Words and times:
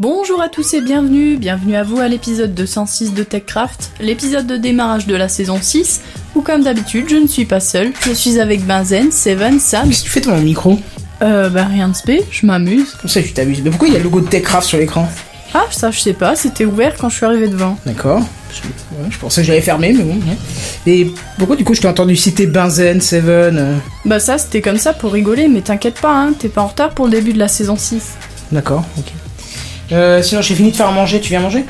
Bonjour 0.00 0.40
à 0.40 0.48
tous 0.48 0.72
et 0.72 0.80
bienvenue, 0.80 1.36
bienvenue 1.36 1.76
à 1.76 1.82
vous 1.82 1.98
à 1.98 2.08
l'épisode 2.08 2.54
206 2.54 3.12
de 3.12 3.22
TechCraft, 3.22 3.90
l'épisode 4.00 4.46
de 4.46 4.56
démarrage 4.56 5.06
de 5.06 5.14
la 5.14 5.28
saison 5.28 5.58
6, 5.60 6.00
où 6.34 6.40
comme 6.40 6.62
d'habitude 6.62 7.04
je 7.10 7.16
ne 7.16 7.26
suis 7.26 7.44
pas 7.44 7.60
seule, 7.60 7.92
je 8.06 8.12
suis 8.12 8.40
avec 8.40 8.64
Benzen, 8.64 9.12
Seven, 9.12 9.60
Sam... 9.60 9.88
Qu'est-ce 9.88 10.00
que 10.00 10.04
tu 10.06 10.10
fais 10.10 10.20
dans 10.22 10.36
mon 10.36 10.40
micro 10.40 10.78
Euh, 11.20 11.50
bah 11.50 11.66
rien 11.66 11.90
de 11.90 11.94
spé, 11.94 12.22
je 12.30 12.46
m'amuse. 12.46 12.96
Comme 12.98 13.10
ça, 13.10 13.20
tu 13.20 13.34
t'amuses. 13.34 13.60
Mais 13.62 13.68
pourquoi 13.68 13.88
il 13.88 13.92
y 13.92 13.96
a 13.96 13.98
le 13.98 14.04
logo 14.04 14.22
de 14.22 14.26
TechCraft 14.26 14.66
sur 14.66 14.78
l'écran 14.78 15.06
Ah, 15.52 15.66
ça 15.70 15.90
je 15.90 16.00
sais 16.00 16.14
pas, 16.14 16.34
c'était 16.34 16.64
ouvert 16.64 16.94
quand 16.96 17.10
je 17.10 17.16
suis 17.16 17.26
arrivé 17.26 17.48
devant. 17.48 17.76
D'accord. 17.84 18.22
Je, 18.54 18.62
ouais, 18.96 19.10
je 19.10 19.18
pensais 19.18 19.42
que 19.42 19.48
je 19.48 19.52
l'avais 19.52 19.62
fermé, 19.62 19.92
mais 19.92 20.02
bon. 20.02 20.14
ouais. 20.14 20.36
Et 20.86 21.12
pourquoi 21.36 21.56
du 21.56 21.64
coup 21.64 21.74
je 21.74 21.82
t'ai 21.82 21.88
entendu 21.88 22.16
citer 22.16 22.46
Benzen, 22.46 23.02
Seven 23.02 23.58
euh, 23.58 23.76
Bah 24.06 24.18
ça 24.18 24.38
c'était 24.38 24.62
comme 24.62 24.78
ça 24.78 24.94
pour 24.94 25.12
rigoler, 25.12 25.46
mais 25.48 25.60
t'inquiète 25.60 26.00
pas, 26.00 26.14
hein, 26.14 26.32
t'es 26.38 26.48
pas 26.48 26.62
en 26.62 26.68
retard 26.68 26.94
pour 26.94 27.04
le 27.04 27.10
début 27.10 27.34
de 27.34 27.38
la 27.38 27.48
saison 27.48 27.76
6. 27.76 28.02
D'accord, 28.50 28.82
ok. 28.96 29.12
Euh, 29.92 30.22
sinon, 30.22 30.40
j'ai 30.42 30.54
fini 30.54 30.70
de 30.70 30.76
faire 30.76 30.92
manger, 30.92 31.20
tu 31.20 31.30
viens 31.30 31.40
manger? 31.40 31.64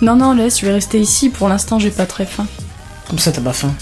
Non, 0.00 0.16
non, 0.16 0.32
laisse, 0.34 0.60
je 0.60 0.66
vais 0.66 0.72
rester 0.72 0.98
ici, 0.98 1.28
pour 1.28 1.48
l'instant 1.48 1.78
j'ai 1.78 1.90
pas 1.90 2.06
très 2.06 2.26
faim. 2.26 2.46
Comme 3.08 3.18
ça, 3.18 3.30
t'as 3.30 3.40
pas 3.40 3.52
faim. 3.52 3.72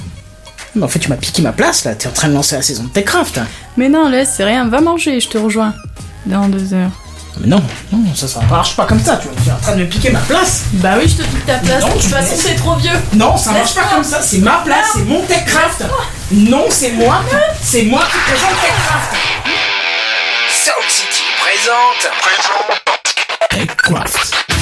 Mais 0.74 0.84
en 0.84 0.88
fait, 0.88 0.98
tu 0.98 1.08
m'as 1.08 1.16
piqué 1.16 1.40
ma 1.42 1.52
place 1.52 1.84
là, 1.84 1.94
t'es 1.94 2.08
en 2.08 2.12
train 2.12 2.28
de 2.28 2.34
lancer 2.34 2.56
la 2.56 2.62
saison 2.62 2.84
de 2.84 2.88
TechCraft. 2.90 3.38
hein. 3.38 3.46
Mais 3.76 3.88
non, 3.88 4.08
laisse, 4.08 4.34
c'est 4.36 4.44
rien, 4.44 4.66
va 4.68 4.80
manger, 4.80 5.18
je 5.20 5.28
te 5.28 5.38
rejoins. 5.38 5.74
Dans 6.26 6.48
deux 6.48 6.74
heures. 6.74 6.90
Mais 7.40 7.46
non, 7.46 7.62
non, 7.92 8.00
ça, 8.14 8.28
ça 8.28 8.40
marche 8.50 8.76
pas 8.76 8.84
comme 8.84 9.00
ça, 9.02 9.16
tu 9.16 9.28
vois, 9.28 9.36
tu 9.42 9.48
es 9.48 9.52
en 9.52 9.56
train 9.56 9.74
de 9.76 9.80
me 9.82 9.86
piquer 9.86 10.10
ma 10.10 10.18
place. 10.20 10.64
Bah 10.74 10.94
oui, 11.00 11.08
je 11.08 11.22
te 11.22 11.22
pique 11.22 11.46
ta 11.46 11.54
place, 11.58 11.80
Non, 11.80 11.86
de 11.88 11.92
toute 11.92 12.02
tu- 12.02 12.08
façon 12.08 12.34
c'est 12.36 12.54
trop 12.56 12.74
vieux. 12.76 12.90
Non, 13.14 13.36
ça 13.38 13.52
marche 13.52 13.74
pas 13.74 13.84
comme 13.94 14.04
ça, 14.04 14.20
c'est 14.20 14.38
ma 14.38 14.58
place, 14.64 14.88
c'est 14.94 15.04
mon 15.04 15.22
TechCraft. 15.22 15.84
Non, 16.32 16.66
c'est 16.68 16.90
moi, 16.92 17.22
c'est 17.62 17.84
moi 17.84 18.02
qui 18.10 18.18
présente 18.30 18.60
TechCraft. 18.60 19.14
Sound 20.50 20.90
City 20.90 21.22
présente. 21.40 22.12
Présente. 22.20 22.89
TechCraft. 23.50 24.59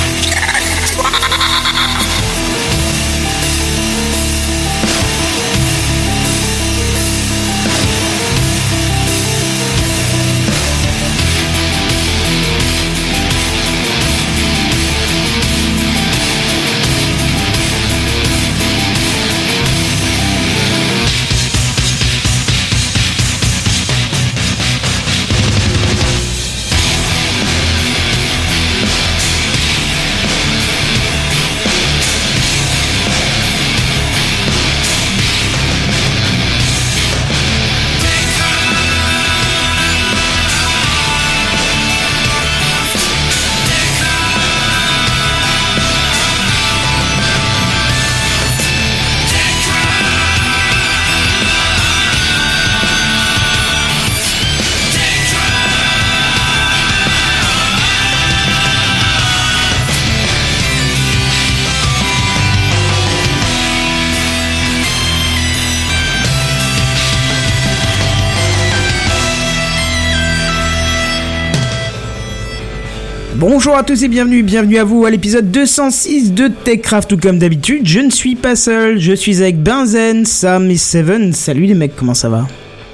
Bonjour 73.38 73.76
à 73.76 73.84
tous 73.84 74.02
et 74.02 74.08
bienvenue, 74.08 74.42
bienvenue 74.42 74.78
à 74.78 74.84
vous 74.84 75.04
à 75.04 75.10
l'épisode 75.10 75.50
206 75.50 76.32
de 76.32 76.48
TechCraft. 76.48 77.08
Tout 77.08 77.16
comme 77.18 77.38
d'habitude, 77.38 77.86
je 77.86 78.00
ne 78.00 78.10
suis 78.10 78.34
pas 78.34 78.56
seul, 78.56 78.98
je 78.98 79.12
suis 79.12 79.40
avec 79.40 79.62
Benzen, 79.62 80.26
Sam 80.26 80.68
et 80.70 80.76
Seven. 80.76 81.32
Salut 81.32 81.66
les 81.66 81.74
mecs, 81.74 81.94
comment 81.94 82.14
ça 82.14 82.28
va? 82.28 82.46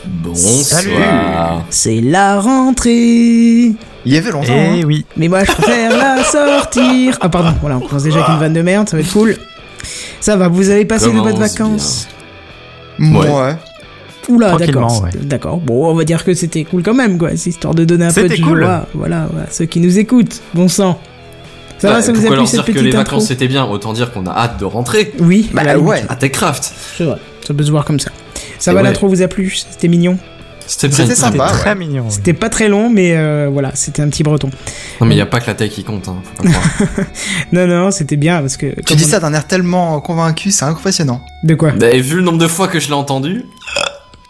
Bonsoir. 0.07 1.65
C'est 1.71 2.01
la 2.03 2.41
rentrée 2.41 3.73
Il 4.05 4.13
y 4.13 4.19
avait 4.19 4.31
longtemps. 4.31 4.53
hein. 4.53 4.77
Eh 4.81 4.85
oui. 4.85 5.07
Mais 5.17 5.29
moi 5.29 5.45
je 5.45 5.53
préfère 5.53 5.97
la 5.97 6.23
sortir 6.31 7.17
Ah 7.23 7.31
pardon, 7.31 7.55
voilà, 7.63 7.79
on 7.79 7.81
commence 7.81 8.03
déjà 8.03 8.19
avec 8.23 8.29
une 8.35 8.41
vanne 8.41 8.53
de 8.53 8.61
merde, 8.63 8.89
ça 8.89 8.97
va 8.99 9.03
être 9.03 9.13
cool. 9.13 9.37
Ça 10.21 10.37
va, 10.37 10.49
vous 10.49 10.69
avez 10.69 10.85
passé 10.85 11.07
de 11.11 11.19
bonnes 11.21 11.39
vacances? 11.39 12.07
Ouais. 12.99 13.07
Ouais. 13.09 13.57
Oula, 14.29 14.57
d'accord. 14.57 15.03
ouais. 15.03 15.11
D'accord. 15.23 15.59
Bon, 15.59 15.87
on 15.91 15.95
va 15.95 16.05
dire 16.05 16.25
que 16.25 16.35
c'était 16.35 16.65
cool 16.65 16.83
quand 16.83 16.95
même, 16.95 17.19
quoi. 17.19 17.31
C'est 17.37 17.51
histoire 17.51 17.75
de 17.75 17.85
donner 17.85 18.07
un 18.07 18.13
peu 18.13 18.29
de 18.29 18.35
joie. 18.35 18.87
Voilà, 18.95 19.29
voilà, 19.31 19.47
ceux 19.51 19.67
qui 19.67 19.81
nous 19.81 19.99
écoutent. 19.99 20.41
Bon 20.55 20.69
sang. 20.69 20.99
Ça 21.79 21.89
va, 21.89 21.95
Bah, 21.97 22.03
ça 22.03 22.13
vous 22.13 22.25
a 22.25 22.29
plu 22.29 22.37
leur 22.37 22.47
cette 22.49 22.55
dire 22.57 22.65
que 22.67 22.73
petite 22.73 22.83
les 22.85 22.97
intro 22.97 23.17
vacances 23.17 23.27
c'était 23.27 23.49
bien 23.49 23.65
Autant 23.67 23.93
dire 23.93 24.13
qu'on 24.13 24.27
a 24.27 24.31
hâte 24.31 24.59
de 24.61 24.65
rentrer 24.65 25.13
Oui, 25.19 25.51
Bah 25.53 25.63
à 25.67 25.75
limite, 25.75 25.89
ouais. 25.89 26.05
à 26.09 26.15
TechCraft. 26.17 26.73
C'est 26.97 27.05
vrai. 27.05 27.19
Ça 27.47 27.53
peut 27.53 27.65
se 27.65 27.71
voir 27.71 27.85
comme 27.85 27.99
ça. 28.01 28.11
Ça 28.59 28.71
Et 28.71 28.75
va, 28.75 28.81
ouais. 28.81 28.87
l'intro 28.89 29.09
vous 29.09 29.21
a 29.23 29.29
plu? 29.29 29.51
C'était 29.51 29.89
mignon? 29.89 30.17
C'était 30.67 30.89
bien. 30.89 30.97
C'était 30.97 31.15
sympa. 31.17 31.49
Très 31.49 31.71
ouais. 31.71 31.75
mignon. 31.75 32.05
oui. 32.07 32.13
C'était 32.13 32.33
pas 32.33 32.49
très 32.49 32.69
long, 32.69 32.89
mais 32.89 33.15
euh, 33.17 33.51
voilà, 33.53 33.73
c'était 33.75 34.01
un 34.01 34.09
petit 34.09 34.23
breton. 34.23 34.49
Non 35.01 35.07
mais 35.07 35.15
y 35.17 35.21
a 35.21 35.27
pas 35.27 35.41
que 35.41 35.47
la 35.49 35.55
tech 35.55 35.71
qui 35.73 35.85
compte. 35.85 36.09
Hein, 36.09 36.17
faut 36.23 36.43
pas 36.45 36.49
croire. 36.49 37.07
Non, 37.53 37.67
non, 37.67 37.91
c'était 37.91 38.17
bien 38.17 38.41
parce 38.41 38.57
que. 38.57 38.81
Tu 38.81 38.95
dis 38.95 39.05
on- 39.05 39.09
ça 39.09 39.21
d'un 39.21 39.35
air 39.35 39.47
tellement 39.47 40.01
convaincu, 40.01 40.53
c'est 40.53 40.65
impressionnant. 40.65 41.21
De 41.43 41.55
quoi? 41.55 41.71
Avez 41.73 42.01
vu 42.01 42.17
le 42.17 42.23
nombre 42.23 42.39
de 42.39 42.47
fois 42.49 42.69
que 42.69 42.79
je 42.81 42.87
l'ai 42.87 42.95
entendu 42.95 43.45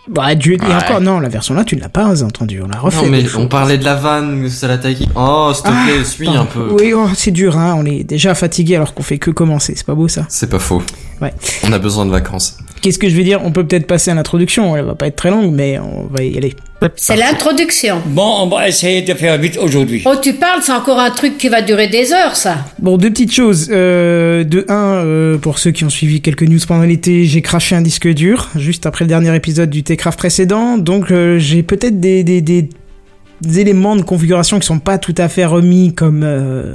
Bah, 0.09 0.37
tu... 0.37 0.55
et 0.55 0.61
encore, 0.75 1.01
non, 1.01 1.19
la 1.19 1.29
version 1.29 1.55
là, 1.55 1.65
tu 1.65 1.77
ne 1.77 1.81
l'as 1.81 1.89
pas 1.89 2.23
entendu. 2.23 2.61
On 2.63 2.69
l'a 2.69 2.79
refait. 2.79 3.05
Non 3.05 3.11
mais 3.11 3.25
on 3.37 3.49
parlait 3.49 3.79
de 3.79 3.85
la 3.85 3.95
vanne, 3.95 4.49
qui... 4.95 5.09
Oh 5.15 5.51
s'il 5.55 5.63
te 5.65 5.69
Ah, 5.69 5.85
plaît, 5.87 6.05
suis 6.05 6.29
un 6.29 6.45
peu. 6.45 6.69
Oui, 6.79 6.93
oh, 6.95 7.09
c'est 7.15 7.31
dur, 7.31 7.57
hein. 7.59 7.75
On 7.79 7.87
est 7.87 8.05
déjà 8.05 8.35
fatigué 8.35 8.77
alors 8.77 8.93
qu'on 8.95 9.03
fait 9.03 9.19
que 9.19 9.31
commencer. 9.31 9.73
C'est 9.77 9.87
pas 9.87 9.95
beau 9.95 10.09
ça. 10.09 10.27
C'est 10.29 10.51
pas 10.51 10.59
faux. 10.59 10.83
Ouais. 11.23 11.33
On 11.65 11.73
a 11.73 11.79
besoin 11.79 12.05
de 12.05 12.11
vacances. 12.11 12.59
Qu'est-ce 12.85 12.99
que 12.99 13.09
je 13.09 13.17
vais 13.17 13.25
dire? 13.25 13.41
On 13.43 13.51
peut 13.51 13.67
peut-être 13.67 13.87
passer 13.87 14.11
à 14.11 14.15
l'introduction. 14.15 14.77
Elle 14.77 14.85
va 14.85 14.95
pas 14.95 15.07
être 15.07 15.17
très 15.17 15.31
longue, 15.31 15.55
mais 15.55 15.79
on 15.79 16.07
va 16.07 16.23
y 16.23 16.37
aller. 16.37 16.53
C'est 16.97 17.17
l'introduction. 17.17 18.03
Bon, 18.05 18.43
on 18.43 18.47
va 18.47 18.69
essayer 18.69 19.01
de 19.01 19.15
faire 19.15 19.39
vite 19.39 19.57
aujourd'hui. 19.57 20.03
Oh, 20.05 20.17
tu 20.21 20.35
parles, 20.35 20.61
c'est 20.63 20.71
encore 20.71 20.99
un 20.99 21.11
truc 21.11 21.39
qui 21.39 21.49
va 21.49 21.63
durer 21.63 21.89
des 21.89 22.13
heures, 22.13 22.37
ça. 22.37 22.59
Bon, 22.79 22.99
deux 22.99 23.09
petites 23.09 23.33
choses. 23.33 23.71
Euh, 23.73 24.45
de 24.45 24.67
un, 24.69 24.97
euh, 24.97 25.39
pour 25.39 25.61
ceux 25.61 25.71
qui 25.71 25.85
ont 25.85 25.89
suivi 25.89 26.21
quelques 26.21 26.43
news 26.43 26.59
pendant 26.69 26.83
l'été, 26.83 27.25
j'ai 27.25 27.41
craché 27.41 27.75
un 27.75 27.81
disque 27.81 28.07
dur 28.07 28.51
juste 28.55 28.85
après 28.85 29.07
le 29.07 29.09
dernier 29.09 29.35
épisode 29.35 29.71
du 29.71 29.83
Techcraft 29.83 30.19
précédent. 30.19 30.77
Donc, 30.77 31.11
euh, 31.11 31.39
j'ai 31.39 31.63
peut-être 31.63 31.99
des, 32.01 32.23
des, 32.23 32.43
des, 32.43 32.61
des 32.61 32.69
éléments 33.57 33.97
de 33.97 34.03
configuration 34.03 34.59
qui 34.59 34.67
sont 34.67 34.79
pas 34.79 34.99
tout 34.99 35.15
à 35.19 35.29
fait 35.29 35.45
remis 35.45 35.95
comme 35.95 36.23
euh, 36.25 36.75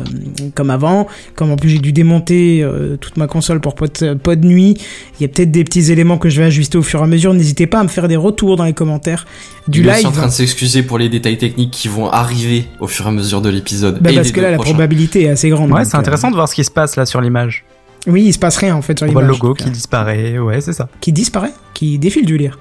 comme 0.55 0.69
avant. 0.69 1.07
Comme 1.35 1.51
en 1.51 1.55
plus 1.55 1.69
j'ai 1.69 1.79
dû 1.79 1.91
démonter 1.93 2.61
euh, 2.63 2.97
toute 2.97 3.17
ma 3.17 3.27
console 3.27 3.59
pour 3.61 3.75
pod, 3.75 4.17
pod 4.21 4.43
nuit. 4.43 4.75
Il 5.19 5.23
y 5.23 5.25
a 5.25 5.27
peut-être 5.29 5.51
des 5.51 5.63
petits 5.63 5.91
éléments 5.91 6.17
que 6.17 6.29
je 6.29 6.39
vais 6.41 6.47
ajuster 6.47 6.77
au 6.77 6.81
fur 6.83 6.99
et 6.99 7.03
à 7.03 7.07
mesure. 7.07 7.33
N'hésitez 7.33 7.67
pas 7.67 7.79
à 7.79 7.83
me 7.83 7.87
faire 7.89 8.07
des 8.07 8.15
retours 8.17 8.55
dans 8.55 8.65
les 8.65 8.73
commentaires 8.73 9.25
du 9.67 9.79
Il 9.81 9.85
est 9.87 9.89
live. 9.89 9.97
aussi 9.97 10.05
en 10.07 10.11
train 10.11 10.27
de 10.27 10.31
s'excuser 10.31 10.83
pour 10.83 10.97
les 10.97 11.09
détails 11.09 11.37
techniques 11.37 11.71
qui 11.71 11.87
vont 11.87 12.09
arriver 12.09 12.65
au 12.79 12.87
fur 12.87 13.05
et 13.05 13.09
à 13.09 13.11
mesure 13.11 13.41
de 13.41 13.49
l'épisode. 13.49 13.99
Bah, 14.01 14.11
parce 14.13 14.27
des 14.27 14.33
que 14.33 14.41
là, 14.41 14.51
la 14.51 14.55
prochains. 14.57 14.71
probabilité 14.71 15.23
est 15.23 15.29
assez 15.29 15.49
grande. 15.49 15.71
Ouais, 15.71 15.85
c'est 15.85 15.97
intéressant 15.97 16.29
de 16.29 16.35
voir 16.35 16.47
ce 16.49 16.55
qui 16.55 16.63
se 16.63 16.71
passe 16.71 16.95
là 16.95 17.05
sur 17.05 17.21
l'image. 17.21 17.63
euh, 18.07 18.11
oui, 18.11 18.23
il 18.25 18.33
se 18.33 18.39
passe 18.39 18.57
rien 18.57 18.75
en 18.75 18.81
fait 18.81 18.97
sur 18.97 19.07
On 19.07 19.11
voit 19.11 19.21
le 19.21 19.27
l'image. 19.27 19.41
logo 19.41 19.53
qui 19.53 19.69
disparaît. 19.69 20.37
Ouais, 20.39 20.61
c'est 20.61 20.73
ça. 20.73 20.87
qui 21.01 21.11
disparaît, 21.11 21.51
qui 21.73 21.97
défile 21.99 22.25
du 22.25 22.37
lire. 22.37 22.57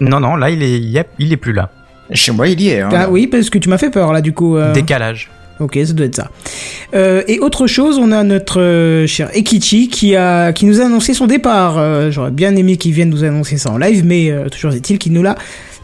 Non, 0.00 0.20
non, 0.20 0.36
là, 0.36 0.50
il 0.50 0.62
est, 0.62 0.78
yep, 0.78 1.08
il 1.18 1.32
est 1.32 1.36
plus 1.38 1.52
là. 1.54 1.70
Chez 2.12 2.32
moi, 2.32 2.48
il 2.48 2.60
y 2.60 2.68
est. 2.70 2.80
hein. 2.80 2.88
Ah 2.92 3.08
oui, 3.10 3.26
parce 3.26 3.50
que 3.50 3.58
tu 3.58 3.68
m'as 3.68 3.78
fait 3.78 3.90
peur 3.90 4.12
là 4.12 4.20
du 4.20 4.32
coup. 4.32 4.56
euh. 4.56 4.72
Décalage. 4.72 5.30
Ok, 5.58 5.78
ça 5.86 5.92
doit 5.94 6.04
être 6.06 6.16
ça. 6.16 6.30
Euh, 6.94 7.22
et 7.28 7.38
autre 7.38 7.66
chose, 7.66 7.98
on 7.98 8.12
a 8.12 8.22
notre 8.24 8.60
euh, 8.60 9.06
cher 9.06 9.30
Ekichi 9.34 9.88
qui 9.88 10.14
a 10.14 10.52
qui 10.52 10.66
nous 10.66 10.80
a 10.82 10.84
annoncé 10.84 11.14
son 11.14 11.26
départ. 11.26 11.78
Euh, 11.78 12.10
J'aurais 12.10 12.30
bien 12.30 12.54
aimé 12.56 12.76
qu'il 12.76 12.92
vienne 12.92 13.08
nous 13.08 13.24
annoncer 13.24 13.56
ça 13.56 13.70
en 13.70 13.78
live, 13.78 14.04
mais 14.04 14.30
euh, 14.30 14.48
toujours 14.50 14.72
est-il 14.74 14.98
qu'il 14.98 15.12
nous 15.14 15.22
l'a 15.22 15.34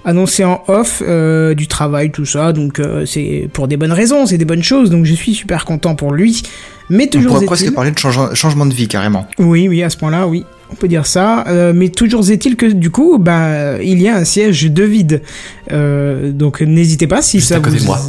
annoncé 0.05 0.45
en 0.45 0.63
off 0.69 1.03
euh, 1.07 1.55
du 1.55 1.69
travail, 1.69 2.11
tout 2.11 2.27
ça. 2.27 2.53
Donc 2.53 2.81
euh, 2.81 3.07
c'est 3.07 3.49
pour 3.55 3.67
des 3.67 3.79
bonnes 3.79 3.93
raisons, 3.93 4.27
c'est 4.27 4.37
des 4.37 4.45
bonnes 4.45 4.63
choses. 4.63 4.91
Donc 4.91 5.07
je 5.07 5.15
suis 5.15 5.33
super 5.35 5.65
content 5.65 5.95
pour 5.95 6.13
lui. 6.13 6.43
Mais 6.91 7.05
On 7.05 7.09
toujours 7.09 7.33
pourrait 7.33 7.39
est-il. 7.45 7.47
presque 7.47 7.75
parler 7.75 7.91
de 7.93 7.99
change- 7.99 8.35
changement 8.35 8.67
de 8.67 8.75
vie 8.75 8.89
carrément. 8.89 9.27
Oui, 9.39 9.69
oui, 9.69 9.83
à 9.83 9.89
ce 9.89 9.97
point-là, 9.97 10.27
oui. 10.27 10.45
On 10.73 10.75
peut 10.75 10.89
dire 10.89 11.07
ça. 11.07 11.45
Euh, 11.49 11.73
mais 11.75 11.91
toujours 11.91 12.29
est-il 12.31 12.57
que 12.57 12.67
du 12.67 12.91
coup, 12.91 13.19
ben, 13.19 13.79
il 13.83 14.01
y 14.01 14.09
a 14.09 14.17
un 14.17 14.25
siège 14.25 14.71
de 14.71 14.83
vide. 14.83 15.23
Euh, 15.71 16.33
donc 16.33 16.61
n'hésitez 16.63 17.07
pas 17.07 17.23
si 17.23 17.39
Juste 17.39 17.51
ça 17.51 17.57
à 17.57 17.61
côté 17.61 17.77
vous. 17.77 17.83
de 17.83 17.87
moi. 17.87 18.01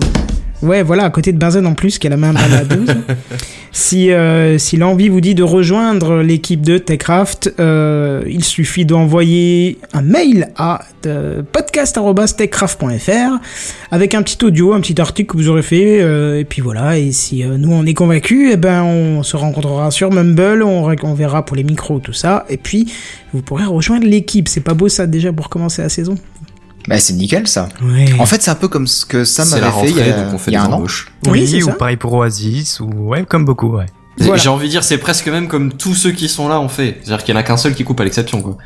Ouais, 0.64 0.82
voilà, 0.82 1.04
à 1.04 1.10
côté 1.10 1.34
de 1.34 1.38
Benzen 1.38 1.66
en 1.66 1.74
plus, 1.74 2.00
qui 2.00 2.08
a 2.08 2.10
la 2.10 2.16
main 2.16 2.32
mal 2.32 2.54
à 2.54 2.64
12. 2.64 2.88
si, 3.74 4.12
euh, 4.12 4.58
si 4.58 4.78
l'envie 4.78 5.10
vous 5.10 5.20
dit 5.20 5.36
de 5.36 5.44
rejoindre 5.44 6.22
l'équipe 6.22 6.62
de 6.62 6.78
Techcraft, 6.78 7.54
euh, 7.60 8.24
il 8.28 8.46
suffit 8.46 8.86
d'envoyer 8.86 9.78
un 9.92 10.02
mail 10.02 10.52
à 10.56 10.86
euh, 11.06 11.44
podcast.techcraft.fr 11.52 13.40
avec 13.92 14.16
un 14.16 14.24
petit 14.24 14.44
audio, 14.46 14.74
un 14.74 14.80
petit 14.80 15.02
article 15.02 15.34
que 15.34 15.38
vous 15.38 15.50
aurez 15.50 15.64
fait, 15.64 16.02
euh, 16.02 16.40
et 16.40 16.46
puis 16.46 16.62
voilà. 16.62 16.98
Et 16.98 17.12
si 17.12 17.44
nous 17.44 17.74
on 17.74 17.86
est 17.86 17.94
convaincus, 17.94 18.52
eh 18.54 18.58
ben 18.58 18.84
on 18.84 19.22
se 19.22 19.36
rencontrera 19.36 19.92
sur 19.92 20.12
Mumble, 20.12 20.64
on 20.64 21.14
verra 21.14 21.44
pour 21.44 21.58
les 21.58 21.66
micros, 21.66 22.00
tout 22.00 22.14
ça, 22.14 22.46
et 22.48 22.56
puis 22.58 22.90
vous 23.34 23.42
pourrez 23.42 23.66
rejoindre 23.66 24.08
l'équipe. 24.08 24.48
C'est 24.48 24.62
pas 24.62 24.76
beau 24.76 24.88
ça 24.88 25.08
déjà 25.08 25.34
pour 25.34 25.50
commencer 25.50 25.82
la 25.82 25.90
saison? 25.90 26.16
Bah, 26.88 27.00
c'est 27.00 27.14
nickel 27.14 27.48
ça. 27.48 27.70
Ouais. 27.82 28.06
En 28.20 28.26
fait, 28.26 28.42
c'est 28.42 28.52
un 28.52 28.56
peu 28.56 28.68
comme 28.68 28.88
ce 28.88 29.06
que 29.06 29.24
Sam 29.24 29.52
avait 29.54 29.62
la 29.62 29.72
fait 29.72 29.90
il 29.90 29.98
y 29.98 30.02
a, 30.02 30.24
donc 30.24 30.34
on 30.34 30.38
fait 30.38 30.52
il 30.52 30.56
y 30.56 30.58
des 30.58 30.62
a 30.64 30.66
un 30.66 30.72
an. 30.72 30.78
embauches. 30.78 31.08
Oui, 31.28 31.48
c'est 31.48 31.64
ou 31.64 31.68
ça. 31.68 31.74
pareil 31.74 31.98
pour 31.98 32.14
Oasis, 32.14 32.80
ou 32.82 32.90
ouais, 33.10 33.24
comme 33.24 33.46
beaucoup, 33.46 33.70
ouais. 33.78 33.86
Voilà. 34.20 34.38
J'ai 34.38 34.50
envie 34.50 34.66
de 34.68 34.72
dire, 34.72 34.84
c'est 34.84 34.98
presque 34.98 35.28
même 35.28 35.48
comme 35.48 35.72
tous 35.74 35.96
ceux 35.96 36.12
qui 36.12 36.28
sont 36.28 36.48
là 36.48 36.60
ont 36.60 36.70
fait. 36.70 37.00
C'est-à-dire 37.04 37.24
qu'il 37.26 37.34
y 37.34 37.38
en 37.38 37.40
a 37.40 37.44
qu'un 37.44 37.58
seul 37.58 37.74
qui 37.74 37.84
coupe 37.84 38.00
à 38.00 38.04
l'exception, 38.04 38.42
quoi. 38.42 38.58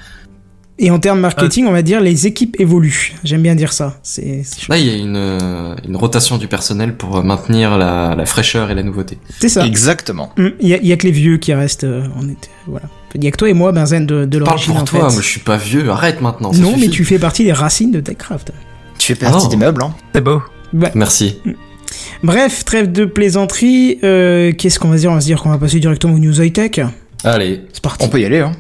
Et 0.80 0.92
en 0.92 1.00
termes 1.00 1.20
marketing, 1.22 1.66
on 1.66 1.72
va 1.72 1.82
dire 1.82 2.02
les 2.02 2.28
équipes 2.28 2.56
évoluent. 2.60 3.14
J'aime 3.24 3.42
bien 3.42 3.56
dire 3.56 3.74
ça. 3.74 3.98
C'est. 4.04 4.44
Là, 4.70 4.78
il 4.78 4.86
y 4.86 4.90
a 4.92 4.96
une, 4.96 5.16
euh, 5.16 5.76
une 5.88 5.96
rotation 5.96 6.38
du 6.38 6.48
personnel 6.48 6.96
pour 6.96 7.24
maintenir 7.24 7.78
la, 7.80 8.14
la 8.16 8.26
fraîcheur 8.28 8.70
et 8.70 8.76
la 8.76 8.84
nouveauté. 8.84 9.18
C'est 9.40 9.50
ça. 9.50 9.66
Exactement. 9.66 10.32
Hum, 10.38 10.52
Il 10.60 10.68
y, 10.68 10.74
a- 10.76 10.78
il 10.78 10.86
y 10.88 10.92
a 10.94 10.98
que 10.98 11.08
les 11.08 11.12
vieux 11.12 11.38
qui 11.38 11.52
restent. 11.54 11.84
euh, 11.86 12.04
on 12.16 12.30
était, 12.30 12.50
voilà. 12.68 12.86
Il 13.16 13.24
y 13.24 13.28
a 13.28 13.32
que 13.32 13.38
toi 13.38 13.50
et 13.50 13.54
moi, 13.54 13.72
Benzen, 13.72 14.06
de, 14.06 14.26
de 14.26 14.40
Parle 14.40 14.50
l'origine 14.52 14.74
pour 14.74 14.82
en 14.82 14.86
toi, 14.86 15.00
fait. 15.10 15.14
moi 15.16 15.22
je 15.24 15.28
suis 15.28 15.40
pas 15.40 15.58
vieux, 15.58 15.90
arrête 15.90 16.22
maintenant. 16.22 16.52
non, 16.54 16.76
mais 16.78 16.90
tu 16.90 17.04
fais 17.06 17.18
partie 17.20 17.44
des 17.46 17.54
racines 17.54 17.92
de 17.92 18.00
Techcraft. 18.00 18.52
Tu 19.00 19.16
fais 19.16 19.26
partie 19.26 19.46
Oh. 19.48 19.50
des 19.50 19.56
meubles, 19.58 19.82
hein. 19.84 19.94
C'est 20.14 20.22
beau. 20.22 20.42
Merci. 20.94 21.40
Bref, 22.24 22.66
trêve 22.66 22.92
de 22.92 23.06
plaisanterie. 23.06 24.00
euh, 24.04 24.52
Qu'est-ce 24.52 24.80
qu'on 24.80 24.90
va 24.90 24.98
se 24.98 25.02
dire? 25.02 25.12
On 25.12 25.16
va 25.16 25.22
se 25.22 25.26
dire 25.28 25.42
qu'on 25.42 25.50
va 25.50 25.58
passer 25.58 25.80
directement 25.80 26.14
aux 26.16 26.20
news 26.20 26.40
high-tech. 26.42 26.82
Allez. 27.24 27.62
C'est 27.74 27.82
parti. 27.82 28.06
On 28.06 28.10
peut 28.10 28.20
y 28.20 28.26
aller, 28.26 28.40
hein. 28.40 28.52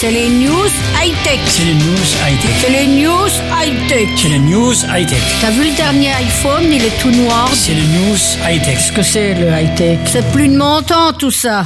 C'est 0.00 0.10
les 0.10 0.28
news 0.28 0.66
high-tech. 1.00 1.38
C'est 1.46 1.64
les 1.64 1.74
news 1.74 2.08
high-tech. 2.26 2.50
C'est 2.60 2.70
les 2.70 2.86
news 3.02 3.28
high-tech. 3.60 4.08
C'est 4.16 4.28
les 4.30 4.38
news 4.38 4.72
high-tech. 4.92 5.20
T'as 5.40 5.50
vu 5.50 5.64
le 5.70 5.76
dernier 5.76 6.08
iPhone, 6.12 6.64
il 6.64 6.82
est 6.82 7.00
tout 7.00 7.10
noir. 7.10 7.48
C'est 7.54 7.74
les 7.74 7.82
news 7.82 8.16
high-tech. 8.48 8.74
Qu'est-ce 8.78 8.92
que 8.92 9.02
c'est 9.02 9.34
le 9.34 9.46
high-tech? 9.48 9.98
C'est 10.06 10.26
plus 10.32 10.48
de 10.48 10.56
mon 10.56 10.82
temps 10.82 11.12
tout 11.12 11.30
ça. 11.30 11.64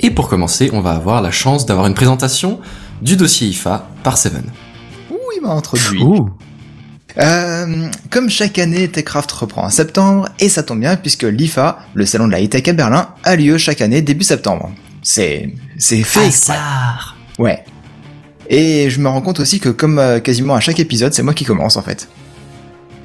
Et 0.00 0.10
pour 0.10 0.28
commencer, 0.28 0.70
on 0.72 0.80
va 0.80 0.92
avoir 0.92 1.20
la 1.22 1.30
chance 1.30 1.66
d'avoir 1.66 1.86
une 1.86 1.94
présentation 1.94 2.60
du 3.02 3.16
dossier 3.16 3.48
IFA 3.48 3.86
par 4.02 4.16
Seven. 4.18 4.44
Ouh, 5.10 5.16
il 5.36 5.42
m'a 5.42 5.50
introduit. 5.52 6.02
Ouh. 6.02 6.30
Euh, 7.18 7.88
comme 8.10 8.30
chaque 8.30 8.58
année, 8.58 8.88
Techcraft 8.88 9.30
reprend 9.32 9.64
en 9.64 9.70
septembre, 9.70 10.28
et 10.38 10.48
ça 10.48 10.62
tombe 10.62 10.80
bien 10.80 10.96
puisque 10.96 11.24
l'IFA, 11.24 11.78
le 11.94 12.06
salon 12.06 12.26
de 12.28 12.32
la 12.32 12.40
high-tech 12.40 12.68
à 12.68 12.72
Berlin, 12.72 13.08
a 13.24 13.36
lieu 13.36 13.58
chaque 13.58 13.80
année 13.80 14.00
début 14.00 14.24
septembre. 14.24 14.70
C'est, 15.02 15.52
c'est 15.78 16.02
fait. 16.02 16.30
Ouais. 17.38 17.64
Et 18.48 18.90
je 18.90 19.00
me 19.00 19.08
rends 19.08 19.20
compte 19.22 19.40
aussi 19.40 19.60
que 19.60 19.68
comme 19.70 19.98
euh, 19.98 20.20
quasiment 20.20 20.54
à 20.54 20.60
chaque 20.60 20.78
épisode, 20.80 21.12
c'est 21.14 21.22
moi 21.22 21.34
qui 21.34 21.44
commence 21.44 21.76
en 21.76 21.82
fait. 21.82 22.08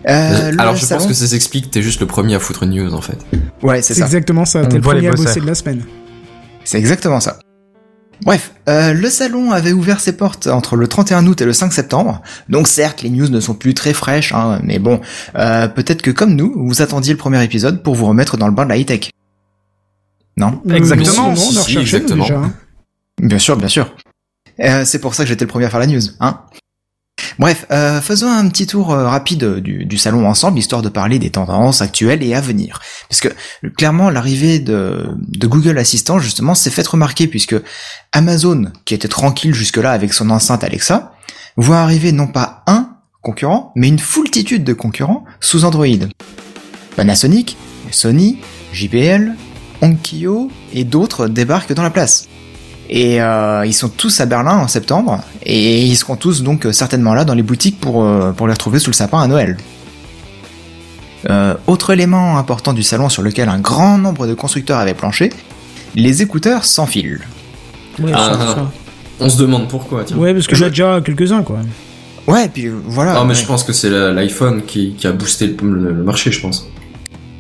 Euh, 0.08 0.52
le 0.52 0.60
Alors 0.62 0.76
je 0.76 0.86
salon- 0.86 1.00
pense 1.02 1.08
que 1.08 1.16
ça 1.16 1.26
s'explique, 1.28 1.72
t'es 1.72 1.82
juste 1.82 2.00
le 2.00 2.06
premier 2.06 2.36
à 2.36 2.40
foutre 2.40 2.64
une 2.64 2.72
news 2.76 2.94
en 2.94 3.02
fait. 3.02 3.18
Ouais, 3.64 3.82
c'est 3.82 3.94
C'est 3.96 4.02
ça. 4.02 4.06
exactement 4.06 4.46
ça. 4.46 4.66
T'es 4.66 4.76
le 4.76 4.82
premier 4.82 5.08
à 5.08 5.12
bosser 5.14 5.40
de 5.40 5.46
la 5.48 5.56
semaine. 5.56 5.84
C'est 6.66 6.78
exactement 6.78 7.22
ça. 7.22 7.40
Bref, 8.24 8.54
euh, 8.70 8.94
le 8.94 9.10
salon 9.10 9.52
avait 9.52 9.74
ouvert 9.74 10.00
ses 10.00 10.16
portes 10.16 10.48
entre 10.48 10.78
le 10.78 10.88
31 10.88 11.28
août 11.28 11.42
et 11.42 11.46
le 11.46 11.52
5 11.52 11.74
septembre, 11.74 12.22
donc 12.48 12.68
certes 12.70 13.02
les 13.02 13.10
news 13.10 13.28
ne 13.28 13.40
sont 13.42 13.54
plus 13.54 13.74
très 13.74 13.94
fraîches, 13.94 14.32
hein, 14.34 14.62
mais 14.64 14.80
bon, 14.80 15.02
euh, 15.36 15.68
peut-être 15.68 16.02
que 16.02 16.12
comme 16.12 16.34
nous, 16.36 16.54
vous 16.56 16.82
attendiez 16.82 17.12
le 17.14 17.18
premier 17.18 17.44
épisode 17.44 17.84
pour 17.84 17.94
vous 17.96 18.06
remettre 18.06 18.38
dans 18.38 18.48
le 18.48 18.54
bain 18.54 18.64
de 18.64 18.70
la 18.70 18.78
high-tech. 18.78 19.10
Non? 20.38 20.62
Exactement. 20.70 21.28
Euh, 21.28 21.30
non, 21.32 21.36
Si, 21.36 21.72
si, 21.72 21.78
exactement. 21.78 22.24
déjà. 22.24 22.40
hein. 22.40 22.54
Bien 23.22 23.40
sûr, 23.40 23.58
bien 23.58 23.68
sûr. 23.68 23.94
Euh, 24.62 24.84
c'est 24.86 25.00
pour 25.00 25.14
ça 25.14 25.24
que 25.24 25.30
j'étais 25.30 25.44
le 25.46 25.50
premier 25.50 25.66
à 25.66 25.70
faire 25.70 25.80
la 25.82 25.88
news, 25.88 26.02
hein. 26.22 26.40
Bref, 27.40 27.66
euh, 27.72 28.02
faisons 28.02 28.30
un 28.30 28.48
petit 28.48 28.68
tour 28.68 28.94
euh, 28.94 29.08
rapide 29.08 29.60
du, 29.60 29.98
salon 29.98 30.28
ensemble, 30.28 30.60
histoire 30.60 30.82
de 30.82 30.90
parler 30.90 31.20
des 31.20 31.30
tendances 31.30 31.82
actuelles 31.82 32.24
et 32.24 32.34
à 32.34 32.42
venir. 32.42 32.80
Parce 33.10 33.20
que 33.20 33.30
clairement, 33.78 34.10
l'arrivée 34.10 34.60
de, 34.60 35.06
de 35.18 35.48
Google 35.48 35.78
Assistant, 35.78 36.20
justement, 36.20 36.56
s'est 36.56 36.70
faite 36.70 36.88
remarquer, 36.88 37.28
puisque 37.28 37.56
Amazon, 38.12 38.72
qui 38.86 38.94
était 38.94 39.08
tranquille 39.08 39.54
jusque-là 39.54 39.92
avec 39.92 40.14
son 40.14 40.30
enceinte 40.30 40.64
Alexa, 40.64 41.14
voit 41.58 41.80
arriver 41.80 42.12
non 42.12 42.28
pas 42.28 42.64
un 42.68 42.90
concurrent, 43.22 43.72
mais 43.76 43.88
une 43.88 44.00
foultitude 44.00 44.64
de 44.64 44.74
concurrents 44.74 45.26
sous 45.40 45.66
Android. 45.66 45.88
Panasonic, 46.96 47.58
Sony, 47.92 48.40
JBL, 48.72 49.36
Onkyo 49.82 50.52
et 50.74 50.84
d'autres 50.84 51.28
débarquent 51.28 51.74
dans 51.74 51.84
la 51.84 51.90
place. 51.90 52.28
Et 52.90 53.20
euh, 53.22 53.66
ils 53.66 53.74
sont 53.74 53.90
tous 53.90 54.20
à 54.22 54.26
Berlin 54.28 54.58
en 54.58 54.68
septembre, 54.68 55.22
et 55.44 55.82
ils 55.84 55.96
seront 55.96 56.16
tous 56.16 56.44
donc 56.44 56.66
euh, 56.66 56.72
certainement 56.72 57.14
là 57.16 57.26
dans 57.26 57.34
les 57.34 57.42
boutiques 57.44 57.80
pour, 57.80 58.04
euh, 58.06 58.32
pour 58.32 58.46
les 58.48 58.54
retrouver 58.54 58.78
sous 58.80 58.92
le 58.92 58.96
sapin 58.96 59.20
à 59.22 59.28
Noël. 59.28 59.58
Euh, 61.30 61.56
autre 61.66 61.92
élément 61.92 62.38
important 62.38 62.74
du 62.74 62.84
salon 62.84 63.10
sur 63.10 63.24
lequel 63.24 63.50
un 63.50 63.58
grand 63.60 63.98
nombre 63.98 64.28
de 64.28 64.36
constructeurs 64.36 64.78
avaient 64.78 64.94
planché, 64.94 65.32
les 65.96 66.22
écouteurs 66.22 66.66
sans 66.66 66.86
fil. 66.86 67.22
Ouais, 68.00 68.12
Ah, 68.14 68.18
ça, 68.34 68.56
ah. 68.60 68.72
On 69.20 69.30
se 69.30 69.38
demande 69.38 69.68
pourquoi, 69.68 70.04
tiens. 70.04 70.18
Ouais, 70.18 70.34
parce 70.34 70.46
que 70.46 70.56
j'ai 70.56 70.70
déjà 70.70 71.02
quelques-uns, 71.04 71.42
quoi. 71.42 71.60
Ouais, 72.28 72.50
puis 72.50 72.68
voilà. 72.86 73.14
Non 73.16 73.24
mais 73.24 73.30
ouais. 73.34 73.40
je 73.40 73.46
pense 73.46 73.64
que 73.64 73.72
c'est 73.74 73.90
l'iPhone 73.90 74.64
qui, 74.68 74.94
qui 74.94 75.08
a 75.08 75.12
boosté 75.12 75.48
le, 75.48 75.74
le- 75.74 75.92
le 75.94 76.04
marché, 76.04 76.32
je 76.32 76.42
pense. 76.42 76.68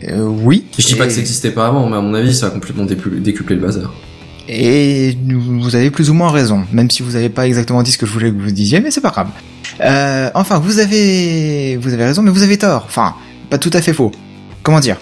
Euh, 0.07 0.21
oui. 0.25 0.65
Je 0.77 0.86
dis 0.86 0.95
pas 0.95 1.06
que 1.06 1.13
ça 1.13 1.19
existait 1.19 1.51
pas 1.51 1.68
avant, 1.68 1.88
mais 1.89 1.97
à 1.97 2.01
mon 2.01 2.13
avis, 2.13 2.33
ça 2.33 2.47
a 2.47 2.50
complètement 2.50 2.86
décuplé 2.86 3.56
le 3.56 3.62
bazar. 3.62 3.94
Et 4.47 5.18
vous 5.27 5.75
avez 5.75 5.89
plus 5.89 6.09
ou 6.09 6.13
moins 6.13 6.30
raison, 6.31 6.65
même 6.71 6.92
si 6.92 7.01
vous 7.01 7.12
n'avez 7.13 7.30
pas 7.30 7.47
exactement 7.47 7.81
dit 7.81 7.92
ce 7.92 7.97
que 7.97 8.06
je 8.06 8.12
voulais 8.12 8.30
que 8.31 8.39
vous 8.39 8.51
disiez, 8.51 8.80
mais 8.80 8.92
c'est 8.92 9.01
pas 9.01 9.09
grave. 9.09 9.30
Euh, 9.81 10.30
enfin, 10.36 10.59
vous 10.59 10.80
avez, 10.80 11.77
vous 11.77 11.94
avez 11.94 12.06
raison, 12.06 12.21
mais 12.21 12.30
vous 12.30 12.44
avez 12.44 12.57
tort. 12.57 12.83
Enfin, 12.86 13.15
pas 13.50 13.57
tout 13.57 13.71
à 13.74 13.81
fait 13.81 13.94
faux. 13.94 14.12
Comment 14.62 14.80
dire? 14.80 14.97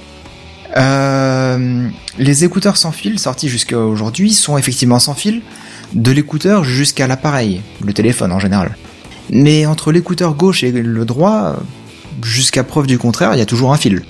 Euh, 0.77 1.87
Les 2.17 2.45
écouteurs 2.45 2.77
sans 2.77 2.91
fil 2.91 3.19
sortis 3.19 3.49
jusqu'à 3.49 3.77
aujourd'hui 3.77 4.33
sont 4.33 4.57
effectivement 4.57 4.99
sans 4.99 5.13
fil, 5.13 5.41
de 5.93 6.11
l'écouteur 6.11 6.63
jusqu'à 6.63 7.05
l'appareil, 7.07 7.61
le 7.83 7.93
téléphone 7.93 8.31
en 8.31 8.39
général. 8.39 8.77
Mais 9.29 9.65
entre 9.65 9.91
l'écouteur 9.91 10.35
gauche 10.35 10.63
et 10.63 10.71
le 10.71 11.05
droit, 11.05 11.57
jusqu'à 12.23 12.63
preuve 12.63 12.87
du 12.87 12.97
contraire, 12.97 13.33
il 13.33 13.39
y 13.39 13.41
a 13.41 13.45
toujours 13.45 13.73
un 13.73 13.77
fil. 13.77 14.03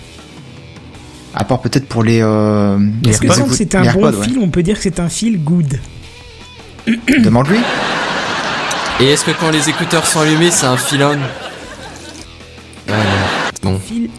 À 1.35 1.44
part 1.44 1.59
peut-être 1.62 1.88
pour 1.88 2.03
les. 2.03 2.19
Euh, 2.21 2.77
Est-ce 3.07 3.19
que 3.21 3.27
tant 3.27 3.47
c'est 3.51 3.74
un 3.75 3.81
bon 3.81 4.06
AirPods, 4.06 4.18
ouais. 4.19 4.25
fil, 4.25 4.39
on 4.39 4.50
peut 4.50 4.62
dire 4.63 4.75
que 4.77 4.83
c'est 4.83 5.00
un 5.00 5.09
fil 5.09 5.44
good 5.44 5.80
Demande-lui. 7.24 7.59
Et 9.00 9.06
est-ce 9.06 9.25
que 9.25 9.31
quand 9.31 9.50
les 9.50 9.68
écouteurs 9.69 10.06
sont 10.06 10.19
allumés, 10.19 10.51
c'est 10.51 10.68
un 10.68 10.77
filon 10.77 11.18
Ah, 12.89 12.94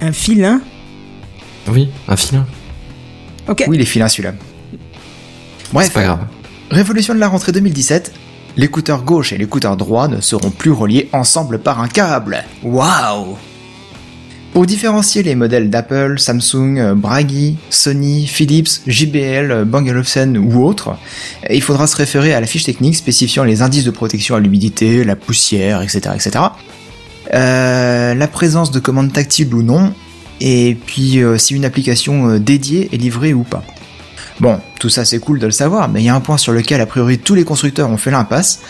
Un 0.01 0.13
filin 0.13 0.61
Oui, 1.69 1.89
un 2.09 2.17
filin. 2.17 2.47
Ok. 3.49 3.65
Oui, 3.69 3.79
les 3.79 3.85
filins 3.85 4.09
celui-là. 4.09 4.33
Bref, 5.73 5.87
C'est 5.87 5.93
pas 5.95 6.03
grave. 6.03 6.21
révolution 6.71 7.15
de 7.15 7.21
la 7.21 7.29
rentrée 7.29 7.53
2017. 7.53 8.13
L'écouteur 8.57 9.03
gauche 9.03 9.33
et 9.33 9.39
l'écouteur 9.39 9.77
droit 9.77 10.09
ne 10.09 10.21
seront 10.21 10.51
plus 10.51 10.71
reliés 10.71 11.09
ensemble 11.13 11.59
par 11.59 11.81
un 11.81 11.89
câble. 11.89 12.43
Waouh 12.63 13.37
Pour 14.55 14.67
différencier 14.67 15.25
les 15.25 15.35
modèles 15.35 15.69
d'Apple, 15.69 16.21
Samsung, 16.21 16.95
Bragi, 16.95 17.57
Sony, 17.71 18.25
Philips, 18.29 18.83
JBL, 18.87 19.65
Bang 19.65 19.89
Olufsen 19.89 20.39
ou 20.39 20.65
autres, 20.65 20.97
il 21.51 21.61
faudra 21.61 21.89
se 21.89 21.97
référer 21.97 22.33
à 22.35 22.41
la 22.41 22.47
fiche 22.47 22.63
technique 22.63 22.95
spécifiant 22.95 23.43
les 23.43 23.63
indices 23.63 23.83
de 23.83 23.91
protection 23.91 24.37
à 24.37 24.41
l'humidité, 24.41 25.03
la 25.03 25.17
poussière, 25.17 25.83
etc., 25.83 26.03
etc. 26.15 26.45
Euh, 27.35 28.15
la 28.15 28.29
présence 28.29 28.71
de 28.71 28.79
commandes 28.79 29.13
tactiles 29.13 29.53
ou 29.53 29.63
non, 29.63 29.93
et 30.41 30.77
puis 30.87 31.19
euh, 31.19 31.37
si 31.37 31.57
une 31.57 31.65
application 31.65 32.29
euh, 32.29 32.39
dédiée 32.39 32.91
est 32.93 32.97
livrée 32.97 33.35
ou 33.35 33.43
pas. 33.43 33.65
Bon, 34.39 34.61
tout 34.79 34.89
ça 34.89 35.05
c'est 35.05 35.19
cool 35.19 35.41
de 35.41 35.47
le 35.47 35.53
savoir, 35.53 35.89
mais 35.89 36.01
il 36.01 36.05
y 36.05 36.11
a 36.11 36.15
un 36.15 36.21
point 36.21 36.39
sur 36.39 36.53
lequel 36.53 36.81
a 36.81 36.87
priori 36.87 37.19
tous 37.19 37.35
les 37.35 37.45
constructeurs 37.45 37.91
ont 37.91 37.97
fait 37.97 38.13
l'impasse, 38.13 38.61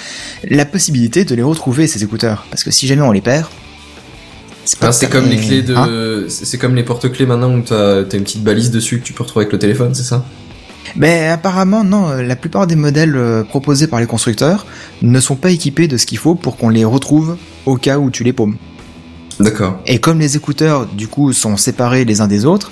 la 0.48 0.64
possibilité 0.64 1.26
de 1.26 1.34
les 1.34 1.42
retrouver 1.42 1.86
ces 1.86 2.02
écouteurs, 2.02 2.46
parce 2.48 2.64
que 2.64 2.70
si 2.70 2.86
jamais 2.86 3.02
on 3.02 3.12
les 3.12 3.20
perd, 3.20 3.48
c'est 4.64 4.78
Ah, 4.80 5.06
comme 5.06 5.26
les 5.28 5.36
clés 5.36 5.62
de, 5.62 5.74
Hein 5.76 6.24
c'est 6.28 6.58
comme 6.58 6.74
les 6.74 6.82
porte-clés 6.82 7.26
maintenant 7.26 7.54
où 7.54 7.60
t'as 7.62 8.02
une 8.02 8.24
petite 8.24 8.42
balise 8.42 8.70
dessus 8.70 8.98
que 9.00 9.04
tu 9.04 9.12
peux 9.12 9.22
retrouver 9.22 9.44
avec 9.44 9.52
le 9.52 9.58
téléphone, 9.58 9.94
c'est 9.94 10.04
ça? 10.04 10.24
Mais 10.96 11.28
apparemment 11.28 11.82
non, 11.82 12.10
la 12.10 12.36
plupart 12.36 12.66
des 12.66 12.76
modèles 12.76 13.16
euh, 13.16 13.42
proposés 13.42 13.86
par 13.86 14.00
les 14.00 14.06
constructeurs 14.06 14.66
ne 15.02 15.18
sont 15.18 15.34
pas 15.34 15.50
équipés 15.50 15.88
de 15.88 15.96
ce 15.96 16.06
qu'il 16.06 16.18
faut 16.18 16.34
pour 16.34 16.56
qu'on 16.56 16.68
les 16.68 16.84
retrouve 16.84 17.36
au 17.66 17.76
cas 17.76 17.98
où 17.98 18.10
tu 18.10 18.22
les 18.22 18.32
paumes. 18.32 18.56
D'accord. 19.40 19.80
Et 19.86 19.98
comme 19.98 20.20
les 20.20 20.36
écouteurs 20.36 20.86
du 20.86 21.08
coup 21.08 21.32
sont 21.32 21.56
séparés 21.56 22.04
les 22.04 22.20
uns 22.20 22.28
des 22.28 22.44
autres, 22.44 22.70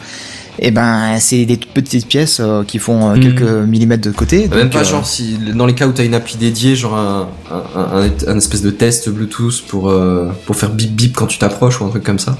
et 0.59 0.71
ben 0.71 1.19
c'est 1.19 1.45
des 1.45 1.57
toutes 1.57 1.73
petites 1.73 2.07
pièces 2.07 2.41
euh, 2.41 2.63
qui 2.65 2.79
font 2.79 3.11
euh, 3.11 3.17
Hmm. 3.17 3.21
quelques 3.21 3.43
millimètres 3.69 4.07
de 4.07 4.15
côté. 4.15 4.49
Même 4.49 4.65
donc, 4.65 4.73
pas 4.73 4.81
euh, 4.81 4.85
genre 4.85 5.07
si 5.07 5.39
dans 5.55 5.67
les 5.67 5.75
cas 5.75 5.87
où 5.87 5.93
t'as 5.93 6.05
une 6.05 6.15
appli 6.15 6.37
dédiée, 6.37 6.77
genre 6.77 6.95
un, 6.97 7.29
un, 7.51 8.03
un, 8.03 8.11
un 8.27 8.37
espèce 8.37 8.63
de 8.63 8.71
test 8.71 9.09
Bluetooth 9.09 9.63
pour 9.69 9.89
euh, 9.91 10.31
pour 10.47 10.57
faire 10.57 10.71
bip 10.71 10.93
bip 10.93 11.15
quand 11.17 11.27
tu 11.27 11.39
t'approches 11.39 11.81
ou 11.81 11.85
un 11.85 11.89
truc 11.89 12.05
comme 12.05 12.19
ça. 12.19 12.37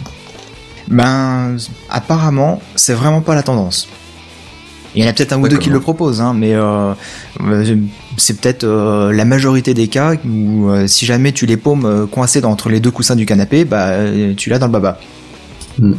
Ben, 0.88 1.57
apparemment, 1.88 2.61
c'est 2.76 2.92
vraiment 2.95 3.21
pas 3.23 3.35
la 3.35 3.42
tendance. 3.42 3.88
Il 4.95 5.02
y 5.02 5.07
en 5.07 5.09
a 5.09 5.14
peut-être 5.14 5.33
un 5.33 5.40
ou 5.40 5.49
deux 5.49 5.57
qui 5.57 5.71
le 5.71 5.81
proposent, 5.81 6.21
hein, 6.21 6.35
mais 6.37 6.52
euh, 6.52 6.92
c'est 8.19 8.38
peut-être 8.38 8.64
euh, 8.64 9.11
la 9.11 9.25
majorité 9.25 9.73
des 9.73 9.88
cas 9.88 10.16
où 10.26 10.69
euh, 10.69 10.87
si 10.87 11.07
jamais 11.07 11.33
tu 11.33 11.47
les 11.47 11.57
paumes 11.57 11.87
euh, 11.87 12.07
coincées 12.07 12.45
entre 12.45 12.69
les 12.69 12.78
deux 12.78 12.90
coussins 12.90 13.16
du 13.16 13.25
canapé, 13.25 13.64
bah 13.64 13.87
euh, 13.87 14.35
tu 14.37 14.50
l'as 14.50 14.59
dans 14.59 14.66
le 14.66 14.73
baba. 14.73 14.99
Hmm. 15.78 15.95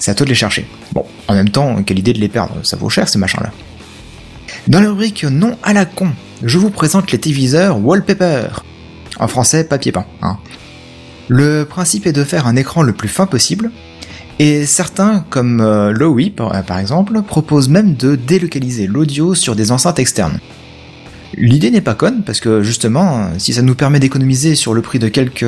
C'est 0.00 0.10
à 0.10 0.14
toi 0.14 0.24
de 0.24 0.30
les 0.30 0.34
chercher. 0.34 0.66
Bon, 0.94 1.04
en 1.28 1.34
même 1.34 1.48
temps, 1.48 1.82
quelle 1.82 1.98
idée 1.98 2.12
de 2.12 2.20
les 2.20 2.28
perdre, 2.28 2.54
ça 2.62 2.76
vaut 2.76 2.88
cher 2.88 3.08
ces 3.08 3.18
machins-là. 3.18 3.50
Dans 4.68 4.80
la 4.80 4.88
rubrique 4.90 5.24
non 5.24 5.58
à 5.64 5.72
la 5.72 5.84
con, 5.84 6.10
je 6.42 6.56
vous 6.56 6.70
présente 6.70 7.10
les 7.10 7.18
téléviseurs 7.18 7.84
wallpaper. 7.84 8.46
En 9.18 9.28
français, 9.28 9.64
papier 9.64 9.92
peint. 9.92 10.06
hein. 10.22 10.38
Le 11.28 11.64
principe 11.64 12.06
est 12.06 12.12
de 12.12 12.22
faire 12.22 12.46
un 12.46 12.54
écran 12.54 12.82
le 12.82 12.92
plus 12.92 13.08
fin 13.08 13.26
possible, 13.26 13.70
et 14.38 14.66
certains, 14.66 15.24
comme 15.30 15.60
euh, 15.60 15.92
Lowy 15.92 16.30
par, 16.30 16.62
par 16.64 16.78
exemple, 16.78 17.22
proposent 17.22 17.68
même 17.68 17.94
de 17.94 18.14
délocaliser 18.14 18.86
l'audio 18.86 19.34
sur 19.34 19.56
des 19.56 19.72
enceintes 19.72 19.98
externes. 19.98 20.38
L'idée 21.36 21.70
n'est 21.72 21.80
pas 21.80 21.94
conne 21.94 22.22
parce 22.24 22.38
que 22.38 22.62
justement, 22.62 23.28
si 23.38 23.52
ça 23.54 23.62
nous 23.62 23.74
permet 23.74 23.98
d'économiser 23.98 24.54
sur 24.54 24.72
le 24.74 24.82
prix 24.82 25.00
de 25.00 25.08
quelques 25.08 25.44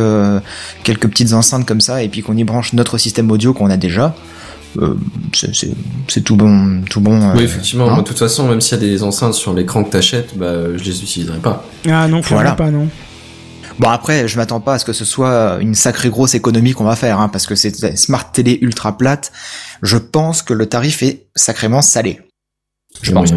petites 0.85 1.33
enceintes 1.33 1.65
comme 1.65 1.81
ça 1.81 2.03
et 2.03 2.09
puis 2.09 2.23
qu'on 2.23 2.37
y 2.37 2.43
branche 2.43 2.73
notre 2.73 2.99
système 2.99 3.31
audio 3.31 3.53
qu'on 3.53 3.71
a 3.71 3.77
déjà, 3.77 4.17
euh, 4.79 4.95
c'est- 5.33 6.21
tout 6.23 6.37
bon, 6.37 6.83
tout 6.89 7.01
bon. 7.01 7.19
Oui, 7.35 7.41
euh, 7.41 7.45
effectivement. 7.45 7.87
hein. 7.89 7.95
moi, 7.95 8.03
de 8.03 8.07
toute 8.09 8.19
façon, 8.19 8.49
même 8.49 8.61
s'il 8.61 8.79
y 8.79 8.81
a 8.81 8.85
des 8.85 9.03
enceintes 9.03 9.35
sur 9.35 9.55
l'écran 9.55 9.85
que 9.85 9.91
t'achètes, 9.91 10.37
bah, 10.37 10.77
je 10.77 10.83
les 10.85 11.03
utiliserai 11.03 11.39
pas. 11.39 11.65
Ah 11.89 12.09
non, 12.09 12.21
Voilà. 12.23 12.53
pas, 12.53 12.71
non. 12.71 12.89
Bon 13.79 13.89
après, 13.91 14.27
je 14.27 14.37
m'attends 14.39 14.61
pas 14.61 14.75
à 14.75 14.79
ce 14.79 14.85
que 14.87 14.95
ce 14.95 15.05
soit 15.05 15.59
une 15.61 15.75
sacrée 15.75 16.09
grosse 16.09 16.35
économie 16.35 16.73
qu'on 16.73 16.85
va 16.85 16.97
faire, 16.97 17.21
hein, 17.21 17.29
parce 17.29 17.47
que 17.47 17.55
c'est 17.55 17.97
smart 17.99 18.33
télé 18.33 18.59
ultra 18.63 18.97
plate. 18.97 19.33
Je 19.83 19.99
pense 19.99 20.41
que 20.43 20.55
le 20.55 20.65
tarif 20.67 21.03
est 21.03 21.27
sacrément 21.35 21.83
salé. 21.83 22.21
Je 23.03 23.13
pense. 23.13 23.33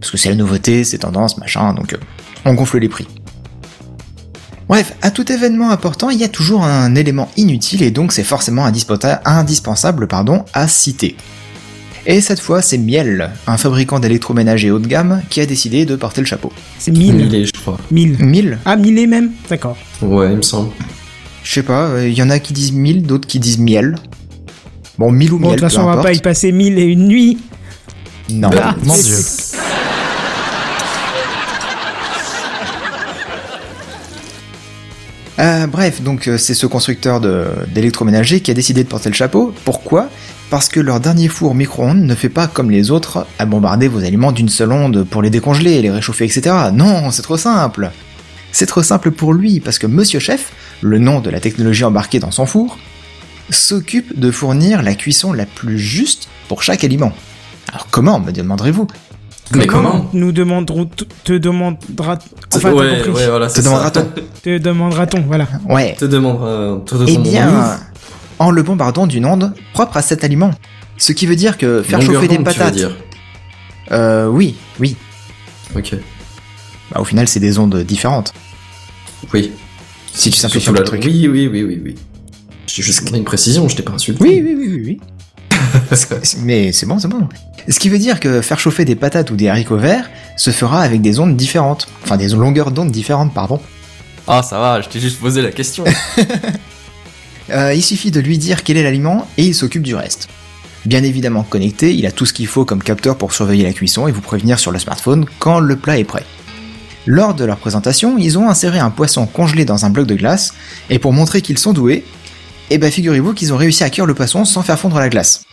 Parce 0.00 0.12
que 0.12 0.16
c'est 0.18 0.28
la 0.28 0.36
nouveauté, 0.36 0.84
c'est 0.84 0.98
tendance, 0.98 1.36
machin, 1.38 1.74
donc 1.74 1.94
euh, 1.94 1.96
on 2.44 2.54
gonfle 2.54 2.78
les 2.78 2.88
prix. 2.88 3.08
Bref, 4.68 4.94
à 5.02 5.10
tout 5.10 5.30
événement 5.30 5.70
important, 5.70 6.08
il 6.10 6.18
y 6.18 6.24
a 6.24 6.28
toujours 6.28 6.64
un 6.64 6.94
élément 6.94 7.30
inutile 7.36 7.82
et 7.82 7.90
donc 7.90 8.12
c'est 8.12 8.24
forcément 8.24 8.64
indispensable 8.64 10.06
pardon, 10.06 10.44
à 10.54 10.68
citer. 10.68 11.16
Et 12.06 12.20
cette 12.20 12.40
fois, 12.40 12.60
c'est 12.60 12.76
Miel, 12.76 13.30
un 13.46 13.56
fabricant 13.56 13.98
d'électroménager 13.98 14.70
haut 14.70 14.78
de 14.78 14.86
gamme, 14.86 15.22
qui 15.30 15.40
a 15.40 15.46
décidé 15.46 15.86
de 15.86 15.96
porter 15.96 16.20
le 16.20 16.26
chapeau. 16.26 16.52
C'est 16.78 16.90
1000. 16.90 17.14
Millet, 17.14 17.46
je 17.46 17.52
crois. 17.52 17.78
1000. 17.90 18.16
Miel 18.22 18.58
Ah, 18.66 18.76
1000 18.76 19.08
même 19.08 19.30
D'accord. 19.48 19.76
Ouais, 20.02 20.30
il 20.32 20.36
me 20.36 20.42
semble. 20.42 20.70
Je 21.42 21.52
sais 21.52 21.62
pas, 21.62 21.86
euh, 21.86 22.08
il 22.08 22.14
y 22.14 22.22
en 22.22 22.28
a 22.28 22.38
qui 22.38 22.52
disent 22.52 22.72
1000, 22.72 23.04
d'autres 23.06 23.26
qui 23.26 23.38
disent 23.38 23.58
miel. 23.58 23.96
Bon, 24.98 25.10
mille 25.10 25.32
ou 25.32 25.38
Bon, 25.38 25.46
de 25.48 25.52
miel, 25.52 25.60
toute 25.60 25.68
façon, 25.70 25.82
peu 25.82 25.88
on 25.88 25.94
va 25.96 26.02
pas 26.02 26.12
y 26.12 26.20
passer 26.20 26.52
1000 26.52 26.78
et 26.78 26.84
une 26.84 27.06
nuit. 27.08 27.38
Non, 28.30 28.50
Ah, 28.54 28.74
Mon 28.84 28.94
dieu. 28.94 29.16
Euh, 35.40 35.66
bref, 35.66 36.00
donc 36.00 36.28
euh, 36.28 36.38
c'est 36.38 36.54
ce 36.54 36.66
constructeur 36.66 37.20
d'électroménager 37.20 38.40
qui 38.40 38.50
a 38.50 38.54
décidé 38.54 38.84
de 38.84 38.88
porter 38.88 39.08
le 39.08 39.14
chapeau. 39.14 39.52
Pourquoi? 39.64 40.08
Parce 40.50 40.68
que 40.68 40.78
leur 40.78 41.00
dernier 41.00 41.26
four 41.28 41.54
micro-ondes 41.54 42.02
ne 42.02 42.14
fait 42.14 42.28
pas 42.28 42.46
comme 42.46 42.70
les 42.70 42.90
autres 42.90 43.26
à 43.38 43.46
bombarder 43.46 43.88
vos 43.88 44.04
aliments 44.04 44.30
d'une 44.30 44.48
seule 44.48 44.70
onde 44.70 45.02
pour 45.02 45.22
les 45.22 45.30
décongeler, 45.30 45.82
les 45.82 45.90
réchauffer, 45.90 46.24
etc. 46.24 46.54
Non, 46.72 47.10
c'est 47.10 47.22
trop 47.22 47.36
simple. 47.36 47.90
C'est 48.52 48.66
trop 48.66 48.84
simple 48.84 49.10
pour 49.10 49.32
lui 49.32 49.58
parce 49.58 49.80
que 49.80 49.88
Monsieur 49.88 50.20
Chef, 50.20 50.52
le 50.80 50.98
nom 50.98 51.20
de 51.20 51.30
la 51.30 51.40
technologie 51.40 51.82
embarquée 51.82 52.20
dans 52.20 52.30
son 52.30 52.46
four, 52.46 52.78
s'occupe 53.50 54.18
de 54.18 54.30
fournir 54.30 54.82
la 54.82 54.94
cuisson 54.94 55.32
la 55.32 55.46
plus 55.46 55.78
juste 55.78 56.28
pour 56.46 56.62
chaque 56.62 56.84
aliment. 56.84 57.12
Alors 57.72 57.88
comment, 57.90 58.20
me 58.20 58.30
demanderez-vous? 58.30 58.86
Mais 59.54 59.66
comment 59.66 60.08
Nous 60.14 60.32
demanderons, 60.32 60.88
te 61.24 61.32
demandera, 61.34 62.18
enfin, 62.54 62.72
Ouais, 62.72 63.02
compris. 63.04 63.10
ouais, 63.10 63.28
voilà, 63.28 63.48
Te 63.48 63.60
demandera-t-on? 63.60 64.06
Te 64.42 64.58
demandera-t-on, 64.58 65.20
voilà. 65.22 65.46
Ouais. 65.68 65.94
Te 65.98 66.06
demandera. 66.06 66.80
Te 66.86 66.94
Eh 67.06 67.18
bien, 67.18 67.78
en 68.38 68.50
le 68.50 68.62
bombardant 68.62 69.06
d'une 69.06 69.26
onde 69.26 69.52
propre 69.74 69.96
à 69.98 70.02
cet 70.02 70.24
aliment. 70.24 70.50
Ce 70.96 71.12
qui 71.12 71.26
veut 71.26 71.36
dire 71.36 71.58
que 71.58 71.82
faire 71.82 71.98
Longueur 72.00 72.14
chauffer 72.22 72.28
des 72.28 72.36
d'onde, 72.36 72.44
tu 72.46 72.52
veux 72.52 72.58
patates. 72.58 72.74
dire? 72.74 72.96
Euh, 73.92 74.28
oui, 74.28 74.54
oui. 74.80 74.96
Ok. 75.76 75.94
Bah, 76.92 77.00
au 77.00 77.04
final, 77.04 77.28
c'est 77.28 77.40
des 77.40 77.58
ondes 77.58 77.76
différentes. 77.82 78.32
Oui. 79.32 79.52
Si 80.12 80.30
tu 80.30 80.38
simplifies 80.38 80.70
le 80.70 80.84
truc. 80.84 81.02
Oui, 81.04 81.28
oui, 81.30 81.48
oui, 81.50 81.62
oui, 81.64 81.80
oui. 81.84 81.94
J'ai 82.66 82.82
juste 82.82 83.00
demandé 83.00 83.18
une 83.18 83.24
précision, 83.24 83.68
je 83.68 83.76
t'ai 83.76 83.82
pas 83.82 83.92
insulté. 83.92 84.22
Oui, 84.22 84.40
oui, 84.42 84.54
oui, 84.56 84.68
oui, 84.68 84.82
oui. 84.86 85.00
Mais 86.42 86.72
c'est 86.72 86.86
bon, 86.86 86.98
c'est 86.98 87.08
bon. 87.08 87.28
Ce 87.68 87.78
qui 87.78 87.88
veut 87.88 87.98
dire 87.98 88.20
que 88.20 88.40
faire 88.40 88.58
chauffer 88.58 88.84
des 88.84 88.96
patates 88.96 89.30
ou 89.30 89.36
des 89.36 89.48
haricots 89.48 89.78
verts 89.78 90.10
se 90.36 90.50
fera 90.50 90.82
avec 90.82 91.00
des 91.00 91.18
ondes 91.20 91.36
différentes. 91.36 91.88
Enfin, 92.02 92.16
des 92.16 92.28
longueurs 92.28 92.70
d'onde 92.70 92.90
différentes, 92.90 93.32
pardon. 93.32 93.60
Ah, 94.26 94.42
ça 94.42 94.58
va, 94.58 94.80
je 94.80 94.88
t'ai 94.88 95.00
juste 95.00 95.20
posé 95.20 95.42
la 95.42 95.50
question. 95.50 95.84
Euh, 97.50 97.74
il 97.74 97.82
suffit 97.82 98.10
de 98.10 98.20
lui 98.20 98.38
dire 98.38 98.62
quel 98.62 98.78
est 98.78 98.82
l'aliment 98.82 99.28
et 99.36 99.44
il 99.44 99.54
s'occupe 99.54 99.82
du 99.82 99.94
reste. 99.94 100.28
Bien 100.86 101.02
évidemment 101.02 101.42
connecté, 101.42 101.94
il 101.94 102.06
a 102.06 102.10
tout 102.10 102.24
ce 102.24 102.32
qu'il 102.32 102.46
faut 102.46 102.64
comme 102.64 102.82
capteur 102.82 103.16
pour 103.16 103.34
surveiller 103.34 103.64
la 103.64 103.74
cuisson 103.74 104.08
et 104.08 104.12
vous 104.12 104.22
prévenir 104.22 104.58
sur 104.58 104.70
le 104.70 104.78
smartphone 104.78 105.26
quand 105.40 105.60
le 105.60 105.76
plat 105.76 105.98
est 105.98 106.04
prêt. 106.04 106.24
Lors 107.06 107.34
de 107.34 107.44
leur 107.44 107.58
présentation, 107.58 108.16
ils 108.16 108.38
ont 108.38 108.48
inséré 108.48 108.78
un 108.78 108.88
poisson 108.88 109.26
congelé 109.26 109.66
dans 109.66 109.84
un 109.84 109.90
bloc 109.90 110.06
de 110.06 110.14
glace, 110.14 110.54
et 110.88 110.98
pour 110.98 111.12
montrer 111.12 111.42
qu'ils 111.42 111.58
sont 111.58 111.74
doués, 111.74 112.02
eh 112.70 112.78
ben 112.78 112.90
figurez-vous 112.90 113.34
qu'ils 113.34 113.52
ont 113.52 113.58
réussi 113.58 113.84
à 113.84 113.90
cuire 113.90 114.06
le 114.06 114.14
poisson 114.14 114.46
sans 114.46 114.62
faire 114.62 114.78
fondre 114.78 114.98
la 114.98 115.10
glace. 115.10 115.44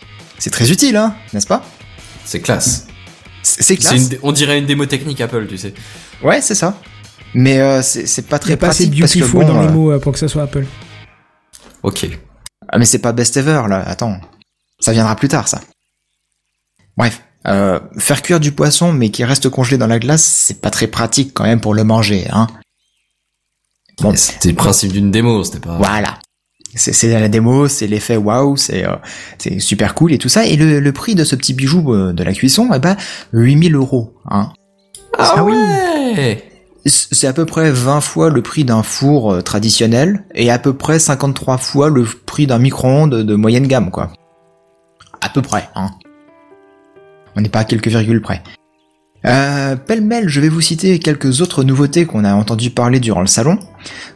C'est 0.42 0.50
très 0.50 0.72
utile, 0.72 0.96
hein, 0.96 1.14
n'est-ce 1.32 1.46
pas 1.46 1.64
C'est 2.24 2.40
classe. 2.40 2.88
C'est 3.44 3.76
classe. 3.76 3.92
une 3.92 4.18
on 4.24 4.32
dirait 4.32 4.58
une 4.58 4.66
démo 4.66 4.86
technique 4.86 5.20
Apple, 5.20 5.46
tu 5.46 5.56
sais. 5.56 5.72
Ouais, 6.20 6.40
c'est 6.40 6.56
ça. 6.56 6.76
Mais 7.32 7.60
euh, 7.60 7.80
c'est 7.80 8.08
c'est 8.08 8.22
pas 8.22 8.40
très 8.40 8.56
pas 8.56 8.66
pratique 8.66 8.90
de 8.90 8.98
parce 8.98 9.14
que 9.14 9.24
bon, 9.24 9.46
dans 9.46 9.60
les 9.60 9.68
euh, 9.68 9.70
mots 9.70 9.92
euh, 9.92 10.00
pour 10.00 10.12
que 10.12 10.18
ça 10.18 10.26
soit 10.26 10.42
Apple. 10.42 10.66
Ok. 11.84 12.08
Ah 12.68 12.78
mais 12.78 12.86
c'est 12.86 12.98
pas 12.98 13.12
best 13.12 13.36
ever 13.36 13.62
là, 13.68 13.84
attends. 13.86 14.20
Ça 14.80 14.90
viendra 14.90 15.14
plus 15.14 15.28
tard 15.28 15.46
ça. 15.46 15.60
Bref, 16.96 17.22
euh, 17.46 17.78
faire 17.98 18.20
cuire 18.20 18.40
du 18.40 18.50
poisson 18.50 18.92
mais 18.92 19.10
qui 19.10 19.22
reste 19.22 19.48
congelé 19.48 19.78
dans 19.78 19.86
la 19.86 20.00
glace, 20.00 20.24
c'est 20.24 20.60
pas 20.60 20.70
très 20.70 20.88
pratique 20.88 21.34
quand 21.34 21.44
même 21.44 21.60
pour 21.60 21.74
le 21.74 21.84
manger, 21.84 22.26
hein. 22.32 22.48
Bon, 24.00 24.12
C'était 24.16 24.48
le 24.48 24.56
principe 24.56 24.90
d'une 24.90 25.12
démo, 25.12 25.44
c'était 25.44 25.60
pas. 25.60 25.76
voilà. 25.76 26.18
C'est 26.74 26.92
c'est 26.92 27.08
la 27.20 27.28
démo, 27.28 27.68
c'est 27.68 27.86
l'effet 27.86 28.16
waouh, 28.16 28.56
c'est 28.56 28.86
euh, 28.86 28.96
c'est 29.38 29.58
super 29.58 29.94
cool 29.94 30.12
et 30.12 30.18
tout 30.18 30.28
ça. 30.28 30.46
Et 30.46 30.56
le, 30.56 30.80
le 30.80 30.92
prix 30.92 31.14
de 31.14 31.24
ce 31.24 31.36
petit 31.36 31.52
bijou 31.52 31.92
euh, 31.92 32.12
de 32.12 32.24
la 32.24 32.32
cuisson, 32.32 32.70
eh 32.74 32.78
ben 32.78 32.96
8000 33.32 33.74
euros, 33.74 34.14
hein. 34.30 34.50
Ah, 35.18 35.44
oui. 35.44 35.52
ouais 35.52 36.42
C'est 36.86 37.26
à 37.26 37.32
peu 37.32 37.44
près 37.44 37.70
20 37.70 38.00
fois 38.00 38.30
le 38.30 38.42
prix 38.42 38.64
d'un 38.64 38.82
four 38.82 39.32
euh, 39.32 39.40
traditionnel 39.42 40.24
et 40.34 40.50
à 40.50 40.58
peu 40.58 40.72
près 40.72 40.98
53 40.98 41.58
fois 41.58 41.90
le 41.90 42.04
prix 42.04 42.46
d'un 42.46 42.58
micro-ondes 42.58 43.22
de 43.22 43.34
moyenne 43.34 43.66
gamme, 43.66 43.90
quoi. 43.90 44.12
À 45.20 45.28
peu 45.28 45.42
près, 45.42 45.68
hein. 45.74 45.90
On 47.36 47.40
n'est 47.40 47.48
pas 47.48 47.60
à 47.60 47.64
quelques 47.64 47.88
virgules 47.88 48.20
près. 48.20 48.42
Euh, 49.24 49.76
pêle-mêle, 49.76 50.28
je 50.28 50.40
vais 50.40 50.48
vous 50.48 50.60
citer 50.60 50.98
quelques 50.98 51.40
autres 51.40 51.62
nouveautés 51.62 52.06
qu'on 52.06 52.24
a 52.24 52.34
entendu 52.34 52.70
parler 52.70 52.98
durant 52.98 53.20
le 53.20 53.26
salon. 53.26 53.58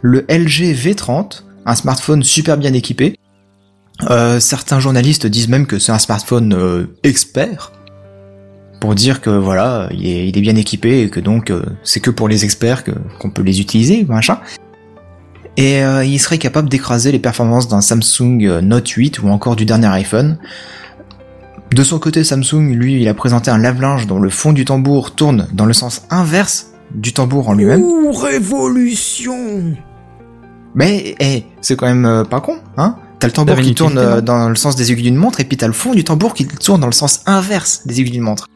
Le 0.03 0.25
LG 0.29 0.75
V30, 0.75 1.43
un 1.67 1.75
smartphone 1.75 2.23
super 2.23 2.57
bien 2.57 2.73
équipé. 2.73 3.17
Euh, 4.11 4.41
certains 4.41 4.79
journalistes 4.79 5.27
disent 5.27 5.49
même 5.49 5.67
que 5.67 5.79
c'est 5.79 5.93
un 5.93 5.99
smartphone 5.99 6.55
euh, 6.55 6.87
expert 7.03 7.73
pour 8.81 8.95
dire 8.95 9.21
que 9.21 9.31
voilà, 9.31 9.89
il 9.93 10.37
est, 10.37 10.41
bien 10.41 10.55
équipé 10.55 11.03
et 11.03 11.11
que 11.11 11.19
donc 11.19 11.51
euh, 11.51 11.63
c'est 11.83 12.01
que 12.01 12.11
pour 12.11 12.29
les 12.29 12.45
experts 12.45 12.85
qu'on 13.19 13.31
peut 13.31 13.43
les 13.43 13.61
utiliser, 13.61 14.05
machin. 14.05 14.39
Et 15.59 15.81
il 15.81 16.19
serait 16.19 16.37
capable 16.37 16.69
d'écraser 16.69 17.13
les 17.13 17.19
performances 17.19 17.67
d'un 17.67 17.81
Samsung 17.81 18.61
Note 18.61 18.89
8 18.89 19.23
ou 19.23 19.29
encore 19.29 19.57
du 19.57 19.65
dernier 19.65 19.87
iPhone. 19.87 20.37
De 21.75 21.83
son 21.83 21.99
côté, 21.99 22.25
Samsung, 22.25 22.75
lui, 22.75 23.01
il 23.01 23.09
a 23.09 23.15
présenté 23.15 23.51
un 23.51 23.57
lave-linge 23.57 24.07
dont 24.07 24.21
le 24.21 24.29
fond 24.29 24.53
du 24.53 24.67
tambour 24.67 25.15
tourne 25.15 25.49
dans 25.55 25.65
le 25.65 25.73
sens 25.73 26.03
inverse 26.11 26.73
du 26.95 27.15
tambour 27.15 27.49
en 27.49 27.55
lui-même. 27.55 27.83
Ouh, 27.83 28.13
révolution 28.13 29.75
Mais 30.77 31.17
eh, 31.19 31.45
c'est 31.63 31.75
quand 31.75 31.87
même 31.87 32.05
euh, 32.05 32.25
pas 32.25 32.41
con, 32.41 32.59
hein 32.77 32.97
T'as 33.19 33.29
le 33.29 33.33
tambour 33.33 33.59
qui 33.61 33.75
tourne 33.75 33.97
euh, 33.97 34.21
dans 34.21 34.51
le 34.51 34.57
sens 34.57 34.77
des 34.77 34.93
aiguilles 34.93 35.05
d'une 35.05 35.17
montre 35.17 35.41
et 35.41 35.45
puis 35.45 35.57
t'as 35.57 35.67
le 35.67 35.73
fond 35.73 35.95
du 35.95 36.05
tambour 36.05 36.35
qui 36.35 36.47
tourne 36.47 36.83
dans 36.83 36.87
le 36.87 36.93
sens 36.93 37.23
inverse 37.25 37.87
des 37.87 37.99
aiguilles 37.99 38.13
d'une 38.13 38.23
montre. 38.23 38.47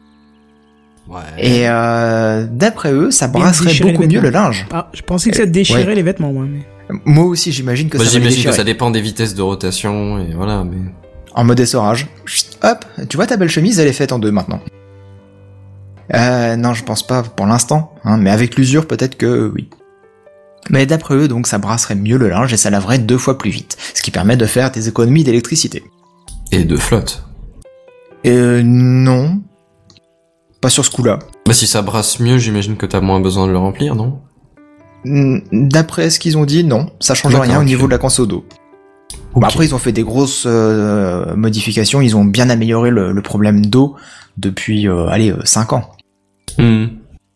Ouais. 1.09 1.19
Et 1.39 1.67
euh, 1.67 2.45
d'après 2.49 2.93
eux, 2.93 3.09
ça 3.09 3.27
brasserait 3.27 3.73
beaucoup 3.81 4.07
mieux 4.07 4.21
le 4.21 4.29
linge. 4.29 4.67
Ah, 4.71 4.89
je 4.93 5.01
pensais 5.01 5.31
que 5.31 5.37
ça 5.37 5.47
déchirait 5.47 5.95
les 5.95 6.03
vêtements, 6.03 6.31
moi. 6.31 6.45
Mais... 6.47 6.61
Moi 7.05 7.25
aussi, 7.25 7.51
j'imagine 7.51 7.89
que 7.89 7.97
Moi, 7.97 8.05
ça 8.05 8.11
j'imagine 8.11 8.43
que 8.43 8.51
ça 8.51 8.63
dépend 8.63 8.91
des 8.91 9.01
vitesses 9.01 9.33
de 9.33 9.41
rotation 9.41 10.19
et 10.19 10.33
voilà, 10.35 10.63
mais. 10.63 10.77
En 11.33 11.43
mode 11.43 11.59
essorage. 11.59 12.07
Chut, 12.25 12.57
Hop, 12.61 12.85
tu 13.09 13.17
vois 13.17 13.25
ta 13.25 13.37
belle 13.37 13.49
chemise, 13.49 13.79
elle 13.79 13.87
est 13.87 13.93
faite 13.93 14.11
en 14.11 14.19
deux 14.19 14.31
maintenant. 14.31 14.59
Euh, 16.13 16.55
non, 16.55 16.73
je 16.73 16.83
pense 16.83 17.05
pas 17.05 17.23
pour 17.23 17.47
l'instant, 17.47 17.93
hein, 18.03 18.17
mais 18.17 18.29
avec 18.29 18.57
l'usure, 18.57 18.85
peut-être 18.85 19.17
que 19.17 19.51
oui. 19.55 19.69
Mais 20.69 20.85
d'après 20.85 21.15
eux, 21.15 21.27
donc, 21.27 21.47
ça 21.47 21.57
brasserait 21.57 21.95
mieux 21.95 22.17
le 22.17 22.29
linge 22.29 22.53
et 22.53 22.57
ça 22.57 22.69
laverait 22.69 22.99
deux 22.99 23.17
fois 23.17 23.37
plus 23.37 23.49
vite, 23.49 23.77
ce 23.93 24.01
qui 24.01 24.11
permet 24.11 24.37
de 24.37 24.45
faire 24.45 24.71
des 24.71 24.87
économies 24.87 25.23
d'électricité. 25.23 25.83
Et 26.51 26.63
de 26.63 26.77
flotte. 26.77 27.23
Euh, 28.25 28.61
non. 28.63 29.41
Pas 30.61 30.69
sur 30.69 30.85
ce 30.85 30.91
coup-là. 30.91 31.19
Bah 31.47 31.53
si 31.53 31.65
ça 31.65 31.81
brasse 31.81 32.19
mieux, 32.19 32.37
j'imagine 32.37 32.77
que 32.77 32.85
t'as 32.85 33.01
moins 33.01 33.19
besoin 33.19 33.47
de 33.47 33.51
le 33.51 33.57
remplir, 33.57 33.95
non? 33.95 34.19
Hmm, 35.05 35.39
D'après 35.51 36.11
ce 36.11 36.19
qu'ils 36.19 36.37
ont 36.37 36.45
dit, 36.45 36.63
non. 36.63 36.91
Ça 36.99 37.15
change 37.15 37.35
rien 37.35 37.59
au 37.59 37.63
niveau 37.63 37.87
de 37.87 37.91
la 37.91 37.97
conso 37.97 38.27
d'eau. 38.27 38.45
Bah, 39.35 39.47
après, 39.47 39.65
ils 39.65 39.73
ont 39.73 39.79
fait 39.79 39.91
des 39.91 40.03
grosses 40.03 40.43
euh, 40.45 41.35
modifications. 41.35 42.01
Ils 42.01 42.15
ont 42.15 42.25
bien 42.25 42.49
amélioré 42.49 42.91
le, 42.91 43.11
le 43.11 43.21
problème 43.21 43.65
d'eau 43.65 43.95
depuis, 44.37 44.87
euh, 44.87 45.07
allez, 45.07 45.33
5 45.43 45.73
ans. 45.73 45.91
Hmm. 46.57 46.85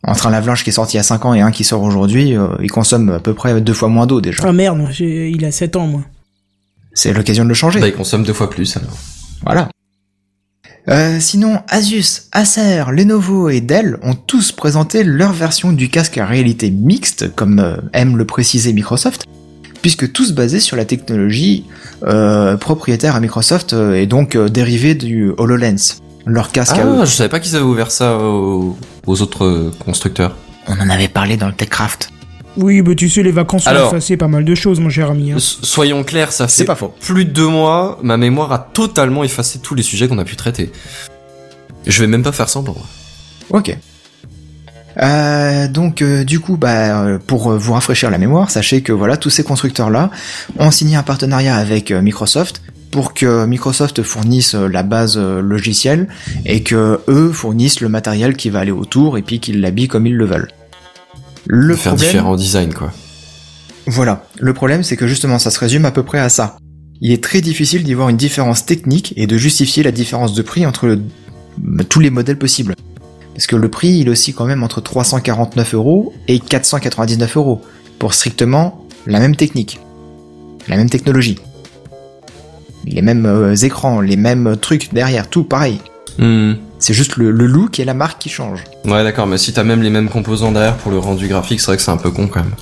Entre 0.07 0.27
un 0.27 0.29
lave-linge 0.29 0.63
qui 0.63 0.69
est 0.69 0.73
sorti 0.73 0.95
il 0.95 0.97
y 0.97 0.99
a 0.99 1.03
5 1.03 1.25
ans 1.25 1.33
et 1.33 1.41
un 1.41 1.51
qui 1.51 1.63
sort 1.63 1.81
aujourd'hui, 1.81 2.37
euh, 2.37 2.47
ils 2.61 2.69
consomment 2.71 3.09
à 3.11 3.19
peu 3.19 3.33
près 3.33 3.59
deux 3.59 3.73
fois 3.73 3.89
moins 3.89 4.05
d'eau 4.05 4.21
déjà. 4.21 4.43
Ah 4.45 4.53
merde, 4.53 4.87
j'ai- 4.91 5.29
il 5.31 5.43
a 5.45 5.51
7 5.51 5.75
ans 5.75 5.87
moi. 5.87 6.01
C'est 6.93 7.11
l'occasion 7.11 7.43
de 7.43 7.49
le 7.49 7.55
changer. 7.55 7.79
Bah 7.79 7.87
ils 7.87 7.93
consomment 7.93 8.23
deux 8.23 8.33
fois 8.33 8.49
plus 8.49 8.77
alors. 8.77 8.97
Voilà. 9.43 9.67
Euh, 10.87 11.19
sinon, 11.19 11.59
Asus, 11.67 12.27
Acer, 12.31 12.83
Lenovo 12.91 13.49
et 13.49 13.59
Dell 13.59 13.97
ont 14.03 14.13
tous 14.13 14.51
présenté 14.51 15.03
leur 15.03 15.33
version 15.33 15.71
du 15.71 15.89
casque 15.89 16.19
à 16.19 16.25
réalité 16.27 16.69
mixte, 16.69 17.33
comme 17.35 17.59
euh, 17.59 17.77
aime 17.93 18.17
le 18.17 18.25
préciser 18.25 18.71
Microsoft, 18.71 19.23
puisque 19.81 20.11
tous 20.11 20.33
basés 20.33 20.59
sur 20.59 20.77
la 20.77 20.85
technologie 20.85 21.65
euh, 22.03 22.55
propriétaire 22.57 23.15
à 23.15 23.19
Microsoft 23.19 23.73
euh, 23.73 23.95
et 23.95 24.05
donc 24.05 24.35
euh, 24.35 24.47
dérivée 24.47 24.93
du 24.93 25.31
HoloLens. 25.37 25.97
Leur 26.25 26.51
casque 26.51 26.77
à 26.77 26.85
eux. 26.85 26.97
Ah, 27.01 27.05
je 27.05 27.11
savais 27.11 27.29
pas 27.29 27.39
qu'ils 27.39 27.55
avaient 27.55 27.63
ouvert 27.65 27.91
ça 27.91 28.17
aux, 28.17 28.77
aux 29.05 29.21
autres 29.21 29.45
euh, 29.45 29.71
constructeurs. 29.83 30.35
On 30.67 30.73
en 30.79 30.89
avait 30.89 31.07
parlé 31.07 31.37
dans 31.37 31.47
le 31.47 31.53
TechCraft. 31.53 32.09
Oui, 32.57 32.81
bah 32.81 32.93
tu 32.95 33.09
sais, 33.09 33.21
les 33.21 33.31
vacances 33.33 33.67
ont 33.67 33.87
effacé 33.87 34.15
pas 34.17 34.27
mal 34.29 34.45
de 34.45 34.55
choses, 34.55 34.79
mon 34.79 34.89
cher 34.89 35.11
ami. 35.11 35.33
hein. 35.33 35.37
Soyons 35.39 36.03
clairs, 36.05 36.31
ça 36.31 36.47
C'est 36.47 36.63
fait 36.63 36.65
pas 36.67 36.75
faux. 36.75 36.93
plus 37.01 37.25
de 37.25 37.31
deux 37.31 37.47
mois, 37.47 37.99
ma 38.01 38.15
mémoire 38.17 38.51
a 38.53 38.59
totalement 38.59 39.23
effacé 39.25 39.59
tous 39.59 39.75
les 39.75 39.83
sujets 39.83 40.07
qu'on 40.07 40.17
a 40.19 40.23
pu 40.23 40.35
traiter. 40.37 40.71
Je 41.85 42.01
vais 42.01 42.07
même 42.07 42.23
pas 42.23 42.31
faire 42.31 42.47
semblant. 42.49 42.77
Ok. 43.49 43.77
Euh, 45.01 45.67
donc 45.67 46.01
euh, 46.01 46.23
du 46.23 46.39
coup, 46.39 46.55
bah, 46.55 47.03
euh, 47.03 47.19
pour 47.19 47.51
vous 47.51 47.73
rafraîchir 47.73 48.09
la 48.09 48.17
mémoire, 48.17 48.49
sachez 48.49 48.81
que 48.81 48.93
voilà, 48.93 49.17
tous 49.17 49.29
ces 49.29 49.43
constructeurs-là 49.43 50.09
ont 50.57 50.71
signé 50.71 50.95
un 50.95 51.03
partenariat 51.03 51.57
avec 51.57 51.91
euh, 51.91 52.01
Microsoft 52.01 52.61
pour 52.95 53.13
que 53.13 53.45
Microsoft 53.45 54.03
fournisse 54.03 54.55
euh, 54.55 54.69
la 54.69 54.81
base 54.81 55.17
euh, 55.17 55.41
logicielle 55.41 56.07
et 56.45 56.63
que 56.63 57.01
eux 57.09 57.29
fournissent 57.33 57.81
le 57.81 57.89
matériel 57.89 58.37
qui 58.37 58.49
va 58.49 58.59
aller 58.59 58.71
autour 58.71 59.17
et 59.17 59.21
puis 59.21 59.41
qu'ils 59.41 59.59
l'habillent 59.59 59.89
comme 59.89 60.07
ils 60.07 60.15
le 60.15 60.23
veulent. 60.25 60.47
Le 61.45 61.75
faire 61.75 61.91
problème, 61.91 62.09
différents 62.09 62.35
designs, 62.37 62.71
quoi. 62.73 62.93
voilà, 63.85 64.23
le 64.39 64.53
problème 64.53 64.81
c'est 64.81 64.95
que 64.95 65.07
justement 65.07 65.39
ça 65.39 65.51
se 65.51 65.59
résume 65.59 65.83
à 65.83 65.91
peu 65.91 66.03
près 66.03 66.19
à 66.19 66.29
ça. 66.29 66.55
Il 67.01 67.11
est 67.11 67.21
très 67.21 67.41
difficile 67.41 67.83
d'y 67.83 67.93
voir 67.93 68.07
une 68.07 68.15
différence 68.15 68.65
technique 68.65 69.13
et 69.17 69.27
de 69.27 69.37
justifier 69.37 69.83
la 69.83 69.91
différence 69.91 70.33
de 70.33 70.41
prix 70.41 70.65
entre 70.65 70.87
le- 70.87 71.01
bah, 71.57 71.83
tous 71.83 71.99
les 71.99 72.11
modèles 72.11 72.39
possibles. 72.39 72.75
Parce 73.33 73.45
que 73.47 73.57
le 73.57 73.67
prix, 73.67 73.89
il 73.97 74.09
oscille 74.09 74.33
quand 74.33 74.45
même 74.45 74.63
entre 74.63 74.79
349 74.79 75.73
euros 75.73 76.13
et 76.29 76.39
499 76.39 77.35
euros 77.35 77.61
pour 77.99 78.13
strictement 78.13 78.87
la 79.05 79.19
même 79.19 79.35
technique, 79.35 79.81
la 80.69 80.77
même 80.77 80.89
technologie, 80.89 81.37
les 82.85 83.01
mêmes 83.01 83.25
euh, 83.25 83.55
écrans, 83.55 84.01
les 84.01 84.17
mêmes 84.17 84.55
trucs 84.59 84.93
derrière, 84.93 85.29
tout 85.29 85.43
pareil. 85.43 85.79
Hmm. 86.17 86.53
C'est 86.79 86.93
juste 86.93 87.17
le, 87.17 87.31
le 87.31 87.45
look 87.45 87.79
et 87.79 87.85
la 87.85 87.93
marque 87.93 88.21
qui 88.21 88.29
changent. 88.29 88.63
Ouais, 88.85 89.03
d'accord, 89.03 89.27
mais 89.27 89.37
si 89.37 89.53
t'as 89.53 89.63
même 89.63 89.81
les 89.81 89.89
mêmes 89.89 90.09
composants 90.09 90.51
derrière 90.51 90.75
pour 90.75 90.91
le 90.91 90.99
rendu 90.99 91.27
graphique, 91.27 91.59
c'est 91.59 91.67
vrai 91.67 91.77
que 91.77 91.83
c'est 91.83 91.91
un 91.91 91.97
peu 91.97 92.11
con 92.11 92.27
quand 92.27 92.41
même. 92.41 92.53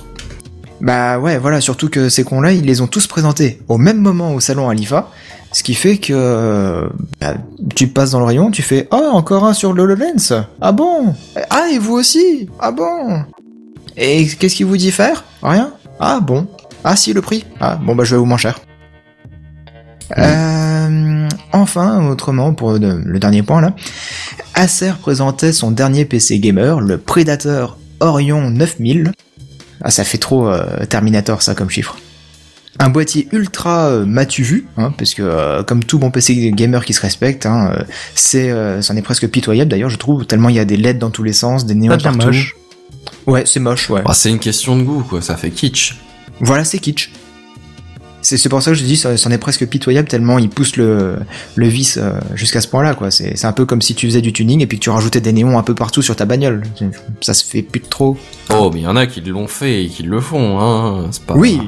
Bah 0.80 1.18
ouais, 1.18 1.38
voilà, 1.38 1.60
surtout 1.60 1.88
que 1.88 2.08
ces 2.08 2.24
cons-là, 2.24 2.52
ils 2.52 2.64
les 2.64 2.80
ont 2.80 2.86
tous 2.86 3.06
présentés 3.06 3.60
au 3.68 3.78
même 3.78 3.98
moment 3.98 4.34
au 4.34 4.40
salon 4.40 4.68
Alifa, 4.68 5.08
ce 5.52 5.62
qui 5.62 5.74
fait 5.74 5.98
que 5.98 6.88
bah, 7.20 7.34
tu 7.74 7.86
passes 7.86 8.10
dans 8.10 8.18
le 8.18 8.26
rayon, 8.26 8.50
tu 8.50 8.62
fais 8.62 8.88
ah 8.90 9.10
encore 9.12 9.44
un 9.44 9.54
sur 9.54 9.72
l'HoloLens, 9.72 10.44
ah 10.60 10.72
bon, 10.72 11.14
ah 11.48 11.68
et 11.72 11.78
vous 11.78 11.94
aussi, 11.94 12.48
ah 12.58 12.72
bon, 12.72 13.22
et 13.96 14.26
qu'est-ce 14.26 14.56
qu'il 14.56 14.66
vous 14.66 14.76
dit 14.76 14.90
faire? 14.90 15.24
Rien? 15.42 15.70
Ah 16.00 16.18
bon, 16.20 16.48
ah 16.82 16.96
si 16.96 17.12
le 17.12 17.22
prix, 17.22 17.44
ah 17.60 17.76
bon 17.76 17.94
bah 17.94 18.04
je 18.04 18.14
vais 18.14 18.18
vous 18.18 18.26
moins 18.26 18.36
cher. 18.36 18.58
Euh, 20.18 21.28
enfin, 21.52 22.06
autrement, 22.08 22.52
pour 22.54 22.72
le, 22.72 23.00
le 23.04 23.18
dernier 23.18 23.42
point 23.42 23.60
là, 23.60 23.74
Acer 24.54 24.92
présentait 25.00 25.52
son 25.52 25.70
dernier 25.70 26.04
PC 26.04 26.38
gamer, 26.38 26.80
le 26.80 26.98
Predator 26.98 27.78
Orion 28.00 28.50
9000. 28.50 29.12
Ah, 29.82 29.90
ça 29.90 30.04
fait 30.04 30.18
trop 30.18 30.48
euh, 30.48 30.84
Terminator 30.88 31.42
ça 31.42 31.54
comme 31.54 31.70
chiffre. 31.70 31.96
Un 32.80 32.88
boîtier 32.90 33.28
ultra 33.32 33.86
euh, 33.86 34.04
matu 34.04 34.42
vu, 34.42 34.66
hein, 34.76 34.92
parce 34.98 35.14
que 35.14 35.22
euh, 35.22 35.62
comme 35.62 35.84
tout 35.84 35.98
bon 35.98 36.10
PC 36.10 36.50
gamer 36.52 36.84
qui 36.84 36.92
se 36.92 37.00
respecte, 37.00 37.46
hein, 37.46 37.72
euh, 37.72 37.82
c'est, 38.16 38.50
euh, 38.50 38.82
c'en 38.82 38.96
est 38.96 39.02
presque 39.02 39.28
pitoyable 39.28 39.70
d'ailleurs, 39.70 39.90
je 39.90 39.96
trouve, 39.96 40.26
tellement 40.26 40.48
il 40.48 40.56
y 40.56 40.58
a 40.58 40.64
des 40.64 40.76
LED 40.76 40.98
dans 40.98 41.10
tous 41.10 41.22
les 41.22 41.32
sens, 41.32 41.66
des 41.66 41.74
néons 41.74 41.96
partout. 41.96 42.18
moche. 42.26 42.56
Ouais, 43.26 43.44
c'est 43.46 43.60
moche, 43.60 43.90
ouais. 43.90 44.02
Bah, 44.02 44.12
c'est 44.12 44.30
une 44.30 44.40
question 44.40 44.76
de 44.76 44.82
goût, 44.82 45.04
quoi, 45.08 45.22
ça 45.22 45.36
fait 45.36 45.50
kitsch. 45.50 45.96
Voilà, 46.40 46.64
c'est 46.64 46.78
kitsch. 46.78 47.10
C'est 48.24 48.48
pour 48.48 48.62
ça 48.62 48.70
que 48.70 48.76
je 48.78 48.84
dis, 48.84 48.96
c'en 48.96 49.30
est 49.30 49.38
presque 49.38 49.66
pitoyable 49.66 50.08
tellement 50.08 50.38
il 50.38 50.48
pousse 50.48 50.76
le, 50.76 51.18
le 51.56 51.68
vis 51.68 51.98
euh, 51.98 52.18
jusqu'à 52.34 52.62
ce 52.62 52.68
point-là, 52.68 52.94
quoi. 52.94 53.10
C'est 53.10 53.44
un 53.44 53.52
peu 53.52 53.66
comme 53.66 53.82
si 53.82 53.94
tu 53.94 54.06
faisais 54.06 54.22
du 54.22 54.32
tuning 54.32 54.62
et 54.62 54.66
puis 54.66 54.78
que 54.78 54.84
tu 54.84 54.88
rajoutais 54.90 55.20
des 55.20 55.32
néons 55.32 55.58
un 55.58 55.62
peu 55.62 55.74
partout 55.74 56.00
sur 56.00 56.16
ta 56.16 56.24
bagnole. 56.24 56.62
Ça 57.20 57.34
se 57.34 57.44
fait 57.44 57.60
plus 57.60 57.80
de 57.80 57.86
trop. 57.86 58.16
Oh, 58.50 58.70
mais 58.72 58.80
il 58.80 58.84
y 58.84 58.86
en 58.86 58.96
a 58.96 59.06
qui 59.06 59.20
l'ont 59.20 59.46
fait 59.46 59.84
et 59.84 59.88
qui 59.88 60.04
le 60.04 60.20
font, 60.20 60.58
hein. 60.58 61.08
C'est 61.10 61.24
pas. 61.24 61.34
Oui. 61.34 61.60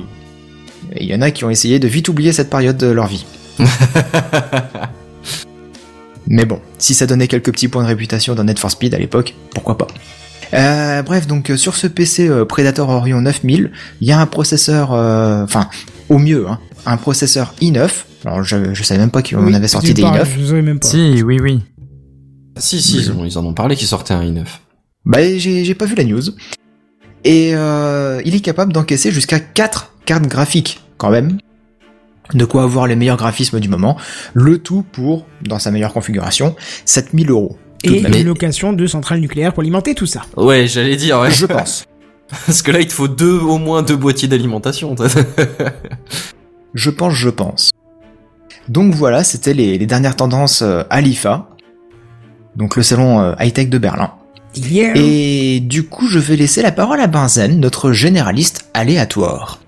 Il 0.99 1.07
y 1.07 1.15
en 1.15 1.21
a 1.21 1.31
qui 1.31 1.45
ont 1.45 1.51
essayé 1.51 1.79
de 1.79 1.89
vite 1.89 2.09
oublier 2.09 2.33
cette 2.33 2.49
période 2.49 2.79
de 2.79 2.87
leur 2.87 3.07
vie. 3.07 3.27
Mais 6.29 6.45
bon, 6.45 6.61
si 6.79 6.95
ça 6.95 7.07
donnait 7.07 7.29
quelques 7.29 7.53
petits 7.53 7.69
points 7.69 7.83
de 7.83 7.89
réputation 7.89 8.35
dans 8.35 8.45
Need 8.45 8.59
for 8.59 8.71
Speed 8.71 8.95
à 8.95 8.99
l'époque, 8.99 9.35
pourquoi 9.55 9.79
pas. 9.79 9.87
Euh, 10.55 11.03
bref, 11.03 11.27
donc 11.27 11.51
euh, 11.51 11.57
sur 11.57 11.77
ce 11.77 11.87
PC 11.87 12.29
euh, 12.29 12.45
Predator 12.45 12.89
Orion 12.89 13.21
9000, 13.21 13.71
il 14.01 14.09
y 14.09 14.13
a 14.13 14.21
un 14.21 14.27
processeur, 14.27 14.93
euh, 14.93 15.43
enfin 15.43 15.69
au 16.09 16.19
mieux, 16.19 16.47
hein, 16.49 16.59
un 16.87 16.97
processeur 16.97 17.55
i9. 17.61 17.89
Alors 18.25 18.43
je, 18.43 18.75
je 18.75 18.83
savais 18.83 19.01
même 19.01 19.11
pas 19.11 19.23
qu'on 19.23 19.45
Oui, 19.45 19.55
avait 19.55 19.69
sorti 19.69 19.95
des 19.95 20.03
pareil, 20.03 20.23
i9. 20.23 20.27
Je 20.41 20.45
savais 20.47 20.63
même 20.63 20.81
pas. 20.81 20.89
Si, 20.89 21.23
oui, 21.23 21.39
oui. 21.41 21.61
Si, 22.59 22.81
si, 22.81 22.99
ils, 22.99 23.13
ont- 23.13 23.25
ils 23.25 23.39
en 23.39 23.45
ont 23.45 23.53
parlé 23.55 23.77
qu'ils 23.77 23.89
sortaient 23.89 24.15
un 24.15 24.23
i9. 24.23 24.45
Bah 25.05 25.19
j'ai 25.39 25.75
pas 25.75 25.85
vu 25.87 25.95
la 25.95 26.05
news. 26.05 26.23
Et 27.25 27.51
euh, 27.55 28.21
il 28.25 28.35
est 28.35 28.41
capable 28.41 28.73
d'encaisser 28.73 29.11
jusqu'à 29.13 29.41
4 29.41 29.93
cartes 30.05 30.27
graphiques 30.27 30.81
quand 30.97 31.11
même. 31.11 31.39
De 32.35 32.45
quoi 32.45 32.65
avoir 32.65 32.87
les 32.89 32.97
meilleurs 32.97 33.17
graphismes 33.17 33.61
du 33.61 33.69
moment. 33.69 33.97
Le 34.35 34.59
tout 34.59 34.85
pour, 34.93 35.27
dans 35.43 35.59
sa 35.61 35.71
meilleure 35.71 35.93
configuration, 35.93 36.57
7000 36.85 37.31
euros. 37.31 37.57
Et 37.85 38.01
une 38.01 38.25
location 38.27 38.73
de 38.73 38.87
centrale 38.87 39.21
nucléaire 39.21 39.53
pour 39.53 39.61
alimenter 39.61 39.95
tout 39.95 40.07
ça. 40.07 40.23
Ouais, 40.37 40.67
j'allais 40.67 40.97
dire, 40.97 41.21
ouais. 41.21 41.31
Je 41.31 41.47
pense. 41.47 41.85
Parce 42.29 42.63
que 42.63 42.71
là, 42.71 42.81
il 42.81 42.87
te 42.87 42.93
faut 42.93 43.09
deux, 43.09 43.39
au 43.39 43.59
moins 43.59 43.83
deux 43.83 43.97
boîtiers 43.97 44.29
d'alimentation. 44.29 44.95
Je 46.75 46.91
pense, 46.91 47.15
je 47.15 47.31
pense. 47.31 47.71
Donc 48.69 48.95
voilà, 48.95 49.25
c'était 49.25 49.55
les, 49.55 49.79
les 49.79 49.87
dernières 49.87 50.17
tendances 50.17 50.61
euh, 50.61 50.83
à 50.91 51.01
l'IFA. 51.01 51.49
Donc 52.55 52.77
le 52.77 52.83
salon 52.83 53.21
euh, 53.21 53.35
high-tech 53.41 53.71
de 53.71 53.79
Berlin. 53.79 54.13
Yeah. 54.57 54.93
Et 54.95 55.61
du 55.61 55.85
coup, 55.85 56.07
je 56.09 56.19
vais 56.19 56.37
laisser 56.37 56.61
la 56.63 56.73
parole 56.73 57.01
à 57.01 57.07
Benzen, 57.07 57.61
notre 57.61 57.93
généraliste 57.93 58.69
aléatoire. 58.75 59.61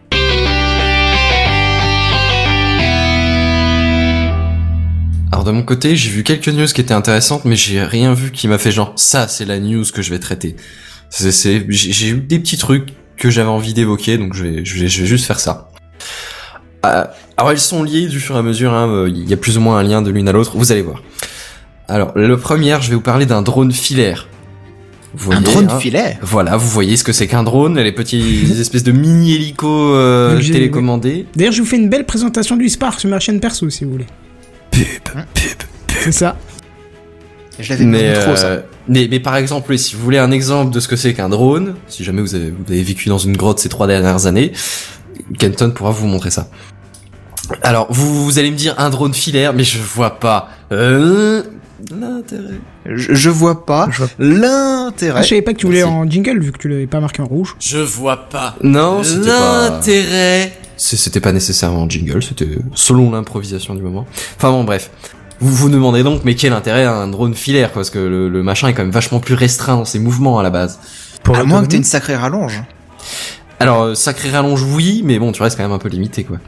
Alors 5.31 5.45
de 5.45 5.53
mon 5.53 5.63
côté, 5.63 5.95
j'ai 5.95 6.11
vu 6.11 6.25
quelques 6.25 6.49
news 6.49 6.67
qui 6.67 6.81
étaient 6.81 6.93
intéressantes, 6.93 7.45
mais 7.45 7.57
j'ai 7.57 7.83
rien 7.83 8.13
vu 8.13 8.33
qui 8.33 8.49
m'a 8.49 8.59
fait 8.59 8.73
genre 8.73 8.93
ça, 8.97 9.29
c'est 9.29 9.45
la 9.45 9.61
news 9.61 9.85
que 9.95 10.03
je 10.03 10.11
vais 10.11 10.19
traiter. 10.19 10.57
C'est, 11.11 11.65
j'ai 11.69 12.09
eu 12.09 12.15
des 12.21 12.39
petits 12.39 12.59
trucs 12.59 12.91
que 13.17 13.31
j'avais 13.31 13.49
envie 13.49 13.75
d'évoquer, 13.75 14.19
donc 14.19 14.35
je 14.35 14.45
vais, 14.45 14.65
je 14.65 14.79
vais, 14.79 14.89
je 14.89 15.01
vais 15.01 15.07
juste 15.07 15.25
faire 15.27 15.41
ça. 15.41 15.71
Euh, 16.87 17.05
alors 17.37 17.53
ils 17.53 17.59
sont 17.59 17.83
liés 17.83 18.07
du 18.07 18.21
fur 18.21 18.37
et 18.37 18.39
à 18.39 18.43
mesure, 18.43 18.73
hein, 18.73 18.89
euh, 18.89 19.09
il 19.09 19.29
y 19.29 19.33
a 19.33 19.37
plus 19.37 19.59
ou 19.59 19.61
moins 19.61 19.79
un 19.79 19.83
lien 19.83 20.03
de 20.03 20.11
l'une 20.11 20.29
à 20.29 20.33
l'autre, 20.33 20.57
vous 20.57 20.71
allez 20.71 20.83
voir. 20.83 21.03
Alors 21.89 22.13
le 22.15 22.37
premier, 22.37 22.77
je 22.81 22.91
vais 22.91 22.95
vous 22.95 23.01
parler 23.01 23.27
d'un 23.27 23.43
drone 23.43 23.73
filaire. 23.73 24.29
Vous 25.15 25.33
Un 25.33 25.41
drone 25.41 25.69
hein, 25.71 25.79
filaire 25.81 26.19
Voilà, 26.21 26.57
vous 26.57 26.69
voyez 26.69 26.97
ce 26.97 27.03
que 27.03 27.13
c'est 27.13 27.27
qu'un 27.27 27.43
drone, 27.43 27.79
les 27.79 27.93
petits 27.93 28.47
espèces 28.61 28.83
de 28.85 28.93
mini 28.93 29.35
hélicos 29.35 29.93
euh, 29.95 30.39
télécommandés. 30.41 31.27
D'ailleurs, 31.35 31.53
je 31.55 31.63
vous 31.63 31.67
fais 31.67 31.77
une 31.77 31.89
belle 31.89 32.05
présentation 32.05 32.57
du 32.57 32.69
Spark 32.69 33.01
sur 33.01 33.09
ma 33.09 33.19
chaîne 33.19 33.41
perso 33.41 33.69
si 33.71 33.85
vous 33.85 33.93
voulez. 33.93 34.07
Pub, 34.71 34.85
pub, 35.35 35.63
C'est 36.01 36.13
ça. 36.13 36.37
Je 37.59 37.71
l'avais 37.71 37.85
mais, 37.85 38.13
mis 38.13 38.21
trop, 38.21 38.37
ça. 38.37 38.47
euh, 38.47 38.61
mais, 38.89 39.09
mais 39.11 39.21
par 39.21 39.37
exemple, 39.37 39.77
si 39.79 39.95
vous 39.95 40.03
voulez 40.03 40.19
un 40.19 40.31
exemple 40.31 40.73
de 40.73 40.81
ce 40.81 40.89
que 40.89 40.97
c'est 40.97 41.15
qu'un 41.15 41.29
drone, 41.29 41.75
si 41.89 42.05
jamais 42.05 42.21
vous 42.23 42.35
avez, 42.35 42.51
vous 42.51 42.65
avez 42.73 42.83
vécu 42.83 43.09
dans 43.09 43.19
une 43.19 43.37
grotte 43.37 43.59
ces 43.59 43.69
trois 43.69 43.87
dernières 43.87 44.27
années, 44.27 44.53
Kenton 45.39 45.71
pourra 45.71 45.91
vous 45.91 46.07
montrer 46.07 46.31
ça. 46.31 46.49
Alors, 47.63 47.87
vous, 47.91 48.25
vous 48.25 48.39
allez 48.39 48.51
me 48.51 48.57
dire 48.57 48.75
un 48.79 48.91
drone 48.91 49.15
filaire, 49.15 49.53
mais 49.55 49.65
je 49.65 49.79
vois 49.81 50.19
pas 50.21 50.51
euh, 50.73 51.43
l'intérêt. 51.99 52.61
Je, 52.87 53.15
je 53.15 53.31
vois 53.31 53.65
pas 53.65 53.89
Je 53.91 53.99
vois- 53.99 54.09
l'intérêt. 54.19 55.21
Ah, 55.21 55.23
je 55.23 55.29
savais 55.29 55.43
pas 55.43 55.53
que 55.55 55.59
tu 55.59 55.67
voulais 55.67 55.79
Merci. 55.85 55.95
en 55.95 56.11
jingle 56.11 56.41
vu 56.41 56.53
que 56.53 56.59
tu 56.59 56.69
l'avais 56.69 56.87
pas 56.87 57.01
marqué 57.01 57.23
en 57.23 57.27
rouge. 57.27 57.57
Je 57.61 57.79
vois 57.79 58.29
pas. 58.29 58.55
Non, 58.63 59.03
c'était 59.03 59.29
pas- 59.29 59.71
l'intérêt 59.71 60.53
c'est- 60.77 60.97
c'était 60.97 61.21
pas 61.21 61.33
nécessairement 61.33 61.83
un 61.85 61.89
jingle, 61.89 62.23
c'était 62.23 62.49
selon 62.75 63.11
l'improvisation 63.11 63.75
du 63.75 63.83
moment. 63.83 64.07
Enfin 64.37 64.51
bon, 64.51 64.63
bref. 64.65 64.91
Vous 65.41 65.55
vous 65.55 65.69
demandez 65.69 66.03
donc, 66.03 66.23
mais 66.25 66.35
quel 66.35 66.53
intérêt 66.53 66.85
à 66.85 66.95
un 66.95 67.09
drone 67.09 67.35
filaire, 67.35 67.73
quoi, 67.73 67.81
parce 67.81 67.91
que 67.91 67.99
le, 67.99 68.29
le 68.29 68.43
machin 68.43 68.69
est 68.69 68.75
quand 68.75 68.83
même 68.83 68.91
vachement 68.91 69.21
plus 69.21 69.35
restreint 69.35 69.77
dans 69.77 69.85
ses 69.85 69.99
mouvements 70.01 70.39
à 70.39 70.43
la 70.43 70.51
base. 70.51 70.81
Pour 71.23 71.37
à 71.37 71.45
moins 71.45 71.63
que 71.63 71.69
t'aies 71.69 71.77
une 71.77 71.85
sacrée 71.85 72.17
rallonge. 72.17 72.63
Alors, 73.61 73.83
euh, 73.83 73.95
sacré 73.95 74.31
rallonge, 74.31 74.63
oui, 74.63 75.03
mais 75.05 75.19
bon, 75.19 75.31
tu 75.33 75.43
restes 75.43 75.57
quand 75.57 75.63
même 75.63 75.73
un 75.73 75.79
peu 75.79 75.89
limité, 75.89 76.25
quoi. 76.25 76.39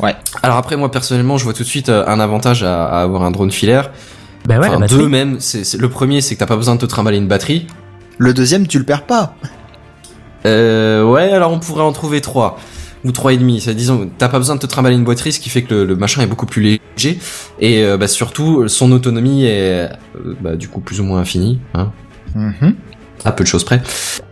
Ouais. 0.00 0.14
Alors 0.42 0.56
après, 0.58 0.76
moi, 0.76 0.90
personnellement, 0.90 1.38
je 1.38 1.44
vois 1.44 1.52
tout 1.54 1.62
de 1.62 1.68
suite 1.68 1.88
euh, 1.88 2.04
un 2.06 2.20
avantage 2.20 2.62
à, 2.62 2.86
à 2.86 3.02
avoir 3.02 3.22
un 3.22 3.30
drone 3.30 3.50
filaire. 3.50 3.90
Bah 4.46 4.58
ouais, 4.58 4.68
enfin, 4.68 4.86
deux 4.86 5.08
même. 5.08 5.40
C'est- 5.40 5.76
le 5.78 5.88
premier, 5.88 6.20
c'est 6.20 6.34
que 6.34 6.40
t'as 6.40 6.46
pas 6.46 6.56
besoin 6.56 6.74
de 6.76 6.80
te 6.80 6.86
trimballer 6.86 7.16
une 7.18 7.28
batterie. 7.28 7.66
Le 8.18 8.32
deuxième, 8.32 8.66
tu 8.66 8.78
le 8.78 8.84
perds 8.84 9.04
pas. 9.04 9.34
Euh, 10.44 11.02
ouais, 11.04 11.32
alors 11.32 11.50
on 11.52 11.58
pourrait 11.58 11.82
en 11.82 11.92
trouver 11.92 12.20
trois 12.20 12.58
ou 13.06 13.12
trois 13.12 13.32
et 13.32 13.36
demi. 13.38 13.60
C'est 13.60 13.74
disons, 13.74 14.10
t'as 14.18 14.28
pas 14.28 14.38
besoin 14.38 14.56
de 14.56 14.60
te 14.60 14.66
trimballer 14.66 14.96
une 14.96 15.04
batterie, 15.04 15.32
ce 15.32 15.40
qui 15.40 15.48
fait 15.48 15.62
que 15.62 15.72
le, 15.74 15.84
le 15.84 15.96
machin 15.96 16.20
est 16.22 16.26
beaucoup 16.26 16.46
plus 16.46 16.62
léger 16.62 17.18
et 17.60 17.82
euh, 17.84 17.96
bah, 17.96 18.08
surtout 18.08 18.68
son 18.68 18.92
autonomie 18.92 19.44
est 19.44 19.88
euh, 20.16 20.34
bah, 20.40 20.56
du 20.56 20.68
coup 20.68 20.80
plus 20.80 21.00
ou 21.00 21.04
moins 21.04 21.20
infinie, 21.20 21.58
hein, 21.74 21.92
Mhm. 22.34 22.74
à 23.24 23.32
peu 23.32 23.44
de 23.44 23.48
choses 23.48 23.64
près. 23.64 23.82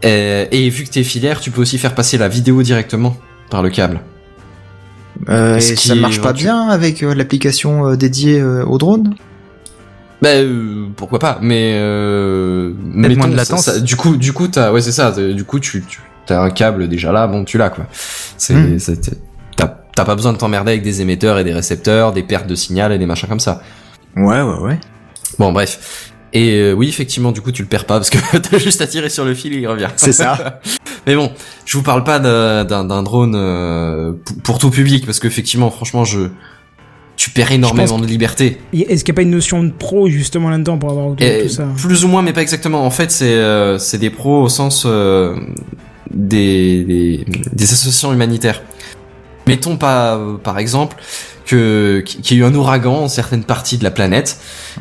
Euh, 0.05 0.47
et 0.51 0.69
vu 0.69 0.85
que 0.85 0.91
t'es 0.91 1.03
filaire, 1.05 1.41
tu 1.41 1.51
peux 1.51 1.61
aussi 1.63 1.79
faire 1.79 1.95
passer 1.95 2.19
la 2.19 2.29
vidéo 2.29 2.63
directement 2.63 3.17
par 3.51 3.63
le 3.63 3.71
câble. 3.71 4.01
Euh, 5.29 5.57
et 5.57 5.61
ça 5.61 5.95
marche 5.95 6.21
pas 6.21 6.33
bien 6.33 6.69
avec 6.69 7.01
l'application 7.03 7.95
dédiée 7.95 8.43
au 8.43 8.79
drone? 8.79 9.15
Bah 10.23 10.31
euh, 10.31 10.87
pourquoi 10.97 11.19
pas, 11.19 11.39
mais 11.43 11.73
euh, 11.77 12.73
moins 12.83 13.09
mettons, 13.09 13.29
de 13.29 13.33
ça- 13.33 13.37
latence. 13.37 13.65
ça- 13.65 13.81
du 13.81 13.95
coup, 13.97 14.17
du 14.17 14.33
coup, 14.33 14.49
t'as, 14.49 14.73
ouais, 14.73 14.81
c'est 14.81 14.93
ça. 14.93 15.13
Du 15.13 15.45
coup, 15.45 15.61
tu, 15.61 15.83
tu 15.87 16.01
as 16.33 16.41
un 16.41 16.51
câble 16.51 16.89
déjà 16.89 17.13
là, 17.13 17.27
bon, 17.27 17.45
tu 17.45 17.59
l'as 17.59 17.71
quoi. 17.71 17.87
C'est, 18.37 18.55
Hmm. 18.55 18.79
c'est- 18.79 19.17
t'as, 19.57 19.69
t'as 19.95 20.05
pas 20.05 20.15
besoin 20.15 20.33
de 20.33 20.39
t'emmerder 20.39 20.73
avec 20.73 20.83
des 20.83 21.01
émetteurs 21.03 21.39
et 21.39 21.45
des 21.45 21.53
récepteurs, 21.53 22.13
des 22.13 22.23
pertes 22.23 22.47
de 22.47 22.55
signal 22.55 22.93
et 22.93 22.99
des 22.99 23.07
machins 23.07 23.29
comme 23.29 23.41
ça. 23.41 23.63
Ouais, 24.17 24.41
ouais, 24.43 24.59
ouais. 24.61 24.79
Bon, 25.39 25.53
bref. 25.53 26.11
Et 26.33 26.59
euh, 26.59 26.73
oui, 26.73 26.89
effectivement, 26.89 27.31
du 27.31 27.41
coup, 27.41 27.53
tu 27.53 27.63
le 27.63 27.69
perds 27.69 27.85
pas 27.85 27.95
parce 27.99 28.11
que 28.11 28.19
t'as 28.39 28.59
juste 28.59 28.81
à 28.81 28.87
tirer 28.87 29.09
sur 29.09 29.25
le 29.25 29.35
fil 29.35 29.53
et 29.55 29.59
il 29.61 29.67
revient. 29.69 29.89
C'est 29.97 30.13
ça. 30.13 30.61
Mais 31.07 31.15
bon, 31.15 31.31
je 31.67 31.77
vous 31.77 31.83
parle 31.85 32.03
pas 32.03 32.19
d'un, 32.19 32.65
d'un, 32.65 32.85
d'un 32.85 33.03
drone 33.03 33.35
euh, 33.37 34.13
pour, 34.25 34.37
pour 34.43 34.59
tout 34.59 34.71
public 34.71 35.05
parce 35.07 35.21
qu'effectivement, 35.21 35.71
franchement, 35.71 36.05
je, 36.05 36.29
tu 37.17 37.31
perds 37.31 37.53
énormément 37.53 37.99
de 38.01 38.07
liberté. 38.07 38.59
Est-ce 38.73 39.05
qu'il 39.05 39.13
n'y 39.13 39.17
a 39.17 39.21
pas 39.21 39.23
une 39.23 39.31
notion 39.31 39.63
de 39.63 39.71
pro 39.71 40.09
justement 40.09 40.51
là-dedans 40.51 40.77
pour 40.79 40.91
avoir 40.91 41.15
tout 41.15 41.49
ça? 41.49 41.69
Plus 41.77 42.05
ou 42.05 42.09
moins, 42.09 42.23
mais 42.23 42.33
pas 42.33 42.43
exactement. 42.43 42.85
En 42.85 42.91
fait, 42.91 43.13
c'est 43.13 43.27
euh, 43.35 43.79
c'est 43.79 43.99
des 43.99 44.11
pros 44.11 44.43
au 44.43 44.49
sens 44.49 44.85
euh, 44.87 45.37
des, 46.15 46.85
des 46.85 47.25
des 47.53 47.65
associations 47.73 48.13
humanitaires. 48.13 48.63
Mettons 49.47 49.77
pas, 49.77 50.17
euh, 50.17 50.37
par 50.37 50.59
exemple, 50.59 50.97
que 51.45 52.03
qu'il 52.07 52.37
y 52.37 52.41
ait 52.41 52.43
eu 52.43 52.45
un 52.47 52.55
ouragan 52.55 53.03
en 53.05 53.09
certaines 53.09 53.45
parties 53.45 53.77
de 53.77 53.85
la 53.85 53.91
planète 53.91 54.39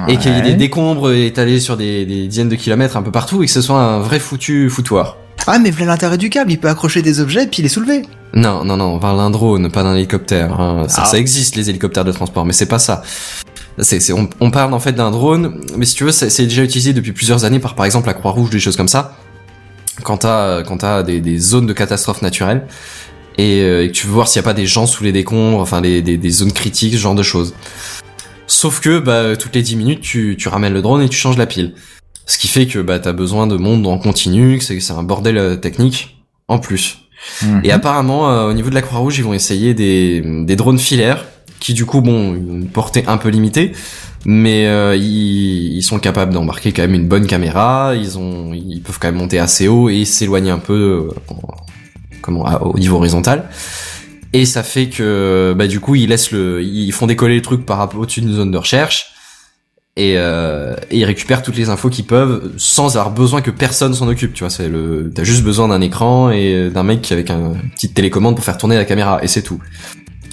et 0.07 0.15
qu'il 0.17 0.31
y 0.33 0.37
ait 0.37 0.41
des 0.41 0.53
décombres 0.53 1.11
étalés 1.11 1.59
sur 1.59 1.75
des, 1.75 2.05
des 2.05 2.27
dizaines 2.27 2.47
de 2.49 2.55
kilomètres 2.55 2.95
un 2.95 3.01
peu 3.01 3.11
partout 3.11 3.43
et 3.43 3.45
que 3.47 3.51
ce 3.51 3.61
soit 3.61 3.77
un 3.79 3.99
vrai 3.99 4.19
foutu 4.19 4.69
foutoir. 4.69 5.17
Ah, 5.45 5.59
mais 5.59 5.71
voilà 5.71 5.91
l'intérêt 5.91 6.17
du 6.17 6.29
câble, 6.29 6.51
il 6.53 6.59
peut 6.59 6.69
accrocher 6.69 7.01
des 7.01 7.19
objets 7.19 7.47
puis 7.47 7.61
les 7.61 7.67
soulever. 7.67 8.03
Non, 8.33 8.63
non, 8.63 8.77
non, 8.77 8.95
on 8.95 8.99
parle 8.99 9.17
d'un 9.17 9.29
drone, 9.29 9.69
pas 9.69 9.83
d'un 9.83 9.95
hélicoptère. 9.95 10.57
hein. 10.59 10.85
Ça, 10.87 11.01
Ah. 11.03 11.05
ça 11.05 11.17
existe 11.17 11.57
les 11.57 11.69
hélicoptères 11.69 12.05
de 12.05 12.13
transport, 12.13 12.45
mais 12.45 12.53
c'est 12.53 12.65
pas 12.67 12.79
ça. 12.79 13.03
C'est, 13.79 13.99
c'est, 13.99 14.13
on, 14.13 14.29
on 14.39 14.49
parle 14.51 14.73
en 14.73 14.79
fait 14.79 14.93
d'un 14.93 15.11
drone, 15.11 15.59
mais 15.75 15.85
si 15.85 15.95
tu 15.95 16.05
veux, 16.05 16.11
c'est, 16.13 16.29
c'est 16.29 16.43
déjà 16.45 16.63
utilisé 16.63 16.93
depuis 16.93 17.11
plusieurs 17.11 17.43
années 17.43 17.59
par 17.59 17.75
par 17.75 17.85
exemple 17.85 18.07
la 18.07 18.13
Croix-Rouge, 18.13 18.51
des 18.51 18.59
choses 18.61 18.77
comme 18.77 18.87
ça. 18.87 19.17
Quand 20.01 20.17
t'as, 20.17 20.63
quand 20.63 20.77
t'as 20.77 21.03
des, 21.03 21.21
des 21.21 21.37
zones 21.37 21.67
de 21.67 21.73
catastrophes 21.73 22.21
naturelles 22.21 22.65
et, 23.37 23.61
euh, 23.61 23.83
et 23.83 23.89
que 23.89 23.93
tu 23.93 24.07
veux 24.07 24.13
voir 24.13 24.27
s'il 24.27 24.39
y 24.39 24.43
a 24.43 24.43
pas 24.43 24.53
des 24.53 24.65
gens 24.65 24.87
sous 24.87 25.03
les 25.03 25.11
décombres, 25.11 25.59
enfin 25.59 25.81
des, 25.81 26.01
des, 26.01 26.17
des 26.17 26.29
zones 26.29 26.51
critiques, 26.51 26.93
ce 26.93 26.99
genre 26.99 27.15
de 27.15 27.23
choses. 27.23 27.53
Sauf 28.47 28.79
que 28.79 28.99
bah, 28.99 29.35
toutes 29.37 29.55
les 29.55 29.61
10 29.61 29.75
minutes, 29.75 30.01
tu, 30.01 30.35
tu 30.37 30.47
ramènes 30.47 30.73
le 30.73 30.81
drone 30.81 31.01
et 31.01 31.09
tu 31.09 31.17
changes 31.17 31.37
la 31.37 31.45
pile. 31.45 31.73
Ce 32.25 32.37
qui 32.37 32.47
fait 32.47 32.67
que 32.67 32.79
bah, 32.79 32.99
t'as 32.99 33.13
besoin 33.13 33.47
de 33.47 33.55
monde 33.55 33.85
en 33.85 33.97
continu, 33.97 34.57
que 34.57 34.63
c'est, 34.63 34.91
un 34.91 35.03
bordel 35.03 35.37
euh, 35.37 35.55
technique 35.55 36.23
en 36.47 36.59
plus. 36.59 36.99
Et 37.63 37.71
apparemment, 37.71 38.29
euh, 38.29 38.49
au 38.49 38.53
niveau 38.53 38.69
de 38.69 38.75
la 38.75 38.81
Croix-Rouge, 38.81 39.17
ils 39.17 39.23
vont 39.23 39.33
essayer 39.33 39.73
des, 39.73 40.21
des 40.43 40.55
drones 40.57 40.79
filaires, 40.79 41.25
qui 41.63 41.73
du 41.73 41.85
coup, 41.85 42.01
bon, 42.01 42.33
une 42.35 42.67
portée 42.67 43.05
un 43.07 43.15
peu 43.15 43.29
limitée, 43.29 43.71
mais 44.25 44.67
euh, 44.67 44.97
ils, 44.97 45.81
sont 45.81 45.97
capables 45.97 46.33
d'embarquer 46.33 46.73
quand 46.73 46.81
même 46.81 46.93
une 46.93 47.07
bonne 47.07 47.25
caméra, 47.25 47.93
ils 47.95 48.17
ont, 48.17 48.53
ils 48.53 48.81
peuvent 48.81 48.99
quand 48.99 49.07
même 49.07 49.15
monter 49.15 49.39
assez 49.39 49.69
haut 49.69 49.87
et 49.87 50.03
s'éloigner 50.03 50.51
un 50.51 50.59
peu, 50.59 51.07
euh, 51.09 51.33
en- 51.33 51.39
comment, 52.21 52.43
au 52.63 52.77
niveau 52.77 52.97
horizontal. 52.97 53.49
Et 54.33 54.45
ça 54.45 54.61
fait 54.61 54.89
que, 54.89 55.55
bah, 55.57 55.67
du 55.67 55.79
coup, 55.79 55.95
ils 55.95 56.09
laissent 56.09 56.31
le, 56.31 56.61
ils 56.61 56.91
font 56.91 57.07
décoller 57.07 57.35
le 57.35 57.41
truc 57.41 57.65
par 57.65 57.77
rapport 57.77 58.01
au-dessus 58.01 58.19
d'une 58.19 58.33
zone 58.33 58.51
de 58.51 58.57
recherche. 58.57 59.13
Et, 59.95 60.15
euh, 60.17 60.75
et 60.89 60.97
ils 60.97 61.05
récupèrent 61.05 61.43
toutes 61.43 61.55
les 61.55 61.69
infos 61.69 61.89
qu'ils 61.89 62.05
peuvent 62.05 62.51
sans 62.57 62.97
avoir 62.97 63.11
besoin 63.11 63.41
que 63.41 63.51
personne 63.51 63.93
s'en 63.93 64.07
occupe. 64.09 64.33
Tu 64.33 64.43
vois, 64.43 64.49
c'est 64.49 64.67
le, 64.67 65.11
t'as 65.15 65.23
juste 65.23 65.43
besoin 65.43 65.69
d'un 65.69 65.81
écran 65.81 66.29
et 66.31 66.69
d'un 66.71 66.83
mec 66.83 67.09
avec 67.11 67.29
un 67.29 67.53
une 67.53 67.69
petite 67.69 67.93
télécommande 67.93 68.35
pour 68.35 68.43
faire 68.43 68.57
tourner 68.57 68.75
la 68.75 68.85
caméra 68.85 69.23
et 69.23 69.27
c'est 69.27 69.43
tout. 69.43 69.61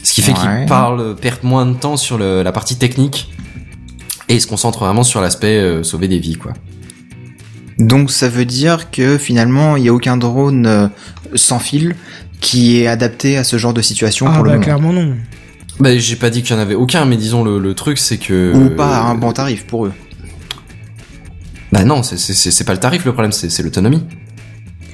Ce 0.02 0.12
qui 0.12 0.22
fait 0.22 0.32
Ouais. 0.32 0.38
qu'ils 0.60 0.66
parlent, 0.66 1.14
perdent 1.16 1.44
moins 1.44 1.66
de 1.66 1.74
temps 1.74 1.96
sur 1.96 2.16
le- 2.18 2.42
la 2.42 2.52
partie 2.52 2.76
technique 2.76 3.32
et 4.28 4.34
ils 4.34 4.40
se 4.40 4.46
concentrent 4.46 4.80
vraiment 4.84 5.02
sur 5.02 5.20
l'aspect 5.20 5.58
euh, 5.58 5.82
sauver 5.82 6.08
des 6.08 6.18
vies, 6.18 6.36
quoi. 6.36 6.52
Donc 7.78 8.10
ça 8.10 8.28
veut 8.28 8.44
dire 8.44 8.90
que 8.90 9.18
finalement, 9.18 9.76
il 9.76 9.82
n'y 9.82 9.88
a 9.88 9.92
aucun 9.94 10.16
drone 10.16 10.66
euh, 10.66 10.88
sans 11.34 11.58
fil 11.58 11.96
qui 12.40 12.80
est 12.80 12.86
adapté 12.86 13.36
à 13.36 13.44
ce 13.44 13.58
genre 13.58 13.74
de 13.74 13.82
situation 13.82 14.26
Ah 14.28 14.34
pour 14.34 14.44
le 14.44 14.50
bah 14.50 14.54
moment. 14.56 14.64
clairement 14.64 14.92
non. 14.92 15.14
Bah, 15.78 15.96
j'ai 15.96 16.16
pas 16.16 16.28
dit 16.30 16.42
qu'il 16.42 16.54
y 16.54 16.58
en 16.58 16.62
avait 16.62 16.74
aucun, 16.74 17.04
mais 17.06 17.16
disons 17.16 17.42
le, 17.44 17.58
le 17.58 17.74
truc 17.74 17.96
c'est 17.98 18.18
que 18.18 18.52
Ou 18.54 18.76
pas 18.76 18.98
à 18.98 19.02
un 19.02 19.14
bon 19.14 19.32
tarif 19.32 19.66
pour 19.66 19.86
eux. 19.86 19.92
Bah 21.72 21.84
non, 21.84 22.02
c'est 22.02 22.64
pas 22.64 22.72
le 22.72 22.80
tarif 22.80 23.04
le 23.04 23.12
problème, 23.12 23.32
c'est 23.32 23.62
l'autonomie. 23.62 24.02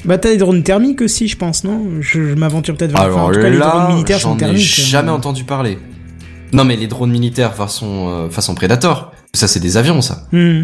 Bah 0.06 0.18
t'as 0.18 0.30
des 0.30 0.36
drones 0.36 0.62
thermiques 0.62 1.02
aussi, 1.02 1.28
je 1.28 1.36
pense, 1.36 1.64
non? 1.64 1.82
Je, 2.00 2.28
je 2.30 2.34
m'aventure 2.34 2.76
peut-être 2.76 2.92
vers 2.92 3.00
enfin, 3.00 3.08
Alors 3.12 3.26
en 3.28 3.32
tout 3.32 3.40
cas, 3.40 3.48
les 3.50 3.58
drones 3.58 3.92
militaires 3.94 4.20
sont 4.20 4.30
j'en 4.30 4.36
ai 4.36 4.40
thermiques. 4.40 4.62
jamais 4.62 5.08
euh. 5.10 5.14
entendu 5.14 5.44
parler. 5.44 5.78
Non 6.52 6.64
mais 6.64 6.76
les 6.76 6.86
drones 6.86 7.10
militaires 7.10 7.54
façon 7.54 8.06
euh, 8.08 8.30
façon 8.30 8.54
Predator, 8.54 9.12
ça 9.34 9.48
c'est 9.48 9.60
des 9.60 9.76
avions 9.76 10.00
ça. 10.00 10.26
Hmm. 10.32 10.62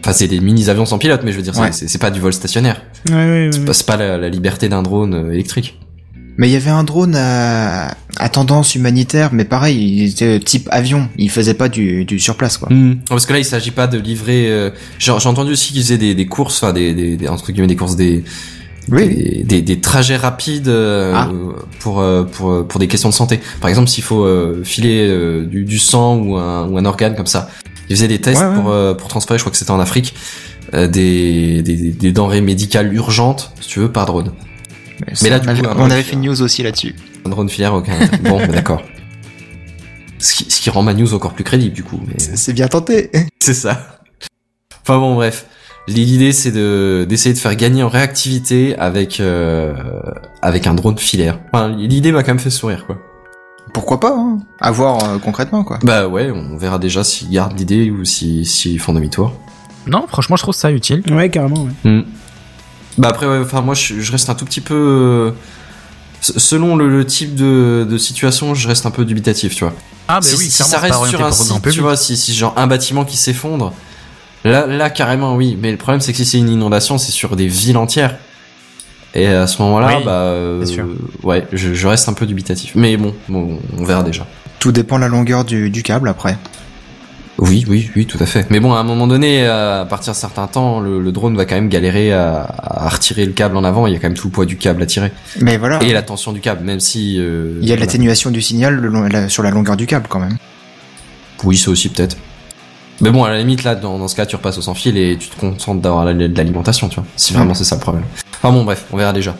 Enfin 0.00 0.12
c'est 0.12 0.28
des 0.28 0.38
mini 0.40 0.70
avions 0.70 0.86
sans 0.86 0.98
pilote, 0.98 1.22
mais 1.24 1.32
je 1.32 1.36
veux 1.38 1.42
dire 1.42 1.54
c'est- 1.54 1.60
Ouais. 1.60 1.72
c'est 1.72 1.88
c'est 1.88 1.98
pas 1.98 2.10
du 2.12 2.20
vol 2.20 2.32
stationnaire. 2.32 2.82
Ouais, 3.08 3.14
ouais, 3.16 3.48
C'est 3.52 3.58
ouais. 3.60 3.64
pas, 3.64 3.72
c'est 3.74 3.86
pas 3.86 3.96
la, 3.96 4.16
la 4.16 4.28
liberté 4.28 4.68
d'un 4.68 4.82
drone 4.82 5.14
euh, 5.14 5.32
électrique. 5.32 5.78
Mais 6.36 6.48
il 6.48 6.52
y 6.52 6.56
avait 6.56 6.70
un 6.70 6.82
drone 6.82 7.14
à, 7.16 7.94
à 8.16 8.28
tendance 8.28 8.74
humanitaire, 8.74 9.30
mais 9.32 9.44
pareil, 9.44 9.78
il 9.78 10.10
était 10.10 10.40
type 10.40 10.68
avion. 10.72 11.08
Il 11.16 11.30
faisait 11.30 11.54
pas 11.54 11.68
du, 11.68 12.04
du 12.04 12.18
surplace, 12.18 12.58
quoi. 12.58 12.68
Parce 13.08 13.24
que 13.24 13.32
là 13.32 13.38
il 13.38 13.44
s'agit 13.44 13.70
pas 13.70 13.86
de 13.86 13.98
livrer. 13.98 14.48
euh, 14.48 14.70
J'ai 14.98 15.12
j'ai 15.18 15.28
entendu 15.28 15.52
aussi 15.52 15.72
qu'ils 15.72 15.82
faisaient 15.82 15.98
des, 15.98 16.14
des 16.14 16.26
courses, 16.26 16.60
enfin 16.62 16.72
des, 16.72 16.92
des, 16.92 17.16
des 17.16 17.28
entre 17.28 17.52
guillemets 17.52 17.68
des 17.68 17.76
courses 17.76 17.94
des 17.96 18.24
Oui. 18.90 19.08
des, 19.08 19.42
des, 19.44 19.62
des 19.62 19.80
trajets 19.80 20.16
rapides 20.16 20.68
euh, 20.68 21.12
Ah. 21.14 21.30
pour, 21.80 22.00
euh, 22.00 22.24
pour 22.24 22.50
euh, 22.50 22.62
pour 22.64 22.78
des 22.80 22.88
questions 22.88 23.08
de 23.08 23.14
santé. 23.14 23.40
Par 23.60 23.68
exemple, 23.70 23.88
s'il 23.88 24.04
faut 24.04 24.24
euh, 24.24 24.62
filer 24.64 25.06
euh, 25.08 25.44
du, 25.46 25.64
du 25.64 25.78
sang 25.78 26.18
ou 26.18 26.36
un, 26.36 26.68
ou 26.68 26.76
un 26.78 26.84
organe 26.84 27.14
comme 27.16 27.26
ça. 27.26 27.48
Ils 27.88 27.96
faisaient 27.96 28.08
des 28.08 28.20
tests 28.20 28.40
Ouais, 28.40 28.48
ouais. 28.48 28.54
pour 28.54 28.70
euh, 28.70 28.94
pour 28.94 29.08
transférer, 29.08 29.38
je 29.38 29.42
crois 29.44 29.52
que 29.52 29.58
c'était 29.58 29.70
en 29.70 29.80
Afrique, 29.80 30.14
euh, 30.74 30.86
des, 30.88 31.62
des 31.62 31.76
des 31.92 32.12
denrées 32.12 32.40
médicales 32.40 32.92
urgentes, 32.94 33.52
si 33.60 33.68
tu 33.68 33.80
veux, 33.80 33.90
par 33.92 34.06
drone. 34.06 34.32
Mais 35.22 35.28
là, 35.30 35.40
on 35.44 35.48
avait, 35.48 35.60
coup, 35.62 35.68
on 35.76 35.90
fait 35.90 36.12
une 36.12 36.22
news 36.22 36.40
aussi 36.42 36.62
là-dessus. 36.62 36.94
Un 37.26 37.28
drone 37.30 37.48
filaire, 37.48 37.74
aucun. 37.74 37.92
bon, 38.22 38.38
d'accord. 38.46 38.82
Ce 40.18 40.34
qui, 40.34 40.50
ce 40.50 40.60
qui 40.60 40.70
rend 40.70 40.82
ma 40.82 40.94
news 40.94 41.12
encore 41.14 41.34
plus 41.34 41.44
crédible, 41.44 41.74
du 41.74 41.82
coup. 41.82 42.00
Mais... 42.06 42.14
C'est 42.18 42.52
bien 42.54 42.68
tenté. 42.68 43.10
C'est 43.42 43.54
ça. 43.54 43.98
Enfin 44.82 44.98
bon, 44.98 45.14
bref. 45.14 45.46
L'idée, 45.86 46.32
c'est 46.32 46.50
de 46.50 47.04
d'essayer 47.08 47.34
de 47.34 47.38
faire 47.38 47.54
gagner 47.56 47.82
en 47.82 47.88
réactivité 47.90 48.74
avec 48.78 49.20
euh, 49.20 49.74
avec 50.40 50.66
un 50.66 50.72
drone 50.74 50.96
filaire. 50.98 51.38
Enfin, 51.52 51.68
l'idée 51.68 52.10
m'a 52.10 52.22
quand 52.22 52.30
même 52.32 52.38
fait 52.38 52.48
sourire, 52.50 52.86
quoi. 52.86 52.96
Pourquoi 53.74 54.00
pas, 54.00 54.14
hein 54.16 54.38
À 54.60 54.70
voir 54.70 55.04
euh, 55.04 55.18
concrètement, 55.18 55.62
quoi. 55.62 55.78
Bah 55.82 56.08
ouais, 56.08 56.30
on 56.30 56.56
verra 56.56 56.78
déjà 56.78 57.04
s'ils 57.04 57.28
gardent 57.30 57.58
l'idée 57.58 57.90
ou 57.90 58.04
si 58.04 58.46
s'ils 58.46 58.80
font 58.80 58.94
demi-tour. 58.94 59.32
Non, 59.86 60.06
franchement, 60.08 60.36
je 60.36 60.42
trouve 60.42 60.54
ça 60.54 60.70
utile. 60.72 61.02
Ouais, 61.10 61.28
carrément, 61.28 61.66
ouais. 61.84 62.04
Bah 62.96 63.08
après, 63.10 63.26
ouais, 63.26 63.40
enfin 63.42 63.60
moi, 63.60 63.74
je, 63.74 64.00
je 64.00 64.12
reste 64.12 64.30
un 64.30 64.34
tout 64.34 64.44
petit 64.46 64.60
peu. 64.62 64.74
euh, 64.74 65.30
Selon 66.22 66.76
le, 66.76 66.88
le 66.88 67.04
type 67.04 67.34
de, 67.34 67.86
de 67.90 67.98
situation, 67.98 68.54
je 68.54 68.66
reste 68.66 68.86
un 68.86 68.90
peu 68.90 69.04
dubitatif, 69.04 69.54
tu 69.54 69.64
vois. 69.64 69.74
Ah, 70.08 70.20
bah 70.20 70.26
si, 70.26 70.36
oui, 70.36 70.44
si 70.44 70.62
ça 70.62 70.78
reste 70.78 71.04
sur 71.06 71.22
un 71.22 71.30
site, 71.32 71.60
tu 71.70 71.80
vois, 71.80 71.96
si, 71.96 72.16
si 72.16 72.32
genre 72.32 72.54
un 72.56 72.66
bâtiment 72.66 73.04
qui 73.04 73.18
s'effondre, 73.18 73.74
là, 74.50 74.66
là 74.66 74.90
carrément 74.90 75.34
oui. 75.36 75.56
Mais 75.60 75.70
le 75.70 75.76
problème 75.76 76.00
c'est 76.00 76.12
que 76.12 76.18
si 76.18 76.24
c'est 76.24 76.38
une 76.38 76.48
inondation, 76.48 76.98
c'est 76.98 77.12
sur 77.12 77.36
des 77.36 77.46
villes 77.48 77.76
entières. 77.76 78.16
Et 79.16 79.26
à 79.28 79.46
ce 79.46 79.62
moment-là, 79.62 79.98
Oui, 79.98 80.04
bah, 80.04 80.10
euh, 80.10 80.64
ouais, 81.22 81.46
je, 81.52 81.72
je 81.72 81.86
reste 81.86 82.08
un 82.08 82.14
peu 82.14 82.26
dubitatif. 82.26 82.72
Mais 82.74 82.96
bon, 82.96 83.14
bon, 83.28 83.60
on 83.78 83.84
verra 83.84 84.02
déjà. 84.02 84.26
Tout 84.58 84.72
dépend 84.72 84.96
de 84.96 85.02
la 85.02 85.08
longueur 85.08 85.44
du, 85.44 85.70
du 85.70 85.84
câble 85.84 86.08
après. 86.08 86.36
Oui, 87.38 87.64
oui, 87.68 87.90
oui, 87.94 88.06
tout 88.06 88.18
à 88.20 88.26
fait. 88.26 88.46
Mais 88.50 88.58
bon, 88.58 88.72
à 88.74 88.78
un 88.78 88.82
moment 88.84 89.06
donné, 89.06 89.46
à 89.46 89.86
partir 89.88 90.12
d'un 90.12 90.18
certain 90.18 90.46
temps, 90.48 90.80
le, 90.80 91.00
le 91.00 91.12
drone 91.12 91.36
va 91.36 91.44
quand 91.46 91.54
même 91.56 91.68
galérer 91.68 92.12
à, 92.12 92.42
à 92.60 92.88
retirer 92.88 93.24
le 93.26 93.32
câble 93.32 93.56
en 93.56 93.62
avant. 93.64 93.86
Il 93.86 93.92
y 93.92 93.96
a 93.96 93.98
quand 94.00 94.08
même 94.08 94.16
tout 94.16 94.28
le 94.28 94.32
poids 94.32 94.46
du 94.46 94.56
câble 94.56 94.82
à 94.82 94.86
tirer 94.86 95.12
Mais 95.40 95.58
voilà. 95.58 95.80
et 95.82 95.92
la 95.92 96.02
tension 96.02 96.32
du 96.32 96.40
câble, 96.40 96.64
même 96.64 96.80
si 96.80 97.16
euh, 97.20 97.58
Il 97.60 97.68
y 97.68 97.72
a 97.72 97.74
voilà. 97.74 97.86
l'atténuation 97.86 98.30
du 98.32 98.40
signal 98.42 98.74
le 98.76 98.88
long- 98.88 99.02
la- 99.08 99.28
sur 99.28 99.42
la 99.44 99.50
longueur 99.50 99.76
du 99.76 99.86
câble 99.86 100.06
quand 100.08 100.20
même. 100.20 100.36
Oui, 101.44 101.56
ça 101.56 101.70
aussi 101.70 101.88
peut-être. 101.88 102.16
Mais 103.00 103.10
bon, 103.10 103.24
à 103.24 103.30
la 103.30 103.38
limite, 103.38 103.64
là, 103.64 103.74
dans, 103.74 103.98
dans 103.98 104.06
ce 104.08 104.14
cas, 104.14 104.24
tu 104.26 104.36
repasses 104.36 104.56
au 104.58 104.62
sans 104.62 104.74
fil 104.74 104.96
et 104.96 105.16
tu 105.18 105.28
te 105.28 105.38
concentres 105.38 105.80
d'avoir 105.80 106.04
de 106.06 106.36
l'alimentation, 106.36 106.88
tu 106.88 106.96
vois. 106.96 107.04
Si 107.16 107.32
vraiment 107.32 107.52
Mm. 107.52 107.54
c'est 107.56 107.64
ça 107.64 107.74
le 107.76 107.80
problème. 107.80 108.04
Enfin 108.40 108.52
bon, 108.52 108.64
bref, 108.64 108.84
on 108.92 108.96
verra 108.96 109.12
déjà. 109.12 109.34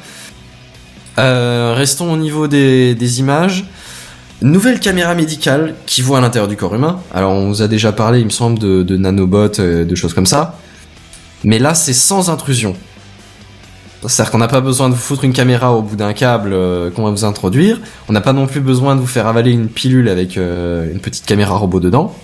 Euh, 1.19 1.75
restons 1.77 2.13
au 2.13 2.17
niveau 2.17 2.49
des, 2.49 2.95
des 2.95 3.21
images. 3.21 3.65
Nouvelle 4.43 4.81
caméra 4.81 5.15
médicale 5.15 5.75
qui 5.87 6.03
voit 6.03 6.19
à 6.19 6.21
l'intérieur 6.21 6.49
du 6.49 6.57
corps 6.57 6.75
humain. 6.75 7.01
Alors, 7.15 7.31
on 7.33 7.49
vous 7.49 7.63
a 7.63 7.69
déjà 7.69 7.93
parlé, 7.93 8.19
il 8.19 8.25
me 8.25 8.31
semble, 8.31 8.59
de, 8.59 8.83
de 8.83 8.97
nanobots, 8.97 9.61
euh, 9.61 9.85
de 9.85 9.95
choses 9.95 10.13
comme 10.15 10.27
ça. 10.27 10.59
Mais 11.45 11.59
là, 11.59 11.75
c'est 11.75 11.93
sans 11.93 12.31
intrusion. 12.31 12.75
C'est-à-dire 14.07 14.33
qu'on 14.33 14.39
n'a 14.39 14.49
pas 14.49 14.61
besoin 14.61 14.91
de 14.91 14.95
vous 14.95 15.01
foutre 15.01 15.25
une 15.25 15.33
caméra 15.33 15.73
au 15.73 15.81
bout 15.81 15.97
d'un 15.97 16.13
câble 16.13 16.53
euh, 16.53 16.91
qu'on 16.91 17.05
va 17.05 17.11
vous 17.11 17.25
introduire. 17.25 17.81
On 18.09 18.13
n'a 18.13 18.21
pas 18.21 18.35
non 18.35 18.47
plus 18.47 18.61
besoin 18.61 18.97
de 18.97 19.01
vous 19.01 19.07
faire 19.07 19.27
avaler 19.27 19.51
une 19.53 19.69
pilule 19.69 20.09
avec 20.11 20.37
euh, 20.37 20.93
une 20.93 20.99
petite 21.01 21.25
caméra 21.25 21.57
robot 21.57 21.81
dedans. 21.81 22.15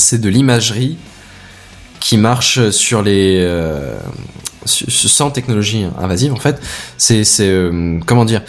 C'est 0.00 0.20
de 0.20 0.28
l'imagerie 0.28 0.96
qui 2.00 2.16
marche 2.16 2.70
sur 2.70 3.02
les 3.02 3.38
euh, 3.40 3.98
sans 4.64 5.30
technologie 5.30 5.84
invasive 5.98 6.32
en 6.32 6.36
fait. 6.36 6.60
C'est 6.96 7.24
euh, 7.40 7.98
comment 8.06 8.24
dire 8.24 8.42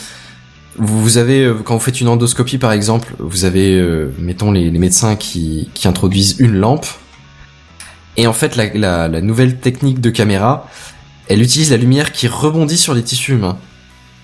vous 0.78 1.18
avez 1.18 1.44
euh, 1.44 1.56
quand 1.56 1.74
vous 1.74 1.82
faites 1.82 2.00
une 2.00 2.08
endoscopie 2.08 2.58
par 2.58 2.72
exemple, 2.72 3.14
vous 3.20 3.44
avez 3.44 3.76
euh, 3.78 4.14
mettons 4.18 4.52
les, 4.52 4.72
les 4.72 4.80
médecins 4.80 5.18
qui 5.18 5.70
qui 5.74 5.88
introduisent 5.88 6.38
une 6.40 6.56
lampe 6.56 6.86
et 8.16 8.28
en 8.28 8.34
fait 8.34 8.56
la, 8.56 8.74
la, 8.74 9.08
la 9.10 9.22
nouvelle 9.22 9.58
technique 9.58 10.00
de 10.00 10.10
caméra, 10.10 10.70
elle 11.28 11.42
utilise 11.42 11.70
la 11.70 11.78
lumière 11.78 12.14
qui 12.14 12.28
rebondit 12.30 12.78
sur 12.78 12.94
les 12.94 13.04
tissus 13.04 13.34
humains. 13.34 13.58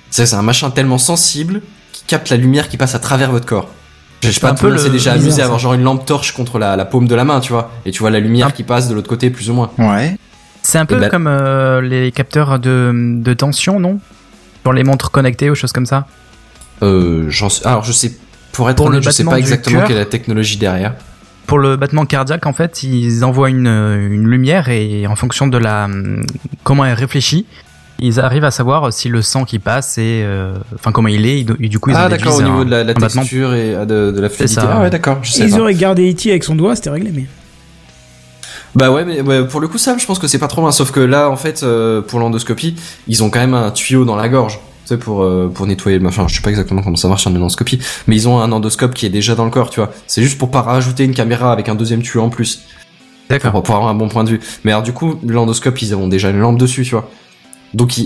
C'est 0.10 0.34
un 0.34 0.42
machin 0.42 0.72
tellement 0.72 0.98
sensible 0.98 1.62
qui 1.92 2.04
capte 2.08 2.30
la 2.30 2.38
lumière 2.38 2.70
qui 2.70 2.78
passe 2.78 2.96
à 2.96 3.00
travers 3.00 3.32
votre 3.32 3.46
corps. 3.46 3.70
Je 4.24 4.32
sais 4.32 4.40
pas, 4.40 4.50
un 4.52 4.56
tout 4.56 4.66
le 4.66 4.72
peu 4.72 4.76
monde 4.78 4.84
s'est 4.86 4.90
déjà 4.92 5.12
bizarre, 5.12 5.24
amusé 5.26 5.42
à 5.42 5.46
avoir 5.46 5.60
genre 5.60 5.74
une 5.76 5.84
lampe 5.84 6.06
torche 6.06 6.32
contre 6.34 6.58
la, 6.60 6.76
la 6.76 6.86
paume 6.86 7.08
de 7.08 7.16
la 7.16 7.24
main, 7.24 7.40
tu 7.40 7.52
vois, 7.54 7.72
et 7.86 7.92
tu 7.92 8.00
vois 8.00 8.10
la 8.10 8.20
lumière 8.20 8.54
qui 8.54 8.64
passe 8.64 8.88
de 8.90 8.96
l'autre 8.96 9.08
côté 9.10 9.30
plus 9.30 9.50
ou 9.50 9.54
moins. 9.54 9.70
Ouais. 9.78 10.18
C'est 10.64 10.80
un 10.80 10.86
peu 10.86 10.98
ben- 10.98 11.10
comme 11.10 11.28
euh, 11.28 11.82
les 11.82 12.12
capteurs 12.12 12.60
de, 12.60 12.92
de 12.94 13.34
tension, 13.34 13.80
non? 13.80 14.00
Dans 14.64 14.72
les 14.72 14.84
montres 14.84 15.12
connectées 15.12 15.50
ou 15.50 15.56
choses 15.56 15.72
comme 15.72 15.86
ça? 15.86 16.08
Euh, 16.84 17.26
j'en 17.30 17.50
sais- 17.50 17.66
alors 17.66 17.84
je 17.84 17.92
sais, 17.92 18.18
pour 18.52 18.70
être 18.70 18.78
Pour 18.78 18.90
le 18.90 18.98
honnête, 18.98 19.06
je 19.06 19.12
sais 19.12 19.24
pas 19.24 19.38
exactement 19.40 19.82
quelle 19.84 19.96
est 19.98 20.00
la 20.00 20.06
technologie 20.06 20.58
derrière. 20.58 20.94
Pour 21.46 21.60
le 21.60 21.78
battement 21.78 22.06
cardiaque, 22.06 22.46
en 22.46 22.54
fait, 22.54 22.84
ils 22.84 23.24
envoient 23.24 23.50
une, 23.50 23.68
une 23.68 24.28
lumière 24.28 24.68
et 24.68 25.08
en 25.08 25.16
fonction 25.16 25.48
de 25.48 25.58
la 25.58 25.88
comment 26.64 26.84
elle 26.84 26.96
réfléchit, 26.96 27.46
ils 28.00 28.20
arrivent 28.20 28.44
à 28.44 28.52
savoir 28.52 28.92
si 28.94 29.10
le 29.10 29.22
sang 29.22 29.44
qui 29.46 29.60
passe 29.60 29.98
est, 29.98 30.24
euh, 30.24 30.54
enfin 30.76 30.92
comment 30.92 31.08
il 31.08 31.26
est. 31.26 31.40
Et 31.60 31.70
du 31.70 31.80
coup, 31.80 31.90
ils 31.90 31.96
ah 31.96 32.10
d'accord, 32.10 32.36
au 32.38 32.42
niveau 32.42 32.60
un- 32.60 32.66
de 32.66 32.72
la, 32.72 32.84
la 32.84 32.94
texture 32.94 33.54
et 33.54 33.76
ah, 33.76 33.86
de, 33.86 34.12
de 34.12 34.22
la 34.22 34.30
fluidité. 34.30 34.62
ça. 34.62 34.70
Ah 34.72 34.82
ouais, 34.82 34.90
d'accord, 34.90 35.20
je 35.24 35.32
sais 35.32 35.46
Ils 35.46 35.52
pas. 35.52 35.60
auraient 35.62 35.74
gardé 35.74 36.12
E.T. 36.12 36.30
avec 36.30 36.44
son 36.44 36.56
doigt, 36.56 36.76
c'était 36.76 36.90
réglé, 36.92 37.12
mais. 37.14 37.26
Bah 38.76 38.92
ouais, 38.92 39.06
mais 39.06 39.22
ouais, 39.22 39.48
pour 39.48 39.60
le 39.60 39.68
coup, 39.68 39.78
ça, 39.78 39.98
je 39.98 40.06
pense 40.06 40.20
que 40.20 40.28
c'est 40.28 40.38
pas 40.38 40.48
trop 40.48 40.62
loin. 40.62 40.72
Sauf 40.72 40.92
que 40.92 41.00
là, 41.00 41.30
en 41.30 41.38
fait, 41.38 41.64
euh, 41.64 42.02
pour 42.02 42.20
l'endoscopie, 42.20 42.76
ils 43.08 43.24
ont 43.24 43.30
quand 43.30 43.40
même 43.40 43.54
un 43.56 43.72
tuyau 43.72 44.06
dans 44.06 44.16
la 44.16 44.30
gorge. 44.30 44.60
Tu 44.86 44.90
sais, 44.94 44.98
pour, 44.98 45.24
euh, 45.24 45.52
pour 45.54 45.66
nettoyer 45.68 45.98
le 45.98 46.04
machin. 46.04 46.28
Je 46.28 46.36
sais 46.36 46.42
pas 46.42 46.50
exactement 46.50 46.82
comment 46.82 46.96
ça 46.96 47.08
marche 47.08 47.26
en 47.28 47.32
endoscopie. 47.36 47.80
Mais 48.08 48.16
ils 48.16 48.28
ont 48.28 48.40
un 48.40 48.52
endoscope 48.52 48.94
qui 48.94 49.06
est 49.06 49.10
déjà 49.10 49.36
dans 49.36 49.46
le 49.46 49.52
corps, 49.52 49.70
tu 49.70 49.80
vois. 49.80 49.92
C'est 50.06 50.22
juste 50.22 50.38
pour 50.38 50.52
pas 50.52 50.62
rajouter 50.62 51.04
une 51.06 51.14
caméra 51.14 51.52
avec 51.52 51.68
un 51.70 51.76
deuxième 51.76 52.02
tuyau 52.04 52.22
en 52.24 52.30
plus. 52.30 52.62
D'accord. 53.30 53.52
Pour, 53.52 53.64
pour 53.64 53.76
avoir 53.76 53.90
un 53.90 53.96
bon 53.96 54.08
point 54.10 54.24
de 54.24 54.30
vue. 54.30 54.40
Mais 54.64 54.72
alors, 54.72 54.84
du 54.84 54.94
coup, 54.94 55.16
l'endoscope, 55.28 55.82
ils 55.82 55.96
ont 55.96 56.08
déjà 56.08 56.30
une 56.30 56.40
lampe 56.40 56.58
dessus, 56.60 56.84
tu 56.84 56.92
vois. 56.92 57.10
Donc, 57.74 58.00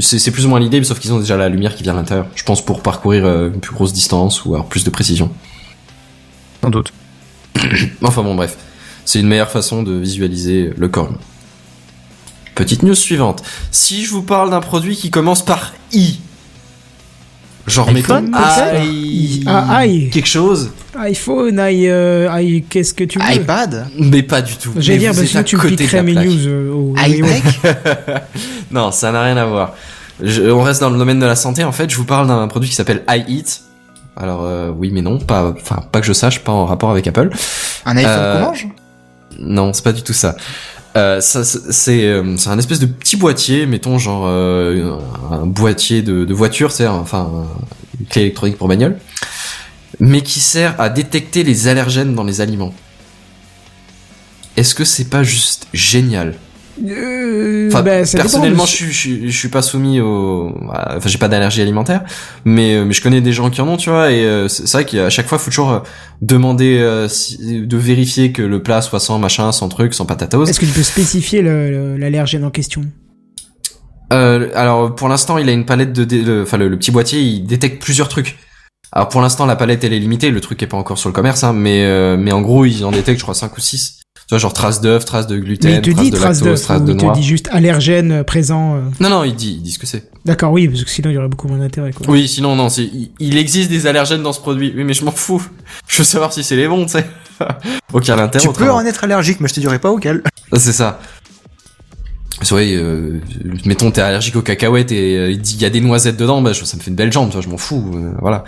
c'est 0.00 0.30
plus 0.30 0.46
ou 0.46 0.48
moins 0.48 0.60
l'idée, 0.60 0.82
sauf 0.84 0.98
qu'ils 0.98 1.12
ont 1.12 1.18
déjà 1.18 1.36
la 1.36 1.48
lumière 1.48 1.74
qui 1.74 1.82
vient 1.82 1.94
à 1.94 1.96
l'intérieur. 1.96 2.26
Je 2.34 2.44
pense 2.44 2.64
pour 2.64 2.82
parcourir 2.82 3.24
euh, 3.24 3.50
une 3.52 3.60
plus 3.60 3.74
grosse 3.74 3.92
distance 3.92 4.44
ou 4.44 4.54
avoir 4.54 4.66
plus 4.66 4.84
de 4.84 4.90
précision. 4.90 5.30
Sans 6.62 6.70
doute. 6.70 6.92
Enfin 8.02 8.22
bon, 8.22 8.34
bref. 8.34 8.56
C'est 9.04 9.20
une 9.20 9.26
meilleure 9.26 9.50
façon 9.50 9.82
de 9.82 9.92
visualiser 9.92 10.72
le 10.76 10.88
corps. 10.88 11.10
Petite 12.54 12.82
news 12.82 12.94
suivante. 12.94 13.42
Si 13.70 14.04
je 14.04 14.10
vous 14.10 14.22
parle 14.22 14.50
d'un 14.50 14.60
produit 14.60 14.96
qui 14.96 15.10
commence 15.10 15.42
par 15.44 15.72
I, 15.92 16.18
genre 17.70 17.88
iPhone, 17.88 18.24
mettons 18.30 18.82
I, 18.84 19.42
Ah, 19.46 19.86
I. 19.86 20.10
quelque 20.10 20.28
chose, 20.28 20.70
iPhone, 20.98 21.58
i, 21.70 21.88
euh, 21.88 22.28
i- 22.42 22.62
qu'est-ce 22.68 22.92
que 22.94 23.04
tu 23.04 23.18
veux 23.18 23.24
iPad 23.34 23.86
mais 23.98 24.22
pas 24.22 24.42
du 24.42 24.56
tout. 24.56 24.70
J'allais 24.76 24.98
dire, 24.98 25.12
vous 25.12 25.22
bah, 25.22 25.38
à 25.38 25.42
tu 25.44 25.56
piquerais 25.56 26.02
mes 26.02 26.14
news. 26.14 26.46
euh, 26.46 26.70
au- 26.72 26.94
iTech 26.98 27.42
Non, 28.70 28.90
ça 28.92 29.10
n'a 29.12 29.22
rien 29.22 29.36
à 29.36 29.46
voir. 29.46 29.74
Je- 30.22 30.50
on 30.50 30.62
reste 30.62 30.80
dans 30.80 30.90
le 30.90 30.98
domaine 30.98 31.18
de 31.18 31.26
la 31.26 31.36
santé. 31.36 31.64
En 31.64 31.72
fait, 31.72 31.88
je 31.90 31.96
vous 31.96 32.04
parle 32.04 32.26
d'un 32.28 32.46
produit 32.48 32.68
qui 32.68 32.76
s'appelle 32.76 33.02
iEat. 33.08 33.62
Alors 34.16 34.42
euh, 34.44 34.70
oui, 34.76 34.90
mais 34.92 35.00
non, 35.02 35.18
pas, 35.18 35.54
enfin 35.56 35.82
pas 35.90 36.00
que 36.00 36.06
je 36.06 36.12
sache, 36.12 36.40
pas 36.40 36.52
en 36.52 36.66
rapport 36.66 36.90
avec 36.90 37.06
Apple. 37.06 37.30
Un 37.86 37.96
iPhone 37.96 38.12
Euh, 38.14 38.34
qu'on 38.40 38.46
mange? 38.48 38.68
Non, 39.38 39.72
c'est 39.72 39.84
pas 39.84 39.92
du 39.92 40.02
tout 40.02 40.12
ça. 40.12 40.36
Euh, 40.96 41.20
euh, 41.20 42.36
c'est 42.40 42.48
un 42.48 42.58
espèce 42.58 42.80
de 42.80 42.86
petit 42.86 43.16
boîtier, 43.16 43.66
mettons 43.66 43.98
genre 43.98 44.24
euh, 44.26 44.98
un 45.30 45.46
boîtier 45.46 46.02
de, 46.02 46.34
voiture, 46.34 46.72
c'est 46.72 46.86
enfin 46.86 47.46
une 47.98 48.06
clé 48.06 48.22
électronique 48.22 48.58
pour 48.58 48.66
bagnole, 48.66 48.98
mais 50.00 50.22
qui 50.22 50.40
sert 50.40 50.80
à 50.80 50.88
détecter 50.88 51.44
les 51.44 51.68
allergènes 51.68 52.14
dans 52.14 52.24
les 52.24 52.40
aliments. 52.40 52.74
Est-ce 54.56 54.74
que 54.74 54.84
c'est 54.84 55.08
pas 55.08 55.22
juste 55.22 55.68
génial? 55.72 56.34
Enfin, 57.68 57.84
ça 58.04 58.18
dépend, 58.18 58.22
personnellement, 58.22 58.64
je, 58.66 58.70
suis- 58.70 58.86
je, 58.92 58.98
suis- 58.98 59.30
je 59.30 59.36
suis 59.38 59.48
pas 59.48 59.62
soumis 59.62 60.00
au, 60.00 60.52
enfin, 60.68 60.98
j'ai 61.08 61.18
pas 61.18 61.28
d'allergie 61.28 61.60
alimentaire, 61.62 62.04
mais, 62.44 62.74
euh, 62.76 62.84
mais 62.84 62.92
je 62.92 63.02
connais 63.02 63.20
des 63.20 63.32
gens 63.32 63.50
qui 63.50 63.60
en 63.60 63.68
ont, 63.68 63.76
tu 63.76 63.90
vois, 63.90 64.10
et 64.12 64.24
euh, 64.24 64.48
c'est 64.48 64.70
vrai 64.72 64.84
qu'à 64.84 65.10
chaque 65.10 65.26
fois, 65.28 65.38
faut 65.38 65.50
toujours 65.50 65.70
euh, 65.72 65.80
demander 66.22 66.78
euh, 66.78 67.08
si- 67.08 67.66
de 67.66 67.76
vérifier 67.76 68.32
que 68.32 68.42
le 68.42 68.62
plat 68.62 68.82
soit 68.82 69.00
sans 69.00 69.18
machin, 69.18 69.52
sans 69.52 69.68
truc, 69.68 69.94
sans 69.94 70.06
patatos. 70.06 70.48
Est-ce 70.48 70.60
que 70.60 70.66
tu 70.66 70.72
peux 70.72 70.82
spécifier 70.82 71.42
le- 71.42 71.70
le- 71.70 71.96
l'allergène 71.96 72.44
en 72.44 72.50
question? 72.50 72.82
Euh, 74.12 74.48
alors, 74.54 74.94
pour 74.94 75.08
l'instant, 75.08 75.38
il 75.38 75.48
a 75.48 75.52
une 75.52 75.66
palette 75.66 75.92
de, 75.92 76.04
dé- 76.04 76.22
le- 76.22 76.42
enfin, 76.42 76.56
le, 76.56 76.68
le 76.68 76.76
petit 76.78 76.90
boîtier, 76.90 77.20
il 77.20 77.44
détecte 77.46 77.82
plusieurs 77.82 78.08
trucs. 78.08 78.38
Alors, 78.92 79.08
pour 79.08 79.20
l'instant, 79.20 79.46
la 79.46 79.54
palette, 79.54 79.84
elle 79.84 79.92
est 79.92 80.00
limitée, 80.00 80.30
le 80.32 80.40
truc 80.40 80.60
est 80.62 80.66
pas 80.66 80.76
encore 80.76 80.98
sur 80.98 81.08
le 81.08 81.12
commerce, 81.12 81.44
hein, 81.44 81.52
mais, 81.52 81.84
euh, 81.84 82.16
mais 82.18 82.32
en 82.32 82.40
gros, 82.40 82.64
il 82.64 82.84
en 82.84 82.90
détecte, 82.90 83.18
je 83.18 83.22
crois, 83.24 83.34
5 83.34 83.56
ou 83.56 83.60
6. 83.60 83.99
Tu 84.30 84.34
vois, 84.36 84.38
genre 84.38 84.52
traces 84.52 84.80
d'œufs, 84.80 85.04
traces 85.04 85.26
de 85.26 85.36
gluten, 85.38 85.68
Mais 85.72 85.76
il 85.78 85.82
te 85.82 85.90
dit 85.90 86.12
de 86.12 86.16
trace 86.16 86.40
lactose, 86.40 86.68
d'œuf, 86.68 86.84
de 86.84 86.92
il 86.92 86.96
te 86.98 87.14
dit 87.14 87.24
juste 87.24 87.48
allergène 87.50 88.12
euh, 88.12 88.22
présent. 88.22 88.76
euh. 88.76 88.80
Non, 89.00 89.08
non, 89.10 89.24
il 89.24 89.34
dit, 89.34 89.54
il 89.56 89.62
dit 89.62 89.72
ce 89.72 89.78
que 89.80 89.88
c'est. 89.88 90.08
D'accord, 90.24 90.52
oui, 90.52 90.68
parce 90.68 90.84
que 90.84 90.88
sinon 90.90 91.10
il 91.10 91.14
y 91.14 91.18
aurait 91.18 91.26
beaucoup 91.26 91.48
moins 91.48 91.58
d'intérêt. 91.58 91.92
quoi. 91.92 92.06
Oui, 92.08 92.28
sinon 92.28 92.54
non, 92.54 92.68
c'est 92.68 92.84
il, 92.84 93.10
il 93.18 93.36
existe 93.36 93.70
des 93.70 93.88
allergènes 93.88 94.22
dans 94.22 94.32
ce 94.32 94.38
produit. 94.38 94.72
Oui, 94.76 94.84
mais 94.84 94.94
je 94.94 95.04
m'en 95.04 95.10
fous. 95.10 95.44
Je 95.88 95.98
veux 95.98 96.04
savoir 96.04 96.32
si 96.32 96.44
c'est 96.44 96.54
les 96.54 96.68
bons, 96.68 96.84
tu 96.84 96.92
sais. 96.92 97.06
Aucun 97.92 98.20
intérêt. 98.20 98.46
Tu 98.46 98.52
peux 98.52 98.70
en 98.70 98.84
être 98.86 99.02
allergique, 99.02 99.40
mais 99.40 99.48
je 99.48 99.54
te 99.54 99.58
dirai 99.58 99.80
pas 99.80 99.90
auquel. 99.90 100.22
C'est 100.56 100.72
ça. 100.74 101.00
Vrai, 102.48 102.72
euh, 102.76 103.18
mettons 103.66 103.90
t'es 103.90 104.00
allergique 104.00 104.36
aux 104.36 104.42
cacahuètes 104.42 104.92
et 104.92 105.16
euh, 105.18 105.30
il 105.32 105.40
dit 105.40 105.56
il 105.56 105.62
y 105.62 105.64
a 105.64 105.70
des 105.70 105.80
noisettes 105.80 106.16
dedans, 106.16 106.40
bah 106.40 106.52
je- 106.52 106.64
ça 106.64 106.76
me 106.76 106.82
fait 106.82 106.90
une 106.90 106.96
belle 106.96 107.12
jambe, 107.12 107.30
tu 107.30 107.32
vois, 107.32 107.42
je 107.42 107.48
m'en 107.48 107.58
fous, 107.58 107.90
euh, 107.96 108.12
voilà. 108.20 108.44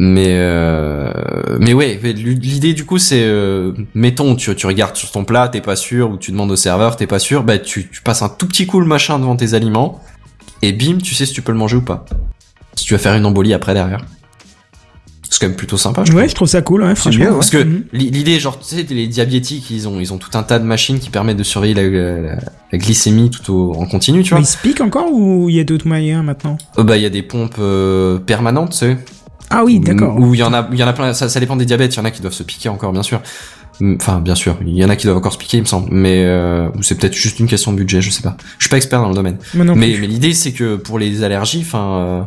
Mais 0.00 0.26
euh, 0.28 1.12
mais 1.58 1.72
ouais, 1.72 1.98
l'idée 2.04 2.72
du 2.72 2.84
coup 2.84 2.98
c'est 2.98 3.22
euh, 3.24 3.72
mettons 3.94 4.36
tu 4.36 4.54
tu 4.54 4.66
regardes 4.68 4.94
sur 4.94 5.10
ton 5.10 5.24
plat, 5.24 5.48
t'es 5.48 5.60
pas 5.60 5.74
sûr 5.74 6.10
ou 6.12 6.16
tu 6.16 6.30
demandes 6.30 6.52
au 6.52 6.56
serveur, 6.56 6.94
t'es 6.96 7.08
pas 7.08 7.18
sûr, 7.18 7.42
bah 7.42 7.58
tu 7.58 7.88
tu 7.90 8.00
passes 8.02 8.22
un 8.22 8.28
tout 8.28 8.46
petit 8.46 8.66
coup 8.66 8.78
le 8.78 8.86
machin 8.86 9.18
devant 9.18 9.34
tes 9.34 9.54
aliments 9.54 10.00
et 10.62 10.72
bim, 10.72 10.98
tu 11.02 11.14
sais 11.16 11.26
si 11.26 11.32
tu 11.32 11.42
peux 11.42 11.50
le 11.52 11.58
manger 11.58 11.76
ou 11.76 11.82
pas. 11.82 12.04
Si 12.76 12.84
tu 12.84 12.94
vas 12.94 12.98
faire 12.98 13.14
une 13.16 13.26
embolie 13.26 13.54
après 13.54 13.74
derrière. 13.74 14.04
C'est 15.30 15.40
quand 15.40 15.48
même 15.48 15.56
plutôt 15.56 15.76
sympa, 15.76 16.04
je. 16.04 16.12
Ouais, 16.12 16.26
je 16.28 16.34
trouve 16.34 16.48
ça 16.48 16.62
cool, 16.62 16.82
ouais, 16.82 16.94
franchement. 16.94 17.24
ouais. 17.26 17.30
Parce 17.32 17.50
que 17.50 17.58
Mhm. 17.58 17.84
l'i- 17.92 18.10
l'idée, 18.10 18.40
genre, 18.40 18.58
tu 18.58 18.64
sais, 18.76 18.86
les 18.88 19.06
diabétiques, 19.08 19.70
ils 19.70 19.86
ont, 19.86 20.00
ils 20.00 20.12
ont 20.12 20.16
tout 20.16 20.30
un 20.38 20.42
tas 20.42 20.58
de 20.58 20.64
machines 20.64 20.98
qui 20.98 21.10
permettent 21.10 21.36
de 21.36 21.42
surveiller 21.42 21.74
la, 21.74 21.86
la- 21.88 22.36
la 22.72 22.78
glycémie 22.78 23.30
tout 23.30 23.52
au, 23.52 23.74
en 23.74 23.84
continu, 23.84 24.22
tu 24.22 24.32
Mais 24.32 24.40
vois. 24.40 24.48
il 24.48 24.50
se 24.50 24.56
pique 24.56 24.80
encore 24.80 25.12
ou 25.12 25.48
il 25.50 25.56
y 25.56 25.60
a 25.60 25.64
d'autres 25.64 25.86
moyens 25.86 26.24
maintenant? 26.24 26.56
Euh, 26.78 26.82
bah, 26.82 26.96
il 26.96 27.02
y 27.02 27.06
a 27.06 27.10
des 27.10 27.22
pompes 27.22 27.56
euh, 27.58 28.18
permanentes, 28.18 28.70
tu 28.70 28.78
sais. 28.78 28.96
Ah 29.50 29.64
oui, 29.64 29.80
d'accord. 29.80 30.18
Où 30.18 30.34
il 30.34 30.40
y 30.40 30.42
en 30.42 30.52
a, 30.52 30.68
il 30.72 30.78
y 30.78 30.84
en 30.84 30.88
a 30.88 30.92
plein. 30.92 31.14
Ça, 31.14 31.28
ça 31.28 31.40
dépend 31.40 31.56
des 31.56 31.64
diabètes. 31.64 31.94
Il 31.94 31.98
y 31.98 32.00
en 32.00 32.04
a 32.04 32.10
qui 32.10 32.20
doivent 32.20 32.32
se 32.34 32.42
piquer 32.42 32.68
encore, 32.68 32.92
bien 32.92 33.02
sûr. 33.02 33.20
Enfin, 33.80 34.18
bien 34.20 34.34
sûr, 34.34 34.56
il 34.66 34.74
y 34.76 34.84
en 34.84 34.88
a 34.90 34.96
qui 34.96 35.06
doivent 35.06 35.18
encore 35.18 35.32
se 35.32 35.38
piquer, 35.38 35.58
il 35.58 35.60
me 35.60 35.66
semble. 35.66 35.88
Mais 35.92 36.24
euh, 36.24 36.68
ou 36.76 36.82
c'est 36.82 36.96
peut-être 36.96 37.14
juste 37.14 37.38
une 37.38 37.46
question 37.46 37.72
de 37.72 37.76
budget, 37.78 38.00
je 38.02 38.10
sais 38.10 38.22
pas. 38.22 38.36
Je 38.58 38.64
suis 38.64 38.70
pas 38.70 38.76
expert 38.76 39.00
dans 39.00 39.08
le 39.08 39.14
domaine. 39.14 39.38
Mais 39.54 39.64
mais 39.76 40.06
l'idée, 40.06 40.34
c'est 40.34 40.52
que 40.52 40.76
pour 40.76 40.98
les 40.98 41.22
allergies, 41.22 41.62
enfin, 41.64 41.84
euh, 41.98 42.22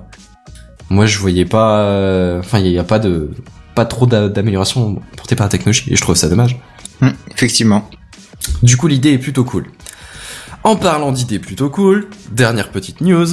moi, 0.89 1.05
je 1.05 1.19
voyais 1.19 1.45
pas. 1.45 1.79
euh, 1.79 2.39
Enfin, 2.39 2.59
il 2.59 2.67
y, 2.67 2.79
a 2.79 2.83
pas 2.85 2.99
de, 2.99 3.31
pas 3.75 3.85
trop 3.85 4.05
d'a- 4.05 4.29
d'amélioration 4.29 5.01
portée 5.17 5.35
par 5.35 5.45
la 5.45 5.49
technologie, 5.51 5.91
et 5.91 5.95
je 5.97 6.01
trouve 6.01 6.15
ça 6.15 6.29
dommage. 6.29 6.57
Hum, 7.01 7.11
effectivement. 7.35 7.89
Du 8.63 8.77
coup, 8.77 8.87
l'idée 8.87 9.11
est 9.11 9.17
plutôt 9.17 9.43
cool. 9.43 9.65
En 10.63 10.75
parlant 10.75 11.11
d'idées 11.11 11.39
plutôt 11.39 11.69
cool, 11.69 12.07
dernière 12.31 12.69
petite 12.71 13.01
news. 13.01 13.27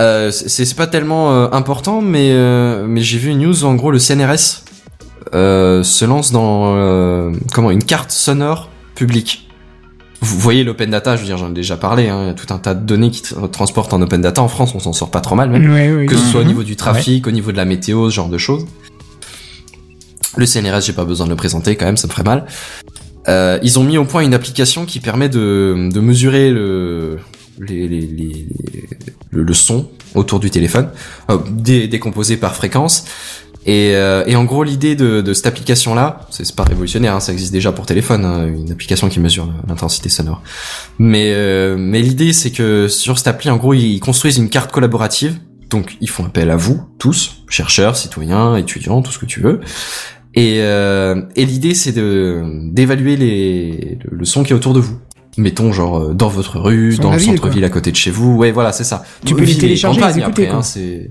Euh, 0.00 0.30
c'est 0.30 0.76
pas 0.76 0.86
tellement 0.86 1.32
euh, 1.32 1.48
important, 1.52 2.00
mais 2.00 2.30
euh, 2.32 2.86
mais 2.86 3.00
j'ai 3.00 3.18
vu 3.18 3.30
une 3.30 3.40
news. 3.40 3.64
En 3.64 3.74
gros, 3.74 3.90
le 3.90 3.98
CNRS 3.98 4.62
se 5.32 6.04
lance 6.04 6.32
dans 6.32 7.32
comment 7.52 7.70
une 7.70 7.82
carte 7.84 8.10
sonore 8.10 8.70
publique. 8.94 9.44
Vous 10.20 10.38
voyez 10.38 10.64
l'open 10.64 10.90
data, 10.90 11.14
je 11.14 11.20
veux 11.20 11.26
dire, 11.26 11.36
j'en 11.38 11.50
ai 11.50 11.54
déjà 11.54 11.76
parlé, 11.76 12.08
hein, 12.08 12.22
il 12.22 12.26
y 12.26 12.30
a 12.30 12.34
tout 12.34 12.52
un 12.52 12.58
tas 12.58 12.74
de 12.74 12.84
données 12.84 13.10
qui 13.10 13.22
tra- 13.22 13.48
transportent 13.48 13.92
en 13.92 14.02
open 14.02 14.20
data 14.20 14.42
en 14.42 14.48
France, 14.48 14.72
on 14.74 14.80
s'en 14.80 14.92
sort 14.92 15.12
pas 15.12 15.20
trop 15.20 15.36
mal 15.36 15.48
même. 15.48 15.62
Que 16.06 16.16
ce 16.16 16.26
soit 16.32 16.40
au 16.40 16.44
niveau 16.44 16.64
du 16.64 16.74
trafic, 16.74 17.26
au 17.28 17.30
niveau 17.30 17.52
de 17.52 17.56
la 17.56 17.64
météo, 17.64 18.10
ce 18.10 18.16
genre 18.16 18.28
de 18.28 18.38
choses. 18.38 18.66
Le 20.36 20.44
CNRS, 20.44 20.80
j'ai 20.82 20.92
pas 20.92 21.04
besoin 21.04 21.26
de 21.26 21.30
le 21.30 21.36
présenter 21.36 21.76
quand 21.76 21.86
même, 21.86 21.96
ça 21.96 22.08
me 22.08 22.12
ferait 22.12 22.24
mal. 22.24 22.46
Ils 23.62 23.78
ont 23.78 23.84
mis 23.84 23.96
au 23.98 24.04
point 24.04 24.22
une 24.22 24.34
application 24.34 24.86
qui 24.86 24.98
permet 24.98 25.28
de, 25.28 25.88
de 25.92 26.00
mesurer 26.00 26.50
le, 26.50 27.18
les, 27.60 27.88
les, 27.88 28.00
les- 28.00 28.48
le, 29.30 29.42
le 29.42 29.54
son 29.54 29.88
autour 30.14 30.40
du 30.40 30.50
téléphone, 30.50 30.90
euh, 31.30 31.38
dé- 31.50 31.88
décomposé 31.88 32.36
par 32.36 32.54
fréquence. 32.54 33.04
Et, 33.66 33.92
euh, 33.94 34.24
et 34.26 34.34
en 34.36 34.44
gros, 34.44 34.64
l'idée 34.64 34.94
de, 34.94 35.20
de 35.20 35.34
cette 35.34 35.46
application-là, 35.46 36.26
c'est 36.30 36.54
pas 36.54 36.62
révolutionnaire, 36.64 37.14
hein, 37.14 37.20
ça 37.20 37.32
existe 37.32 37.52
déjà 37.52 37.70
pour 37.72 37.84
téléphone, 37.84 38.24
hein, 38.24 38.46
une 38.46 38.70
application 38.72 39.08
qui 39.10 39.20
mesure 39.20 39.52
l'intensité 39.68 40.08
sonore. 40.08 40.42
Mais, 40.98 41.32
euh, 41.34 41.76
mais 41.78 42.00
l'idée, 42.00 42.32
c'est 42.32 42.50
que 42.50 42.88
sur 42.88 43.18
cette 43.18 43.28
appli, 43.28 43.50
en 43.50 43.58
gros, 43.58 43.74
ils 43.74 44.00
construisent 44.00 44.38
une 44.38 44.48
carte 44.48 44.72
collaborative. 44.72 45.38
Donc, 45.68 45.98
ils 46.00 46.08
font 46.08 46.24
appel 46.24 46.50
à 46.50 46.56
vous, 46.56 46.80
tous, 46.98 47.42
chercheurs, 47.50 47.96
citoyens, 47.96 48.56
étudiants, 48.56 49.02
tout 49.02 49.12
ce 49.12 49.18
que 49.18 49.26
tu 49.26 49.40
veux. 49.40 49.60
Et, 50.34 50.60
euh, 50.60 51.20
et 51.36 51.44
l'idée, 51.44 51.74
c'est 51.74 51.92
d'évaluer 51.92 53.98
le 54.10 54.24
son 54.24 54.44
qui 54.44 54.52
est 54.52 54.56
autour 54.56 54.72
de 54.72 54.80
vous. 54.80 54.98
Mettons 55.38 55.72
genre 55.72 55.98
euh, 55.98 56.14
dans 56.14 56.28
votre 56.28 56.58
rue, 56.58 56.96
dans 56.96 57.10
la 57.10 57.16
le 57.16 57.22
ville, 57.22 57.36
centre-ville 57.36 57.64
à 57.64 57.70
côté 57.70 57.90
de 57.90 57.96
chez 57.96 58.10
vous. 58.10 58.36
Ouais, 58.36 58.50
voilà, 58.50 58.72
c'est 58.72 58.84
ça. 58.84 59.04
Tu 59.24 59.34
peux 59.34 59.44
les 59.44 59.56
télécharger 59.56 60.00
et 60.00 60.04
les 60.04 60.18
écouter, 60.18 60.24
après, 60.24 60.46
quoi. 60.48 60.56
hein, 60.56 60.62
c'est 60.62 61.10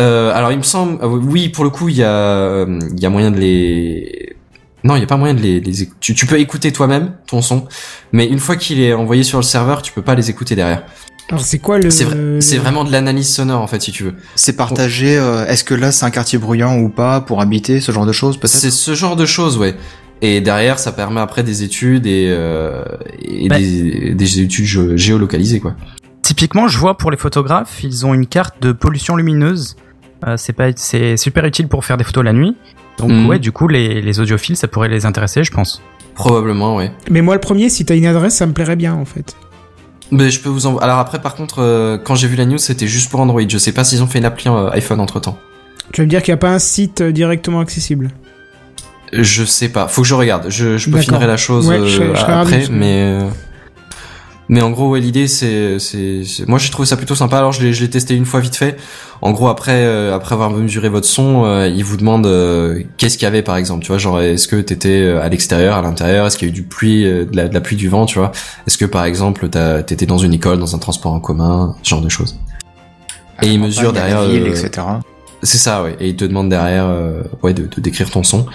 euh, 0.00 0.32
alors 0.32 0.50
il 0.52 0.58
me 0.58 0.62
semble, 0.62 1.02
euh, 1.02 1.08
oui, 1.08 1.48
pour 1.48 1.64
le 1.64 1.70
coup, 1.70 1.88
il 1.88 1.96
y 1.96 2.02
a, 2.02 2.10
euh, 2.10 2.78
il 2.96 3.00
y 3.00 3.06
a 3.06 3.10
moyen 3.10 3.30
de 3.30 3.38
les, 3.38 4.36
non, 4.84 4.96
il 4.96 5.00
y 5.00 5.02
a 5.02 5.06
pas 5.06 5.16
moyen 5.16 5.34
de 5.34 5.40
les, 5.40 5.60
les 5.60 5.88
tu, 6.00 6.14
tu 6.14 6.26
peux 6.26 6.40
écouter 6.40 6.72
toi-même 6.72 7.14
ton 7.26 7.42
son, 7.42 7.66
mais 8.12 8.26
une 8.26 8.38
fois 8.38 8.56
qu'il 8.56 8.80
est 8.80 8.92
envoyé 8.94 9.22
sur 9.22 9.38
le 9.38 9.44
serveur, 9.44 9.82
tu 9.82 9.92
peux 9.92 10.02
pas 10.02 10.14
les 10.14 10.30
écouter 10.30 10.54
derrière. 10.56 10.84
Alors 11.28 11.44
c'est 11.44 11.58
quoi 11.58 11.78
le... 11.78 11.90
C'est 11.90 12.56
vraiment 12.56 12.84
de 12.84 12.92
l'analyse 12.92 13.28
sonore 13.28 13.60
en 13.60 13.66
fait, 13.66 13.82
si 13.82 13.90
tu 13.90 14.04
veux. 14.04 14.14
C'est 14.36 14.54
partagé. 14.56 15.16
euh, 15.18 15.44
Est-ce 15.46 15.64
que 15.64 15.74
là 15.74 15.90
c'est 15.90 16.04
un 16.04 16.10
quartier 16.10 16.38
bruyant 16.38 16.78
ou 16.78 16.88
pas 16.88 17.20
pour 17.20 17.40
habiter 17.40 17.80
ce 17.80 17.90
genre 17.90 18.06
de 18.06 18.12
choses 18.12 18.36
peut-être? 18.38 18.54
C'est 18.54 18.70
ce 18.70 18.94
genre 18.94 19.16
de 19.16 19.26
choses, 19.26 19.56
ouais. 19.58 19.74
Et 20.22 20.40
derrière, 20.40 20.78
ça 20.78 20.92
permet 20.92 21.20
après 21.20 21.42
des 21.42 21.62
études 21.62 22.06
et, 22.06 22.26
euh, 22.30 22.82
et 23.20 23.48
Bah. 23.48 23.58
des, 23.58 24.14
des 24.14 24.40
études 24.40 24.64
gé- 24.64 24.96
géolocalisées, 24.96 25.60
quoi. 25.60 25.74
Typiquement, 26.22 26.68
je 26.68 26.78
vois 26.78 26.96
pour 26.96 27.10
les 27.10 27.16
photographes, 27.16 27.82
ils 27.84 28.04
ont 28.06 28.14
une 28.14 28.26
carte 28.26 28.60
de 28.62 28.72
pollution 28.72 29.16
lumineuse. 29.16 29.76
Euh, 30.26 30.36
c'est 30.38 30.54
pas, 30.54 30.70
c'est 30.74 31.16
super 31.18 31.44
utile 31.44 31.68
pour 31.68 31.84
faire 31.84 31.96
des 31.98 32.04
photos 32.04 32.24
la 32.24 32.32
nuit. 32.32 32.56
Donc 32.98 33.10
Mhm. 33.10 33.26
ouais, 33.28 33.38
du 33.38 33.52
coup, 33.52 33.68
les, 33.68 34.00
les 34.00 34.20
audiophiles, 34.20 34.56
ça 34.56 34.66
pourrait 34.68 34.88
les 34.88 35.04
intéresser, 35.04 35.44
je 35.44 35.52
pense. 35.52 35.82
Probablement, 36.14 36.76
ouais. 36.76 36.90
Mais 37.10 37.20
moi 37.20 37.34
le 37.34 37.40
premier, 37.40 37.68
si 37.68 37.84
t'as 37.84 37.94
une 37.94 38.06
adresse, 38.06 38.34
ça 38.36 38.46
me 38.46 38.52
plairait 38.54 38.76
bien 38.76 38.94
en 38.94 39.04
fait. 39.04 39.36
Mais 40.10 40.30
je 40.30 40.40
peux 40.40 40.48
vous 40.48 40.66
en... 40.66 40.78
Alors 40.78 40.98
après, 40.98 41.20
par 41.20 41.34
contre, 41.34 41.56
euh, 41.58 41.98
quand 41.98 42.14
j'ai 42.14 42.26
vu 42.28 42.36
la 42.36 42.46
news, 42.46 42.56
c'était 42.58 42.86
juste 42.86 43.10
pour 43.10 43.20
Android. 43.20 43.42
Je 43.46 43.58
sais 43.58 43.72
pas 43.72 43.84
s'ils 43.84 44.02
ont 44.02 44.06
fait 44.06 44.18
une 44.18 44.24
appli 44.24 44.48
euh, 44.48 44.70
iPhone 44.70 45.00
entre 45.00 45.20
temps. 45.20 45.36
Tu 45.92 46.00
vas 46.00 46.06
me 46.06 46.10
dire 46.10 46.22
qu'il 46.22 46.32
n'y 46.32 46.36
a 46.36 46.38
pas 46.38 46.50
un 46.50 46.58
site 46.58 47.02
directement 47.02 47.60
accessible. 47.60 48.10
Je 49.12 49.44
sais 49.44 49.68
pas. 49.68 49.88
Faut 49.88 50.02
que 50.02 50.08
je 50.08 50.14
regarde. 50.14 50.46
Je, 50.48 50.76
je 50.78 50.86
peux 50.86 50.98
D'accord. 50.98 51.14
finir 51.14 51.26
la 51.26 51.36
chose 51.36 51.68
Ouais, 51.68 51.78
je 51.84 51.96
serais- 51.96 52.04
euh, 52.06 52.14
je 52.14 52.24
après, 52.24 52.64
mais 52.70 53.02
euh, 53.02 53.28
mais 54.48 54.60
en 54.62 54.70
gros, 54.70 54.90
ouais, 54.90 55.00
l'idée 55.00 55.26
c'est 55.28 55.78
c'est 55.80 56.22
c'est- 56.24 56.46
moi 56.48 56.58
j'ai 56.58 56.70
trouvé 56.70 56.86
ça 56.86 56.96
plutôt 56.96 57.14
sympa. 57.16 57.38
Alors 57.38 57.52
je 57.52 57.62
l'ai 57.62 57.72
je 57.72 57.82
l'ai 57.82 57.90
testé 57.90 58.14
une 58.14 58.24
fois 58.26 58.40
vite 58.40 58.54
fait. 58.56 58.76
En 59.22 59.32
gros, 59.32 59.48
après 59.48 59.72
euh, 59.84 60.14
après 60.14 60.34
avoir 60.34 60.50
mesuré 60.50 60.88
votre 60.88 61.06
son, 61.06 61.44
euh, 61.46 61.68
il 61.68 61.82
vous 61.84 61.96
demande 61.96 62.26
euh, 62.26 62.82
qu'est-ce 62.96 63.16
qu'il 63.18 63.24
y 63.24 63.28
avait 63.28 63.42
par 63.42 63.56
exemple. 63.56 63.82
Tu 63.82 63.88
vois, 63.88 63.98
genre 63.98 64.20
est-ce 64.20 64.46
que 64.46 64.56
t'étais 64.56 65.00
euh, 65.00 65.22
à 65.22 65.28
l'extérieur, 65.28 65.76
à 65.76 65.82
l'intérieur, 65.82 66.26
est-ce 66.26 66.36
qu'il 66.38 66.46
y 66.48 66.50
a 66.50 66.52
eu 66.52 66.54
du 66.54 66.62
pluie, 66.64 67.04
euh, 67.06 67.24
de 67.24 67.36
la, 67.36 67.48
de 67.48 67.54
la 67.54 67.60
pluie, 67.60 67.76
du 67.76 67.88
vent, 67.88 68.06
tu 68.06 68.18
vois? 68.18 68.30
Est-ce 68.66 68.76
que 68.78 68.84
par 68.84 69.04
exemple 69.04 69.48
t'as- 69.48 69.82
t'étais 69.82 70.06
dans 70.06 70.18
une 70.18 70.34
école, 70.34 70.58
dans 70.58 70.74
un 70.76 70.78
transport 70.78 71.12
en 71.12 71.20
commun, 71.20 71.74
ce 71.82 71.88
genre 71.90 72.00
de 72.02 72.08
choses. 72.08 72.38
Et 73.42 73.48
il 73.48 73.60
mesure 73.60 73.92
derrière. 73.92 74.22
ville, 74.28 74.42
euh, 74.44 74.50
etc. 74.50 74.86
c'est 75.42 75.58
ça, 75.58 75.82
ouais. 75.82 75.96
Et 76.00 76.08
il 76.08 76.16
te 76.16 76.24
demande 76.24 76.48
derrière, 76.48 76.86
euh, 76.86 77.22
ouais, 77.42 77.54
de, 77.54 77.62
de 77.66 77.80
décrire 77.80 78.10
ton 78.10 78.22
son. 78.22 78.46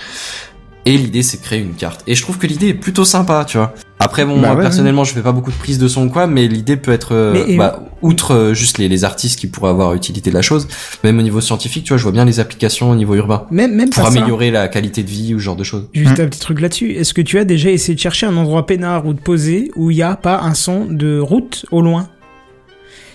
Et 0.86 0.98
l'idée, 0.98 1.22
c'est 1.22 1.38
de 1.38 1.44
créer 1.44 1.60
une 1.60 1.76
carte. 1.76 2.02
Et 2.08 2.16
je 2.16 2.24
trouve 2.24 2.40
que 2.40 2.48
l'idée 2.48 2.70
est 2.70 2.74
plutôt 2.74 3.06
sympa, 3.06 3.46
tu 3.48 3.58
vois. 3.58 3.72
Après, 4.00 4.26
bon, 4.26 4.34
Bah 4.42 4.48
moi, 4.48 4.56
ouais, 4.56 4.62
personnellement, 4.64 5.04
je 5.04 5.14
fais 5.14 5.22
pas 5.22 5.32
beaucoup 5.32 5.52
de 5.52 5.56
prises 5.56 5.78
de 5.78 5.88
son 5.88 6.08
ou 6.08 6.10
quoi, 6.10 6.26
mais 6.26 6.48
l'idée 6.48 6.76
peut 6.76 6.92
être, 6.92 7.14
euh, 7.14 7.56
bah, 7.56 7.84
outre 8.02 8.34
euh, 8.34 8.54
juste 8.56 8.80
les, 8.80 8.90
les 8.90 9.04
artistes 9.04 9.38
qui 9.40 9.46
pourraient 9.46 9.70
avoir 9.70 9.94
utilité 9.94 10.32
de 10.32 10.36
la 10.36 10.42
chose, 10.42 10.68
même 11.04 11.20
au 11.20 11.22
niveau 11.22 11.40
scientifique, 11.40 11.84
tu 11.84 11.90
vois, 11.90 11.98
je 11.98 12.04
vois 12.04 12.12
bien 12.12 12.26
les 12.26 12.40
applications 12.40 12.90
au 12.90 12.96
niveau 12.96 13.14
urbain. 13.14 13.46
Même, 13.52 13.76
même 13.76 13.92
Pour 13.92 14.04
pas 14.06 14.10
ça. 14.10 14.18
améliorer 14.18 14.50
la 14.50 14.68
qualité 14.70 15.04
de 15.04 15.10
vie 15.10 15.36
ou 15.36 15.40
ce 15.40 15.44
genre 15.44 15.56
de 15.56 15.64
choses. 15.64 15.88
Juste 15.94 16.18
Hmm. 16.18 16.22
un 16.24 16.28
petit 16.30 16.40
truc 16.40 16.60
là-dessus. 16.60 16.94
Est-ce 16.94 17.14
que 17.14 17.22
tu 17.22 17.38
as 17.38 17.46
déjà 17.46 17.70
essayé 17.70 17.94
de 17.94 18.00
chercher 18.00 18.26
un 18.26 18.36
endroit 18.36 18.66
peinard 18.66 19.06
ou 19.06 19.14
de 19.14 19.20
poser 19.22 19.70
où 19.76 19.92
il 19.92 19.98
n'y 19.98 20.02
a 20.02 20.16
pas 20.16 20.40
un 20.42 20.56
son 20.56 20.86
de 20.90 21.20
route 21.20 21.68
au 21.70 21.84
loin? 21.84 22.08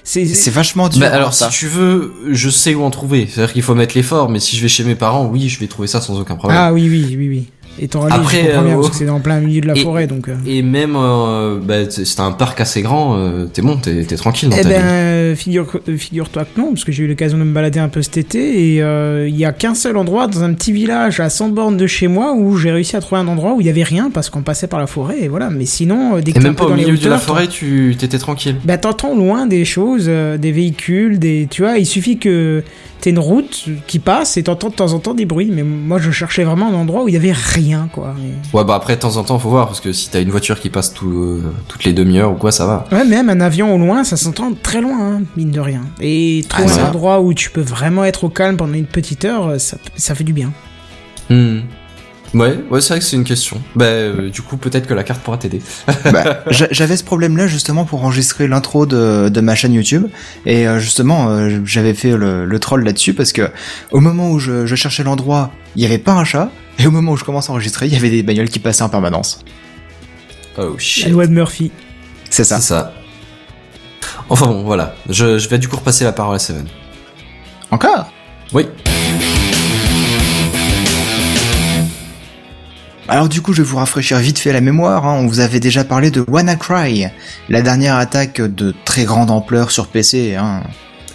C'est 0.06 0.24
C'est 0.24 0.52
vachement 0.52 0.88
dur. 0.88 1.00
Bah, 1.00 1.12
alors, 1.12 1.34
ça. 1.34 1.50
si 1.50 1.58
tu 1.58 1.66
veux, 1.66 2.14
je 2.30 2.48
sais 2.48 2.76
où 2.76 2.84
en 2.84 2.90
trouver. 2.90 3.28
C'est-à-dire 3.28 3.52
qu'il 3.52 3.62
faut 3.62 3.74
mettre 3.74 3.96
l'effort, 3.96 4.28
mais 4.28 4.38
si 4.38 4.56
je 4.56 4.62
vais 4.62 4.68
chez 4.68 4.84
mes 4.84 4.94
parents, 4.94 5.26
oui, 5.26 5.48
je 5.48 5.58
vais 5.58 5.66
trouver 5.66 5.88
ça 5.88 6.00
sans 6.00 6.20
aucun 6.20 6.36
problème. 6.36 6.58
Ah 6.60 6.72
oui, 6.72 6.88
oui, 6.88 7.16
oui, 7.18 7.28
oui. 7.28 7.46
Et 7.78 7.88
t'en 7.88 8.00
râles, 8.00 8.12
Après, 8.14 8.38
comprends 8.46 8.62
bien, 8.62 8.72
euh, 8.72 8.76
parce 8.76 8.90
que 8.90 8.96
c'est 8.96 9.08
en 9.08 9.20
plein 9.20 9.40
milieu 9.40 9.60
de 9.60 9.66
la 9.66 9.76
et- 9.76 9.80
forêt, 9.80 10.06
donc... 10.06 10.28
euh. 10.28 10.34
Et 10.46 10.62
même, 10.62 10.94
euh, 10.96 11.58
bah, 11.62 11.84
t- 11.86 12.04
si 12.04 12.16
t'as 12.16 12.24
un 12.24 12.32
parc 12.32 12.60
assez 12.60 12.82
grand, 12.82 13.16
t'es 13.52 13.62
bon, 13.62 13.76
t'es 13.76 14.04
tranquille 14.16 14.48
dans 14.48 14.56
Eh 14.56 14.62
ta 14.62 14.68
ben, 14.68 15.36
figure, 15.36 15.66
figure-toi 15.96 16.44
que 16.44 16.60
non, 16.60 16.68
parce 16.68 16.84
que 16.84 16.92
j'ai 16.92 17.04
eu 17.04 17.08
l'occasion 17.08 17.36
de 17.38 17.44
me 17.44 17.52
balader 17.52 17.78
un 17.78 17.88
peu 17.88 18.02
cet 18.02 18.16
été, 18.16 18.38
et 18.38 18.76
il 19.28 19.36
y 19.36 19.44
a 19.44 19.52
qu'un 19.52 19.74
seul 19.74 19.96
endroit 19.96 20.26
dans 20.26 20.42
un 20.42 20.52
petit 20.54 20.72
village 20.72 21.20
à 21.20 21.28
100 21.28 21.50
bornes 21.50 21.76
de 21.76 21.86
chez 21.86 22.08
moi 22.08 22.32
où 22.34 22.56
j'ai 22.56 22.70
réussi 22.70 22.96
à 22.96 23.00
trouver 23.00 23.20
un 23.20 23.28
endroit 23.28 23.54
où 23.54 23.60
il 23.60 23.66
y 23.66 23.70
avait 23.70 23.82
rien 23.82 24.10
parce 24.12 24.30
qu'on 24.30 24.42
passait 24.42 24.66
par 24.68 24.80
la 24.80 24.86
forêt, 24.86 25.22
et 25.22 25.28
voilà. 25.28 25.50
Mais 25.50 25.66
sinon, 25.66 26.18
dès 26.20 26.32
que 26.32 26.38
Et 26.38 26.42
même 26.42 26.54
pas 26.54 26.64
au 26.66 26.74
milieu 26.74 26.96
de 26.96 27.08
la 27.08 27.18
forêt, 27.18 27.46
tu 27.48 27.94
t'étais 27.98 28.18
tranquille. 28.18 28.56
Bah 28.64 28.78
t'entends 28.78 29.14
loin 29.14 29.46
des 29.46 29.64
choses, 29.64 30.06
des 30.06 30.52
véhicules, 30.52 31.18
des 31.18 31.46
tu 31.50 31.62
vois, 31.62 31.78
il 31.78 31.86
suffit 31.86 32.18
que 32.18 32.62
t'aies 33.00 33.10
une 33.10 33.18
route 33.18 33.66
qui 33.86 33.98
passe 33.98 34.36
et 34.36 34.42
t'entends 34.42 34.68
de 34.70 34.74
temps 34.74 34.92
en 34.92 34.98
temps 34.98 35.14
des 35.14 35.24
bruits. 35.26 35.50
Mais 35.52 35.62
moi 35.62 35.98
je 35.98 36.10
cherchais 36.10 36.44
vraiment 36.44 36.68
un 36.68 36.74
endroit 36.74 37.04
où 37.04 37.08
il 37.08 37.14
y 37.14 37.16
avait 37.16 37.32
rien 37.32 37.88
quoi. 37.92 38.14
Et- 38.20 38.56
Ouais, 38.56 38.64
bah 38.64 38.74
après, 38.74 38.96
de 38.96 39.00
temps 39.00 39.16
en 39.16 39.24
temps, 39.24 39.38
faut 39.38 39.50
voir, 39.50 39.66
parce 39.66 39.80
que 39.80 39.92
si 39.92 40.10
t'as 40.10 40.20
une 40.22 40.30
voiture 40.30 40.60
qui 40.60 40.70
passe 40.70 40.92
tout, 40.94 41.10
euh, 41.10 41.42
toutes 41.68 41.84
les 41.84 41.92
demi-heures 41.92 42.32
ou 42.32 42.36
quoi, 42.36 42.52
ça 42.52 42.66
va. 42.66 42.84
Ouais, 42.92 43.04
même 43.04 43.28
un 43.30 43.40
avion 43.40 43.74
au 43.74 43.78
loin, 43.78 44.04
ça 44.04 44.16
s'entend 44.16 44.52
très 44.62 44.80
loin, 44.80 44.98
hein, 45.16 45.22
mine 45.36 45.50
de 45.50 45.60
rien. 45.60 45.82
Et 46.00 46.44
trouver 46.48 46.68
Ah, 46.78 46.84
un 46.84 46.88
endroit 46.88 47.20
où 47.20 47.34
tu 47.34 47.50
peux 47.50 47.60
vraiment 47.60 48.04
être 48.04 48.24
au 48.24 48.28
calme 48.28 48.56
pendant 48.56 48.74
une 48.74 48.86
petite 48.86 49.24
heure, 49.24 49.60
ça, 49.60 49.76
ça 49.96 50.14
fait 50.14 50.24
du 50.24 50.32
bien. 50.32 50.52
Hmm. 51.28 51.60
Ouais, 52.34 52.58
ouais, 52.70 52.80
c'est 52.80 52.92
vrai 52.94 52.98
que 52.98 53.04
c'est 53.04 53.16
une 53.16 53.24
question. 53.24 53.62
Bah, 53.74 53.84
euh, 53.86 54.30
du 54.30 54.42
coup, 54.42 54.56
peut-être 54.56 54.86
que 54.86 54.94
la 54.94 55.04
carte 55.04 55.22
pourra 55.22 55.38
t'aider. 55.38 55.62
Bah, 56.12 56.42
j'a- 56.50 56.68
j'avais 56.70 56.96
ce 56.96 57.04
problème-là 57.04 57.46
justement 57.46 57.84
pour 57.84 58.04
enregistrer 58.04 58.48
l'intro 58.48 58.84
de, 58.84 59.28
de 59.28 59.40
ma 59.40 59.54
chaîne 59.54 59.72
YouTube 59.72 60.06
et 60.44 60.66
euh, 60.66 60.78
justement 60.78 61.28
euh, 61.30 61.60
j'avais 61.64 61.94
fait 61.94 62.16
le, 62.16 62.44
le 62.44 62.58
troll 62.58 62.84
là-dessus 62.84 63.14
parce 63.14 63.32
que 63.32 63.50
au 63.92 64.00
moment 64.00 64.30
où 64.30 64.38
je, 64.38 64.66
je 64.66 64.74
cherchais 64.74 65.02
l'endroit 65.04 65.50
il 65.76 65.82
y 65.82 65.86
avait 65.86 65.98
pas 65.98 66.12
un 66.12 66.24
chat 66.24 66.50
et 66.78 66.86
au 66.86 66.90
moment 66.90 67.12
où 67.12 67.16
je 67.16 67.24
commence 67.24 67.48
à 67.48 67.52
enregistrer 67.52 67.86
il 67.86 67.92
y 67.92 67.96
avait 67.96 68.10
des 68.10 68.22
bagnoles 68.22 68.48
qui 68.50 68.58
passaient 68.58 68.82
en 68.82 68.88
permanence. 68.88 69.40
Oh 70.58 70.72
La 70.74 70.78
shit. 70.78 71.08
loi 71.08 71.26
de 71.26 71.32
Murphy. 71.32 71.70
C'est 72.28 72.44
ça. 72.44 72.56
C'est 72.56 72.68
ça. 72.68 72.92
Enfin 74.28 74.46
bon, 74.46 74.64
voilà. 74.64 74.94
Je, 75.08 75.38
je 75.38 75.48
vais 75.48 75.58
du 75.58 75.68
coup 75.68 75.76
repasser 75.76 76.04
la 76.04 76.12
parole 76.12 76.34
à 76.36 76.38
Seven. 76.38 76.66
Encore? 77.70 78.10
Oui. 78.52 78.66
Alors 83.08 83.28
du 83.28 83.40
coup 83.40 83.52
je 83.52 83.62
vais 83.62 83.68
vous 83.68 83.76
rafraîchir 83.76 84.18
vite 84.18 84.38
fait 84.38 84.52
la 84.52 84.60
mémoire. 84.60 85.06
hein. 85.06 85.18
On 85.20 85.26
vous 85.26 85.40
avait 85.40 85.60
déjà 85.60 85.84
parlé 85.84 86.10
de 86.10 86.24
WannaCry, 86.26 87.06
la 87.48 87.62
dernière 87.62 87.94
attaque 87.96 88.40
de 88.40 88.74
très 88.84 89.04
grande 89.04 89.30
ampleur 89.30 89.70
sur 89.70 89.86
PC. 89.86 90.34
Hein. 90.34 90.62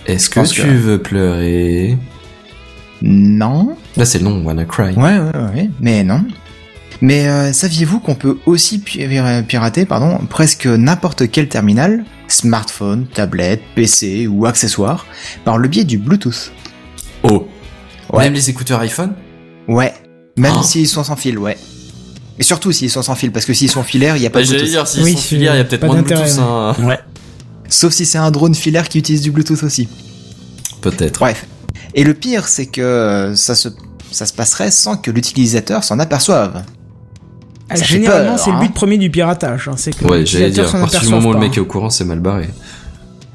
Est-ce 0.05 0.29
que 0.29 0.39
tu 0.47 0.61
que- 0.61 0.67
veux 0.67 1.01
pleurer? 1.01 1.97
Non 3.01 3.75
Là, 3.97 4.05
c'est 4.05 4.19
le 4.19 4.25
nom, 4.25 4.43
WannaCry. 4.43 4.93
Ouais, 4.95 5.17
ouais, 5.17 5.39
ouais, 5.55 5.69
mais 5.79 6.03
non. 6.03 6.23
Mais 7.01 7.27
euh, 7.27 7.51
saviez-vous 7.51 7.99
qu'on 7.99 8.13
peut 8.13 8.37
aussi 8.45 8.77
pi- 8.79 9.07
pirater 9.47 9.85
pardon, 9.85 10.19
presque 10.29 10.67
n'importe 10.67 11.29
quel 11.31 11.47
terminal, 11.49 12.05
smartphone, 12.27 13.07
tablette, 13.11 13.61
PC 13.75 14.27
ou 14.27 14.45
accessoire, 14.45 15.07
par 15.43 15.57
le 15.57 15.67
biais 15.67 15.83
du 15.83 15.97
Bluetooth? 15.97 16.51
Oh. 17.23 17.47
Ouais. 18.13 18.25
Même 18.25 18.33
les 18.33 18.49
écouteurs 18.51 18.79
iPhone? 18.81 19.13
Ouais, 19.67 19.93
même 20.37 20.53
Oh. 20.59 20.63
s'ils 20.63 20.87
sont 20.87 21.03
sans 21.03 21.15
fil, 21.15 21.39
ouais. 21.39 21.57
Et 22.41 22.43
surtout 22.43 22.71
s'ils 22.71 22.89
sont 22.89 23.03
sans 23.03 23.13
fil, 23.13 23.31
parce 23.31 23.45
que 23.45 23.53
s'ils 23.53 23.69
sont 23.69 23.83
filaires, 23.83 24.17
il 24.17 24.19
n'y 24.21 24.25
a 24.25 24.31
pas 24.31 24.39
Bah, 24.39 24.41
de 24.41 24.47
j'allais 24.47 24.63
Bluetooth. 24.63 24.71
dire, 24.79 24.87
s'ils 24.87 25.03
Oui, 25.03 25.11
sont 25.13 25.17
filières, 25.19 25.53
il 25.53 25.59
y 25.59 25.61
a 25.61 25.63
peut-être 25.63 25.81
pas 25.81 25.87
moins 25.87 25.97
de 25.97 26.01
Bluetooth, 26.01 26.39
hein. 26.39 26.75
Ouais. 26.83 26.99
Sauf 27.69 27.93
si 27.93 28.05
c'est 28.07 28.17
un 28.17 28.31
drone 28.31 28.55
filaire 28.55 28.89
qui 28.89 28.97
utilise 28.97 29.21
du 29.21 29.29
Bluetooth 29.31 29.61
aussi. 29.63 29.87
Peut-être. 30.81 31.19
Bref. 31.19 31.45
Et 31.93 32.03
le 32.03 32.15
pire, 32.15 32.47
c'est 32.47 32.65
que 32.65 33.33
ça 33.35 33.53
se, 33.53 33.69
ça 34.11 34.25
se 34.25 34.33
passerait 34.33 34.71
sans 34.71 34.97
que 34.97 35.11
l'utilisateur 35.11 35.83
s'en 35.83 35.99
aperçoive. 35.99 36.63
Ah, 37.69 37.75
Ça 37.77 37.83
Généralement, 37.85 38.35
peur, 38.35 38.39
c'est 38.43 38.49
le 38.49 38.57
hein. 38.57 38.61
but 38.61 38.73
premier 38.73 38.97
du 38.97 39.09
piratage. 39.11 39.67
hein, 39.69 39.75
c'est 39.77 39.95
que 39.95 40.03
Ouais, 40.03 40.25
j'allais 40.25 40.47
l'utilisateur 40.47 40.63
dire, 40.65 40.69
s'en 40.71 40.77
à 40.79 40.81
partir 40.81 41.01
du 41.01 41.09
moment 41.09 41.29
où 41.29 41.33
le 41.33 41.39
mec 41.39 41.55
est 41.55 41.59
au 41.61 41.65
courant, 41.65 41.89
c'est 41.91 42.03
mal 42.05 42.19
barré. 42.19 42.49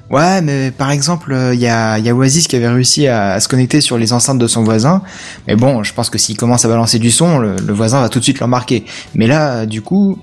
Ouais, 0.09 0.41
mais 0.41 0.71
par 0.71 0.91
exemple, 0.93 1.33
euh, 1.33 1.53
il 1.53 1.61
y, 1.61 1.67
a, 1.67 1.99
y 1.99 2.09
a 2.09 2.15
Oasis 2.15 2.47
qui 2.47 2.55
avait 2.55 2.69
réussi 2.69 3.09
à, 3.09 3.33
à 3.33 3.41
se 3.41 3.49
connecter 3.49 3.81
sur 3.81 3.99
les 3.99 4.13
enceintes 4.13 4.39
de 4.39 4.47
son 4.47 4.63
voisin. 4.63 5.03
Mais 5.49 5.57
bon, 5.57 5.83
je 5.83 5.93
pense 5.93 6.11
que 6.11 6.19
s'il 6.19 6.37
commence 6.37 6.65
à 6.65 6.69
balancer 6.69 6.99
du 7.01 7.11
son, 7.11 7.39
le, 7.39 7.57
le 7.57 7.73
voisin 7.73 8.01
va 8.01 8.09
tout 8.09 8.21
de 8.21 8.25
suite 8.25 8.39
le 8.39 8.45
remarquer. 8.45 8.85
Mais 9.15 9.27
là, 9.27 9.49
euh, 9.51 9.67
du 9.67 9.83
coup, 9.83 10.19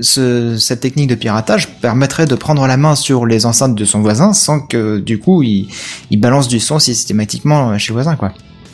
ce, 0.00 0.56
cette 0.58 0.80
technique 0.80 1.08
de 1.08 1.14
piratage 1.14 1.68
permettrait 1.80 2.26
de 2.26 2.34
prendre 2.34 2.66
la 2.66 2.76
main 2.76 2.96
sur 2.96 3.26
les 3.26 3.46
enceintes 3.46 3.76
de 3.76 3.84
son 3.84 4.00
voisin 4.00 4.32
sans 4.32 4.60
que, 4.60 4.98
du 4.98 5.20
coup, 5.20 5.42
il, 5.44 5.68
il 6.10 6.20
balance 6.20 6.48
du 6.48 6.58
son 6.58 6.80
systématiquement 6.80 7.78
chez 7.78 7.90
le 7.90 7.94
voisin, 7.94 8.16
quoi. 8.16 8.32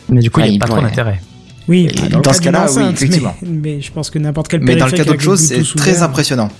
Mais 0.08 0.20
du 0.20 0.30
coup, 0.30 0.40
il 0.40 0.50
n'y 0.50 0.56
a 0.56 0.60
pas 0.60 0.66
trop 0.66 0.80
d'intérêt. 0.80 1.20
Oui, 1.66 1.88
dans 2.10 2.20
cas 2.20 2.34
ce 2.34 2.40
cas-là, 2.42 2.66
oui, 2.76 2.82
effectivement. 2.92 3.34
Mais, 3.42 3.76
mais 3.76 3.80
je 3.80 3.90
pense 3.90 4.10
que 4.10 4.18
n'importe 4.18 4.48
quel 4.48 4.60
Mais 4.62 4.76
dans 4.76 4.84
le 4.86 4.92
cas 4.92 5.04
d'autre 5.04 5.20
chose, 5.20 5.40
c'est 5.40 5.62
très 5.76 6.02
impressionnant. 6.02 6.50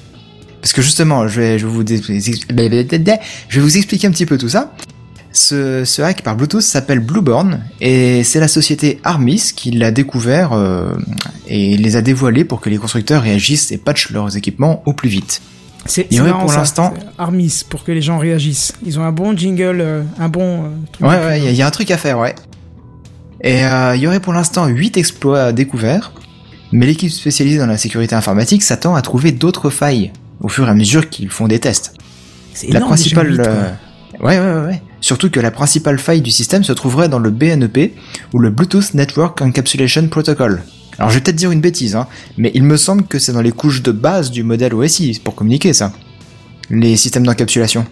Parce 0.64 0.72
que 0.72 0.80
justement, 0.80 1.28
je 1.28 1.40
vais, 1.42 1.58
je 1.58 1.66
vous, 1.66 1.84
dé- 1.84 2.00
je 2.02 3.56
vais 3.56 3.60
vous 3.60 3.76
expliquer 3.76 4.06
un 4.06 4.10
petit 4.12 4.24
peu 4.24 4.38
tout 4.38 4.48
ça. 4.48 4.72
Ce, 5.30 5.84
ce 5.84 6.00
hack 6.00 6.22
par 6.22 6.36
Bluetooth 6.36 6.62
s'appelle 6.62 7.00
Blueborn 7.00 7.60
et 7.82 8.24
c'est 8.24 8.40
la 8.40 8.48
société 8.48 8.98
Armis 9.04 9.52
qui 9.54 9.72
l'a 9.72 9.90
découvert 9.90 10.54
euh, 10.54 10.94
et 11.48 11.76
les 11.76 11.96
a 11.96 12.00
dévoilés 12.00 12.44
pour 12.46 12.62
que 12.62 12.70
les 12.70 12.78
constructeurs 12.78 13.20
réagissent 13.22 13.72
et 13.72 13.76
patchent 13.76 14.08
leurs 14.10 14.38
équipements 14.38 14.82
au 14.86 14.94
plus 14.94 15.10
vite. 15.10 15.42
C'est 15.84 16.10
marrant, 16.28 16.40
pour 16.46 16.52
l'instant- 16.60 16.94
Armis 17.18 17.62
pour 17.68 17.84
que 17.84 17.92
les 17.92 18.00
gens 18.00 18.16
réagissent. 18.16 18.72
Ils 18.86 18.98
ont 18.98 19.04
un 19.04 19.12
bon 19.12 19.36
jingle, 19.36 19.82
euh, 19.82 20.02
un 20.18 20.30
bon. 20.30 20.64
euh, 20.64 20.68
truc. 20.92 21.06
Ouais, 21.06 21.16
ouais, 21.26 21.38
il 21.40 21.44
y, 21.44 21.48
a- 21.48 21.50
il 21.50 21.56
y 21.56 21.62
a 21.62 21.66
un 21.66 21.70
truc 21.70 21.90
à 21.90 21.98
faire, 21.98 22.18
ouais. 22.18 22.34
Et 23.42 23.66
euh, 23.66 23.96
il 23.96 24.00
y 24.02 24.06
aurait 24.06 24.20
pour 24.20 24.32
l'instant 24.32 24.66
8 24.66 24.96
exploits 24.96 25.52
découverts, 25.52 26.12
mais 26.72 26.86
l'équipe 26.86 27.10
spécialisée 27.10 27.58
dans 27.58 27.66
la 27.66 27.76
sécurité 27.76 28.14
informatique 28.14 28.62
s'attend 28.62 28.94
à 28.94 29.02
trouver 29.02 29.30
d'autres 29.32 29.68
failles 29.68 30.10
au 30.40 30.48
fur 30.48 30.66
et 30.66 30.70
à 30.70 30.74
mesure 30.74 31.08
qu'ils 31.10 31.30
font 31.30 31.48
des 31.48 31.58
tests. 31.58 31.94
C'est 32.52 32.68
La 32.68 32.76
énorme, 32.76 32.90
principale, 32.92 33.36
quoi. 33.36 33.46
euh, 33.46 33.70
ouais, 34.20 34.38
ouais, 34.38 34.54
ouais, 34.60 34.66
ouais. 34.68 34.82
Surtout 35.00 35.30
que 35.30 35.40
la 35.40 35.50
principale 35.50 35.98
faille 35.98 36.22
du 36.22 36.30
système 36.30 36.64
se 36.64 36.72
trouverait 36.72 37.08
dans 37.08 37.18
le 37.18 37.30
BNEP 37.30 37.94
ou 38.32 38.38
le 38.38 38.50
Bluetooth 38.50 38.94
Network 38.94 39.40
Encapsulation 39.42 40.06
Protocol. 40.08 40.62
Alors 40.98 41.10
je 41.10 41.16
vais 41.16 41.20
peut-être 41.22 41.36
dire 41.36 41.50
une 41.50 41.60
bêtise, 41.60 41.96
hein, 41.96 42.06
mais 42.38 42.52
il 42.54 42.62
me 42.62 42.76
semble 42.76 43.02
que 43.04 43.18
c'est 43.18 43.32
dans 43.32 43.42
les 43.42 43.50
couches 43.52 43.82
de 43.82 43.90
base 43.90 44.30
du 44.30 44.44
modèle 44.44 44.72
OSI 44.74 45.20
pour 45.24 45.34
communiquer 45.34 45.72
ça. 45.72 45.92
Les 46.70 46.96
systèmes 46.96 47.26
d'encapsulation. 47.26 47.84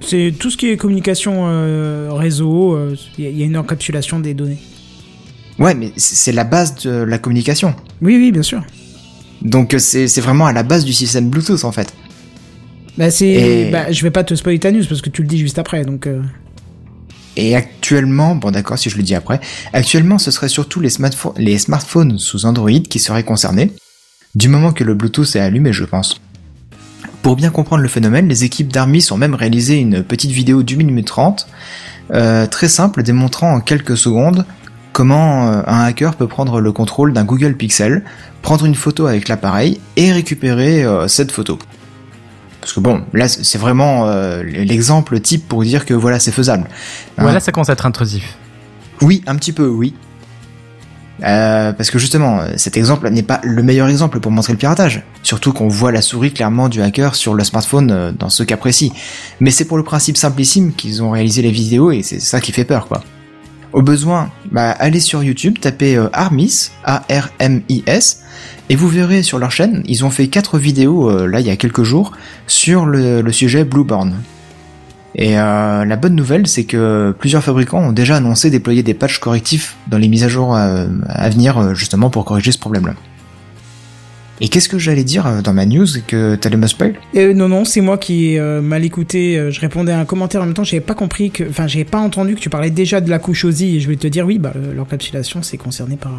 C'est 0.00 0.34
tout 0.38 0.50
ce 0.50 0.56
qui 0.58 0.68
est 0.68 0.76
communication 0.76 1.46
euh, 1.48 2.10
réseau. 2.12 2.74
euh, 2.76 2.94
Il 3.18 3.24
y, 3.24 3.26
a- 3.26 3.30
il 3.30 3.38
y 3.38 3.42
a 3.42 3.46
une 3.46 3.56
encapsulation 3.56 4.20
des 4.20 4.34
données. 4.34 4.58
Ouais, 5.58 5.74
mais 5.74 5.90
c'est 5.96 6.32
la 6.32 6.44
base 6.44 6.74
de 6.84 6.90
la 6.90 7.16
communication. 7.18 7.74
Oui, 8.02 8.14
oui, 8.16 8.30
bien 8.30 8.42
sûr. 8.42 8.62
Donc 9.42 9.74
euh, 9.74 9.78
c'est 9.78 10.20
vraiment 10.20 10.46
à 10.46 10.52
la 10.52 10.62
base 10.62 10.84
du 10.84 10.92
système 10.92 11.28
Bluetooth 11.30 11.64
en 11.64 11.72
fait. 11.72 11.92
Bah, 12.98 13.10
c'est. 13.10 13.26
Et- 13.28 13.70
Bah, 13.70 13.92
je 13.92 14.02
vais 14.02 14.10
pas 14.10 14.24
te 14.24 14.34
spoiler 14.34 14.58
ta 14.58 14.72
news 14.72 14.84
parce 14.88 15.02
que 15.02 15.10
tu 15.10 15.22
le 15.22 15.28
dis 15.28 15.38
juste 15.38 15.58
après, 15.58 15.84
donc. 15.84 16.06
euh, 16.06 16.22
Et 17.36 17.54
actuellement, 17.54 18.34
bon 18.34 18.50
d'accord 18.50 18.78
si 18.78 18.88
je 18.88 18.96
le 18.96 19.02
dis 19.02 19.14
après, 19.14 19.40
actuellement 19.72 20.18
ce 20.18 20.30
serait 20.30 20.48
surtout 20.48 20.80
les, 20.80 20.88
smartpho- 20.88 21.34
les 21.36 21.58
smartphones 21.58 22.18
sous 22.18 22.46
Android 22.46 22.70
qui 22.88 22.98
seraient 22.98 23.24
concernés, 23.24 23.72
du 24.34 24.48
moment 24.48 24.72
que 24.72 24.84
le 24.84 24.94
Bluetooth 24.94 25.36
est 25.36 25.40
allumé 25.40 25.72
je 25.72 25.84
pense. 25.84 26.20
Pour 27.22 27.36
bien 27.36 27.50
comprendre 27.50 27.82
le 27.82 27.88
phénomène, 27.88 28.28
les 28.28 28.44
équipes 28.44 28.72
d'Armis 28.72 29.06
ont 29.10 29.16
même 29.18 29.34
réalisé 29.34 29.76
une 29.76 30.02
petite 30.04 30.30
vidéo 30.30 30.62
d'une 30.62 30.82
minute 30.86 31.08
trente, 31.08 31.48
euh, 32.14 32.46
très 32.46 32.68
simple, 32.68 33.02
démontrant 33.02 33.52
en 33.52 33.60
quelques 33.60 33.96
secondes 33.96 34.46
comment 34.96 35.46
euh, 35.46 35.62
un 35.66 35.82
hacker 35.82 36.14
peut 36.14 36.26
prendre 36.26 36.58
le 36.58 36.72
contrôle 36.72 37.12
d'un 37.12 37.24
Google 37.24 37.54
Pixel, 37.54 38.02
prendre 38.40 38.64
une 38.64 38.74
photo 38.74 39.06
avec 39.06 39.28
l'appareil 39.28 39.78
et 39.96 40.10
récupérer 40.10 40.84
euh, 40.84 41.06
cette 41.06 41.30
photo. 41.30 41.58
Parce 42.62 42.72
que 42.72 42.80
bon, 42.80 43.02
là 43.12 43.28
c'est 43.28 43.58
vraiment 43.58 44.06
euh, 44.06 44.42
l'exemple 44.42 45.20
type 45.20 45.46
pour 45.46 45.62
dire 45.64 45.84
que 45.84 45.92
voilà 45.92 46.18
c'est 46.18 46.32
faisable. 46.32 46.66
Hein? 47.18 47.26
Ouais, 47.26 47.34
là, 47.34 47.40
ça 47.40 47.52
commence 47.52 47.68
à 47.68 47.74
être 47.74 47.84
intrusif. 47.84 48.38
Oui, 49.02 49.22
un 49.26 49.36
petit 49.36 49.52
peu, 49.52 49.66
oui. 49.66 49.94
Euh, 51.22 51.74
parce 51.74 51.90
que 51.90 51.98
justement, 51.98 52.40
cet 52.56 52.78
exemple 52.78 53.10
n'est 53.10 53.22
pas 53.22 53.40
le 53.44 53.62
meilleur 53.62 53.88
exemple 53.88 54.18
pour 54.20 54.32
montrer 54.32 54.54
le 54.54 54.58
piratage. 54.58 55.02
Surtout 55.22 55.52
qu'on 55.52 55.68
voit 55.68 55.92
la 55.92 56.00
souris 56.00 56.32
clairement 56.32 56.70
du 56.70 56.80
hacker 56.80 57.16
sur 57.16 57.34
le 57.34 57.44
smartphone 57.44 58.16
dans 58.18 58.30
ce 58.30 58.44
cas 58.44 58.56
précis. 58.56 58.94
Mais 59.40 59.50
c'est 59.50 59.66
pour 59.66 59.76
le 59.76 59.84
principe 59.84 60.16
simplissime 60.16 60.72
qu'ils 60.72 61.02
ont 61.02 61.10
réalisé 61.10 61.42
les 61.42 61.50
vidéos 61.50 61.90
et 61.90 62.02
c'est 62.02 62.18
ça 62.18 62.40
qui 62.40 62.52
fait 62.52 62.64
peur, 62.64 62.88
quoi. 62.88 63.02
Au 63.72 63.82
besoin, 63.82 64.30
bah, 64.50 64.70
allez 64.70 65.00
sur 65.00 65.22
YouTube, 65.22 65.58
tapez 65.60 65.96
euh, 65.96 66.08
Armis, 66.12 66.70
A-R-M-I-S, 66.84 68.22
et 68.68 68.76
vous 68.76 68.88
verrez 68.88 69.22
sur 69.22 69.38
leur 69.38 69.50
chaîne, 69.50 69.82
ils 69.86 70.04
ont 70.04 70.10
fait 70.10 70.28
quatre 70.28 70.58
vidéos, 70.58 71.10
euh, 71.10 71.26
là, 71.26 71.40
il 71.40 71.46
y 71.46 71.50
a 71.50 71.56
quelques 71.56 71.82
jours, 71.82 72.12
sur 72.46 72.86
le, 72.86 73.30
sujet 73.32 73.64
Blueborn. 73.64 74.14
Et 75.14 75.38
euh, 75.38 75.84
la 75.84 75.96
bonne 75.96 76.14
nouvelle, 76.14 76.46
c'est 76.46 76.64
que 76.64 77.14
plusieurs 77.18 77.42
fabricants 77.42 77.80
ont 77.80 77.92
déjà 77.92 78.16
annoncé 78.16 78.50
déployer 78.50 78.82
des 78.82 78.94
patchs 78.94 79.18
correctifs 79.18 79.76
dans 79.88 79.98
les 79.98 80.08
mises 80.08 80.24
à 80.24 80.28
jour 80.28 80.54
à 80.54 81.28
venir, 81.30 81.74
justement 81.74 82.10
pour 82.10 82.24
corriger 82.24 82.52
ce 82.52 82.58
problème-là. 82.58 82.94
Et 84.40 84.48
qu'est-ce 84.48 84.68
que 84.68 84.78
j'allais 84.78 85.04
dire 85.04 85.26
euh, 85.26 85.40
dans 85.40 85.54
ma 85.54 85.64
news 85.64 85.86
que 86.06 86.34
t'allais 86.34 86.58
me 86.58 86.66
spoil 86.66 86.94
Euh, 87.14 87.32
non, 87.32 87.48
non, 87.48 87.64
c'est 87.64 87.80
moi 87.80 87.96
qui 87.96 88.32
ai 88.32 88.38
euh, 88.38 88.60
mal 88.60 88.84
écouté. 88.84 89.38
euh, 89.38 89.50
je 89.50 89.60
répondais 89.60 89.92
à 89.92 89.98
un 90.00 90.04
commentaire 90.04 90.42
en 90.42 90.44
même 90.44 90.52
temps. 90.54 90.64
J'avais 90.64 90.80
pas 90.82 90.94
compris 90.94 91.30
que, 91.30 91.44
enfin, 91.48 91.66
j'avais 91.66 91.84
pas 91.86 91.98
entendu 92.00 92.34
que 92.34 92.40
tu 92.40 92.50
parlais 92.50 92.70
déjà 92.70 93.00
de 93.00 93.08
la 93.08 93.18
couche 93.18 93.44
OSI. 93.46 93.76
Et 93.76 93.80
je 93.80 93.86
voulais 93.86 93.96
te 93.96 94.06
dire, 94.06 94.26
oui, 94.26 94.38
bah, 94.38 94.52
euh, 94.56 94.74
l'encapsulation, 94.74 95.42
c'est 95.42 95.56
concerné 95.56 95.96
par, 95.96 96.12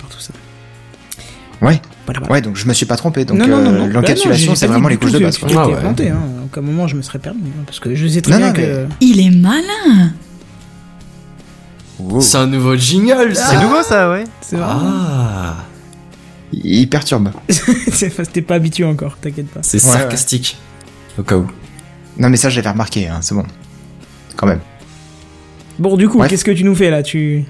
par 0.00 0.08
tout 0.10 0.18
ça. 0.20 0.32
Ouais. 1.62 1.80
Voilà, 2.06 2.20
voilà. 2.20 2.32
Ouais, 2.32 2.40
donc 2.40 2.56
je 2.56 2.66
me 2.66 2.72
suis 2.72 2.86
pas 2.86 2.96
trompé. 2.96 3.24
Donc 3.24 3.38
non, 3.38 3.46
non, 3.46 3.58
non, 3.62 3.70
euh, 3.72 3.78
non. 3.80 3.86
l'encapsulation, 3.86 4.46
Bah 4.46 4.50
non, 4.52 4.54
c'est 4.56 4.66
vraiment 4.66 4.88
les 4.88 4.96
couches 4.96 5.12
de 5.12 5.18
base. 5.20 5.38
Quoi. 5.38 5.48
Ah 5.56 5.68
ouais. 5.68 5.76
planté, 5.80 6.08
hein. 6.08 6.18
À 6.40 6.44
aucun 6.46 6.62
moment, 6.62 6.88
je 6.88 6.96
me 6.96 7.02
serais 7.02 7.20
permis. 7.20 7.40
hein, 7.50 7.62
parce 7.66 7.78
que 7.78 7.94
je 7.94 8.06
sais 8.08 8.20
très 8.20 8.32
Non, 8.32 8.38
bien 8.38 8.48
non, 8.48 8.52
que. 8.54 8.86
Il 9.00 9.20
est 9.20 9.30
malin 9.30 10.12
Wow. 12.00 12.20
C'est 12.22 12.38
un 12.38 12.46
nouveau 12.46 12.74
jingle, 12.76 13.30
C'est 13.36 13.42
ça. 13.42 13.62
nouveau, 13.62 13.82
ça, 13.82 14.10
ouais. 14.10 14.24
C'est 14.40 14.56
vrai. 14.56 14.64
Ah, 14.68 15.54
Il 16.52 16.88
perturbe. 16.88 17.30
T'es 18.32 18.42
pas 18.42 18.54
habitué 18.56 18.84
encore, 18.84 19.16
t'inquiète 19.18 19.48
pas. 19.48 19.60
c'est 19.62 19.82
Ouais, 19.84 19.92
sarcastique. 19.92 20.58
Au 21.18 21.22
cas 21.22 21.36
où. 21.36 21.46
Non 22.18 22.28
mais 22.28 22.36
ça, 22.36 22.48
j'avais 22.50 22.68
remarqué, 22.70 23.06
hein, 23.08 23.18
c'est 23.20 23.34
bon. 23.34 23.44
Quand 24.36 24.46
même. 24.46 24.60
Bon, 25.78 25.96
du 25.96 26.08
coup, 26.08 26.22
qu'est-ce 26.24 26.44
que 26.44 26.50
tu 26.50 26.64
nous 26.64 26.74
fais 26.74 26.90
là? 26.90 27.02
Tu. 27.02 27.44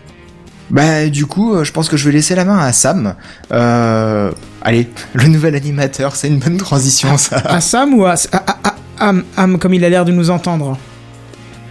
Bah 0.71 1.09
du 1.09 1.27
coup, 1.27 1.55
euh, 1.55 1.65
je 1.65 1.73
pense 1.73 1.89
que 1.89 1.97
je 1.97 2.05
vais 2.07 2.13
laisser 2.13 2.35
la 2.37 2.45
main 2.45 2.59
à 2.59 2.73
Sam. 2.73 3.15
Euh, 3.51 4.31
allez, 4.63 4.89
le 5.15 5.27
nouvel 5.29 5.55
animateur, 5.57 6.15
c'est 6.15 6.29
une 6.29 6.39
bonne 6.39 6.59
transition 6.59 7.17
ça. 7.19 7.39
À 7.39 7.61
Sam 7.61 7.95
ou 7.95 8.05
à. 8.05 8.15
à, 8.33 8.37
à- 8.37 8.69
à- 8.69 8.75
Am, 9.03 9.25
Am, 9.39 9.59
comme 9.59 9.73
il 9.73 9.83
a 9.83 9.89
l'air 9.89 10.05
de 10.05 10.13
nous 10.13 10.29
entendre? 10.29 10.77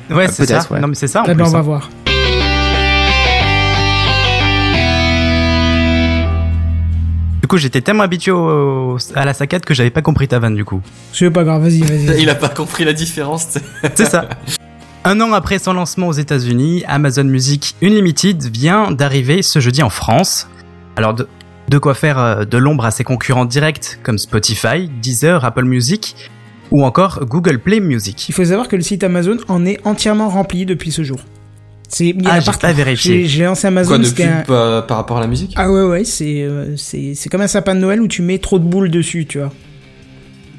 Ouais, 0.10 0.26
Ah, 0.28 0.32
c'est 0.32 0.48
ça. 0.48 0.66
ouais. 0.72 0.80
Non, 0.80 0.88
mais 0.88 0.96
c'est 0.96 1.08
ça, 1.08 1.22
en 1.22 1.26
Eh 1.28 1.36
ben, 1.36 1.46
on 1.46 1.50
va 1.50 1.60
hein. 1.60 1.62
voir. 1.62 1.90
Coup, 7.50 7.58
j'étais 7.58 7.82
tellement 7.82 8.04
habitué 8.04 8.32
au- 8.32 8.98
à 9.16 9.26
la 9.26 9.34
saccade 9.34 9.66
que 9.66 9.74
j'avais 9.74 9.90
pas 9.90 10.02
compris 10.02 10.30
ta 10.30 10.40
vanne, 10.40 10.56
du 10.56 10.64
coup. 10.64 10.82
C'est 11.12 11.30
pas 11.30 11.44
grave, 11.44 11.62
vas-y, 11.64 11.82
vas-y. 11.82 12.22
Il 12.22 12.30
a 12.30 12.36
pas 12.36 12.48
compris 12.50 12.86
la 12.86 12.94
différence. 12.94 13.58
C'est 13.96 14.06
ça. 14.06 14.30
Un 15.04 15.20
an 15.22 15.34
après 15.34 15.60
son 15.60 15.74
lancement 15.74 16.08
aux 16.08 16.14
États-Unis, 16.14 16.84
Amazon 16.88 17.24
Music 17.26 17.76
Unlimited 17.84 18.44
vient 18.56 18.92
d'arriver 18.92 19.42
ce 19.42 19.60
jeudi 19.60 19.82
en 19.84 19.90
France. 19.90 20.48
Alors, 20.96 21.14
de, 21.14 21.28
de 21.70 21.78
quoi 21.78 21.94
faire 21.94 22.20
euh, 22.20 22.46
de 22.46 22.58
l'ombre 22.58 22.86
à 22.86 22.92
ses 22.92 23.04
concurrents 23.04 23.46
directs 23.46 24.00
comme 24.04 24.18
Spotify, 24.18 24.90
Deezer, 25.02 25.44
Apple 25.46 25.64
Music 25.66 26.16
ou 26.72 26.84
encore 26.86 27.26
Google 27.26 27.60
Play 27.60 27.80
Music. 27.80 28.30
Il 28.30 28.34
faut 28.36 28.46
savoir 28.46 28.68
que 28.68 28.76
le 28.76 28.82
site 28.84 29.04
Amazon 29.04 29.38
en 29.48 29.66
est 29.66 29.80
entièrement 29.86 30.30
rempli 30.30 30.66
depuis 30.66 30.92
ce 30.92 31.04
jour. 31.04 31.20
C'est 31.90 32.16
Ah, 32.26 32.40
j'ai 32.40 32.52
pas 32.52 32.72
vérifié. 32.72 33.26
J'ai- 33.26 33.44
lancé 33.44 33.68
Amazon. 33.68 33.90
Quoi, 33.90 33.98
de 33.98 34.10
pub 34.10 34.26
un- 34.26 34.42
par, 34.44 34.88
par 34.88 34.98
rapport 34.98 35.18
à 35.18 35.22
la 35.22 35.28
musique 35.28 35.54
Ah 35.56 35.72
ouais 35.72 35.84
ouais, 35.84 36.04
c'est 36.06 36.44
euh, 36.44 36.76
c'est 36.78 37.14
c'est 37.16 37.30
comme 37.30 37.42
un 37.42 37.48
sapin 37.48 37.74
de 37.76 37.80
Noël 37.80 38.00
où 38.00 38.08
tu 38.08 38.22
mets 38.22 38.38
trop 38.38 38.60
de 38.60 38.64
boules 38.64 38.90
dessus, 38.92 39.26
tu 39.26 39.40
vois. 39.40 39.52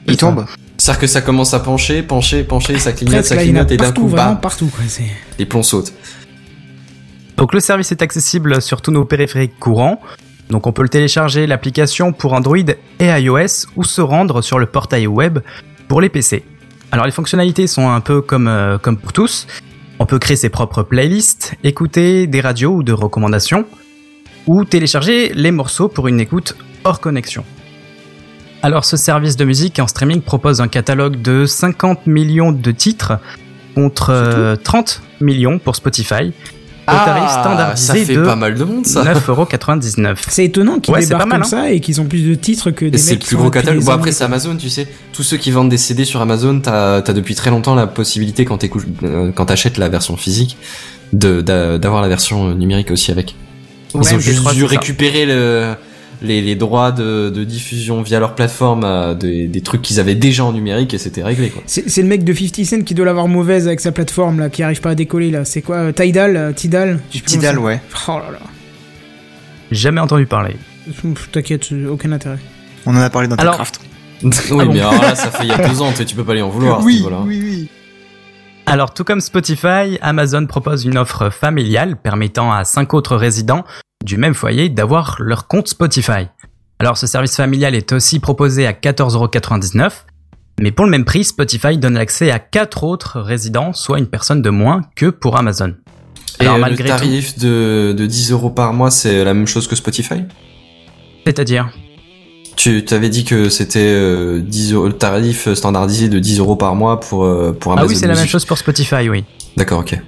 Il 0.06 0.16
tombe. 0.16 0.44
C'est-à-dire 0.76 1.00
que 1.00 1.06
ça 1.06 1.20
commence 1.20 1.54
à 1.54 1.60
pencher, 1.60 2.02
pencher, 2.02 2.42
pencher, 2.42 2.78
ça 2.78 2.92
clignote, 2.92 3.14
Presque 3.16 3.28
ça 3.28 3.34
là, 3.36 3.42
clignote, 3.42 3.70
et 3.70 3.76
d'un 3.76 3.92
coup, 3.92 4.06
bam, 4.08 4.40
partout 4.40 4.66
quoi. 4.66 4.82
C'est 4.88 5.04
les 5.38 5.46
plombs 5.46 5.62
sautent. 5.62 5.92
Donc 7.36 7.54
le 7.54 7.60
service 7.60 7.92
est 7.92 8.02
accessible 8.02 8.60
sur 8.60 8.82
tous 8.82 8.90
nos 8.90 9.04
périphériques 9.04 9.58
courants. 9.58 10.00
Donc 10.50 10.66
on 10.66 10.72
peut 10.72 10.82
le 10.82 10.88
télécharger 10.88 11.46
l'application 11.46 12.12
pour 12.12 12.32
Android 12.32 12.56
et 12.58 13.06
iOS 13.06 13.66
ou 13.76 13.84
se 13.84 14.00
rendre 14.00 14.42
sur 14.42 14.58
le 14.58 14.66
portail 14.66 15.06
web 15.06 15.38
pour 15.86 16.00
les 16.00 16.08
PC. 16.08 16.42
Alors 16.92 17.06
les 17.06 17.12
fonctionnalités 17.12 17.66
sont 17.68 17.88
un 17.88 18.00
peu 18.00 18.20
comme, 18.20 18.48
euh, 18.48 18.76
comme 18.78 18.96
pour 18.96 19.12
tous. 19.12 19.46
On 20.00 20.06
peut 20.06 20.18
créer 20.18 20.36
ses 20.36 20.48
propres 20.48 20.82
playlists, 20.82 21.54
écouter 21.62 22.26
des 22.26 22.40
radios 22.40 22.72
ou 22.76 22.82
de 22.82 22.94
recommandations, 22.94 23.66
ou 24.46 24.64
télécharger 24.64 25.30
les 25.34 25.50
morceaux 25.50 25.88
pour 25.88 26.08
une 26.08 26.20
écoute 26.20 26.56
hors 26.84 27.00
connexion. 27.00 27.44
Alors 28.62 28.86
ce 28.86 28.96
service 28.96 29.36
de 29.36 29.44
musique 29.44 29.78
en 29.78 29.86
streaming 29.86 30.22
propose 30.22 30.62
un 30.62 30.68
catalogue 30.68 31.20
de 31.20 31.44
50 31.44 32.06
millions 32.06 32.50
de 32.50 32.70
titres 32.70 33.18
contre 33.74 34.08
euh, 34.08 34.56
30 34.56 35.02
millions 35.20 35.58
pour 35.58 35.76
Spotify 35.76 36.32
au 36.94 37.04
tarif 37.04 37.30
ça 37.30 37.40
standardisé 37.40 38.04
fait 38.04 38.14
de 38.14 38.22
pas 38.22 38.36
mal 38.36 38.54
de 38.54 38.64
monde, 38.64 38.86
ça. 38.86 39.02
9,99€. 39.04 40.16
C'est 40.28 40.44
étonnant 40.44 40.78
qu'ils 40.80 40.94
Ouais, 40.94 41.00
débarquent 41.00 41.20
pas 41.22 41.26
mal, 41.26 41.42
comme 41.42 41.58
hein. 41.58 41.62
ça 41.64 41.70
et 41.70 41.80
qu'ils 41.80 42.00
ont 42.00 42.04
plus 42.06 42.22
de 42.28 42.34
titres 42.34 42.70
que 42.70 42.84
des 42.86 42.98
c'est 42.98 43.12
le 43.14 43.18
qui 43.18 43.26
plus 43.28 43.36
sont 43.36 43.42
gros 43.42 43.50
catalogue. 43.50 43.80
des 43.80 43.86
Bon 43.86 43.92
après 43.92 44.12
c'est. 44.12 44.24
Amazon, 44.24 44.56
tu 44.56 44.68
sais. 44.70 44.86
Tous 45.12 45.22
ceux 45.22 45.36
qui 45.36 45.50
vendent 45.50 45.68
des 45.70 45.78
CD 45.78 46.04
sur 46.04 46.20
Amazon, 46.20 46.60
t'as 46.60 46.96
as 46.96 47.12
depuis 47.12 47.34
très 47.34 47.50
longtemps 47.50 47.74
la 47.74 47.86
possibilité 47.86 48.44
quand 48.44 48.62
euh, 49.04 49.32
t'achètes 49.32 49.78
la 49.78 49.88
version 49.88 50.16
physique, 50.16 50.56
d'avoir 51.12 52.02
la 52.02 52.08
version 52.08 52.54
numérique 52.54 52.90
aussi 52.90 53.10
avec. 53.10 53.34
Ils 53.94 54.00
Ouais, 54.00 54.14
ont 54.14 54.18
MP3, 54.18 54.20
juste 54.20 54.54
dû 54.54 54.64
récupérer 54.64 55.26
le, 55.26 55.74
les, 56.22 56.42
les 56.42 56.54
droits 56.54 56.92
de, 56.92 57.30
de 57.30 57.44
diffusion 57.44 58.02
via 58.02 58.20
leur 58.20 58.34
plateforme 58.34 58.84
à 58.84 59.14
des, 59.14 59.46
des 59.48 59.60
trucs 59.62 59.82
qu'ils 59.82 60.00
avaient 60.00 60.14
déjà 60.14 60.44
en 60.44 60.52
numérique 60.52 60.92
et 60.94 60.98
c'était 60.98 61.22
réglé 61.22 61.50
quoi. 61.50 61.62
C'est 61.66 61.88
c'est 61.88 62.02
le 62.02 62.08
mec 62.08 62.24
de 62.24 62.32
50 62.34 62.64
Cent 62.64 62.82
qui 62.84 62.94
doit 62.94 63.06
l'avoir 63.06 63.28
mauvaise 63.28 63.66
avec 63.66 63.80
sa 63.80 63.92
plateforme 63.92 64.38
là, 64.40 64.50
qui 64.50 64.62
arrive 64.62 64.80
pas 64.80 64.90
à 64.90 64.94
décoller 64.94 65.30
là. 65.30 65.44
C'est 65.44 65.62
quoi 65.62 65.76
euh, 65.76 65.92
Tidal 65.92 66.36
euh, 66.36 66.52
Tidal? 66.52 67.00
Tidal, 67.10 67.58
ouais. 67.58 67.80
Oh 68.08 68.18
là 68.18 68.32
là. 68.32 68.38
Jamais 69.70 70.00
entendu 70.00 70.26
parler. 70.26 70.56
T'inquiète, 71.32 71.72
euh, 71.72 71.88
aucun 71.90 72.12
intérêt. 72.12 72.38
On 72.86 72.96
en 72.96 73.00
a 73.00 73.10
parlé 73.10 73.28
dans 73.28 73.36
Alors- 73.36 73.62
oui 74.22 74.30
bon 74.50 74.72
mais 74.74 74.80
alors 74.80 75.00
là 75.00 75.14
ça 75.14 75.30
fait 75.30 75.44
il 75.44 75.48
y 75.48 75.52
a 75.52 75.66
deux 75.66 75.80
ans, 75.80 75.90
tu 75.92 75.96
sais, 75.96 76.04
tu 76.04 76.14
peux 76.14 76.24
pas 76.24 76.34
les 76.34 76.42
en 76.42 76.50
vouloir. 76.50 76.82
oui, 76.84 76.96
niveau-là. 76.96 77.20
oui, 77.24 77.40
oui. 77.42 77.68
Alors, 78.66 78.94
tout 78.94 79.02
comme 79.02 79.20
Spotify, 79.20 79.98
Amazon 80.00 80.46
propose 80.46 80.84
une 80.84 80.96
offre 80.96 81.30
familiale 81.30 81.96
permettant 81.96 82.52
à 82.52 82.64
cinq 82.64 82.94
autres 82.94 83.16
résidents 83.16 83.64
du 84.04 84.16
même 84.16 84.34
foyer 84.34 84.68
d'avoir 84.68 85.16
leur 85.20 85.46
compte 85.46 85.68
Spotify. 85.68 86.28
Alors, 86.78 86.96
ce 86.96 87.06
service 87.06 87.36
familial 87.36 87.74
est 87.74 87.92
aussi 87.92 88.18
proposé 88.18 88.66
à 88.66 88.72
14,99€, 88.72 89.90
mais 90.60 90.70
pour 90.70 90.86
le 90.86 90.90
même 90.90 91.04
prix, 91.04 91.24
Spotify 91.24 91.76
donne 91.76 91.94
l'accès 91.94 92.30
à 92.30 92.38
quatre 92.38 92.84
autres 92.84 93.20
résidents, 93.20 93.72
soit 93.74 93.98
une 93.98 94.06
personne 94.06 94.40
de 94.40 94.50
moins 94.50 94.82
que 94.96 95.06
pour 95.06 95.36
Amazon. 95.36 95.74
Et 96.38 96.44
Alors, 96.44 96.58
malgré 96.58 96.84
le 96.84 96.88
tarif 96.88 97.38
de, 97.38 97.94
de 97.96 98.06
10 98.06 98.32
euros 98.32 98.50
par 98.50 98.72
mois, 98.72 98.90
c'est 98.90 99.24
la 99.24 99.34
même 99.34 99.46
chose 99.46 99.68
que 99.68 99.76
Spotify? 99.76 100.22
C'est-à-dire? 101.26 101.68
Tu 102.56 102.84
t'avais 102.84 103.10
dit 103.10 103.24
que 103.24 103.50
c'était 103.50 103.78
euh, 103.80 104.40
10 104.40 104.72
euros, 104.72 104.86
le 104.86 104.94
tarif 104.94 105.52
standardisé 105.52 106.08
de 106.08 106.18
10 106.18 106.38
euros 106.38 106.56
par 106.56 106.74
mois 106.74 107.00
pour, 107.00 107.24
euh, 107.24 107.52
pour 107.52 107.72
Ah 107.72 107.80
Amazon 107.80 107.88
oui, 107.88 107.96
c'est 107.96 108.06
la 108.06 108.14
même 108.14 108.26
chose 108.26 108.46
pour 108.46 108.56
Spotify, 108.56 109.08
oui. 109.10 109.24
D'accord, 109.58 109.80
ok. 109.80 109.98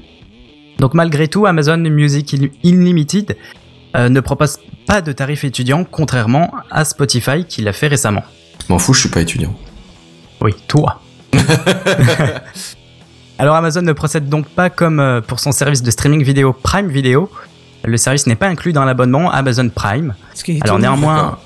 Donc 0.78 0.94
malgré 0.94 1.28
tout, 1.28 1.44
Amazon 1.44 1.76
Music 1.76 2.34
Unlimited 2.64 3.36
euh, 3.96 4.08
ne 4.08 4.20
propose 4.20 4.58
pas 4.86 5.00
de 5.02 5.12
tarif 5.12 5.44
étudiant, 5.44 5.84
contrairement 5.84 6.52
à 6.70 6.84
Spotify 6.84 7.44
qui 7.44 7.62
l'a 7.62 7.72
fait 7.72 7.88
récemment. 7.88 8.22
M'en 8.68 8.78
fous, 8.78 8.94
je 8.94 9.00
suis 9.00 9.08
pas 9.08 9.20
étudiant. 9.20 9.54
Oui, 10.40 10.54
toi. 10.68 11.00
Alors 13.38 13.56
Amazon 13.56 13.82
ne 13.82 13.92
procède 13.92 14.28
donc 14.28 14.48
pas 14.48 14.70
comme 14.70 15.00
euh, 15.00 15.20
pour 15.20 15.40
son 15.40 15.52
service 15.52 15.82
de 15.82 15.90
streaming 15.90 16.22
vidéo 16.22 16.52
Prime 16.52 16.88
Video. 16.88 17.30
Le 17.84 17.96
service 17.96 18.26
n'est 18.26 18.36
pas 18.36 18.46
inclus 18.46 18.72
dans 18.72 18.84
l'abonnement 18.84 19.30
Amazon 19.30 19.68
Prime. 19.68 20.14
Ce 20.34 20.44
qui 20.44 20.58
est 20.58 20.64
Alors 20.64 20.78
néanmoins... 20.78 21.38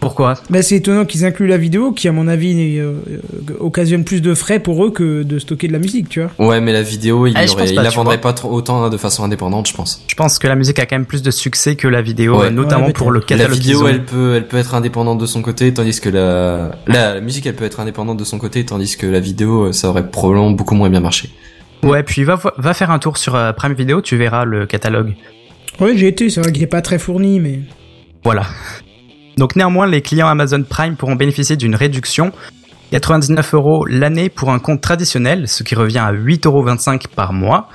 Pourquoi 0.00 0.34
Bah, 0.48 0.62
c'est 0.62 0.76
étonnant 0.76 1.04
qu'ils 1.04 1.26
incluent 1.26 1.46
la 1.46 1.58
vidéo 1.58 1.92
qui, 1.92 2.08
à 2.08 2.12
mon 2.12 2.26
avis, 2.26 2.78
euh, 2.78 2.92
euh, 3.10 3.18
occasionne 3.60 4.02
plus 4.04 4.22
de 4.22 4.32
frais 4.34 4.58
pour 4.58 4.82
eux 4.84 4.90
que 4.90 5.22
de 5.22 5.38
stocker 5.38 5.68
de 5.68 5.74
la 5.74 5.78
musique, 5.78 6.08
tu 6.08 6.22
vois. 6.22 6.30
Ouais, 6.48 6.60
mais 6.62 6.72
la 6.72 6.80
vidéo, 6.82 7.26
il, 7.26 7.34
Ah, 7.36 7.44
pas, 7.54 7.66
la 7.66 7.90
tu 7.90 7.96
vendrait 7.96 8.16
vois. 8.16 8.22
pas 8.22 8.32
trop 8.32 8.50
autant 8.50 8.82
hein, 8.82 8.88
de 8.88 8.96
façon 8.96 9.24
indépendante, 9.24 9.68
je 9.68 9.74
pense. 9.74 10.02
Je 10.08 10.14
pense 10.14 10.38
que 10.38 10.46
la 10.48 10.56
musique 10.56 10.78
a 10.78 10.86
quand 10.86 10.96
même 10.96 11.04
plus 11.04 11.22
de 11.22 11.30
succès 11.30 11.76
que 11.76 11.86
la 11.86 12.00
vidéo, 12.00 12.40
Ouais. 12.40 12.50
notamment 12.50 12.86
Ouais, 12.86 12.92
pour 12.94 13.10
le 13.10 13.20
La 13.20 13.26
catalogue 13.26 13.58
vidéo, 13.58 13.78
qu'ils 13.80 13.84
ont. 13.84 13.88
elle 13.88 14.04
peut, 14.04 14.34
elle 14.36 14.46
peut 14.48 14.56
être 14.56 14.74
indépendante 14.74 15.18
de 15.18 15.26
son 15.26 15.42
côté, 15.42 15.72
tandis 15.74 16.00
que 16.00 16.08
la, 16.08 16.70
la, 16.86 17.14
la 17.14 17.20
musique, 17.20 17.44
elle 17.46 17.54
peut 17.56 17.66
être 17.66 17.80
indépendante 17.80 18.16
de 18.16 18.24
son 18.24 18.38
côté, 18.38 18.64
tandis 18.64 18.96
que 18.96 19.06
la 19.06 19.20
vidéo, 19.20 19.64
euh, 19.66 19.72
ça 19.72 19.90
aurait 19.90 20.08
probablement 20.10 20.50
beaucoup 20.52 20.74
moins 20.74 20.88
bien 20.88 21.00
marché. 21.00 21.28
Ouais, 21.82 22.02
puis 22.02 22.24
va, 22.24 22.40
va 22.56 22.72
faire 22.74 22.90
un 22.90 22.98
tour 22.98 23.18
sur 23.18 23.34
euh, 23.34 23.52
Prime 23.52 23.74
Video, 23.74 24.00
tu 24.00 24.16
verras 24.16 24.46
le 24.46 24.64
catalogue. 24.64 25.14
Ouais, 25.78 25.94
j'ai 25.96 26.08
été, 26.08 26.30
c'est 26.30 26.40
vrai 26.40 26.52
qu'il 26.52 26.62
est 26.62 26.66
pas 26.66 26.80
très 26.82 26.98
fourni, 26.98 27.38
mais. 27.38 27.60
Voilà. 28.24 28.44
Donc 29.40 29.56
néanmoins, 29.56 29.86
les 29.86 30.02
clients 30.02 30.28
Amazon 30.28 30.62
Prime 30.62 30.96
pourront 30.96 31.16
bénéficier 31.16 31.56
d'une 31.56 31.74
réduction 31.74 32.30
99 32.90 33.54
euros 33.54 33.86
l'année 33.86 34.28
pour 34.28 34.50
un 34.50 34.58
compte 34.58 34.82
traditionnel, 34.82 35.48
ce 35.48 35.62
qui 35.62 35.74
revient 35.74 36.00
à 36.00 36.12
8,25 36.12 36.46
euros 36.46 36.98
par 37.16 37.32
mois, 37.32 37.70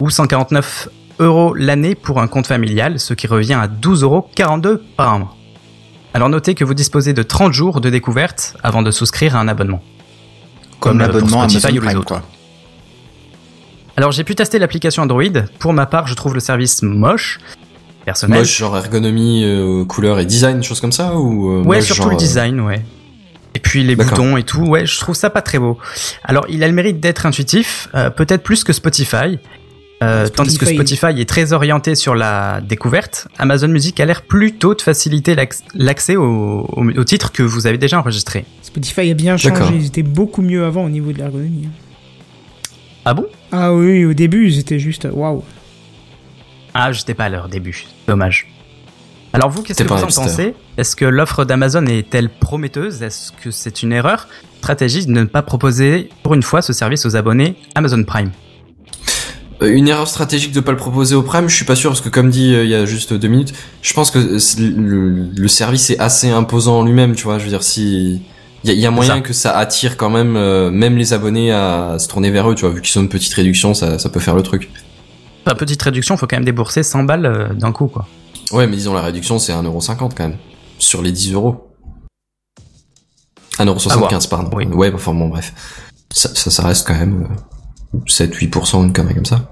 ou 0.00 0.10
149 0.10 0.88
euros 1.20 1.54
l'année 1.54 1.94
pour 1.94 2.20
un 2.20 2.26
compte 2.26 2.48
familial, 2.48 2.98
ce 2.98 3.14
qui 3.14 3.28
revient 3.28 3.54
à 3.54 3.68
12,42 3.68 4.02
euros 4.02 4.28
par 4.96 5.20
mois. 5.20 5.36
Alors 6.14 6.28
notez 6.28 6.56
que 6.56 6.64
vous 6.64 6.74
disposez 6.74 7.12
de 7.12 7.22
30 7.22 7.52
jours 7.52 7.80
de 7.80 7.90
découverte 7.90 8.56
avant 8.64 8.82
de 8.82 8.90
souscrire 8.90 9.36
à 9.36 9.38
un 9.38 9.46
abonnement. 9.46 9.84
Comme 10.80 10.98
Comme, 10.98 11.00
euh, 11.02 11.06
l'abonnement 11.06 11.48
Spotify 11.48 11.66
Amazon 11.66 11.68
ou 11.68 11.80
les 11.80 11.86
Prime, 11.86 11.98
autres. 11.98 12.08
quoi. 12.08 12.22
Alors 13.96 14.10
j'ai 14.10 14.24
pu 14.24 14.34
tester 14.34 14.58
l'application 14.58 15.04
Android. 15.04 15.22
Pour 15.60 15.72
ma 15.74 15.86
part, 15.86 16.08
je 16.08 16.14
trouve 16.14 16.34
le 16.34 16.40
service 16.40 16.82
moche, 16.82 17.38
personnel. 18.04 18.38
Moche, 18.40 18.56
genre 18.58 18.76
ergonomie, 18.76 19.42
euh, 19.44 19.84
couleur 19.84 20.18
et 20.20 20.26
design, 20.26 20.62
choses 20.62 20.80
comme 20.80 20.92
ça, 20.92 21.16
ou 21.16 21.50
euh, 21.50 21.62
Ouais, 21.62 21.76
moche, 21.78 21.84
surtout 21.86 22.02
genre, 22.02 22.10
le 22.10 22.16
euh, 22.16 22.18
design, 22.18 22.60
ouais. 22.60 22.82
Et 23.54 23.60
puis 23.60 23.84
les 23.84 23.94
boutons 23.96 24.36
et 24.36 24.42
tout, 24.42 24.62
ouais, 24.66 24.84
je 24.84 24.98
trouve 24.98 25.14
ça 25.14 25.30
pas 25.30 25.40
très 25.42 25.58
beau. 25.60 25.78
Alors, 26.24 26.44
il 26.48 26.62
a 26.64 26.66
le 26.68 26.74
mérite 26.74 26.98
d'être 27.00 27.24
intuitif, 27.26 27.88
euh, 27.94 28.10
peut-être 28.10 28.42
plus 28.42 28.64
que 28.64 28.72
Spotify. 28.72 29.38
Euh, 30.02 30.26
tandis 30.28 30.58
que 30.58 30.66
Spotify. 30.66 31.18
Est 31.20 31.28
très 31.28 31.52
orienté 31.52 31.94
sur 31.94 32.14
la 32.16 32.60
découverte, 32.60 33.28
Amazon 33.38 33.68
Music 33.68 33.98
a 34.00 34.04
l'air 34.04 34.22
plutôt 34.22 34.74
de 34.74 34.82
faciliter 34.82 35.34
l'acc- 35.36 35.62
l'accès 35.74 36.16
aux 36.16 36.66
au, 36.68 36.84
au 36.90 37.04
titres 37.04 37.30
que 37.32 37.42
vous 37.44 37.66
avez 37.68 37.78
déjà 37.78 38.00
enregistrés. 38.00 38.44
Spotify 38.62 39.10
a 39.12 39.14
bien 39.14 39.36
changé, 39.36 39.62
ils 39.76 39.86
étaient 39.86 40.02
beaucoup 40.02 40.42
mieux 40.42 40.64
avant 40.64 40.84
au 40.84 40.88
niveau 40.90 41.12
de 41.12 41.18
l'ergonomie. 41.18 41.68
Ah 43.04 43.14
bon? 43.14 43.26
Ah 43.52 43.72
oui, 43.72 44.04
au 44.04 44.14
début, 44.14 44.48
ils 44.48 44.58
étaient 44.58 44.80
juste 44.80 45.06
waouh. 45.10 45.42
Ah, 46.74 46.92
j'étais 46.92 47.14
pas 47.14 47.24
à 47.24 47.28
leur 47.28 47.48
début, 47.48 47.86
dommage. 48.08 48.48
Alors 49.32 49.50
vous, 49.50 49.62
qu'est-ce 49.62 49.82
que 49.82 49.88
vous 49.88 49.94
en 49.94 50.06
hipster. 50.06 50.20
pensez? 50.22 50.54
Est-ce 50.76 50.94
que 50.96 51.04
l'offre 51.04 51.44
d'Amazon 51.44 51.86
est-elle 51.86 52.28
prometteuse? 52.28 53.02
Est-ce 53.02 53.32
que 53.32 53.50
c'est 53.50 53.82
une 53.82 53.92
erreur? 53.92 54.28
Stratégique 54.58 55.06
de 55.06 55.12
ne 55.12 55.24
pas 55.24 55.42
proposer 55.42 56.08
pour 56.22 56.34
une 56.34 56.42
fois 56.42 56.62
ce 56.62 56.72
service 56.72 57.04
aux 57.04 57.16
abonnés 57.16 57.56
Amazon 57.74 58.02
Prime 58.04 58.30
Euh, 59.62 59.68
Une 59.74 59.88
erreur 59.88 60.08
stratégique 60.08 60.52
de 60.52 60.60
pas 60.60 60.70
le 60.72 60.76
proposer 60.76 61.14
au 61.14 61.22
Prime, 61.22 61.48
je 61.48 61.54
suis 61.54 61.64
pas 61.64 61.76
sûr 61.76 61.90
parce 61.90 62.00
que 62.00 62.08
comme 62.08 62.30
dit 62.30 62.54
euh, 62.54 62.64
il 62.64 62.70
y 62.70 62.74
a 62.74 62.86
juste 62.86 63.12
deux 63.12 63.28
minutes, 63.28 63.52
je 63.82 63.92
pense 63.92 64.10
que 64.10 64.18
le, 64.18 65.28
le 65.36 65.48
service 65.48 65.90
est 65.90 65.98
assez 65.98 66.30
imposant 66.30 66.78
en 66.80 66.84
lui-même, 66.84 67.14
tu 67.14 67.24
vois. 67.24 67.38
Je 67.38 67.44
veux 67.44 67.50
dire 67.50 67.62
si 67.62 68.22
il 68.64 68.68
y 68.68 68.70
a, 68.70 68.74
il 68.74 68.80
y 68.80 68.86
a 68.86 68.90
moyen 68.90 69.16
ça. 69.16 69.20
que 69.20 69.32
ça 69.32 69.56
attire 69.56 69.96
quand 69.96 70.10
même 70.10 70.36
euh, 70.36 70.70
même 70.70 70.96
les 70.96 71.12
abonnés 71.12 71.52
à 71.52 71.96
se 71.98 72.08
tourner 72.08 72.30
vers 72.30 72.50
eux, 72.50 72.54
tu 72.54 72.64
vois. 72.64 72.74
Vu 72.74 72.80
qu'ils 72.82 72.98
ont 72.98 73.02
une 73.02 73.08
petite 73.08 73.34
réduction, 73.34 73.74
ça, 73.74 73.98
ça 73.98 74.08
peut 74.08 74.20
faire 74.20 74.34
le 74.36 74.42
truc. 74.42 74.70
Petite 75.44 75.82
réduction, 75.82 76.16
faut 76.16 76.26
quand 76.26 76.36
même 76.36 76.44
débourser 76.44 76.82
100 76.82 77.04
balles 77.04 77.26
euh, 77.26 77.48
d'un 77.54 77.72
coup, 77.72 77.86
quoi. 77.86 78.06
Ouais, 78.52 78.66
mais 78.66 78.76
disons 78.76 78.94
la 78.94 79.02
réduction 79.02 79.38
c'est 79.38 79.52
1,50€ 79.52 79.96
quand 80.14 80.28
même 80.28 80.36
sur 80.78 81.02
les 81.02 81.12
10 81.12 81.32
euros. 81.34 81.68
1,75€ 83.58 84.28
pardon. 84.28 84.50
Oui. 84.56 84.66
Ouais, 84.66 84.92
enfin 84.94 85.14
bon 85.14 85.28
bref. 85.28 85.52
Ça, 86.12 86.28
ça, 86.34 86.50
ça 86.50 86.62
reste 86.66 86.86
quand 86.86 86.94
même 86.94 87.28
euh, 87.94 87.98
7-8% 88.06 88.82
une 88.84 88.92
connerie 88.92 89.14
comme 89.14 89.24
ça. 89.26 89.50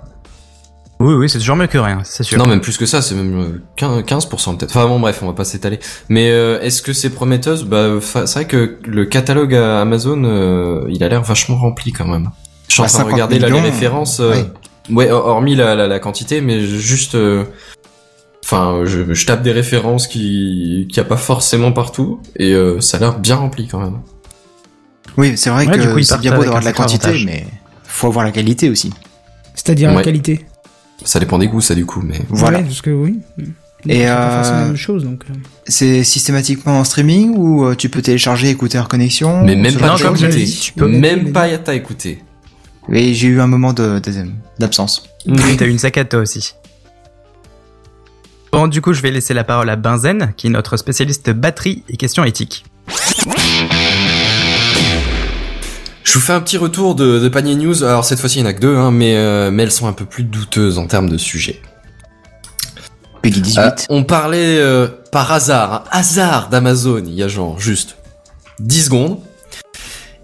Oui, 1.01 1.14
oui, 1.14 1.28
c'est 1.28 1.38
toujours 1.38 1.57
mieux 1.57 1.66
que 1.66 1.78
rien, 1.78 1.99
c'est 2.05 2.22
sûr. 2.22 2.38
Non, 2.38 2.47
même 2.47 2.61
plus 2.61 2.76
que 2.76 2.86
ça, 2.86 3.03
c'est 3.03 3.16
même 3.16 3.36
euh, 3.40 3.62
15%, 3.76 4.05
15% 4.05 4.57
peut-être. 4.57 4.70
Enfin 4.76 4.86
bon, 4.86 5.01
bref, 5.01 5.18
on 5.22 5.26
va 5.26 5.32
pas 5.32 5.45
s'étaler. 5.45 5.80
Mais 6.09 6.30
euh, 6.30 6.61
est-ce 6.61 6.80
que 6.80 6.93
c'est 6.93 7.11
prometteuse? 7.11 7.64
Bah, 7.64 7.88
c'est 8.01 8.32
vrai 8.34 8.47
que 8.47 8.78
le 8.86 9.05
catalogue 9.07 9.55
à 9.55 9.80
Amazon, 9.80 10.22
euh, 10.24 10.84
il 10.90 11.03
a 11.03 11.09
l'air 11.09 11.22
vachement 11.22 11.57
rempli 11.57 11.93
quand 11.93 12.07
même. 12.07 12.30
Je 12.68 12.74
suis 12.74 12.82
en 12.82 12.84
Bah, 12.84 12.88
train 12.90 12.99
de 12.99 13.03
50 13.05 13.12
regarder 13.14 13.38
là, 13.40 13.49
les 13.49 13.53
millions, 13.55 13.64
références. 13.64 14.20
euh, 14.20 14.30
ouais. 14.30 14.45
Ouais, 14.91 15.11
hor- 15.11 15.26
hormis 15.26 15.55
la, 15.55 15.74
la, 15.74 15.87
la 15.87 15.99
quantité, 15.99 16.41
mais 16.41 16.61
juste. 16.66 17.14
euh, 17.14 17.45
Enfin, 18.45 18.83
je, 18.85 19.14
je 19.14 19.26
tape 19.26 19.43
des 19.43 19.53
références 19.53 20.07
qui 20.09 20.87
qui 20.91 20.97
y 20.97 21.01
a 21.01 21.05
pas 21.05 21.16
forcément 21.16 21.72
partout 21.72 22.20
et 22.37 22.53
euh, 22.53 22.80
ça 22.80 22.97
a 22.97 23.01
l'air 23.01 23.18
bien 23.18 23.37
rempli 23.37 23.66
quand 23.68 23.78
même. 23.80 23.99
Oui, 25.16 25.35
c'est 25.37 25.49
vrai 25.49 25.66
Ouais, 25.66 25.78
du 25.78 25.89
coup, 25.89 25.95
que 25.95 26.03
c'est 26.03 26.18
bien 26.20 26.35
beau 26.35 26.43
d'avoir 26.43 26.61
de 26.61 26.64
la 26.66 26.72
quantité, 26.72 27.07
avantage. 27.07 27.24
mais 27.24 27.47
faut 27.85 28.09
avoir 28.09 28.24
la 28.24 28.30
qualité 28.33 28.68
aussi. 28.68 28.91
C'est-à-dire 29.55 29.95
la 29.95 30.03
qualité. 30.03 30.45
Ça 31.05 31.18
dépend 31.20 31.39
des 31.39 31.47
goûts, 31.49 31.61
ça 31.61 31.74
du 31.74 31.87
coup, 31.87 32.03
mais 32.03 32.20
Voilà. 32.28 32.59
Ouais, 32.59 32.64
parce 32.64 32.83
que 32.83 32.91
oui. 32.91 33.20
Et, 33.89 34.07
euh, 34.09 34.35
forcément 34.37 34.59
la 34.61 34.66
même 34.66 34.76
chose, 34.76 35.05
donc. 35.05 35.24
C'est 35.66 36.05
systématiquement 36.05 36.80
en 36.80 36.85
streaming 36.85 37.35
ou 37.37 37.74
tu 37.76 37.89
peux 37.89 38.03
télécharger 38.03 38.49
écouteur 38.51 38.89
connexion 38.89 39.43
mais 39.45 39.57
même 39.57 39.76
pas 39.76 39.87
non, 39.87 39.93
comme 39.93 40.16
choses 40.16 40.20
je 40.20 40.26
l'ai 40.26 40.33
t'écouter. 40.33 40.45
dit, 40.53 40.61
Tu 40.61 40.72
peux 40.72 40.89
même 40.89 41.33
pas 41.33 41.49
y 41.49 41.59
t'as 41.62 41.74
Oui, 42.89 43.14
j'ai 43.14 43.28
eu 43.28 43.41
un 43.41 43.47
moment 43.47 43.72
de 43.72 43.99
de- 44.01 44.26
d'absence. 44.59 45.05
Oui, 45.26 45.57
t'as 45.57 45.66
eu 45.66 45.70
une 45.70 45.78
saccade 45.78 46.09
toi 46.09 46.20
aussi. 46.20 46.55
Bon, 48.53 48.66
du 48.66 48.83
coup, 48.83 48.93
je 48.93 49.01
vais 49.01 49.11
laisser 49.11 49.33
la 49.35 49.45
parole 49.45 49.70
à 49.70 49.76
Benzen, 49.76 50.35
qui 50.37 50.49
est 50.49 50.51
notre 50.51 50.76
spécialiste 50.76 51.30
batterie 51.30 51.85
et 51.89 51.97
questions 51.97 52.24
éthiques. 52.24 52.64
Je 56.05 56.12
vous 56.14 56.20
fais 56.20 56.33
un 56.35 56.41
petit 56.41 56.59
retour 56.59 56.95
de, 56.95 57.18
de 57.20 57.28
panier 57.28 57.55
news. 57.55 57.85
Alors 57.85 58.05
cette 58.05 58.18
fois-ci, 58.20 58.39
il 58.39 58.43
y 58.43 58.45
en 58.45 58.49
a 58.49 58.53
que 58.53 58.61
deux, 58.61 58.76
hein, 58.76 58.91
mais, 58.91 59.16
euh, 59.16 59.51
mais 59.51 59.62
elles 59.62 59.72
sont 59.72 59.87
un 59.87 59.93
peu 59.95 60.05
plus 60.05 60.24
douteuses 60.24 60.76
en 60.78 60.87
termes 60.87 61.09
de 61.09 61.16
sujet. 61.16 61.62
Peggy 63.22 63.41
18. 63.41 63.61
Euh, 63.61 63.70
on 63.89 64.05
parlait 64.05 64.59
euh, 64.59 64.89
par 65.12 65.30
hasard, 65.33 65.85
un 65.93 65.99
hasard 66.01 66.49
d'Amazon, 66.51 67.03
il 67.07 67.14
y 67.14 67.22
a 67.22 67.28
genre 67.28 67.59
juste 67.59 67.97
10 68.59 68.85
secondes. 68.87 69.18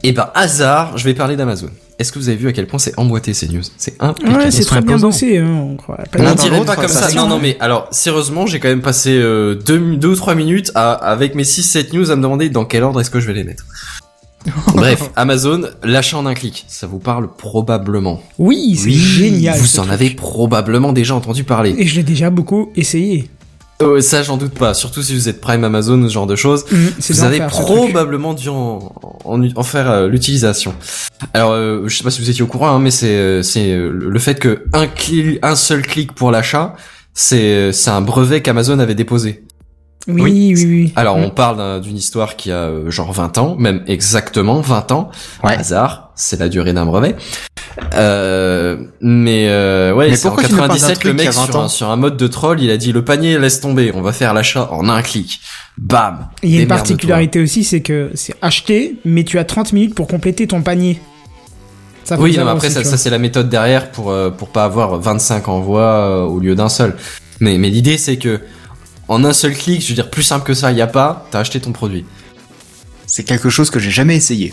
Et 0.03 0.13
ben 0.13 0.31
hasard, 0.35 0.99
je 0.99 1.05
vais 1.05 1.15
parler 1.15 1.37
d'Amazon. 1.37 1.71
Est-ce 1.99 2.13
que 2.13 2.19
vous 2.21 2.29
avez 2.29 2.39
vu 2.39 2.47
à 2.49 2.53
quel 2.53 2.67
point 2.69 2.79
c'est 2.79 2.97
emboîté 2.97 3.35
ces 3.35 3.49
news? 3.49 3.63
C'est 3.77 3.97
impeccable. 4.01 4.37
Ouais, 4.37 4.51
c'est 4.53 4.65
très 4.65 4.81
bien 4.83 4.99
bossé. 4.99 5.39
Hein, 5.39 5.49
on 5.51 5.77
croit 5.77 5.97
pas- 5.97 6.19
L'un 6.19 6.33
On 6.33 6.35
dans 6.37 6.43
dirait 6.43 6.65
pas 6.65 6.77
comme 6.77 6.87
ça 6.89 7.11
Non, 7.13 7.27
non, 7.27 7.39
mais 7.41 7.57
alors, 7.59 7.89
sérieusement, 7.91 8.47
j'ai 8.47 8.61
quand 8.61 8.69
même 8.69 8.83
passé 8.83 9.11
euh, 9.17 9.55
deux, 9.57 9.97
deux 9.97 10.09
ou 10.11 10.15
trois 10.17 10.37
minutes 10.37 10.71
à, 10.77 10.93
avec 10.93 11.35
mes 11.35 11.43
6-7 11.43 11.93
news 11.97 12.11
à 12.11 12.17
me 12.17 12.23
demander 12.23 12.51
dans 12.51 12.65
quel 12.65 12.85
ordre 12.85 13.01
est-ce 13.01 13.11
que 13.11 13.19
je 13.19 13.27
vais 13.27 13.35
les 13.35 13.43
mettre. 13.45 13.65
Bref, 14.75 15.11
Amazon, 15.17 15.63
l'achat 15.83 16.17
en 16.17 16.25
un 16.25 16.35
clic, 16.35 16.65
ça 16.69 16.87
vous 16.87 17.01
parle 17.01 17.29
probablement. 17.37 18.23
Oui, 18.39 18.77
c'est 18.81 18.91
génial. 18.93 19.59
Vous 19.59 19.81
en 19.81 19.83
truc. 19.83 19.93
avez 19.95 20.11
probablement 20.11 20.93
déjà 20.93 21.17
entendu 21.17 21.43
parler. 21.43 21.75
Et 21.77 21.87
je 21.87 21.97
l'ai 21.97 22.05
déjà 22.05 22.31
beaucoup 22.31 22.71
essayé. 22.77 23.29
Euh, 23.81 24.01
ça, 24.01 24.23
j'en 24.25 24.37
doute 24.37 24.55
pas. 24.55 24.75
Surtout 24.75 25.03
si 25.03 25.15
vous 25.15 25.29
êtes 25.29 25.41
Prime 25.41 25.63
Amazon, 25.63 26.03
ce 26.09 26.13
genre 26.13 26.27
de 26.27 26.35
choses. 26.35 26.65
Mhm, 26.73 26.91
Vous 27.11 27.23
avez 27.23 27.39
probablement 27.47 28.35
dû 28.35 28.49
en, 28.49 28.93
en, 29.25 29.41
en 29.57 29.63
faire 29.63 29.89
euh, 29.91 30.09
l'utilisation. 30.09 30.75
Alors, 31.33 31.53
euh, 31.53 31.85
je 31.87 31.97
sais 31.97 32.03
pas 32.03 32.11
si 32.11 32.21
vous 32.21 32.29
étiez 32.29 32.43
au 32.43 32.47
courant, 32.49 32.71
hein, 32.71 32.79
mais 32.81 32.91
c'est 32.91 33.15
euh, 33.17 33.43
c'est 33.43 33.77
le 33.77 34.19
fait 34.19 34.35
que 34.37 34.65
un 34.73 34.87
clic, 34.89 35.39
un 35.43 35.55
seul 35.55 35.83
clic 35.83 36.13
pour 36.13 36.31
l'achat, 36.33 36.75
c'est 37.15 37.73
c'est 37.73 37.91
un 37.91 38.01
brevet 38.01 38.43
qu'Amazon 38.43 38.79
avait 38.81 38.97
déposé. 38.97 39.45
Oui, 40.09 40.23
Oui. 40.23 40.55
oui, 40.57 40.65
oui. 40.65 40.93
Alors, 40.97 41.17
on 41.17 41.29
parle 41.31 41.59
d'un- 41.59 41.81
d'une 41.81 41.97
histoire 41.97 42.35
qui 42.37 42.51
a 42.51 42.71
genre 42.89 43.13
20 43.13 43.37
ans, 43.39 43.57
même 43.59 43.85
exactement 43.87 44.61
20 44.61 44.91
ans. 44.91 45.11
Ouais. 45.45 45.55
Hasard, 45.57 46.13
c'est 46.17 46.41
la 46.41 46.49
durée 46.49 46.73
d'un 46.73 46.87
brevet. 46.87 47.15
Euh, 47.95 48.77
mais 49.01 49.47
euh, 49.49 49.93
ouais, 49.93 50.11
Mais 50.11 50.17
c'est 50.17 50.27
en 50.27 50.31
pourquoi 50.31 50.49
tu 50.49 50.53
nous 50.53 50.59
parles 50.59 50.71
d'un 50.71 50.75
97 50.75 51.01
truc 51.01 51.05
le 51.05 51.15
mec 51.15 51.27
a 51.27 51.31
20 51.31 51.45
sur 51.47 51.57
un, 51.57 51.65
ans 51.65 51.69
sur 51.69 51.91
un 51.91 51.97
mode 51.97 52.17
de 52.17 52.27
troll, 52.27 52.61
il 52.61 52.71
a 52.71 52.77
dit 52.77 52.93
le 52.93 53.05
panier 53.05 53.39
laisse 53.39 53.61
tomber, 53.61 53.93
on 53.95 54.03
va 54.03 54.13
faire 54.13 54.35
l'achat 54.35 54.69
en 54.73 54.89
un 54.89 55.03
clic. 55.03 55.41
Bam. 55.77 56.29
Il 56.43 56.51
y 56.51 56.59
a 56.59 56.63
une 56.63 56.69
particularité 56.69 57.41
aussi, 57.41 57.65
c'est 57.65 57.81
que 57.81 58.11
c'est 58.15 58.35
acheté, 58.43 58.97
mais 59.05 59.25
tu 59.25 59.39
as 59.39 59.45
30 59.45 59.73
minutes 59.73 59.95
pour 59.95 60.07
compléter 60.09 60.47
ton 60.47 60.63
panier. 60.63 61.01
Ça 62.05 62.19
Oui, 62.19 62.37
non, 62.37 62.45
mais 62.45 62.51
après 62.51 62.69
aussi, 62.69 62.77
ça, 62.77 62.85
ça 62.85 62.97
c'est 62.97 63.11
la 63.11 63.19
méthode 63.19 63.49
derrière 63.49 63.91
pour 63.91 64.11
euh, 64.11 64.31
pour 64.31 64.49
pas 64.49 64.65
avoir 64.65 64.99
25 64.99 65.49
envois 65.49 65.83
euh, 65.83 66.23
au 66.23 66.41
lieu 66.41 66.55
d'un 66.55 66.69
seul. 66.69 66.97
Mais 67.41 67.59
mais 67.59 67.69
l'idée 67.69 67.99
c'est 67.99 68.17
que 68.17 68.41
en 69.09 69.25
un 69.25 69.33
seul 69.33 69.55
clic, 69.55 69.83
je 69.83 69.89
veux 69.89 69.95
dire 69.95 70.11
plus 70.11 70.23
simple 70.23 70.45
que 70.45 70.55
ça, 70.55 70.71
il 70.71 70.79
y 70.79 70.83
a 70.83 70.87
pas, 70.87 71.27
t'as 71.31 71.41
acheté 71.41 71.61
ton 71.61 71.73
produit. 71.73 72.05
C'est 73.07 73.25
quelque 73.25 73.49
chose 73.49 73.71
que 73.71 73.79
j'ai 73.79 73.91
jamais 73.91 74.17
essayé. 74.17 74.53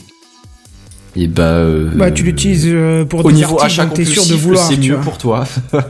Et 1.16 1.28
bah, 1.28 1.44
euh, 1.44 1.90
Bah, 1.96 2.12
tu 2.12 2.24
l'utilises 2.24 2.66
euh, 2.68 3.06
pour 3.06 3.24
au 3.24 3.32
des 3.32 3.38
niveau 3.38 3.60
articles 3.60 3.82
achat 3.82 3.86
t'es 3.88 4.06
sûr 4.06 4.26
de 4.26 4.34
vouloir. 4.34 4.68
c'est 4.68 4.78
mieux 4.78 4.96
vois. 4.96 5.04
pour 5.04 5.18
toi. 5.18 5.48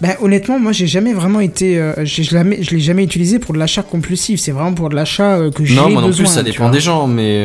Bah, 0.00 0.08
honnêtement, 0.20 0.58
moi, 0.58 0.72
j'ai 0.72 0.88
jamais 0.88 1.14
vraiment 1.14 1.38
été. 1.40 1.78
euh, 1.78 1.94
jamais, 2.04 2.62
je 2.62 2.72
l'ai 2.72 2.80
jamais 2.80 3.04
utilisé 3.04 3.38
pour 3.38 3.54
de 3.54 3.58
l'achat 3.60 3.82
compulsif. 3.82 4.40
C'est 4.40 4.50
vraiment 4.50 4.74
pour 4.74 4.90
de 4.90 4.96
l'achat 4.96 5.36
euh, 5.36 5.50
que 5.52 5.64
j'ai 5.64 5.76
non, 5.76 5.84
besoin. 5.84 6.00
moi 6.00 6.10
non 6.10 6.14
plus, 6.14 6.26
ça 6.26 6.42
dépend 6.42 6.68
des 6.68 6.80
gens, 6.80 7.06
mais 7.06 7.42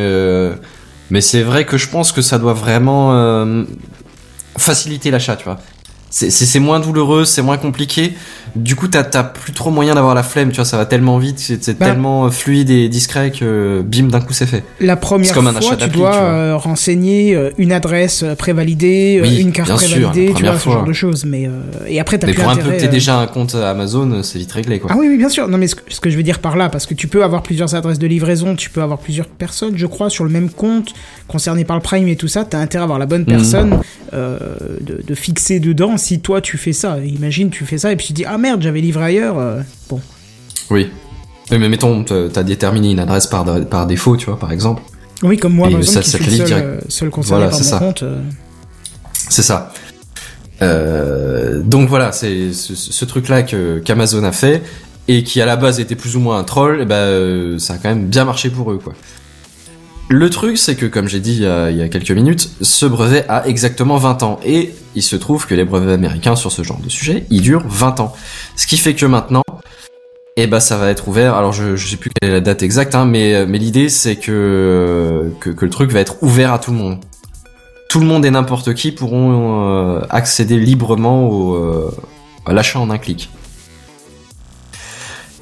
mais 1.12 1.22
c'est 1.22 1.44
vrai 1.44 1.66
que 1.66 1.78
je 1.78 1.88
pense 1.88 2.12
que 2.12 2.22
ça 2.22 2.38
doit 2.40 2.54
vraiment 2.54 3.66
faciliter 4.58 5.12
l'achat, 5.12 5.36
tu 5.36 5.46
vois. 5.46 5.60
C'est 6.10 6.60
moins 6.60 6.80
douloureux, 6.80 7.24
c'est 7.24 7.44
moins 7.44 7.58
compliqué. 7.58 8.14
Du 8.56 8.76
coup, 8.76 8.88
t'as 8.88 9.04
t'as 9.04 9.24
plus 9.24 9.54
trop 9.54 9.72
moyen 9.72 9.96
d'avoir 9.96 10.16
la 10.16 10.24
flemme, 10.24 10.50
tu 10.50 10.56
vois. 10.58 10.66
Ça 10.66 10.78
va 10.78 10.86
tellement 10.86 11.18
vite, 11.18 11.40
c'est 11.40 11.78
Bah. 11.80 11.86
tellement 11.88 12.26
euh, 12.26 12.30
fluide 12.30 12.70
et 12.70 12.90
discret 12.90 13.32
que 13.32 13.82
bim 13.86 14.08
d'un 14.08 14.22
coup 14.22 14.34
c'est 14.34 14.46
fait. 14.46 14.64
La 14.80 14.96
première 14.96 15.28
C'est 15.28 15.34
comme 15.34 15.48
un 15.48 15.54
fois, 15.60 15.76
tu 15.76 15.88
dois 15.90 16.12
tu 16.12 16.18
euh, 16.18 16.58
renseigner 16.58 17.36
euh, 17.36 17.52
une 17.58 17.72
adresse 17.72 18.24
euh, 18.24 18.36
prévalidée, 18.36 19.20
Oui, 19.22 19.40
une 19.42 19.52
carte 19.52 19.78
sûr, 19.80 19.90
prévalidée, 19.90 20.34
tu 20.36 20.44
vois, 20.44 20.58
ce 20.58 20.70
genre 20.70 20.84
de 20.86 20.94
choses. 20.94 21.26
Mais 21.26 21.48
euh, 21.48 21.52
et 21.88 22.00
après, 22.00 22.18
t'as 22.18 22.28
Mais 22.28 22.34
plus 22.34 22.42
pour 22.44 22.52
un 22.52 22.56
peu 22.56 22.72
que 22.72 22.80
t'aies 22.80 22.88
déjà 22.88 23.20
un 23.20 23.28
compte 23.28 23.56
Amazon, 23.56 24.22
c'est 24.24 24.40
vite 24.40 24.52
réglé, 24.52 24.80
quoi. 24.80 24.92
Ah 24.94 24.98
oui, 24.98 25.08
oui, 25.10 25.18
bien 25.18 25.30
sûr. 25.30 25.48
Non, 25.48 25.58
mais 25.58 25.68
ce 25.68 25.76
que, 25.76 25.82
ce 25.90 26.00
que 26.00 26.10
je 26.10 26.18
veux 26.18 26.24
dire 26.24 26.40
par 26.40 26.58
là, 26.58 26.70
parce 26.70 26.86
que 26.86 26.94
tu 26.94 27.08
peux 27.08 27.24
avoir 27.24 27.44
plusieurs 27.44 27.76
adresses 27.76 28.00
de 28.00 28.08
livraison, 28.08 28.56
tu 28.56 28.70
peux 28.70 28.82
avoir 28.82 29.00
plusieurs 29.00 29.28
personnes, 29.28 29.78
je 29.78 29.86
crois, 29.86 30.10
sur 30.10 30.24
le 30.24 30.30
même 30.30 30.50
compte, 30.50 30.94
concernées 31.28 31.66
par 31.66 31.76
le 31.78 31.82
Prime 31.84 32.08
et 32.08 32.16
tout 32.16 32.28
ça, 32.28 32.46
t'as 32.46 32.60
intérêt 32.60 32.82
à 32.82 32.84
avoir 32.84 33.00
la 33.00 33.06
bonne 33.06 33.22
Mhm. 33.22 33.26
personne 33.28 33.80
euh, 34.14 34.38
de, 34.82 35.02
de 35.06 35.16
fixer 35.16 35.60
dedans 35.60 35.98
si 35.98 36.20
toi 36.20 36.42
tu 36.42 36.58
fais 36.58 36.74
ça. 36.74 36.98
Imagine, 37.06 37.50
tu 37.52 37.66
fais 37.66 37.78
ça 37.78 37.92
et 37.92 37.96
puis 37.96 38.08
tu 38.08 38.14
dis, 38.14 38.26
ah 38.26 38.38
merde, 38.40 38.62
j'avais 38.62 38.82
livré 38.82 39.04
ailleurs. 39.06 39.38
euh, 39.38 39.62
bon. 39.90 40.00
Oui. 40.72 40.90
Mais 41.52 41.68
mettons, 41.70 42.04
t'as 42.04 42.44
déterminé 42.44 42.92
une 42.92 43.00
adresse 43.00 43.26
par, 43.28 43.44
par 43.68 43.88
défaut, 43.88 44.16
tu 44.18 44.26
vois, 44.28 44.38
par 44.40 44.52
exemple. 44.52 44.82
Oui, 45.24 45.38
comme 45.38 45.54
moi, 45.54 45.70
par 45.70 45.80
exemple, 45.80 46.06
ça- 46.06 46.18
qui 46.20 46.30
seul, 46.38 46.46
direct. 46.46 46.66
euh, 46.68 46.80
seul 46.90 47.10
concerné 47.10 47.38
Voilà, 47.38 47.50
par 47.52 47.58
c'est 47.60 47.66
mon 47.66 47.70
ça. 47.72 47.80
compte. 47.80 48.04
euh. 48.04 48.22
C'est 49.30 49.42
ça. 49.44 49.74
Euh, 50.62 51.62
donc 51.62 51.88
voilà, 51.90 52.12
c'est 52.12 52.54
ce, 52.54 52.76
ce 52.76 53.06
truc-là 53.06 53.44
que 53.44 53.80
qu'Amazon 53.80 54.24
a 54.24 54.32
fait 54.32 54.62
et 55.08 55.24
qui 55.24 55.42
à 55.42 55.46
la 55.46 55.56
base 55.56 55.80
était 55.80 55.96
plus 55.96 56.16
ou 56.16 56.20
moins 56.20 56.38
un 56.38 56.44
troll. 56.44 56.82
Et 56.82 56.86
ben, 56.86 56.96
euh, 56.96 57.60
ça 57.60 57.74
a 57.74 57.78
quand 57.78 57.90
même 57.90 58.08
bien 58.08 58.26
marché 58.26 58.50
pour 58.50 58.72
eux, 58.72 58.78
quoi. 58.84 58.94
Le 60.10 60.30
truc, 60.30 60.58
c'est 60.58 60.76
que 60.76 60.88
comme 60.88 61.08
j'ai 61.08 61.20
dit 61.20 61.36
il 61.36 61.78
y, 61.78 61.82
a, 61.82 61.88
quelques 61.88 62.12
minutes, 62.12 62.50
ce 62.62 62.86
brevet 62.88 63.26
a 63.30 63.48
exactement 63.48 63.98
20 63.98 64.24
ans 64.24 64.40
et 64.44 64.74
il 64.96 65.04
se 65.04 65.16
trouve 65.16 65.46
que 65.46 65.54
les 65.54 65.66
brevets 65.66 65.94
américains 65.94 66.36
sur 66.36 66.52
ce 66.52 66.64
genre 66.64 66.80
de 66.80 66.90
sujet, 66.90 67.26
ils 67.30 67.42
durent 67.42 67.68
20 67.68 68.00
ans. 68.00 68.14
Ce 68.56 68.66
qui 68.66 68.78
fait 68.78 68.96
que 68.96 69.06
maintenant, 69.06 69.44
eh 70.36 70.48
ben 70.48 70.60
ça 70.60 70.78
va 70.78 70.90
être 70.90 71.08
ouvert. 71.08 71.36
Alors 71.36 71.54
je, 71.54 71.76
je 71.76 71.88
sais 71.88 71.98
plus 71.98 72.10
quelle 72.10 72.32
est 72.32 72.34
la 72.34 72.42
date 72.42 72.64
exacte, 72.64 72.96
hein, 72.96 73.06
mais 73.06 73.46
mais 73.46 73.60
l'idée 73.60 73.88
c'est 73.90 74.16
que, 74.16 75.32
que 75.40 75.52
que 75.52 75.66
le 75.66 75.72
truc 75.72 75.92
va 75.92 76.00
être 76.00 76.24
ouvert 76.24 76.54
à 76.54 76.60
tout 76.60 76.72
le 76.72 76.78
monde 76.78 77.00
tout 77.90 78.00
le 78.00 78.06
monde 78.06 78.24
et 78.24 78.32
n'importe 78.32 78.76
qui 78.76 78.92
pourront 78.92 79.68
euh, 79.68 80.02
accéder 80.10 80.58
librement 80.58 81.28
au, 81.28 81.56
euh, 81.56 81.92
à 82.46 82.54
l'achat 82.54 82.80
en 82.80 82.90
un 82.92 83.00
clic. 83.00 83.30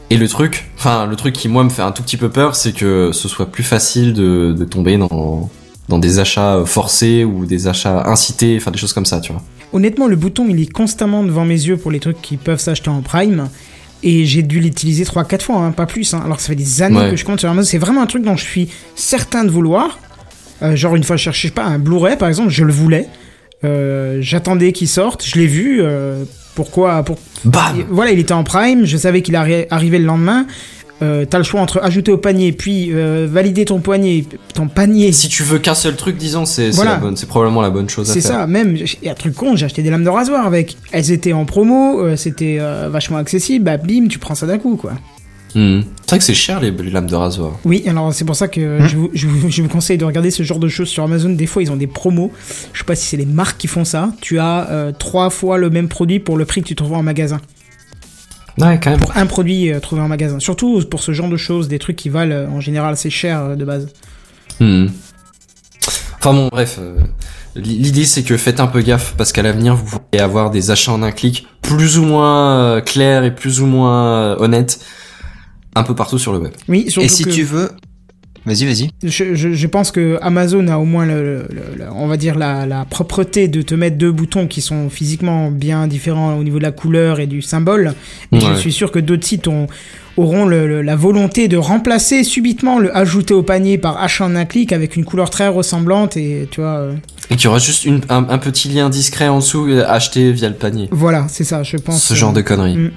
Et 0.10 0.16
le 0.16 0.28
truc, 0.30 0.72
enfin 0.88 1.06
le 1.06 1.16
truc 1.16 1.34
qui 1.34 1.50
moi 1.50 1.64
me 1.64 1.70
fait 1.70 1.82
un 1.82 1.92
tout 1.92 2.02
petit 2.04 2.18
peu 2.18 2.30
peur, 2.30 2.56
c'est 2.56 2.72
que 2.74 3.12
ce 3.12 3.28
soit 3.28 3.48
plus 3.52 3.64
facile 3.64 4.14
de, 4.14 4.56
de 4.58 4.66
tomber 4.66 4.98
dans 4.98 5.50
dans 5.90 6.00
des 6.00 6.20
achats 6.20 6.64
forcés 6.66 7.24
ou 7.24 7.46
des 7.46 7.68
achats 7.68 8.04
incités, 8.08 8.58
enfin 8.60 8.72
des 8.72 8.78
choses 8.78 8.92
comme 8.94 9.06
ça, 9.06 9.20
tu 9.22 9.32
vois. 9.32 9.42
Honnêtement, 9.74 10.08
le 10.08 10.16
bouton, 10.18 10.46
il 10.50 10.62
est 10.62 10.72
constamment 10.72 11.24
devant 11.24 11.46
mes 11.46 11.54
yeux 11.56 11.78
pour 11.78 11.92
les 11.92 12.00
trucs 12.02 12.22
qui 12.22 12.36
peuvent 12.38 12.60
s'acheter 12.60 12.90
en 12.90 13.02
Prime. 13.02 13.50
Et 14.04 14.26
j'ai 14.26 14.44
dû 14.44 14.60
l'utiliser 14.60 15.04
3-4 15.06 15.42
fois, 15.42 15.56
hein, 15.58 15.72
pas 15.72 15.86
plus. 15.88 16.14
hein. 16.14 16.22
Alors 16.24 16.40
ça 16.40 16.50
fait 16.50 16.56
des 16.56 16.82
années 16.84 16.98
Ouais. 17.00 17.10
que 17.12 17.16
je 17.18 17.26
compte 17.26 17.40
sur 17.40 17.50
Amazon. 17.50 17.68
C'est 17.70 17.78
vraiment 17.80 18.02
un 18.02 18.06
truc 18.06 18.24
dont 18.24 18.36
je 18.36 18.44
suis 18.44 18.70
certain 18.96 19.44
de 19.44 19.50
vouloir. 19.50 19.98
Euh, 20.62 20.76
genre 20.76 20.96
une 20.96 21.04
fois 21.04 21.16
je 21.18 21.24
cherchais 21.24 21.50
pas 21.52 21.64
un 21.66 21.80
Blu-ray 21.80 22.18
par 22.18 22.28
exemple, 22.28 22.50
je 22.50 22.64
le 22.64 22.72
voulais. 22.74 23.08
Euh, 23.64 24.20
J'attendais 24.22 24.72
qu'il 24.74 24.88
sorte, 24.88 25.26
je 25.26 25.36
l'ai 25.40 25.48
vu. 25.48 25.80
euh, 25.82 26.24
pourquoi 26.56 27.04
pour... 27.04 27.18
Bam 27.46 27.86
Voilà, 27.90 28.12
il 28.12 28.20
était 28.20 28.34
en 28.34 28.44
Prime, 28.44 28.84
je 28.86 28.98
savais 28.98 29.22
qu'il 29.22 29.36
arri- 29.36 29.68
arrivait 29.70 30.00
le 30.00 30.06
lendemain. 30.06 30.48
Euh, 31.02 31.26
T'as 31.30 31.38
le 31.38 31.44
choix 31.44 31.62
entre 31.62 31.80
ajouter 31.84 32.12
au 32.12 32.18
panier, 32.18 32.52
puis 32.52 32.90
euh, 32.92 33.28
valider 33.30 33.66
ton 33.66 33.80
panier, 33.80 34.26
ton 34.54 34.68
panier. 34.68 35.12
Si 35.12 35.28
tu 35.28 35.44
veux 35.44 35.60
qu'un 35.60 35.76
seul 35.76 35.96
truc, 35.96 36.18
disons, 36.18 36.46
c'est 36.46 36.72
c'est 36.72 36.76
Voilà. 36.76 36.92
la 36.94 36.98
bonne, 36.98 37.16
c'est 37.18 37.28
probablement 37.28 37.62
la 37.62 37.70
bonne 37.70 37.88
chose 37.90 38.10
à 38.10 38.14
C'est 38.14 38.22
ça, 38.22 38.48
même, 38.48 38.76
et 39.04 39.10
un 39.10 39.14
truc 39.14 39.36
con, 39.36 39.56
j'ai 39.56 39.66
acheté 39.66 39.84
des 39.84 39.90
lames 39.92 40.04
de 40.04 40.10
rasoir 40.10 40.46
avec. 40.48 40.76
Elles 40.92 41.12
étaient 41.12 41.34
en 41.34 41.46
promo, 41.46 42.02
euh, 42.02 42.16
c'était 42.16 42.58
euh, 42.60 42.90
vachement 42.92 43.18
accessible, 43.18 43.64
bah 43.66 43.78
bim, 43.78 44.08
tu 44.10 44.18
prends 44.20 44.36
ça 44.36 44.48
d'un 44.48 44.58
coup, 44.58 44.76
quoi. 44.76 44.94
Hmm. 45.56 45.80
C'est 46.02 46.10
vrai 46.10 46.18
que 46.20 46.24
c'est 46.26 46.34
cher 46.34 46.60
les, 46.60 46.72
les 46.72 46.90
lames 46.92 47.08
de 47.08 47.16
rasoir. 47.16 47.54
Oui, 47.64 47.84
alors 47.88 48.14
c'est 48.14 48.26
pour 48.26 48.36
ça 48.36 48.48
que 48.48 48.80
Hmm. 48.82 48.88
je, 48.88 48.98
vous, 48.98 49.10
je, 49.14 49.28
vous, 49.28 49.50
je 49.50 49.62
vous 49.62 49.70
conseille 49.70 49.98
de 49.98 50.04
regarder 50.06 50.30
ce 50.30 50.44
genre 50.44 50.60
de 50.60 50.68
choses 50.68 50.90
sur 50.90 51.04
Amazon. 51.04 51.30
Des 51.30 51.46
fois, 51.48 51.62
ils 51.64 51.72
ont 51.72 51.78
des 51.78 51.88
promos. 51.88 52.32
Je 52.74 52.80
sais 52.80 52.86
pas 52.86 52.96
si 52.96 53.06
c'est 53.08 53.18
les 53.18 53.26
marques 53.26 53.58
qui 53.58 53.68
font 53.68 53.86
ça. 53.86 54.12
Tu 54.20 54.40
as 54.40 54.68
euh, 54.70 54.92
trois 54.92 55.30
fois 55.30 55.58
le 55.58 55.70
même 55.70 55.88
produit 55.88 56.20
pour 56.20 56.38
le 56.38 56.46
prix 56.46 56.62
que 56.62 56.68
tu 56.68 56.76
trouves 56.76 56.94
en 56.94 57.02
magasin. 57.04 57.40
Ouais, 58.60 58.80
quand 58.82 58.90
même. 58.92 59.00
Pour 59.00 59.16
un 59.16 59.26
produit 59.26 59.72
euh, 59.72 59.80
trouvé 59.80 60.02
en 60.02 60.08
magasin. 60.08 60.40
Surtout 60.40 60.84
pour 60.90 61.02
ce 61.02 61.12
genre 61.12 61.30
de 61.30 61.38
choses, 61.38 61.68
des 61.68 61.80
trucs 61.80 61.96
qui 61.96 62.10
valent 62.10 62.34
euh, 62.34 62.48
en 62.48 62.60
général 62.60 62.94
assez 62.94 63.10
cher 63.10 63.42
euh, 63.42 63.56
de 63.56 63.64
base. 63.66 63.88
Hmm. 64.60 64.88
Enfin 66.20 66.34
bon, 66.34 66.48
bref. 66.52 66.78
euh, 66.80 66.96
L'idée 67.56 68.06
c'est 68.06 68.22
que 68.24 68.38
faites 68.38 68.60
un 68.60 68.68
peu 68.68 68.82
gaffe 68.82 69.16
parce 69.18 69.32
qu'à 69.32 69.42
l'avenir 69.42 69.76
vous 69.76 69.98
pourriez 70.00 70.22
avoir 70.24 70.52
des 70.52 70.70
achats 70.70 70.92
en 70.92 71.02
un 71.02 71.12
clic 71.12 71.48
plus 71.64 71.98
ou 71.98 72.04
moins 72.04 72.60
euh, 72.60 72.82
clairs 72.82 73.24
et 73.24 73.34
plus 73.34 73.62
ou 73.62 73.66
moins 73.66 74.06
euh, 74.08 74.36
honnêtes 74.38 74.80
un 75.74 75.82
peu 75.84 75.96
partout 75.96 76.20
sur 76.20 76.34
le 76.34 76.40
web. 76.40 76.52
Oui, 76.68 76.86
surtout 76.92 77.06
Et 77.06 77.10
si 77.10 77.24
que- 77.24 77.30
tu 77.32 77.44
veux... 77.44 77.72
Vas-y, 78.48 78.66
vas-y. 78.66 78.90
Je, 79.04 79.36
je, 79.36 79.54
je 79.54 79.68
pense 79.68 79.92
que 79.92 80.18
Amazon 80.22 80.68
a 80.70 80.78
au 80.78 80.86
moins, 80.86 81.06
le, 81.06 81.22
le- 81.22 81.48
le- 81.52 81.78
le- 81.80 81.86
on 81.94 82.08
va 82.08 82.16
dire, 82.18 82.36
la, 82.38 82.66
la 82.66 82.86
propreté 82.86 83.48
de 83.50 83.62
te 83.62 83.76
mettre 83.76 83.98
deux 83.98 84.12
boutons 84.12 84.48
qui 84.48 84.62
sont 84.62 84.90
physiquement 84.90 85.52
bien 85.52 85.86
différents 85.86 86.34
au 86.38 86.44
niveau 86.44 86.58
de 86.58 86.64
la 86.64 86.72
couleur 86.72 87.20
et 87.20 87.28
du 87.28 87.42
symbole. 87.42 87.94
Mais 88.32 88.40
je 88.40 88.46
Ouais. 88.48 88.56
suis 88.56 88.72
sûr 88.72 88.90
que 88.92 89.00
d'autres 89.00 89.26
sites 89.28 89.48
ont, 89.50 89.68
auront 90.16 90.48
la 90.48 90.96
volonté 90.96 91.48
de 91.50 91.58
remplacer 91.58 92.24
subitement 92.24 92.80
le 92.80 92.96
ajouter 92.96 93.34
au 93.34 93.44
panier 93.44 93.78
par 93.78 94.02
achat 94.02 94.26
en 94.26 94.36
un 94.36 94.46
clic 94.46 94.72
avec 94.72 94.96
une 94.96 95.04
couleur 95.06 95.30
très 95.30 95.50
ressemblante 95.50 96.16
et 96.18 96.48
tu 96.50 96.62
vois. 96.62 96.78
euh, 96.78 96.94
Et 97.30 97.36
qu'il 97.36 97.46
y 97.46 97.48
aura 97.50 97.60
juste 97.60 97.84
une- 97.86 98.02
un, 98.10 98.26
un 98.30 98.38
petit 98.38 98.70
lien 98.70 98.90
discret 98.90 99.28
en 99.28 99.40
dessous 99.40 99.68
euh, 99.68 99.84
acheté 99.88 100.32
via 100.32 100.48
le 100.48 100.56
panier. 100.56 100.88
voilà, 100.92 101.26
c'est 101.28 101.44
ça, 101.44 101.64
je 101.64 101.76
pense. 101.78 102.02
Ce 102.02 102.14
genre 102.14 102.32
euh, 102.32 102.36
de 102.36 102.42
conneries. 102.42 102.78
mm. 102.78 102.92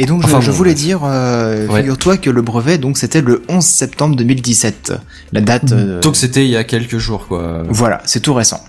Et 0.00 0.06
donc, 0.06 0.22
Enfin, 0.24 0.40
je, 0.40 0.50
voulais 0.52 0.74
dire, 0.74 1.00
euh, 1.04 1.66
Ouais. 1.66 1.80
figure-toi 1.80 2.16
que 2.18 2.30
le 2.30 2.40
brevet, 2.40 2.78
donc, 2.78 2.96
c'était 2.96 3.20
le 3.20 3.42
11 3.48 3.62
septembre 3.64 4.14
2017. 4.16 4.92
La 5.32 5.40
date... 5.40 5.72
euh, 5.72 6.00
Donc 6.00 6.16
c'était 6.16 6.44
il 6.44 6.50
y 6.50 6.56
a 6.56 6.64
quelques 6.64 6.98
jours 6.98 7.26
quoi. 7.26 7.64
Voilà, 7.68 8.00
c'est 8.06 8.20
tout 8.20 8.32
récent. 8.32 8.60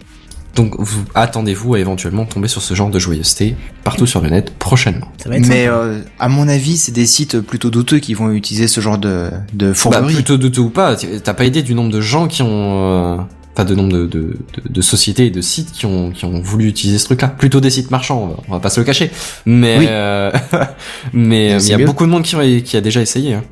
Donc 0.55 0.73
vous 0.80 1.03
attendez-vous 1.13 1.75
à 1.75 1.80
éventuellement 1.80 2.25
tomber 2.25 2.47
sur 2.47 2.61
ce 2.63 2.73
genre 2.73 2.89
de 2.89 2.97
joyeuseté 2.97 3.55
partout 3.84 4.07
sur 4.07 4.19
le 4.19 4.30
net 4.30 4.51
prochainement? 4.57 5.07
Ça 5.23 5.30
va 5.30 5.38
être 5.38 5.45
Mais 5.47 5.67
euh, 5.67 5.99
à 6.17 6.27
mon 6.27 6.47
avis, 6.47 6.77
c'est 6.77 6.91
des 6.91 7.05
sites 7.05 7.39
plutôt 7.39 7.69
douteux 7.69 7.99
qui 7.99 8.15
vont 8.15 8.32
utiliser 8.32 8.67
ce 8.67 8.82
genre 8.82 8.97
de, 8.97 9.30
de 9.53 9.67
Bah, 9.67 9.73
fourberie. 9.75 10.15
plutôt 10.15 10.38
de 10.38 10.47
tout 10.47 10.61
ou 10.63 10.69
pas, 10.71 10.95
t'as 11.23 11.34
pas 11.36 11.45
idée 11.45 11.61
du 11.61 11.75
nombre 11.75 11.91
de 11.91 12.01
gens 12.01 12.27
qui 12.27 12.41
ont... 12.41 13.27
Enfin, 13.54 13.66
de 13.66 13.76
nombre 13.76 13.91
de, 13.91 14.06
de, 14.06 14.20
de, 14.20 14.38
de 14.70 14.82
sociétés 14.82 15.26
et 15.26 15.32
de 15.32 15.41
sites 15.41 15.72
qui 15.74 15.86
ont, 15.86 16.12
qui 16.12 16.24
ont 16.26 16.39
voulu 16.39 16.68
utiliser 16.68 16.97
ce 17.00 17.06
truc-là. 17.06 17.28
Plutôt 17.28 17.60
des 17.60 17.70
sites 17.72 17.91
marchands, 17.91 18.24
on 18.24 18.28
va, 18.28 18.36
on 18.47 18.52
va 18.54 18.60
pas 18.60 18.70
se 18.70 18.80
le 18.80 18.86
cacher. 18.86 19.12
Mais 19.45 19.78
Oui. 19.80 19.86
euh, 19.89 20.32
mais 21.14 21.54
euh, 21.54 21.60
il 21.60 21.68
y 21.68 21.74
a 21.74 21.78
mieux. 21.78 21.86
beaucoup 21.86 22.06
de 22.06 22.12
monde 22.12 22.24
qui, 22.24 22.64
qui 22.64 22.78
a 22.78 22.82
déjà 22.82 23.02
essayé. 23.02 23.34
Hein. 23.34 23.43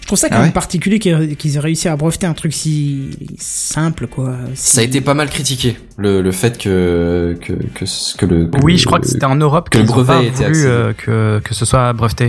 Je 0.00 0.06
trouve 0.08 0.18
ça 0.18 0.28
quand 0.28 0.34
Ah 0.34 0.38
même 0.38 0.48
ouais 0.48 0.52
particulier 0.52 0.98
qu'ils 0.98 1.56
aient 1.56 1.60
réussi 1.60 1.86
à 1.86 1.94
breveter 1.94 2.26
un 2.26 2.34
truc 2.34 2.52
si 2.52 3.10
simple, 3.38 4.08
quoi. 4.08 4.34
Si- 4.54 4.72
Ça 4.72 4.80
a 4.80 4.84
été 4.84 5.00
pas 5.00 5.14
mal 5.14 5.30
critiqué, 5.30 5.76
le, 5.96 6.22
le 6.22 6.32
fait 6.32 6.58
que 6.58 7.36
que 7.40 7.52
que, 7.52 8.26
le 8.26 8.46
que 8.46 8.60
Oui, 8.64 8.72
le- 8.72 8.78
je 8.78 8.86
crois 8.86 8.98
que 8.98 9.06
c'était 9.06 9.26
en 9.26 9.36
Europe 9.36 9.70
que 9.70 9.78
le 9.78 9.84
brevet 9.84 10.12
pas 10.12 10.22
ait 10.24 10.26
été 10.26 10.44
voulu 10.44 10.64
euh, 10.66 10.92
que, 10.92 11.40
que 11.44 11.54
ce 11.54 11.64
soit 11.64 11.92
breveté. 11.92 12.28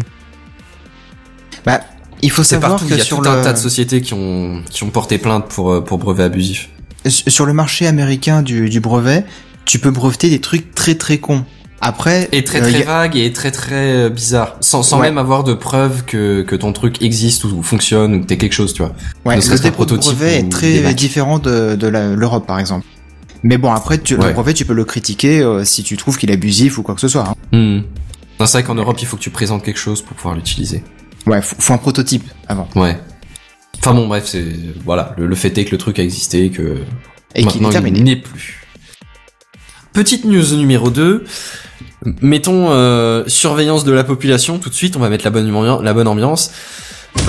Bah, 1.66 1.82
il 2.22 2.30
faut 2.30 2.44
c'est 2.44 2.56
savoir 2.56 2.74
partout. 2.74 2.86
que 2.86 2.94
Il 2.94 2.98
y 2.98 3.02
a 3.02 3.04
sur 3.04 3.18
tout 3.18 3.24
le, 3.24 3.30
un 3.30 3.42
tas 3.42 3.54
de 3.54 3.58
sociétés 3.58 4.02
qui 4.02 4.14
ont 4.14 4.62
qui 4.70 4.84
ont 4.84 4.90
porté 4.92 5.18
plainte 5.18 5.48
pour 5.50 5.84
pour 5.84 5.98
brevet 5.98 6.24
abusif. 6.24 6.70
Sur 7.10 7.46
le 7.46 7.54
marché 7.54 7.88
américain 7.88 8.42
du, 8.42 8.70
du 8.70 8.80
brevet, 8.80 9.26
tu 9.66 9.80
peux 9.80 9.92
breveter 9.92 10.30
des 10.30 10.40
trucs 10.42 10.74
très 10.76 10.96
très 10.96 11.18
cons. 11.18 11.46
Après, 11.86 12.30
Et 12.32 12.46
très 12.46 12.62
euh, 12.62 12.70
très 12.72 12.82
a- 12.84 12.86
vague 12.86 13.18
et 13.18 13.34
très 13.34 13.52
très 13.52 13.92
euh, 14.06 14.10
bizarre, 14.10 14.56
sans 14.62 14.84
sans 14.84 14.98
Ouais. 15.00 15.08
même 15.08 15.18
avoir 15.18 15.44
de 15.44 15.54
preuves 15.54 16.04
que 16.06 16.42
que 16.44 16.56
ton 16.56 16.72
truc 16.72 17.02
existe 17.02 17.44
ou 17.44 17.62
fonctionne 17.62 18.16
ou 18.16 18.22
que 18.22 18.26
t'es 18.26 18.38
quelque 18.38 18.54
chose, 18.54 18.74
tu 18.74 18.82
vois. 18.84 18.94
Ouais, 19.26 19.36
le 19.36 19.70
prototype 19.72 20.16
brevet 20.16 20.38
est 20.40 20.50
très 20.50 20.94
différent 20.94 21.40
de, 21.40 21.76
de 21.76 21.88
l'Europe, 21.88 22.48
par 22.48 22.60
exemple. 22.60 22.86
Mais 23.46 23.58
bon, 23.58 23.74
après, 23.74 23.98
tu, 23.98 24.16
Ouais. 24.16 24.28
le 24.28 24.34
brevet, 24.34 24.54
tu 24.54 24.64
peux 24.64 24.74
le 24.74 24.86
critiquer 24.86 25.42
euh, 25.42 25.66
si 25.66 25.84
tu 25.84 25.98
trouves 25.98 26.18
qu'il 26.18 26.30
est 26.32 26.36
abusif 26.36 26.78
ou 26.78 26.84
quoi 26.84 26.96
que 26.96 27.02
ce 27.02 27.10
soit. 27.10 27.28
hein. 27.28 27.58
Hmm. 27.58 27.82
C'est 28.46 28.52
vrai 28.54 28.64
qu'en 28.64 28.76
Europe, 28.76 28.98
il 29.02 29.06
faut 29.06 29.18
que 29.18 29.22
tu 29.22 29.30
présentes 29.30 29.64
quelque 29.64 29.80
chose 29.80 30.02
pour 30.02 30.16
pouvoir 30.16 30.36
l'utiliser. 30.36 30.84
Ouais, 31.28 31.42
faut, 31.42 31.56
faut 31.60 31.74
un 31.74 31.78
prototype 31.78 32.24
avant. 32.48 32.70
Ouais. 32.76 32.98
Enfin 33.86 33.94
bon, 33.96 34.08
bref, 34.08 34.24
c'est 34.28 34.46
voilà, 34.86 35.14
le, 35.18 35.26
le 35.28 35.36
fait 35.36 35.58
est 35.58 35.66
que 35.66 35.72
le 35.72 35.78
truc 35.78 36.00
a 36.00 36.04
existé, 36.04 36.50
que 36.52 36.78
Et 37.36 37.44
qu'il 37.46 37.62
maintenant 37.62 37.82
il 37.86 38.04
n'est 38.04 38.16
plus. 38.16 38.66
Petite 39.92 40.24
news 40.24 40.56
numéro 40.56 40.90
2. 40.90 41.26
Mettons 42.22 42.68
euh, 42.72 43.24
surveillance 43.28 43.84
de 43.84 43.92
la 43.92 44.04
population 44.06 44.58
tout 44.58 44.70
de 44.70 44.74
suite, 44.74 44.96
on 44.96 45.00
va 45.00 45.10
mettre 45.10 45.26
la 45.26 45.32
bonne, 45.32 45.54
ambiance- 45.54 45.82
la 45.84 45.94
bonne 45.94 46.08
ambiance. 46.08 46.52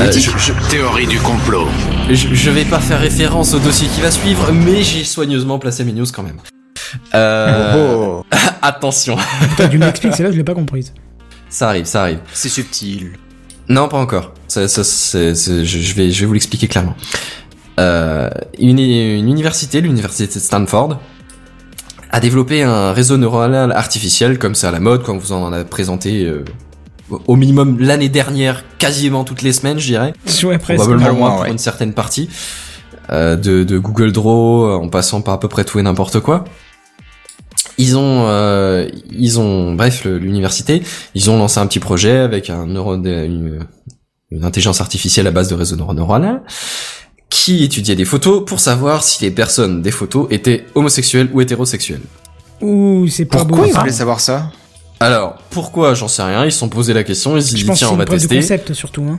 Euh, 0.00 0.10
je, 0.12 0.18
je- 0.38 0.52
Théorie 0.70 1.06
du 1.08 1.18
complot. 1.18 1.66
je- 2.08 2.34
je 2.34 2.50
vais 2.50 2.64
pas 2.64 2.78
faire 2.80 3.00
référence 3.00 3.52
au 3.54 3.58
dossier 3.58 3.88
qui 3.88 4.00
va 4.00 4.10
suivre, 4.12 4.50
mais 4.52 4.82
j'ai 4.84 5.02
soigneusement 5.04 5.58
placé 5.58 5.84
mes 5.84 5.92
news 5.92 6.06
quand 6.12 6.22
même. 6.22 6.38
Euh, 7.14 7.74
Oh, 7.96 8.24
Attention, 8.62 9.16
Putain, 9.50 9.68
tu 9.68 9.78
m'expliques, 9.78 10.14
c'est 10.14 10.22
là 10.22 10.28
que 10.28 10.34
je 10.34 10.38
l'ai 10.38 10.44
pas 10.44 10.54
comprise. 10.54 10.92
ça 11.50 11.68
arrive, 11.70 11.84
ça 11.86 12.02
arrive. 12.02 12.20
c'est 12.32 12.48
subtil. 12.48 13.10
Non, 13.68 13.88
pas 13.88 13.98
encore. 13.98 14.32
Ça, 14.48 14.68
ça, 14.68 14.84
c'est- 14.84 15.34
c'est- 15.34 15.64
je, 15.64 15.78
je 15.78 15.94
vais, 15.94 16.10
je 16.10 16.20
vais 16.20 16.26
vous 16.26 16.32
l'expliquer 16.34 16.68
clairement. 16.68 16.94
Euh, 17.80 18.28
une, 18.58 18.78
une 18.78 19.28
université, 19.28 19.80
l'université 19.80 20.26
de 20.38 20.38
Stanford, 20.44 20.98
a 22.10 22.20
développé 22.20 22.62
un 22.62 22.92
réseau 22.92 23.16
neuronal 23.16 23.72
artificiel, 23.72 24.38
comme 24.38 24.54
c'est 24.54 24.66
à 24.66 24.70
la 24.70 24.80
mode, 24.80 25.02
quand 25.02 25.16
vous 25.16 25.32
en 25.32 25.52
a 25.52 25.64
présenté 25.64 26.24
euh, 26.24 26.44
au 27.26 27.34
minimum 27.36 27.78
l'année 27.80 28.08
dernière, 28.08 28.62
quasiment 28.78 29.24
toutes 29.24 29.42
les 29.42 29.52
semaines, 29.52 29.78
je 29.80 29.86
dirais. 29.86 30.12
Ouais, 30.44 30.58
presque. 30.58 30.82
Probablement 30.82 31.14
moins 31.14 31.30
pour 31.32 31.40
ouais. 31.40 31.50
une 31.50 31.58
certaine 31.58 31.92
partie. 31.92 32.28
Euh, 33.10 33.36
de, 33.36 33.64
de 33.64 33.78
Google 33.78 34.12
Draw, 34.12 34.80
en 34.82 34.88
passant 34.88 35.20
par 35.20 35.34
à 35.34 35.40
peu 35.40 35.48
près 35.48 35.64
tout 35.64 35.78
et 35.78 35.82
n'importe 35.82 36.20
quoi. 36.20 36.44
Ils 37.78 37.96
ont, 37.96 38.26
euh, 38.28 38.88
ils 39.10 39.40
ont, 39.40 39.74
bref, 39.74 40.04
l'université, 40.04 40.82
ils 41.14 41.30
ont 41.30 41.38
lancé 41.38 41.58
un 41.58 41.66
petit 41.66 41.80
projet 41.80 42.18
avec 42.18 42.50
un 42.50 42.66
neuro, 42.66 42.94
une, 42.94 43.66
une 44.30 44.44
intelligence 44.44 44.80
artificielle 44.80 45.26
à 45.26 45.30
base 45.32 45.48
de 45.48 45.54
réseau 45.54 45.76
neuronal 45.76 46.42
qui 47.30 47.64
étudiait 47.64 47.96
des 47.96 48.04
photos 48.04 48.44
pour 48.46 48.60
savoir 48.60 49.02
si 49.02 49.24
les 49.24 49.30
personnes 49.32 49.82
des 49.82 49.90
photos 49.90 50.28
étaient 50.30 50.66
homosexuelles 50.76 51.28
ou 51.32 51.40
hétérosexuelles. 51.40 52.02
Ouh, 52.60 53.08
c'est 53.08 53.24
pas 53.24 53.38
Pourquoi 53.38 53.58
beau. 53.58 53.64
ils 53.66 53.72
ça. 53.72 53.80
voulaient 53.80 53.92
savoir 53.92 54.20
ça? 54.20 54.52
Alors, 55.00 55.36
pourquoi 55.50 55.94
J'en 55.94 56.06
sais 56.08 56.22
rien. 56.22 56.44
Ils 56.44 56.52
se 56.52 56.58
sont 56.60 56.68
posé 56.68 56.94
la 56.94 57.02
question. 57.02 57.36
Ils 57.36 57.42
se 57.42 57.52
que 57.56 57.60
tiens, 57.60 57.74
c'est 57.74 57.84
on 57.86 57.96
va 57.96 58.04
tester. 58.04 58.36
concept 58.36 58.72
surtout. 58.72 59.02
Hein. 59.10 59.18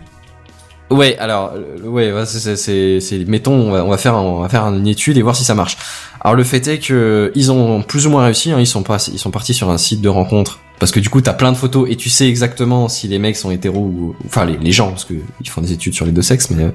Ouais, 0.91 1.17
alors 1.17 1.53
euh, 1.55 1.87
ouais, 1.87 2.13
c'est 2.25 3.25
mettons 3.27 3.53
on 3.53 3.71
va, 3.71 3.83
on 3.83 3.89
va 3.89 3.97
faire 3.97 4.15
on 4.15 4.41
va 4.41 4.49
faire 4.49 4.63
une 4.65 4.85
étude 4.85 5.17
et 5.17 5.21
voir 5.23 5.35
si 5.35 5.43
ça 5.43 5.55
marche. 5.55 5.77
Alors 6.21 6.35
le 6.35 6.43
fait 6.43 6.67
est 6.67 6.79
que 6.79 7.31
ils 7.35 7.51
ont 7.51 7.81
plus 7.81 8.05
ou 8.05 8.11
moins 8.11 8.25
réussi, 8.25 8.51
hein, 8.51 8.59
ils 8.59 8.67
sont 8.67 8.83
pas 8.83 8.97
ils 9.11 9.19
sont 9.19 9.31
partis 9.31 9.53
sur 9.53 9.69
un 9.69 9.79
site 9.79 10.01
de 10.01 10.09
rencontre 10.09 10.59
parce 10.79 10.91
que 10.91 10.99
du 10.99 11.09
coup 11.09 11.21
t'as 11.21 11.33
plein 11.33 11.51
de 11.51 11.57
photos 11.57 11.89
et 11.89 11.95
tu 11.95 12.09
sais 12.09 12.27
exactement 12.27 12.87
si 12.87 13.07
les 13.07 13.17
mecs 13.17 13.35
sont 13.35 13.49
hétéros 13.49 13.79
ou 13.79 14.15
enfin 14.27 14.45
les, 14.45 14.57
les 14.57 14.71
gens 14.71 14.89
parce 14.89 15.05
que 15.05 15.15
ils 15.41 15.49
font 15.49 15.61
des 15.61 15.71
études 15.71 15.95
sur 15.95 16.05
les 16.05 16.11
deux 16.11 16.21
sexes 16.21 16.51
mais 16.51 16.65
euh, 16.65 16.71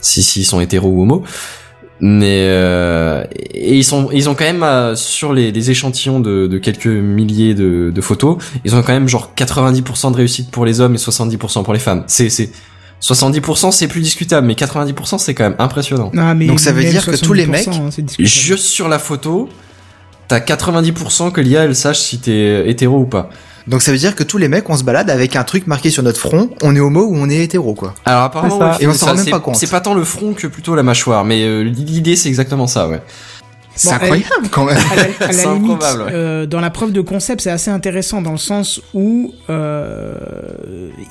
si 0.00 0.22
s'ils 0.22 0.46
sont 0.46 0.60
hétéros 0.60 0.90
ou 0.90 1.02
homo. 1.02 1.24
Mais 2.04 2.46
euh, 2.48 3.24
et 3.54 3.76
ils 3.76 3.84
sont 3.84 4.08
ils 4.12 4.28
ont 4.28 4.34
quand 4.34 4.44
même 4.44 4.64
euh, 4.64 4.96
sur 4.96 5.32
les, 5.32 5.52
les 5.52 5.70
échantillons 5.70 6.18
de, 6.18 6.48
de 6.48 6.58
quelques 6.58 6.86
milliers 6.86 7.54
de, 7.54 7.92
de 7.94 8.00
photos, 8.00 8.38
ils 8.64 8.74
ont 8.74 8.82
quand 8.82 8.92
même 8.92 9.06
genre 9.08 9.32
90% 9.36 10.10
de 10.10 10.16
réussite 10.16 10.50
pour 10.50 10.64
les 10.64 10.80
hommes 10.80 10.94
et 10.94 10.98
70% 10.98 11.62
pour 11.62 11.72
les 11.72 11.78
femmes. 11.78 12.02
C'est 12.08 12.28
c'est 12.28 12.50
70% 13.02 13.72
c'est 13.72 13.88
plus 13.88 14.00
discutable, 14.00 14.46
mais 14.46 14.54
90% 14.54 15.18
c'est 15.18 15.34
quand 15.34 15.44
même 15.44 15.56
impressionnant. 15.58 16.10
Non, 16.14 16.34
mais 16.34 16.46
Donc 16.46 16.60
ça 16.60 16.72
veut 16.72 16.84
dire 16.84 17.04
que 17.04 17.16
tous 17.16 17.32
les 17.32 17.46
mecs- 17.46 17.64
70%, 17.68 17.70
hein, 17.86 17.88
c'est 17.90 18.02
discutable. 18.02 18.28
Juste 18.28 18.66
sur 18.66 18.88
la 18.88 18.98
photo, 18.98 19.48
t'as 20.28 20.38
90% 20.40 21.30
que 21.32 21.40
l'IA 21.40 21.64
elle 21.64 21.74
sache 21.74 21.98
si 21.98 22.18
t'es 22.18 22.68
hétéro 22.68 22.98
ou 23.00 23.06
pas. 23.06 23.28
Donc 23.68 23.80
ça 23.82 23.92
veut 23.92 23.98
dire 23.98 24.16
que 24.16 24.24
tous 24.24 24.38
les 24.38 24.48
mecs, 24.48 24.68
on 24.70 24.76
se 24.76 24.82
balade 24.82 25.08
avec 25.08 25.36
un 25.36 25.44
truc 25.44 25.68
marqué 25.68 25.90
sur 25.90 26.02
notre 26.02 26.18
front, 26.18 26.50
on 26.62 26.74
est 26.74 26.80
homo 26.80 27.02
ou 27.04 27.14
on 27.16 27.28
est 27.30 27.44
hétéro, 27.44 27.74
quoi. 27.74 27.94
Alors 28.04 28.22
apparemment, 28.22 28.54
C'est 28.58 28.64
ça. 28.64 28.70
ouais, 28.70 28.76
Et 28.80 28.86
on 28.88 28.92
s'en 28.92 28.98
ça, 28.98 29.06
rend 29.06 29.14
même 29.16 29.24
c'est- 29.24 29.30
pas 29.30 29.40
compte. 29.40 29.56
C'est 29.56 29.70
pas 29.70 29.80
tant 29.80 29.94
le 29.94 30.02
front 30.04 30.32
que 30.34 30.46
plutôt 30.48 30.74
la 30.74 30.82
mâchoire, 30.82 31.24
mais 31.24 31.42
euh, 31.44 31.62
l'idée 31.62 32.16
c'est 32.16 32.28
exactement 32.28 32.66
ça, 32.66 32.88
ouais. 32.88 33.00
C'est 33.74 33.88
Bon, 33.88 33.94
incroyable 33.96 34.48
quand 34.50 34.64
même. 34.64 34.76
à 34.76 34.96
la, 34.96 35.02
à 35.02 35.26
la 35.28 35.32
C'est 35.32 35.52
limite, 35.54 35.70
ouais. 35.72 36.12
euh, 36.12 36.46
dans 36.46 36.60
la 36.60 36.70
preuve 36.70 36.92
de 36.92 37.00
concept, 37.00 37.40
c'est 37.40 37.50
assez 37.50 37.70
intéressant 37.70 38.20
dans 38.22 38.32
le 38.32 38.36
sens 38.38 38.80
où 38.94 39.32
euh, 39.50 40.14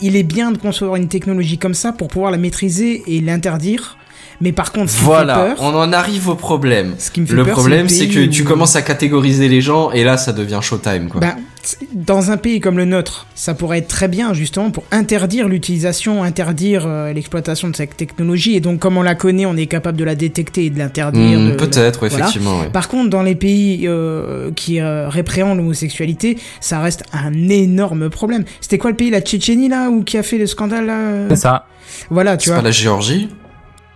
il 0.02 0.16
est 0.16 0.24
bien 0.24 0.52
de 0.52 0.58
concevoir 0.58 0.96
une 0.98 1.08
technologie 1.08 1.58
comme 1.58 1.74
ça 1.74 1.92
pour 1.92 2.08
pouvoir 2.08 2.32
la 2.32 2.38
maîtriser 2.38 3.04
et 3.08 3.20
l'interdire. 3.22 3.98
Mais 4.42 4.52
par 4.52 4.72
contre, 4.72 4.90
ce 4.90 4.96
qui 4.98 5.02
me 5.02 5.06
Voilà, 5.06 5.36
fait 5.36 5.56
peur, 5.56 5.58
on 5.62 5.76
en 5.76 5.94
arrive 5.94 6.28
au 6.30 6.36
problème. 6.36 6.96
ce 6.98 7.12
qui 7.12 7.22
me 7.22 7.26
fait 7.28 7.34
Le 7.34 7.44
peur, 7.44 7.54
problème, 7.54 7.88
c'est 7.88 8.08
que 8.08 8.26
tu 8.26 8.44
commences 8.44 8.76
à 8.76 8.82
catégoriser 8.82 9.48
les 9.48 9.62
gens 9.62 9.92
et 9.92 10.04
là, 10.04 10.18
ça 10.18 10.34
devient 10.34 10.60
showtime, 10.62 11.10
quoi. 11.10 11.22
C- 11.64 11.78
dans 11.94 12.32
un 12.32 12.38
pays 12.38 12.60
comme 12.60 12.76
le 12.78 12.86
nôtre, 12.86 13.28
ça 13.36 13.54
pourrait 13.54 13.78
être 13.78 13.88
très 13.88 14.08
bien 14.08 14.34
justement 14.34 14.72
pour 14.72 14.84
interdire 14.92 15.48
l'utilisation, 15.48 16.24
interdire 16.24 16.86
euh, 16.88 17.14
l'exploitation 17.14 17.70
de 17.70 17.76
cette 17.76 17.96
technologie. 17.96 18.56
Et 18.56 18.62
donc, 18.62 18.80
comme 18.80 18.98
on 18.98 19.04
la 19.04 19.14
connaît, 19.14 19.46
on 19.46 19.56
est 19.56 19.68
capable 19.68 19.96
de 20.00 20.04
la 20.04 20.16
détecter 20.16 20.66
et 20.66 20.70
de 20.72 20.80
l'interdire. 20.80 21.40
Hmm, 21.40 21.58
Peut-être, 21.58 22.02
ouais, 22.02 22.10
voilà. 22.10 22.26
effectivement, 22.26 22.62
ouais. 22.62 22.70
Par 22.74 22.88
contre, 22.88 23.12
dans 23.12 23.22
les 23.22 23.36
pays 23.36 23.82
euh, 23.88 24.50
qui 24.56 24.80
euh, 24.82 25.08
répréhendent 25.08 25.58
l'homosexualité, 25.58 26.40
ça 26.62 26.80
reste 26.80 27.04
un 27.14 27.32
énorme 27.48 28.10
problème. 28.10 28.44
C'était 28.60 28.80
quoi 28.80 28.90
le 28.90 28.96
pays, 28.96 29.12
la 29.12 29.22
Tchétchénie 29.22 29.70
là, 29.70 29.92
ou 29.92 30.04
qui 30.04 30.18
a 30.18 30.24
fait 30.24 30.40
le 30.40 30.48
scandale 30.48 30.88
là? 30.88 30.98
Euh 30.98 31.28
C'est 31.30 31.36
ça. 31.36 31.68
Voilà, 32.10 32.38
tu 32.38 32.46
C'est 32.46 32.52
vois. 32.52 32.62
pas 32.62 32.66
la 32.66 32.72
Géorgie? 32.72 33.30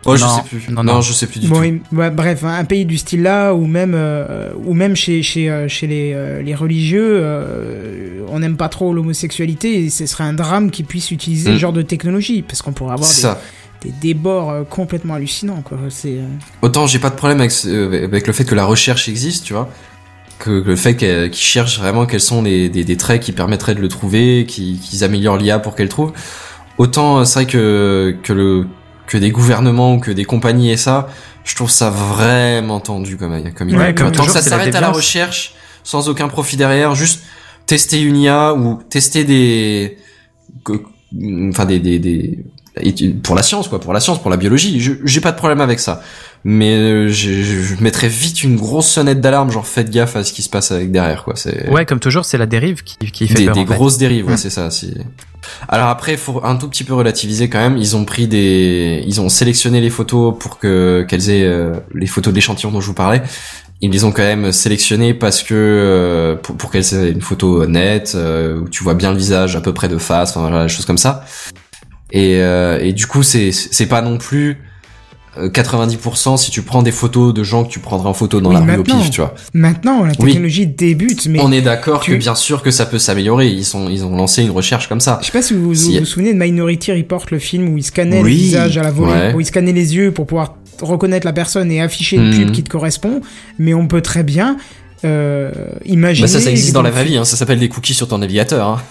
Oh, 0.08 0.16
je 0.16 0.24
Non, 0.24 0.30
sais 0.38 0.44
plus. 0.44 0.66
non, 0.74 0.84
Non, 0.84 0.94
non. 0.96 1.02
je 1.02 1.12
sais 1.14 1.26
plus 1.28 1.40
du 1.40 1.48
Bon, 1.48 1.62
tout. 1.62 1.80
bref, 2.14 2.44
un 2.44 2.64
pays 2.64 2.86
du 2.86 2.98
style 2.98 3.24
là, 3.24 3.54
ou 3.54 3.66
même, 3.66 3.94
euh, 3.96 4.52
ou 4.64 4.74
même 4.74 4.96
chez 4.96 5.24
chez 5.24 5.50
euh, 5.50 5.68
chez 5.68 5.88
les 5.88 6.14
euh, 6.14 6.42
les 6.44 6.54
religieux, 6.56 7.20
euh, 7.22 8.22
on 8.30 8.40
n'aime 8.40 8.58
pas 8.58 8.70
trop 8.70 8.94
l'homosexualité, 8.94 9.84
et 9.86 9.90
ce 9.90 10.06
serait 10.06 10.24
un 10.24 10.34
drame 10.34 10.70
qu'ils 10.72 10.86
puissent 10.86 11.12
utiliser 11.12 11.50
Mm. 11.50 11.54
ce 11.54 11.60
genre 11.60 11.74
de 11.74 11.82
technologie, 11.82 12.42
parce 12.44 12.62
qu'on 12.62 12.72
pourrait 12.74 12.94
avoir 12.94 13.10
des, 13.10 13.16
ça. 13.16 13.42
des 13.82 13.92
débords 14.00 14.68
complètement 14.70 15.16
hallucinants, 15.16 15.62
quoi. 15.64 15.78
C'est 15.90 16.14
euh, 16.20 16.28
Autant 16.62 16.86
j'ai 16.88 17.00
pas 17.00 17.10
de 17.10 17.16
problème 17.16 17.40
avec, 17.40 17.52
euh, 17.66 18.06
avec 18.06 18.28
le 18.28 18.34
fait 18.34 18.46
que 18.46 18.56
la 18.56 18.66
recherche 18.66 19.10
existe, 19.10 19.46
tu 19.46 19.54
vois. 19.54 19.70
Que, 20.38 20.60
que 20.60 20.68
le 20.70 20.76
fait 20.76 20.96
qu'ils 20.98 21.34
cherchent 21.34 21.80
vraiment 21.80 22.06
quels 22.06 22.20
sont 22.20 22.42
les, 22.44 22.68
des, 22.68 22.84
des 22.84 22.98
traits 22.98 23.22
qui 23.22 23.32
permettraient 23.32 23.74
de 23.74 23.80
le 23.82 23.88
trouver, 23.88 24.46
qui- 24.48 24.80
qu'ils 24.84 25.04
améliorent 25.06 25.38
l'IA 25.38 25.60
pour 25.60 25.76
qu'elle 25.76 25.86
le 25.86 25.90
trouve. 25.92 26.12
Autant 26.78 27.24
c'est 27.24 27.40
vrai 27.44 27.46
que, 27.52 28.16
que, 28.22 28.34
le, 28.34 28.68
que 29.08 29.18
des 29.18 29.32
gouvernements 29.32 29.96
ou 29.96 30.00
que 30.00 30.12
des 30.12 30.26
compagnies 30.26 30.72
et 30.72 30.78
ça, 30.78 31.08
je 31.44 31.56
trouve 31.56 31.70
ça 31.70 31.90
vraiment 31.90 32.80
tendu 32.80 33.18
comme, 33.18 33.52
comme. 33.54 33.70
Ouais, 33.76 33.94
comme 33.94 34.12
Tant 34.12 34.26
que 34.26 34.32
ça 34.32 34.42
s'arrête 34.42 34.74
à 34.76 34.82
la 34.82 34.92
recherche, 34.92 35.54
sans 35.84 36.10
aucun 36.10 36.28
profit 36.28 36.58
derrière, 36.58 36.96
juste 36.96 37.22
tester 37.68 38.02
une 38.02 38.18
IA 38.18 38.54
ou 38.54 38.82
tester 38.90 39.24
des... 39.24 39.98
Enfin 41.50 41.66
des, 41.66 41.80
des, 41.80 42.00
des 42.00 42.40
pour 43.24 43.36
la 43.36 43.44
science 43.44 43.68
quoi, 43.70 43.80
pour 43.80 43.94
la 43.94 44.00
science, 44.02 44.22
pour 44.22 44.30
la 44.30 44.36
biologie, 44.38 44.82
j'ai 45.04 45.22
pas 45.22 45.32
de 45.32 45.38
problème 45.38 45.62
avec 45.62 45.80
ça. 45.80 46.02
Mais 46.44 46.76
euh, 46.76 47.08
je, 47.08 47.42
je 47.42 47.82
mettrais 47.82 48.10
vite 48.10 48.44
une 48.44 48.56
grosse 48.58 48.88
sonnette 48.90 49.22
d'alarme, 49.22 49.50
genre 49.50 49.66
faites 49.66 49.90
gaffe 49.90 50.16
à 50.16 50.24
ce 50.24 50.34
qui 50.34 50.42
se 50.42 50.50
passe 50.50 50.72
avec 50.72 50.92
derrière, 50.92 51.24
quoi. 51.24 51.36
C'est 51.38 51.70
Ouais, 51.70 51.86
comme 51.86 52.00
toujours, 52.00 52.26
c'est 52.26 52.38
la 52.38 52.46
dérive 52.48 52.84
qui, 52.84 52.98
qui 52.98 53.28
fait 53.28 53.34
des, 53.36 53.46
peur. 53.46 53.56
des 53.56 53.62
en 53.62 53.66
fait. 53.66 53.74
grosses 53.76 53.98
dérives, 53.98 54.28
ouais, 54.28 54.34
Mm. 54.34 54.38
c'est 54.38 54.50
ça. 54.50 54.70
Si... 54.72 54.94
Alors 55.68 55.90
après, 55.90 56.18
faut 56.18 56.42
un 56.44 56.56
tout 56.56 56.68
petit 56.70 56.84
peu 56.84 56.94
relativiser 56.94 57.50
quand 57.50 57.60
même. 57.60 57.78
Ils 57.78 57.96
ont 57.96 58.06
pris 58.06 58.28
des, 58.28 59.04
ils 59.06 59.22
ont 59.22 59.30
sélectionné 59.30 59.82
les 59.82 59.90
photos 59.90 60.36
pour 60.40 60.60
que 60.60 61.06
qu'elles 61.08 61.30
aient 61.30 61.44
euh, 61.44 61.74
les 61.94 62.08
photos 62.08 62.34
d'échantillons 62.34 62.72
dont 62.72 62.82
je 62.82 62.88
vous 62.88 62.94
parlais. 62.94 63.22
Ils 63.82 63.92
les 63.92 64.04
ont 64.06 64.12
quand 64.12 64.24
même 64.24 64.52
sélectionnées 64.52 65.14
parce 65.14 65.44
que 65.44 65.54
euh, 65.54 66.36
pour, 66.36 66.56
pour 66.56 66.72
qu'elles 66.72 66.94
aient 66.94 67.12
une 67.12 67.22
photo 67.22 67.66
nette 67.66 68.14
euh, 68.16 68.62
où 68.62 68.70
tu 68.70 68.84
vois 68.84 68.94
bien 68.94 69.12
le 69.12 69.18
visage 69.18 69.56
à 69.56 69.62
peu 69.62 69.74
près 69.74 69.90
de 69.90 69.98
face, 69.98 70.32
enfin 70.32 70.48
voilà, 70.48 70.64
des 70.64 70.70
choses 70.70 70.86
comme 70.86 70.98
ça. 70.98 71.26
Et, 72.12 72.38
euh, 72.38 72.80
et 72.82 72.94
du 72.94 73.08
coup, 73.08 73.24
c'est 73.24 73.52
c'est 73.52 73.88
pas 73.88 74.02
non 74.02 74.18
plus 74.18 74.58
90% 75.38 76.38
si 76.38 76.52
tu 76.52 76.62
prends 76.62 76.82
des 76.84 76.92
photos 76.92 77.34
de 77.34 77.44
gens 77.44 77.64
que 77.66 77.70
tu 77.70 77.80
prendrais 77.80 78.08
en 78.10 78.14
photo 78.14 78.40
dans 78.42 78.50
Oui, 78.50 78.56
la 78.56 78.74
rue 78.74 78.80
au 78.80 78.84
pif, 78.84 79.10
tu 79.12 79.22
vois. 79.22 79.36
Maintenant, 79.54 80.04
la 80.04 80.12
Oui. 80.20 80.28
technologie 80.32 80.68
débute, 80.68 81.28
mais 81.28 81.40
On 81.42 81.52
est 81.52 81.62
d'accord 81.62 82.00
tu- 82.02 82.12
que 82.12 82.16
bien 82.18 82.36
sûr 82.36 82.62
que 82.62 82.72
ça 82.72 82.86
peut 82.86 83.00
s'améliorer. 83.00 83.48
Ils 83.50 83.66
sont, 83.66 83.90
ils 83.90 84.04
ont 84.06 84.16
lancé 84.16 84.44
une 84.44 84.52
recherche 84.52 84.88
comme 84.88 85.00
ça. 85.02 85.20
je 85.22 85.28
sais 85.28 85.32
pas 85.32 85.42
si 85.42 85.54
vous 85.54 85.64
vous, 85.66 85.76
Si- 85.76 86.00
vous 86.00 86.06
souvenez 86.06 86.34
de 86.34 86.40
Minority 86.40 86.92
Report, 86.94 87.26
le 87.32 87.40
film 87.40 87.70
où 87.70 87.78
ils 87.78 87.84
scannaient 87.84 88.22
Oui. 88.22 88.30
les 88.32 88.36
visages 88.38 88.78
à 88.78 88.84
la 88.84 88.92
volée, 88.92 89.12
Ouais. 89.12 89.34
où 89.34 89.42
ils 89.42 89.46
scannaient 89.46 89.74
les 89.74 89.96
yeux 89.96 90.12
pour 90.12 90.26
pouvoir 90.26 90.56
reconnaître 90.82 91.26
la 91.26 91.34
personne 91.34 91.72
et 91.72 91.82
afficher 91.82 92.18
une 92.18 92.30
Mhm. 92.30 92.36
pub 92.38 92.52
qui 92.52 92.64
te 92.64 92.70
correspond. 92.70 93.22
Mais 93.60 93.74
on 93.74 93.88
peut 93.88 94.02
très 94.02 94.24
bien 94.24 94.58
euh, 95.04 95.52
imaginer. 95.86 96.26
Bah 96.28 96.34
ça, 96.34 96.40
ça 96.40 96.50
existe 96.50 96.74
dans 96.74 96.82
la 96.82 96.90
vraie 96.90 97.04
vie. 97.06 97.16
Hein. 97.18 97.26
Ça 97.26 97.36
s'appelle 97.36 97.60
des 97.60 97.70
cookies 97.70 97.94
sur 97.94 98.08
ton 98.08 98.18
navigateur. 98.18 98.68
Hein. 98.68 98.82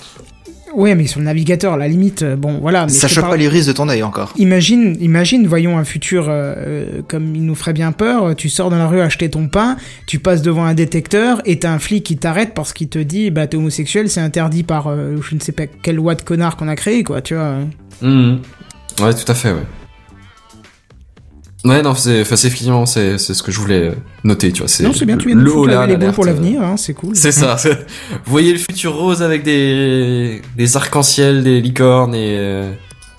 Ouais, 0.76 0.94
mais 0.94 1.06
sur 1.06 1.20
le 1.20 1.26
navigateur, 1.26 1.74
à 1.74 1.76
la 1.76 1.88
limite, 1.88 2.22
euh, 2.22 2.36
bon, 2.36 2.58
voilà. 2.60 2.86
Mais 2.86 2.92
Ça 2.92 3.06
choque 3.08 3.22
parle- 3.22 3.34
pas 3.34 3.36
l'iris 3.38 3.66
de 3.66 3.72
ton 3.72 3.88
œil 3.88 4.02
encore. 4.02 4.32
Imagine, 4.36 4.96
imagine, 5.00 5.46
voyons 5.46 5.78
un 5.78 5.84
futur 5.84 6.28
euh, 6.28 6.54
euh, 6.56 7.02
comme 7.06 7.34
il 7.36 7.44
nous 7.44 7.54
ferait 7.54 7.72
bien 7.72 7.92
peur. 7.92 8.34
Tu 8.36 8.48
sors 8.48 8.70
dans 8.70 8.78
la 8.78 8.86
rue 8.88 9.00
acheter 9.00 9.28
ton 9.30 9.46
pain, 9.48 9.76
tu 10.06 10.18
passes 10.18 10.42
devant 10.42 10.64
un 10.64 10.74
détecteur 10.74 11.40
et 11.44 11.58
t'as 11.58 11.70
un 11.72 11.78
flic 11.78 12.04
qui 12.04 12.16
t'arrête 12.16 12.54
parce 12.54 12.72
qu'il 12.72 12.88
te 12.88 12.98
dit 12.98 13.30
bah 13.30 13.46
t'es 13.46 13.56
homosexuel, 13.56 14.08
c'est 14.10 14.20
interdit 14.20 14.62
par 14.64 14.88
euh, 14.88 15.16
je 15.22 15.34
ne 15.34 15.40
sais 15.40 15.52
pas 15.52 15.66
quelle 15.66 15.96
loi 15.96 16.14
de 16.14 16.22
connard 16.22 16.56
qu'on 16.56 16.68
a 16.68 16.76
créé 16.76 17.04
quoi, 17.04 17.20
tu 17.22 17.34
vois. 17.34 17.56
Mhm. 18.02 18.40
Ouais, 19.00 19.14
tout 19.14 19.30
à 19.30 19.34
fait. 19.34 19.52
Ouais. 19.52 19.58
Ouais, 21.64 21.80
non, 21.80 21.94
c'est, 21.94 22.20
enfin, 22.20 22.36
c'est 22.36 22.48
effectivement, 22.48 22.84
c'est, 22.84 23.16
c'est 23.16 23.32
ce 23.32 23.42
que 23.42 23.50
je 23.50 23.58
voulais 23.58 23.92
noter, 24.22 24.52
tu 24.52 24.58
vois. 24.60 24.68
C'est 24.68 24.82
Non, 24.84 24.92
c'est 24.92 25.06
bien, 25.06 25.16
tu 25.16 25.28
viens 25.28 25.36
de 25.36 25.40
le 25.40 25.46
foutre 25.46 25.62
haut 25.62 25.66
la- 25.66 25.74
là, 25.76 25.86
les 25.86 25.96
bons 25.96 26.12
pour 26.12 26.24
euh, 26.24 26.26
l'avenir, 26.26 26.62
hein, 26.62 26.76
c'est 26.76 26.92
cool. 26.92 27.16
C'est 27.16 27.32
ça. 27.32 27.56
Vous 27.64 28.30
voyez 28.30 28.52
le 28.52 28.58
futur 28.58 28.94
rose 28.94 29.22
avec 29.22 29.42
des, 29.44 30.42
des 30.56 30.76
arcs-en-ciel, 30.76 31.42
des 31.42 31.62
licornes 31.62 32.14
et 32.14 32.36
euh, 32.38 32.70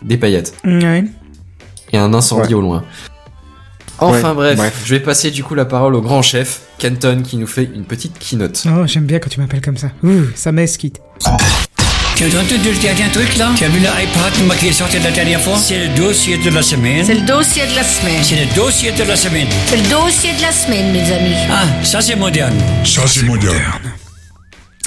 des 0.04 0.18
paillettes. 0.18 0.54
Ouais. 0.64 1.06
Et 1.92 1.98
un 1.98 2.14
incendie 2.14 2.54
au 2.54 2.62
loin. 2.62 2.84
Enfin 3.98 4.30
Ouais, 4.30 4.34
bref, 4.36 4.58
bref. 4.58 4.82
je 4.86 4.94
vais 4.94 5.00
passer 5.00 5.32
du 5.32 5.44
coup 5.44 5.56
la 5.56 5.66
parole 5.66 5.96
au 5.96 6.02
grand 6.02 6.22
chef, 6.22 6.64
Kenton, 6.78 7.22
qui 7.24 7.38
nous 7.38 7.48
fait 7.48 7.64
une 7.74 7.86
petite 7.86 8.20
keynote. 8.20 8.64
Oh, 8.68 8.86
j'aime 8.86 9.06
bien 9.06 9.20
quand 9.20 9.30
tu 9.30 9.40
m'appelles 9.40 9.62
comme 9.62 9.78
ça. 9.78 9.90
Ouh, 10.04 10.26
ça 10.36 10.52
m'esquitte. 10.52 11.00
Tu 12.16 12.24
as 12.24 12.28
entendu 12.28 12.72
le 12.72 12.78
dernier 12.78 13.12
truc 13.12 13.36
là? 13.36 13.52
Tu 13.58 13.66
as 13.66 13.68
vu 13.68 13.80
l'iPad 13.80 14.58
qui 14.58 14.70
est 14.70 14.72
sorti 14.72 14.98
la 15.00 15.12
dernière 15.12 15.42
fois? 15.42 15.58
C'est 15.58 15.80
le 15.80 15.88
dossier 15.90 16.38
de 16.38 16.50
la 16.50 16.62
semaine. 16.62 17.04
C'est 17.04 17.16
le 17.16 17.26
dossier 17.26 17.68
de 17.68 17.76
la 17.76 17.84
semaine. 17.84 18.24
C'est 18.24 18.36
le 18.38 18.56
dossier 18.56 18.92
de 18.94 19.04
la 19.04 19.16
semaine. 19.18 19.48
C'est 19.66 19.78
le 19.78 19.90
dossier 19.90 20.32
de 20.32 20.42
la 20.42 20.52
semaine, 20.54 20.94
mes 20.94 21.12
amis. 21.12 21.36
Ah, 21.52 21.66
ça 21.84 22.00
c'est 22.00 22.16
moderne. 22.16 22.56
Ça, 22.86 23.02
c'est 23.06 23.24
moderne. 23.24 23.82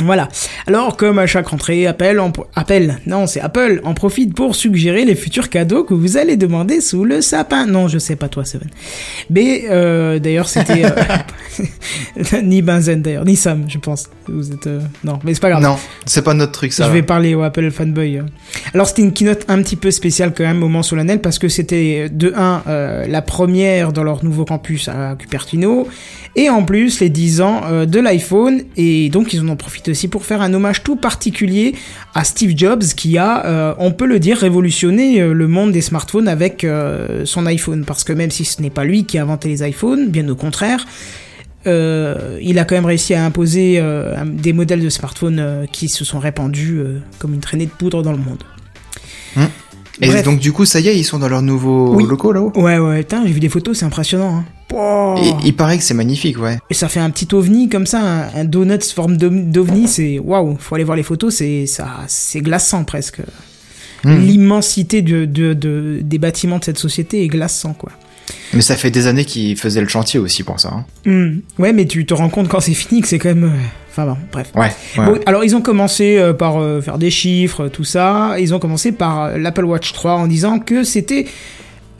Voilà. 0.00 0.28
Alors, 0.66 0.96
comme 0.96 1.18
à 1.18 1.26
chaque 1.26 1.48
rentrée, 1.48 1.86
Apple, 1.86 2.18
en... 2.20 2.32
Apple, 2.54 2.94
non, 3.06 3.26
c'est 3.26 3.40
Apple, 3.40 3.80
en 3.84 3.94
profite 3.94 4.34
pour 4.34 4.54
suggérer 4.54 5.04
les 5.04 5.14
futurs 5.14 5.50
cadeaux 5.50 5.84
que 5.84 5.94
vous 5.94 6.16
allez 6.16 6.36
demander 6.36 6.80
sous 6.80 7.04
le 7.04 7.20
sapin. 7.20 7.66
Non, 7.66 7.88
je 7.88 7.98
sais 7.98 8.16
pas 8.16 8.28
toi, 8.28 8.44
Seven. 8.44 8.68
Mais 9.30 9.64
euh, 9.70 10.18
d'ailleurs, 10.18 10.48
c'était 10.48 10.84
euh, 10.84 12.42
ni 12.42 12.62
Benzen 12.62 13.02
d'ailleurs, 13.02 13.24
ni 13.24 13.36
Sam, 13.36 13.64
je 13.68 13.78
pense. 13.78 14.08
Vous 14.26 14.52
êtes 14.52 14.66
euh, 14.66 14.80
non, 15.04 15.18
mais 15.24 15.34
c'est 15.34 15.40
pas 15.40 15.50
grave. 15.50 15.62
Non, 15.62 15.76
c'est 16.04 16.22
pas 16.22 16.34
notre 16.34 16.52
truc 16.52 16.72
ça. 16.72 16.86
Je 16.86 16.92
vais 16.92 17.02
parler 17.02 17.34
au 17.34 17.42
Apple 17.42 17.70
fanboy. 17.70 18.20
Alors 18.74 18.86
c'était 18.86 19.02
une 19.02 19.12
keynote 19.12 19.44
un 19.48 19.62
petit 19.62 19.76
peu 19.76 19.90
spéciale 19.90 20.32
quand 20.36 20.44
même, 20.44 20.58
moment 20.58 20.82
solennel, 20.82 21.20
parce 21.20 21.38
que 21.38 21.48
c'était 21.48 22.08
de 22.10 22.32
1 22.36 23.06
la 23.08 23.22
première 23.22 23.92
dans 23.92 24.02
leur 24.02 24.24
nouveau 24.24 24.44
campus 24.44 24.88
à 24.88 25.16
Cupertino, 25.18 25.88
et 26.36 26.50
en 26.50 26.64
plus 26.64 27.00
les 27.00 27.08
10 27.08 27.40
ans 27.40 27.62
euh, 27.64 27.86
de 27.86 28.00
l'iPhone, 28.00 28.62
et 28.76 29.08
donc 29.08 29.32
ils 29.32 29.40
en 29.40 29.48
ont 29.48 29.56
profité 29.56 29.90
aussi 29.90 30.08
pour 30.08 30.24
faire 30.24 30.40
un 30.42 30.52
hommage 30.54 30.82
tout 30.82 30.96
particulier 30.96 31.74
à 32.14 32.24
Steve 32.24 32.52
Jobs 32.56 32.82
qui 32.82 33.18
a, 33.18 33.46
euh, 33.46 33.74
on 33.78 33.92
peut 33.92 34.06
le 34.06 34.18
dire, 34.18 34.38
révolutionné 34.38 35.20
euh, 35.20 35.32
le 35.32 35.48
monde 35.48 35.72
des 35.72 35.80
smartphones 35.80 36.28
avec 36.28 36.66
son 37.24 37.46
iPhone, 37.46 37.84
parce 37.84 38.04
que 38.04 38.12
même 38.12 38.30
si 38.30 38.44
ce 38.44 38.60
n'est 38.62 38.70
pas 38.70 38.84
lui 38.84 39.04
qui 39.04 39.18
a 39.18 39.22
inventé 39.22 39.48
les 39.48 39.66
iPhones, 39.66 40.08
bien 40.08 40.28
au 40.28 40.34
contraire, 40.34 40.86
il 41.66 42.58
a 42.58 42.64
quand 42.64 42.74
même 42.74 42.86
réussi 42.86 43.14
à 43.14 43.24
imposer 43.24 43.82
des 44.24 44.52
modèles 44.52 44.82
de 44.82 44.88
smartphones 44.88 45.66
qui 45.70 45.88
se 45.88 46.04
sont 46.04 46.18
répandus 46.18 46.80
comme 47.18 47.34
une 47.34 47.40
traînée 47.40 47.66
de 47.66 47.70
poudre 47.70 48.02
dans 48.02 48.12
le 48.12 48.18
monde. 48.18 48.42
Et 50.00 50.06
Bref. 50.08 50.22
donc 50.24 50.38
du 50.38 50.52
coup, 50.52 50.64
ça 50.64 50.78
y 50.80 50.88
est, 50.88 50.96
ils 50.96 51.04
sont 51.04 51.18
dans 51.18 51.28
leur 51.28 51.42
nouveau 51.42 51.94
Oui. 51.96 52.04
locaux 52.06 52.32
là-haut. 52.32 52.52
Ouais, 52.54 52.78
ouais, 52.78 52.98
putain, 53.00 53.24
j'ai 53.26 53.32
vu 53.32 53.40
des 53.40 53.48
photos, 53.48 53.78
c'est 53.78 53.84
impressionnant. 53.84 54.36
Hein. 54.38 54.44
Oh. 54.74 55.16
Et 55.22 55.32
il 55.46 55.56
paraît 55.56 55.78
que 55.78 55.82
c'est 55.84 55.94
magnifique, 55.94 56.38
ouais. 56.40 56.58
Et 56.70 56.74
ça 56.74 56.88
fait 56.88 57.00
un 57.00 57.10
petit 57.10 57.26
ovni 57.34 57.68
comme 57.68 57.86
ça, 57.86 58.00
un, 58.00 58.40
un 58.40 58.44
donut 58.44 58.78
forme 58.94 59.16
d'ov- 59.16 59.50
d'ovni, 59.50 59.88
c'est 59.88 60.18
waouh, 60.18 60.56
faut 60.60 60.74
aller 60.74 60.84
voir 60.84 60.96
les 60.96 61.02
photos, 61.02 61.34
c'est 61.34 61.66
ça, 61.66 61.88
c'est 62.06 62.40
glaçant 62.42 62.84
presque. 62.84 63.20
Hmm. 64.04 64.18
L'immensité 64.18 65.02
de, 65.02 65.24
de, 65.24 65.54
de- 65.54 65.98
des 66.02 66.18
bâtiments 66.18 66.58
de 66.58 66.64
cette 66.64 66.78
société 66.78 67.24
est 67.24 67.28
glaçant 67.28 67.72
quoi. 67.72 67.90
Mais 68.54 68.60
ça 68.60 68.76
fait 68.76 68.90
des 68.90 69.06
années 69.08 69.24
qu'ils 69.24 69.56
faisaient 69.56 69.80
le 69.80 69.88
chantier 69.88 70.20
aussi 70.20 70.42
pour 70.44 70.60
ça. 70.60 70.70
hein. 70.72 70.84
Hmm. 71.10 71.40
Ouais, 71.58 71.72
mais 71.72 71.86
tu 71.86 72.06
te 72.06 72.14
rends 72.14 72.28
compte 72.28 72.48
quand 72.48 72.60
c'est 72.60 72.74
fini 72.74 73.00
que 73.00 73.08
c'est 73.08 73.18
quand 73.18 73.30
même. 73.34 73.52
Enfin 73.98 74.06
bon, 74.12 74.16
bref. 74.30 74.52
Ouais. 74.54 74.70
ouais. 74.98 75.04
Bon, 75.06 75.18
alors 75.26 75.42
ils 75.44 75.56
ont 75.56 75.60
commencé 75.60 76.18
euh, 76.18 76.32
par 76.32 76.58
euh, 76.60 76.80
faire 76.80 76.98
des 76.98 77.10
chiffres, 77.10 77.66
tout 77.66 77.82
ça. 77.84 78.36
Ils 78.38 78.54
ont 78.54 78.60
commencé 78.60 78.92
par 78.92 79.24
euh, 79.24 79.38
l'Apple 79.38 79.64
Watch 79.64 79.92
3 79.92 80.12
en 80.12 80.26
disant 80.28 80.60
que 80.60 80.84
c'était 80.84 81.26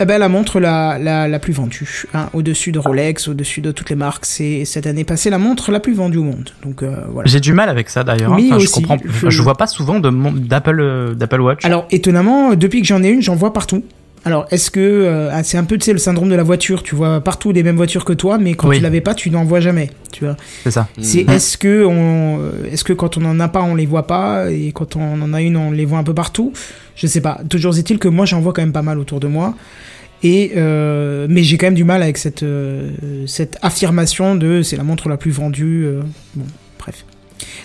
eh 0.01 0.05
ben, 0.05 0.17
la 0.19 0.29
montre 0.29 0.61
la, 0.61 0.97
la, 0.97 1.27
la 1.27 1.39
plus 1.41 1.53
vendue. 1.53 2.05
hein, 2.15 2.29
au-dessus 2.33 2.71
de 2.71 2.79
Rolex, 2.79 3.27
au-dessus 3.27 3.61
de 3.63 3.73
toutes 3.73 3.91
les 3.91 3.97
marques. 3.97 4.27
C'est 4.27 4.65
cette 4.65 4.87
année 4.87 5.03
passée 5.03 5.29
la 5.29 5.39
montre 5.39 5.73
la 5.73 5.81
plus 5.81 5.93
vendue 5.95 6.19
au 6.19 6.23
monde. 6.23 6.51
Donc 6.65 6.85
euh, 6.85 6.95
voilà. 7.13 7.29
J'ai 7.29 7.41
du 7.41 7.53
mal 7.53 7.69
avec 7.69 7.91
ça 7.91 8.05
d'ailleurs. 8.05 8.33
hein. 8.33 8.37
Oui, 8.39 8.47
Enfin, 8.53 8.61
je 8.61 8.69
comprends. 8.71 8.97
Je- 9.05 9.29
Je... 9.29 9.43
vois 9.43 9.57
pas 9.57 9.67
souvent 9.67 9.99
de 9.99 10.09
mon- 10.09 10.31
d'Apple 10.31 10.79
euh, 10.81 11.15
d'Apple 11.15 11.41
Watch. 11.41 11.65
Alors 11.65 11.89
étonnamment, 11.91 12.55
depuis 12.55 12.81
que 12.81 12.87
j'en 12.87 13.03
ai 13.03 13.09
une, 13.09 13.23
j'en 13.23 13.35
vois 13.35 13.53
partout. 13.53 13.83
Alors 14.29 14.47
est-ce 14.51 14.71
que 14.71 14.79
euh, 14.81 15.31
ah, 15.33 15.43
c'est 15.43 15.57
un 15.57 15.65
peu 15.65 15.79
tu 15.79 15.87
sais, 15.87 15.93
le 15.95 15.99
syndrome 15.99 16.29
de 16.29 16.35
la 16.35 16.43
voiture 16.43 16.83
Tu 16.83 16.95
vois 16.95 17.21
partout 17.23 17.51
les 17.51 17.63
mêmes 17.63 17.77
voitures 17.77 18.05
que 18.05 18.13
toi, 18.13 18.37
mais 18.37 18.53
quand 18.55 18.69
Oui. 18.69 18.77
tu 18.77 18.83
l'avais 18.83 19.01
pas, 19.01 19.15
tu 19.15 19.31
n'en 19.31 19.45
vois 19.45 19.61
jamais. 19.61 19.91
Tu 20.13 20.25
vois 20.27 20.37
C'est 20.65 20.71
ça. 20.71 20.87
C'est 21.01 21.25
Mhm. 21.25 21.31
est-ce 21.31 21.57
que 21.57 21.85
on, 21.87 22.41
est-ce 22.71 22.85
que 22.85 22.93
quand 22.93 23.17
on 23.17 23.25
en 23.25 23.41
a 23.41 23.49
pas, 23.49 23.63
on 23.63 23.75
les 23.75 23.87
voit 23.87 24.07
pas, 24.07 24.51
et 24.51 24.71
quand 24.73 24.97
on 24.97 25.23
en 25.23 25.33
a 25.33 25.41
une, 25.41 25.57
on 25.57 25.71
les 25.71 25.87
voit 25.87 25.99
un 25.99 26.05
peu 26.05 26.13
partout? 26.13 26.53
Je 26.95 27.07
sais 27.07 27.23
pas. 27.23 27.41
Toujours 27.49 27.77
est-il 27.79 27.99
que 27.99 28.09
moi, 28.09 28.27
j'en 28.27 28.41
vois 28.41 28.53
quand 28.53 28.61
même 28.63 28.73
pas 28.73 28.83
mal 28.83 28.99
autour 28.99 29.19
de 29.19 29.29
moi. 29.29 29.55
Et 30.23 30.53
euh, 30.57 31.27
mais 31.31 31.43
j'ai 31.45 31.57
quand 31.57 31.67
même 31.69 31.75
du 31.75 31.85
mal 31.85 32.03
avec 32.03 32.19
cette 32.19 32.43
euh, 32.43 32.91
cette 33.27 33.57
affirmation 33.63 34.35
de 34.35 34.61
c'est 34.63 34.77
la 34.77 34.83
montre 34.83 35.09
la 35.09 35.17
plus 35.17 35.31
vendue. 35.31 35.85
euh, 35.87 36.01
bon, 36.35 36.45
bref. 36.79 37.05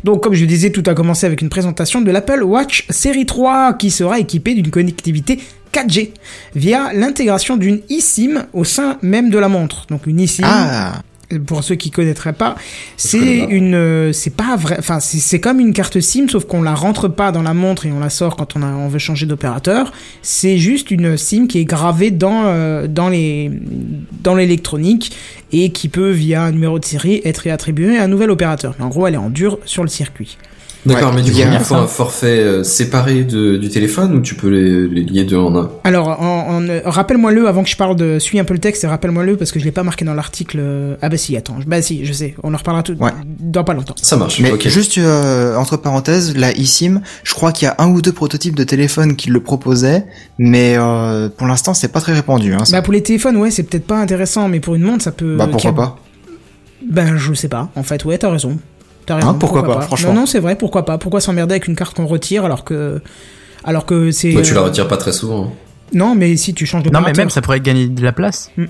Donc, 0.03 0.21
comme 0.23 0.33
je 0.35 0.45
disais, 0.45 0.69
tout 0.69 0.83
a 0.85 0.93
commencé 0.93 1.25
avec 1.25 1.41
une 1.41 1.49
présentation 1.49 1.99
de 2.01 2.11
l'Apple 2.11 2.43
Watch 2.43 2.85
Série 2.89 3.25
3 3.25 3.73
qui 3.73 3.89
sera 3.89 4.19
équipée 4.19 4.53
d'une 4.53 4.69
connectivité 4.69 5.39
4G 5.73 6.11
via 6.55 6.93
l'intégration 6.93 7.57
d'une 7.57 7.81
eSIM 7.89 8.45
au 8.53 8.63
sein 8.63 8.97
même 9.01 9.29
de 9.29 9.37
la 9.37 9.49
montre. 9.49 9.85
Donc, 9.89 10.07
une 10.07 10.19
eSIM 10.19 10.43
Ah, 10.45 11.01
pour 11.39 11.63
ceux 11.63 11.75
qui 11.75 11.91
connaîtraient 11.91 12.33
pas, 12.33 12.55
c'est 12.97 13.37
une, 13.49 13.75
euh, 13.75 14.13
c'est 14.13 14.35
pas 14.35 14.55
vrai, 14.55 14.75
enfin 14.77 14.99
c'est 14.99 15.17
c'est 15.17 15.39
comme 15.39 15.59
une 15.59 15.73
carte 15.73 15.99
SIM 15.99 16.27
sauf 16.27 16.45
qu'on 16.45 16.61
la 16.61 16.75
rentre 16.75 17.07
pas 17.07 17.31
dans 17.31 17.41
la 17.41 17.53
montre 17.53 17.85
et 17.85 17.91
on 17.91 17.99
la 17.99 18.09
sort 18.09 18.35
quand 18.35 18.55
on 18.55 18.61
a, 18.61 18.67
on 18.67 18.87
veut 18.87 18.99
changer 18.99 19.25
d'opérateur. 19.25 19.91
C'est 20.21 20.57
juste 20.57 20.91
une 20.91 21.17
SIM 21.17 21.47
qui 21.47 21.59
est 21.59 21.65
gravée 21.65 22.11
dans 22.11 22.43
euh, 22.45 22.87
dans 22.87 23.09
les 23.09 23.51
dans 24.21 24.35
l'électronique 24.35 25.15
et 25.51 25.71
qui 25.71 25.89
peut 25.89 26.11
via 26.11 26.43
un 26.43 26.51
numéro 26.51 26.79
de 26.79 26.85
série 26.85 27.21
être 27.25 27.47
attribuée 27.49 27.97
à 27.97 28.03
un 28.03 28.07
nouvel 28.07 28.29
opérateur. 28.31 28.75
Mais 28.77 28.85
en 28.85 28.89
gros, 28.89 29.07
elle 29.07 29.15
est 29.15 29.17
en 29.17 29.29
dur 29.29 29.59
sur 29.65 29.83
le 29.83 29.89
circuit. 29.89 30.37
D'accord, 30.85 31.09
Ouais, 31.11 31.15
mais 31.17 31.21
du 31.21 31.31
coup, 31.31 31.37
il 31.39 31.59
faut 31.59 31.75
un 31.75 31.87
forfait 31.87 32.39
euh, 32.39 32.63
séparé 32.63 33.23
de, 33.23 33.55
du 33.55 33.69
téléphone 33.69 34.15
ou 34.15 34.21
tu 34.21 34.35
peux 34.35 34.49
les, 34.49 34.87
les 34.87 35.03
lier 35.03 35.23
deux 35.23 35.37
en 35.37 35.55
un? 35.55 35.69
Alors, 35.85 36.09
en, 36.21 36.57
en- 36.57 36.67
euh, 36.67 36.81
rappelle-moi-le 36.83 37.47
avant 37.47 37.63
que 37.63 37.69
je 37.69 37.77
parle 37.77 37.95
de. 37.95 38.19
Suis 38.19 38.37
un 38.37 38.43
peu 38.43 38.53
le 38.53 38.59
texte 38.59 38.83
et 38.83 38.87
rappelle-moi-le 38.87 39.37
parce 39.37 39.51
que 39.53 39.59
je 39.59 39.65
l'ai 39.65 39.71
pas 39.71 39.83
marqué 39.83 40.03
dans 40.03 40.13
l'article. 40.13 40.57
euh, 40.59 40.95
Ah 41.01 41.07
bah 41.07 41.15
si, 41.17 41.37
attends. 41.37 41.55
Bah 41.65 41.81
si, 41.81 42.05
je 42.05 42.11
sais. 42.11 42.35
On 42.43 42.53
en 42.53 42.57
reparlera 42.57 42.83
tout 42.83 42.93
Ouais. 42.99 43.11
dans 43.39 43.63
pas 43.63 43.73
longtemps. 43.73 43.95
Ça 44.01 44.17
marche, 44.17 44.39
mais 44.41 44.51
ok. 44.51 44.67
juste 44.67 44.97
euh, 44.97 45.55
entre 45.55 45.77
parenthèses, 45.77 46.35
la 46.35 46.51
eSIM, 46.51 47.01
je 47.23 47.33
crois 47.33 47.53
qu'il 47.53 47.65
y 47.65 47.69
a 47.69 47.75
un 47.79 47.89
ou 47.89 48.01
deux 48.01 48.11
prototypes 48.11 48.55
de 48.55 48.63
téléphone 48.65 49.15
qui 49.15 49.29
le 49.29 49.39
proposaient, 49.39 50.05
mais 50.37 50.75
euh, 50.77 51.29
pour 51.29 51.47
l'instant, 51.47 51.73
c'est 51.73 51.93
pas 51.93 52.01
très 52.01 52.13
répandu. 52.13 52.53
Hein, 52.53 52.65
ça. 52.65 52.77
Bah 52.77 52.81
pour 52.81 52.91
les 52.93 53.03
téléphones, 53.03 53.37
ouais, 53.37 53.51
c'est 53.51 53.63
peut-être 53.63 53.87
pas 53.87 53.99
intéressant, 53.99 54.49
mais 54.49 54.59
pour 54.59 54.75
une 54.75 54.83
montre, 54.83 55.03
ça 55.03 55.11
peut. 55.13 55.37
Bah, 55.37 55.47
pourquoi 55.49 55.69
a- 55.71 55.73
pas? 55.73 55.99
Ben 56.85 57.15
je 57.15 57.33
sais 57.33 57.47
pas. 57.47 57.69
En 57.77 57.83
fait, 57.83 58.03
ouais, 58.03 58.17
t'as 58.17 58.29
raison. 58.29 58.57
T'as 59.05 59.15
raison. 59.15 59.29
Hein, 59.29 59.37
pourquoi 59.39 59.63
pas, 59.65 59.81
franchement. 59.81 60.13
Non, 60.13 60.21
non, 60.21 60.25
c'est 60.25 60.39
vrai. 60.39 60.55
Pourquoi 60.55 60.85
pas 60.85 60.97
Pourquoi 60.97 61.19
s'emmerder 61.21 61.53
avec 61.53 61.67
une 61.67 61.75
carte 61.75 61.95
qu'on 61.95 62.05
retire 62.07 62.45
alors 62.45 62.63
que, 62.63 63.01
alors 63.63 63.85
que 63.85 64.11
c'est. 64.11 64.35
Ouais, 64.35 64.41
tu 64.41 64.53
la 64.53 64.61
euh, 64.61 64.65
retires 64.65 64.87
pas 64.87 64.97
très 64.97 65.11
souvent. 65.11 65.45
hein. 65.45 65.49
Non, 65.93 66.15
mais 66.15 66.35
si 66.37 66.53
tu 66.53 66.65
changes 66.65 66.83
de. 66.83 66.89
Non, 66.89 67.01
mais 67.01 67.13
même 67.13 67.29
ça 67.29 67.41
pourrait 67.41 67.59
gagner 67.59 67.87
de 67.87 68.01
la 68.03 68.11
place. 68.13 68.49
Mais 68.57 68.67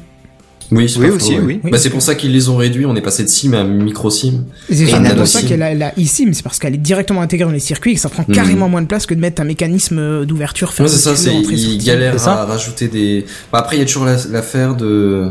Oui, 0.71 0.89
c'est 0.89 0.99
Oui, 0.99 1.09
faux, 1.09 1.15
aussi, 1.17 1.33
ouais. 1.35 1.59
oui. 1.63 1.71
Bah, 1.71 1.77
c'est 1.77 1.89
pour 1.91 2.01
ça 2.01 2.15
qu'ils 2.15 2.31
les 2.31 2.49
ont 2.49 2.55
réduits. 2.57 2.85
On 2.85 2.95
est 2.95 3.01
passé 3.01 3.23
de 3.23 3.27
SIM 3.29 3.53
à 3.53 3.63
micro 3.63 4.09
SIM. 4.09 4.45
C'est 4.71 4.85
pour 5.15 5.27
ça 5.27 5.39
SIM. 5.41 5.47
que 5.49 5.53
la, 5.53 5.73
la 5.75 5.97
eSIM, 5.99 6.33
c'est 6.33 6.41
parce 6.41 6.57
qu'elle 6.57 6.73
est 6.73 6.77
directement 6.77 7.21
intégrée 7.21 7.45
dans 7.45 7.51
les 7.51 7.59
circuits 7.59 7.91
et 7.91 7.95
que 7.95 8.01
ça 8.01 8.09
prend 8.09 8.25
Mhm. 8.27 8.33
carrément 8.33 8.69
moins 8.69 8.81
de 8.81 8.87
place 8.87 9.05
que 9.05 9.13
de 9.13 9.19
mettre 9.19 9.41
un 9.41 9.45
mécanisme 9.45 9.99
euh, 9.99 10.25
d'ouverture 10.25 10.73
Ouais, 10.79 10.87
c'est 10.87 10.97
ça, 10.97 11.15
c'est, 11.15 11.33
ils 11.35 11.83
galèrent 11.83 12.27
à 12.27 12.45
rajouter 12.45 12.87
des, 12.87 13.25
bah, 13.51 13.59
après, 13.59 13.75
il 13.75 13.79
y 13.79 13.83
a 13.83 13.85
toujours 13.85 14.05
la- 14.05 14.17
l'affaire 14.31 14.75
de, 14.75 15.29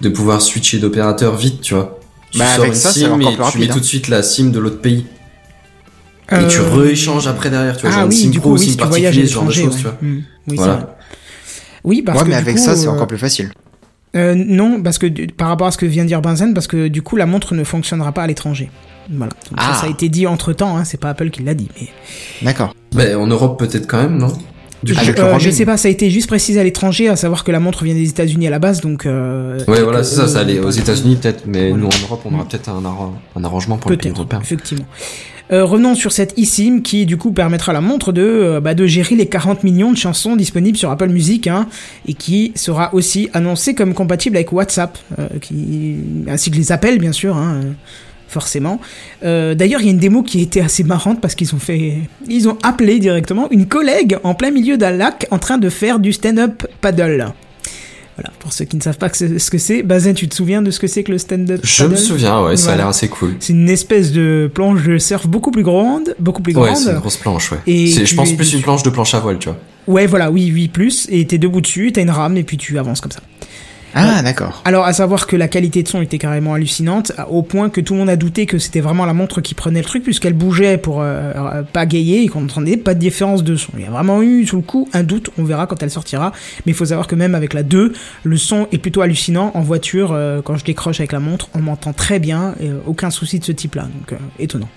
de 0.00 0.08
pouvoir 0.10 0.40
switcher 0.42 0.78
d'opérateur 0.78 1.34
vite, 1.34 1.60
tu 1.62 1.74
vois. 1.74 1.97
Tu 2.30 2.38
Bah, 2.38 2.46
sors 2.46 2.60
avec 2.64 2.68
une 2.74 2.78
ça, 2.78 2.90
c'est 2.92 3.00
SIM 3.00 3.12
encore 3.12 3.48
et 3.48 3.52
tu 3.52 3.58
mets 3.58 3.66
tout 3.68 3.74
hein. 3.74 3.76
de 3.80 3.84
suite 3.84 4.08
la 4.08 4.22
SIM 4.22 4.50
de 4.50 4.58
l'autre 4.58 4.80
pays. 4.80 5.06
Et 6.30 6.46
tu 6.48 6.58
Euh, 6.58 6.68
rééchanges 6.74 7.26
après 7.26 7.48
derrière, 7.48 7.76
tu 7.76 7.82
vois, 7.82 7.90
Ah 7.90 7.94
genre 7.94 8.04
une 8.04 8.10
oui, 8.10 8.16
SIM 8.16 8.30
du 8.30 8.38
pro, 8.40 8.50
coup, 8.50 8.54
oui, 8.56 8.64
SIM 8.64 8.70
si 8.72 8.76
particulier, 8.76 9.26
ce 9.26 9.32
genre 9.32 9.44
de 9.46 9.50
choses, 9.52 9.76
tu 9.76 9.82
vois. 9.82 9.96
Mm. 10.02 10.18
Oui, 10.48 10.56
Voilà. 10.56 10.72
c'est 10.74 10.80
vrai. 10.84 10.94
Oui, 11.84 12.02
parce 12.02 12.18
ouais, 12.18 12.24
que 12.24 12.30
mais 12.30 12.36
avec 12.36 12.56
coup, 12.56 12.62
ça, 12.62 12.76
c'est 12.76 12.86
euh, 12.86 12.90
encore 12.90 13.06
plus 13.06 13.16
facile. 13.18 13.50
Euh, 14.16 14.34
non, 14.36 14.82
parce 14.82 14.98
que 14.98 15.06
du- 15.06 15.26
par 15.28 15.48
rapport 15.48 15.66
à 15.68 15.70
ce 15.70 15.78
que 15.78 15.86
vient 15.86 16.02
de 16.02 16.08
dire 16.08 16.20
Benzen, 16.20 16.52
parce 16.54 16.66
que 16.66 16.88
du 16.88 17.02
coup 17.02 17.16
la 17.16 17.26
montre 17.26 17.54
ne 17.54 17.62
fonctionnera 17.64 18.12
pas 18.12 18.22
à 18.22 18.26
l'étranger. 18.26 18.70
Voilà. 19.10 19.32
Donc 19.50 19.60
ça, 19.60 19.66
Ah. 19.70 19.78
ça 19.80 19.86
a 19.86 19.90
été 19.90 20.08
dit 20.10 20.26
entre 20.26 20.52
temps, 20.52 20.76
hein, 20.76 20.84
c'est 20.84 20.98
pas 21.00 21.10
Apple 21.10 21.30
qui 21.30 21.42
l'a 21.42 21.54
dit. 21.54 21.68
Mais 21.80 21.88
D'accord. 22.42 22.74
Bah, 22.92 23.18
en 23.18 23.26
Europe, 23.26 23.58
peut-être 23.58 23.86
quand 23.86 24.02
même, 24.02 24.18
non? 24.18 24.32
Du. 24.82 24.96
Avec 24.96 25.18
le 25.18 25.24
Euh, 25.24 25.38
je 25.38 25.50
sais 25.50 25.64
pas, 25.66 25.76
ça 25.76 25.88
a 25.88 25.90
été 25.90 26.08
juste 26.10 26.28
précisé 26.28 26.60
à 26.60 26.64
l'étranger, 26.64 27.08
à 27.08 27.16
savoir 27.16 27.42
que 27.44 27.50
la 27.50 27.58
montre 27.60 27.82
vient 27.84 27.94
des 27.94 28.08
États-Unis 28.08 28.46
à 28.46 28.50
la 28.50 28.58
base, 28.60 28.80
donc. 28.80 29.06
Euh, 29.06 29.58
Ouais, 29.66 29.82
voilà, 29.82 30.04
c'est 30.04 30.14
ça, 30.16 30.28
ça 30.28 30.40
allait 30.40 30.56
pas- 30.56 30.66
aux 30.66 30.70
États-Unis 30.70 31.16
peut-être, 31.20 31.44
mais 31.46 31.70
Voilà. 31.70 31.82
nous 31.84 31.88
en 31.88 32.02
Europe, 32.06 32.20
on 32.24 32.34
aura 32.34 32.46
peut-être 32.46 32.68
un, 32.68 32.84
arra- 32.84 33.12
un 33.34 33.44
arrangement 33.44 33.76
pour 33.76 33.90
les 33.90 33.96
pays 33.96 34.12
européens. 34.12 34.40
effectivement. 34.40 34.84
Euh, 35.50 35.64
revenons 35.64 35.94
sur 35.94 36.12
cette 36.12 36.38
eSIM 36.38 36.82
qui 36.82 37.06
du 37.06 37.16
coup 37.16 37.32
permettra 37.32 37.72
à 37.72 37.72
la 37.72 37.80
montre 37.80 38.12
de, 38.12 38.20
euh, 38.22 38.60
bah, 38.60 38.74
de 38.74 38.86
gérer 38.86 39.16
les 39.16 39.24
40 39.26 39.64
millions 39.64 39.90
de 39.90 39.96
chansons 39.96 40.36
disponibles 40.36 40.76
sur 40.76 40.90
Apple 40.90 41.08
Music 41.08 41.46
hein, 41.46 41.66
et 42.06 42.12
qui 42.12 42.52
sera 42.54 42.92
aussi 42.94 43.30
annoncée 43.32 43.74
comme 43.74 43.94
compatible 43.94 44.36
avec 44.36 44.52
WhatsApp, 44.52 44.98
euh, 45.18 45.26
qui, 45.40 45.96
ainsi 46.28 46.50
que 46.50 46.56
les 46.56 46.70
appels 46.70 46.98
bien 46.98 47.12
sûr, 47.12 47.34
hein, 47.34 47.62
euh, 47.64 47.70
forcément. 48.28 48.80
Euh, 49.24 49.54
D'ailleurs 49.54 49.80
il 49.80 49.86
y 49.86 49.88
a 49.88 49.92
une 49.92 49.98
démo 49.98 50.22
qui 50.22 50.40
était 50.40 50.60
assez 50.60 50.84
marrante 50.84 51.20
parce 51.20 51.34
qu'ils 51.34 51.54
ont 51.54 51.58
fait, 51.58 51.94
ils 52.28 52.48
ont 52.48 52.58
appelé 52.62 52.98
directement 52.98 53.48
une 53.50 53.66
collègue 53.66 54.16
en 54.22 54.34
plein 54.34 54.50
milieu 54.50 54.76
d'un 54.76 54.90
lac 54.92 55.26
en 55.30 55.38
train 55.38 55.58
de 55.58 55.68
faire 55.70 55.98
du 55.98 56.12
stand-up 56.12 56.66
paddle. 56.80 57.32
Voilà, 58.16 58.32
pour 58.40 58.52
ceux 58.52 58.64
qui 58.64 58.76
ne 58.76 58.82
savent 58.82 58.98
pas 58.98 59.10
ce 59.12 59.48
que 59.48 59.58
c'est, 59.58 59.84
Bazen, 59.84 60.12
tu 60.12 60.26
te 60.28 60.34
souviens 60.34 60.60
de 60.60 60.72
ce 60.72 60.80
que 60.80 60.88
c'est 60.88 61.04
que 61.04 61.12
le 61.12 61.18
stand-up 61.18 61.60
Je 61.62 61.84
me 61.84 61.88
paddle 61.90 62.00
souviens, 62.00 62.42
ouais, 62.44 62.56
ça 62.56 62.72
a 62.72 62.76
l'air 62.76 62.88
assez 62.88 63.06
cool. 63.08 63.36
c'est 63.38 63.52
une 63.52 63.68
espèce 63.68 64.10
de 64.10 64.50
planche 64.52 64.82
de 64.82 64.98
surf 64.98 65.28
beaucoup 65.28 65.52
plus 65.52 65.62
grande, 65.62 66.16
beaucoup 66.18 66.42
plus 66.42 66.52
Ouais, 66.56 66.70
grande. 66.70 66.76
c'est 66.76 66.90
une 66.90 66.98
grosse 66.98 67.16
planche, 67.16 67.52
ouais. 67.52 67.58
Et 67.68 67.86
je 67.86 68.14
pense 68.16 68.32
plus 68.32 68.52
une 68.54 68.62
planche 68.62 68.82
de 68.82 68.90
planche 68.90 69.14
à 69.14 69.20
voile, 69.20 69.38
tu 69.38 69.48
vois. 69.48 69.58
Ouais, 69.86 70.06
voilà, 70.06 70.32
oui, 70.32 70.50
oui, 70.52 70.66
plus. 70.66 71.06
Et 71.10 71.26
t'es 71.28 71.38
debout 71.38 71.60
dessus, 71.60 71.92
t'as 71.92 72.02
une 72.02 72.10
rame, 72.10 72.36
et 72.36 72.42
puis 72.42 72.56
tu 72.56 72.76
avances 72.78 73.00
comme 73.00 73.12
ça. 73.12 73.20
Ah, 73.94 74.22
d'accord. 74.22 74.62
Alors, 74.64 74.84
à 74.84 74.92
savoir 74.92 75.26
que 75.26 75.36
la 75.36 75.48
qualité 75.48 75.82
de 75.82 75.88
son 75.88 76.02
était 76.02 76.18
carrément 76.18 76.54
hallucinante, 76.54 77.12
au 77.30 77.42
point 77.42 77.70
que 77.70 77.80
tout 77.80 77.94
le 77.94 78.00
monde 78.00 78.10
a 78.10 78.16
douté 78.16 78.46
que 78.46 78.58
c'était 78.58 78.80
vraiment 78.80 79.06
la 79.06 79.14
montre 79.14 79.40
qui 79.40 79.54
prenait 79.54 79.80
le 79.80 79.84
truc, 79.84 80.02
puisqu'elle 80.02 80.34
bougeait 80.34 80.78
pour 80.78 81.00
euh, 81.00 81.32
euh, 81.34 81.62
pas 81.62 81.86
gayer 81.86 82.22
et 82.22 82.28
qu'on 82.28 82.42
n'entendait 82.42 82.76
pas 82.76 82.94
de 82.94 83.00
différence 83.00 83.42
de 83.42 83.56
son. 83.56 83.72
Il 83.76 83.82
y 83.82 83.86
a 83.86 83.90
vraiment 83.90 84.22
eu, 84.22 84.46
sur 84.46 84.56
le 84.56 84.62
coup, 84.62 84.88
un 84.92 85.02
doute, 85.02 85.30
on 85.38 85.44
verra 85.44 85.66
quand 85.66 85.82
elle 85.82 85.90
sortira. 85.90 86.32
Mais 86.66 86.72
il 86.72 86.74
faut 86.74 86.86
savoir 86.86 87.06
que 87.06 87.14
même 87.14 87.34
avec 87.34 87.54
la 87.54 87.62
2, 87.62 87.92
le 88.24 88.36
son 88.36 88.68
est 88.72 88.78
plutôt 88.78 89.00
hallucinant. 89.00 89.50
En 89.54 89.60
voiture, 89.60 90.12
euh, 90.12 90.42
quand 90.42 90.56
je 90.56 90.64
décroche 90.64 91.00
avec 91.00 91.12
la 91.12 91.20
montre, 91.20 91.48
on 91.54 91.60
m'entend 91.60 91.92
très 91.92 92.18
bien, 92.18 92.54
et, 92.60 92.68
euh, 92.68 92.78
aucun 92.86 93.10
souci 93.10 93.38
de 93.38 93.44
ce 93.44 93.52
type-là, 93.52 93.82
donc 93.82 94.12
euh, 94.12 94.16
étonnant. 94.38 94.68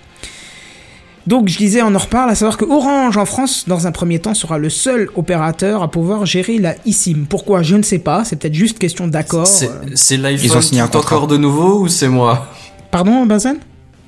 Donc 1.26 1.48
je 1.48 1.56
disais, 1.56 1.82
on 1.82 1.94
en 1.94 1.98
reparle, 1.98 2.30
à 2.30 2.34
savoir 2.34 2.56
que 2.56 2.64
Orange 2.64 3.16
en 3.16 3.24
France, 3.26 3.64
dans 3.68 3.86
un 3.86 3.92
premier 3.92 4.18
temps, 4.18 4.34
sera 4.34 4.58
le 4.58 4.68
seul 4.70 5.08
opérateur 5.14 5.82
à 5.82 5.90
pouvoir 5.90 6.26
gérer 6.26 6.58
la 6.58 6.74
eSIM. 6.84 7.26
Pourquoi? 7.28 7.62
Je 7.62 7.76
ne 7.76 7.82
sais 7.82 8.00
pas, 8.00 8.24
c'est 8.24 8.36
peut-être 8.36 8.54
juste 8.54 8.78
question 8.78 9.06
d'accord. 9.06 9.46
C'est, 9.46 10.16
l'iPhone 10.16 10.58
ont 10.58 10.60
signé 10.60 10.80
un 10.80 10.88
tout 10.88 10.98
contrat. 10.98 11.16
encore 11.16 11.28
de 11.28 11.36
nouveau 11.36 11.80
ou 11.80 11.88
c'est 11.88 12.08
moi? 12.08 12.48
Pardon, 12.90 13.24
Benzen? 13.24 13.58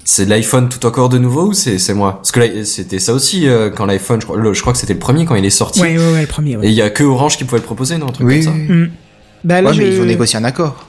C'est 0.06 0.26
l'iPhone 0.26 0.68
tout 0.68 0.84
encore 0.84 1.08
de 1.08 1.16
nouveau 1.18 1.46
ou 1.46 1.52
c'est, 1.54 1.78
moi? 1.94 2.14
Parce 2.16 2.32
que 2.32 2.40
là, 2.40 2.64
c'était 2.64 2.98
ça 2.98 3.14
aussi 3.14 3.46
euh, 3.48 3.70
quand 3.70 3.86
l'iPhone, 3.86 4.20
je 4.20 4.26
crois, 4.26 4.36
le- 4.36 4.52
je 4.52 4.60
crois 4.60 4.72
que 4.74 4.78
c'était 4.78 4.92
le 4.92 4.98
premier 4.98 5.24
quand 5.24 5.34
il 5.36 5.44
est 5.44 5.50
sorti. 5.50 5.80
Ouais, 5.80 5.96
ouais, 5.96 6.12
ouais, 6.12 6.20
le 6.20 6.26
premier, 6.26 6.56
ouais. 6.56 6.66
Et 6.66 6.68
il 6.70 6.74
y 6.74 6.82
a 6.82 6.90
que 6.90 7.04
Orange 7.04 7.38
qui 7.38 7.44
pouvait 7.44 7.60
le 7.60 7.64
proposer, 7.64 7.96
non 7.96 8.08
Un 8.08 8.12
truc 8.12 8.26
Oui, 8.26 8.44
comme 8.44 8.52
ça 8.54 8.58
oui. 8.58 8.68
Hmm. 8.68 8.90
Bah, 9.44 9.62
là, 9.62 9.70
Ouais, 9.70 9.76
mais 9.78 9.88
ils 9.94 10.00
ont 10.00 10.04
négocié 10.04 10.38
un 10.38 10.44
accord. 10.44 10.88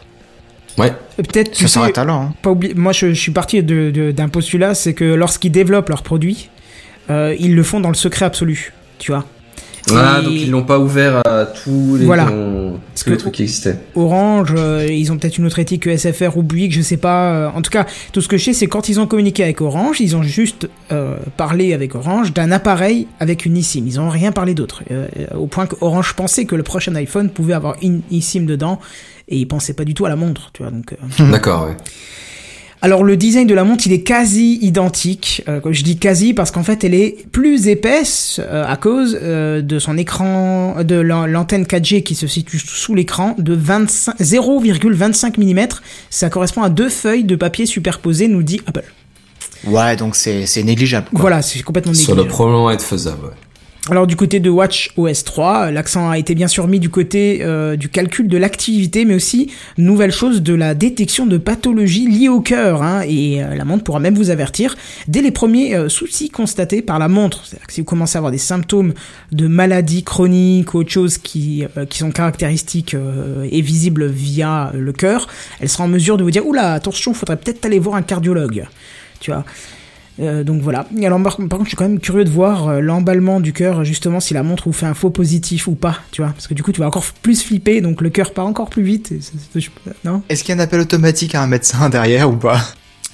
Ouais. 0.78 0.94
Peut-être, 1.18 1.56
Ça 1.56 1.68
sera 1.68 1.86
sais, 1.86 1.92
un 1.92 1.94
talent. 1.94 2.22
Hein. 2.24 2.34
pas 2.42 2.52
oublier, 2.52 2.74
moi 2.74 2.92
je, 2.92 3.08
je 3.14 3.20
suis 3.20 3.32
parti 3.32 3.62
de- 3.64 3.92
de- 3.92 4.12
d'un 4.12 4.28
postulat, 4.30 4.74
c'est 4.76 4.94
que 4.94 5.06
lorsqu'ils 5.06 5.52
développent 5.52 5.90
leurs 5.90 6.04
produits, 6.04 6.50
euh, 7.10 7.36
ils 7.40 7.56
le 7.56 7.64
font 7.64 7.80
dans 7.80 7.90
le 7.90 7.96
secret 7.96 8.26
absolu, 8.26 8.74
tu 9.00 9.12
vois. 9.12 9.26
Ah, 9.94 10.18
Et 10.20 10.24
donc 10.26 10.34
ils 10.34 10.50
l'ont 10.50 10.64
pas 10.64 10.80
ouvert 10.80 11.22
à 11.28 11.46
tous 11.46 11.96
les, 11.96 12.06
Voilà. 12.06 12.26
tous 12.26 13.04
que- 13.04 13.10
les 13.12 13.18
trucs 13.18 13.36
qui 13.36 13.44
existaient. 13.44 13.78
Orange, 13.94 14.50
euh, 14.58 14.88
ils 14.90 15.12
ont 15.12 15.18
peut-être 15.18 15.38
une 15.38 15.46
autre 15.46 15.60
éthique 15.60 15.84
que 15.84 15.92
SFR 15.96 16.36
ou 16.38 16.42
Bouygues, 16.42 16.72
je 16.72 16.82
sais 16.82 16.98
pas. 16.98 17.32
euh, 17.34 17.50
en 17.56 17.62
tout 17.62 17.70
cas, 17.70 17.86
tout 18.12 18.20
ce 18.20 18.28
que 18.28 18.36
je 18.36 18.46
sais, 18.46 18.54
c'est 18.54 18.66
quand 18.66 18.90
ils 18.90 19.00
ont 19.00 19.06
communiqué 19.06 19.44
avec 19.44 19.62
Orange, 19.62 20.02
ils 20.02 20.16
ont 20.16 20.24
juste 20.24 20.68
euh, 20.92 21.18
parlé 21.38 21.72
avec 21.76 21.94
Orange 21.94 22.34
d'un 22.34 22.52
appareil 22.52 23.06
avec 23.20 23.46
une 23.46 23.56
eSIM. 23.58 23.84
Ils 23.86 23.98
n'ont 23.98 24.10
rien 24.10 24.32
parlé 24.32 24.56
d'autre. 24.56 24.82
Au 25.38 25.46
point 25.46 25.68
que 25.68 25.76
Orange 25.82 26.14
pensait 26.14 26.46
que 26.46 26.56
le 26.56 26.64
prochain 26.64 26.96
iPhone 26.96 27.30
pouvait 27.30 27.54
avoir 27.54 27.76
une 27.84 28.02
eSIM 28.12 28.46
dedans, 28.48 28.80
et 29.28 29.38
ils 29.38 29.48
pensaient 29.48 29.74
pas 29.74 29.86
du 29.86 29.94
tout 29.94 30.06
à 30.06 30.10
la 30.10 30.16
montre, 30.16 30.52
tu 30.54 30.62
vois. 30.64 30.72
Donc, 30.72 30.94
euh, 30.94 31.26
D'accord, 31.32 31.68
ouais. 31.68 31.78
Alors 32.82 33.04
le 33.04 33.18
design 33.18 33.48
de 33.48 33.56
la 33.56 33.64
montre, 33.64 33.88
il 33.88 33.94
est 33.94 34.04
quasi 34.04 34.60
identique. 34.62 35.42
Euh, 35.48 35.60
je 35.72 35.82
dis 35.82 35.98
quasi 35.98 36.36
parce 36.36 36.52
qu'en 36.52 36.62
fait, 36.62 36.84
elle 36.84 36.94
est 36.94 37.26
plus 37.32 37.68
épaisse 37.68 38.40
euh, 38.44 38.64
à 38.68 38.76
cause 38.78 39.18
euh, 39.24 39.62
de 39.64 39.80
son 39.80 39.98
écran, 39.98 40.84
de 40.84 40.96
l'an- 40.96 41.26
l'antenne 41.26 41.64
4G 41.64 42.04
qui 42.04 42.14
se 42.14 42.28
situe 42.28 42.60
sous 42.60 42.94
l'écran 42.94 43.34
de 43.40 43.54
25 43.56 44.20
0,25 44.20 45.40
mm. 45.40 45.68
Ça 46.12 46.30
correspond 46.30 46.62
à 46.62 46.70
deux 46.70 46.90
feuilles 46.90 47.24
de 47.24 47.36
papier 47.36 47.66
superposées, 47.66 48.28
nous 48.28 48.44
dit 48.44 48.62
Apple. 48.68 48.84
Ouais, 49.66 49.96
donc 49.96 50.16
c'est 50.16 50.46
c'est 50.46 50.62
négligeable. 50.62 51.08
Quoi. 51.10 51.22
Voilà, 51.22 51.42
c'est 51.42 51.62
complètement 51.64 51.94
Ça 51.94 52.00
négligeable. 52.02 52.22
doit 52.22 52.28
probablement 52.30 52.70
être 52.70 52.84
faisable, 52.84 53.24
ouais. 53.26 53.32
Alors 53.92 54.08
du 54.08 54.16
côté 54.16 54.40
de 54.40 54.50
Watch 54.50 54.92
OS 54.98 55.24
3, 55.26 55.70
l'accent 55.70 56.10
a 56.10 56.18
été 56.18 56.34
bien 56.34 56.48
sûr 56.48 56.68
mis 56.68 56.80
du 56.80 56.90
côté 56.90 57.42
euh, 57.44 57.76
du 57.76 57.88
calcul 57.88 58.28
de 58.28 58.36
l'activité, 58.36 59.06
mais 59.06 59.14
aussi 59.14 59.52
nouvelle 59.78 60.12
chose 60.12 60.42
de 60.42 60.56
la 60.56 60.74
détection 60.74 61.28
de 61.28 61.38
pathologies 61.38 62.08
liées 62.08 62.30
au 62.30 62.42
cœur. 62.42 62.82
Hein, 62.82 63.04
et 63.08 63.44
euh, 63.44 63.54
la 63.54 63.64
montre 63.64 63.84
pourra 63.84 64.00
même 64.00 64.16
vous 64.16 64.32
avertir 64.32 64.76
dès 65.08 65.22
les 65.22 65.30
premiers 65.30 65.76
euh, 65.76 65.88
soucis 65.88 66.30
constatés 66.30 66.82
par 66.82 66.98
la 66.98 67.08
montre. 67.08 67.46
C'est-à-dire 67.46 67.68
que 67.68 67.74
si 67.74 67.82
vous 67.82 67.86
commencez 67.86 68.18
à 68.18 68.20
avoir 68.20 68.32
des 68.32 68.40
symptômes 68.40 68.96
de 69.32 69.46
maladies 69.46 70.04
chroniques 70.04 70.74
ou 70.74 70.80
autre 70.80 70.92
chose 70.92 71.20
qui 71.20 71.64
euh, 71.78 71.86
qui 71.86 72.00
sont 72.00 72.10
caractéristiques 72.10 72.96
euh, 72.96 73.48
et 73.52 73.62
visibles 73.62 74.08
via 74.08 74.72
le 74.74 74.94
cœur, 74.94 75.28
elle 75.60 75.70
sera 75.70 75.84
en 75.84 75.90
mesure 75.90 76.18
de 76.18 76.24
vous 76.24 76.32
dire 76.32 76.48
oula 76.48 76.74
attention, 76.74 77.14
faudrait 77.14 77.38
peut-être 77.38 77.64
aller 77.66 77.78
voir 77.78 77.98
un 77.98 78.02
cardiologue. 78.02 78.66
Tu 79.20 79.32
vois. 79.32 79.46
Euh, 80.20 80.44
donc 80.44 80.62
voilà. 80.62 80.86
Alors 81.04 81.22
par, 81.22 81.38
contre, 81.38 81.64
je 81.64 81.70
suis 81.70 81.78
quand 81.78 81.88
même 81.88 82.00
curieux 82.00 82.24
de 82.24 82.30
voir 82.30 82.68
euh, 82.68 82.80
l'emballement 82.80 83.40
du 83.40 83.54
cœur, 83.54 83.84
justement, 83.84 84.20
si 84.20 84.34
la 84.34 84.44
montre 84.44 84.64
vous 84.66 84.74
fait 84.74 84.86
un 84.86 84.94
faux 84.94 85.10
positif 85.10 85.68
ou 85.68 85.76
pas, 85.76 86.00
tu 86.12 86.22
vois. 86.22 86.32
Parce 86.32 86.48
que 86.48 86.54
du 86.54 86.64
coup, 86.64 86.72
tu 86.72 86.80
vas 86.80 86.88
encore 86.88 87.06
plus 87.22 87.44
flipper, 87.44 87.82
donc 87.82 88.02
le 88.02 88.10
cœur 88.10 88.34
part 88.34 88.46
encore 88.46 88.70
plus 88.70 88.84
vite. 88.84 89.12
et 89.12 89.20
non? 90.04 90.22
Est-ce 90.30 90.44
qu'il 90.44 90.56
y 90.56 90.58
a 90.58 90.62
un 90.62 90.64
appel 90.64 90.80
automatique 90.80 91.36
à 91.36 91.42
un 91.42 91.48
médecin 91.48 91.90
derrière 91.90 92.30
ou 92.30 92.38
pas? 92.38 92.62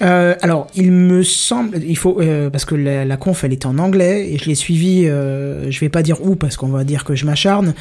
Euh, 0.01 0.35
alors, 0.41 0.67
il 0.75 0.91
me 0.91 1.21
semble, 1.23 1.77
il 1.83 1.97
faut 1.97 2.19
euh, 2.21 2.49
parce 2.49 2.65
que 2.65 2.75
la, 2.75 3.05
la 3.05 3.17
conf 3.17 3.43
elle 3.43 3.53
était 3.53 3.67
en 3.67 3.77
anglais 3.77 4.31
et 4.31 4.37
je 4.37 4.45
l'ai 4.45 4.55
suivi. 4.55 5.05
Euh, 5.05 5.69
je 5.69 5.79
vais 5.79 5.89
pas 5.89 6.01
dire 6.01 6.25
où 6.25 6.35
parce 6.35 6.57
qu'on 6.57 6.69
va 6.69 6.83
dire 6.83 7.03
que 7.03 7.15
je 7.15 7.25
m'acharne, 7.25 7.73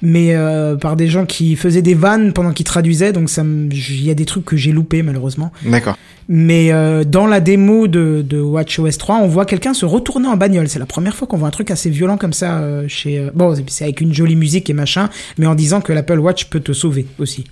mais 0.00 0.34
euh, 0.34 0.76
par 0.76 0.96
des 0.96 1.08
gens 1.08 1.26
qui 1.26 1.56
faisaient 1.56 1.82
des 1.82 1.94
vannes 1.94 2.32
pendant 2.32 2.52
qu'ils 2.52 2.66
traduisaient. 2.66 3.12
Donc 3.12 3.28
ça, 3.28 3.42
il 3.44 4.04
y 4.04 4.10
a 4.10 4.14
des 4.14 4.24
trucs 4.24 4.44
que 4.44 4.56
j'ai 4.56 4.72
loupés 4.72 5.02
malheureusement. 5.02 5.52
D'accord. 5.64 5.98
Mais 6.28 6.72
euh, 6.72 7.04
dans 7.04 7.26
la 7.26 7.40
démo 7.40 7.86
de, 7.86 8.24
de 8.26 8.40
WatchOS 8.40 8.96
3, 8.98 9.16
on 9.16 9.28
voit 9.28 9.44
quelqu'un 9.44 9.74
se 9.74 9.84
retourner 9.84 10.26
en 10.26 10.36
bagnole. 10.36 10.68
C'est 10.68 10.80
la 10.80 10.86
première 10.86 11.14
fois 11.14 11.28
qu'on 11.28 11.36
voit 11.36 11.48
un 11.48 11.52
truc 11.52 11.70
assez 11.70 11.90
violent 11.90 12.16
comme 12.16 12.32
ça 12.32 12.58
euh, 12.58 12.88
chez. 12.88 13.28
Bon, 13.34 13.54
c'est 13.68 13.84
avec 13.84 14.00
une 14.00 14.14
jolie 14.14 14.34
musique 14.34 14.70
et 14.70 14.72
machin, 14.72 15.08
mais 15.38 15.46
en 15.46 15.54
disant 15.54 15.80
que 15.80 15.92
l'Apple 15.92 16.18
Watch 16.18 16.46
peut 16.46 16.60
te 16.60 16.72
sauver 16.72 17.06
aussi. 17.18 17.44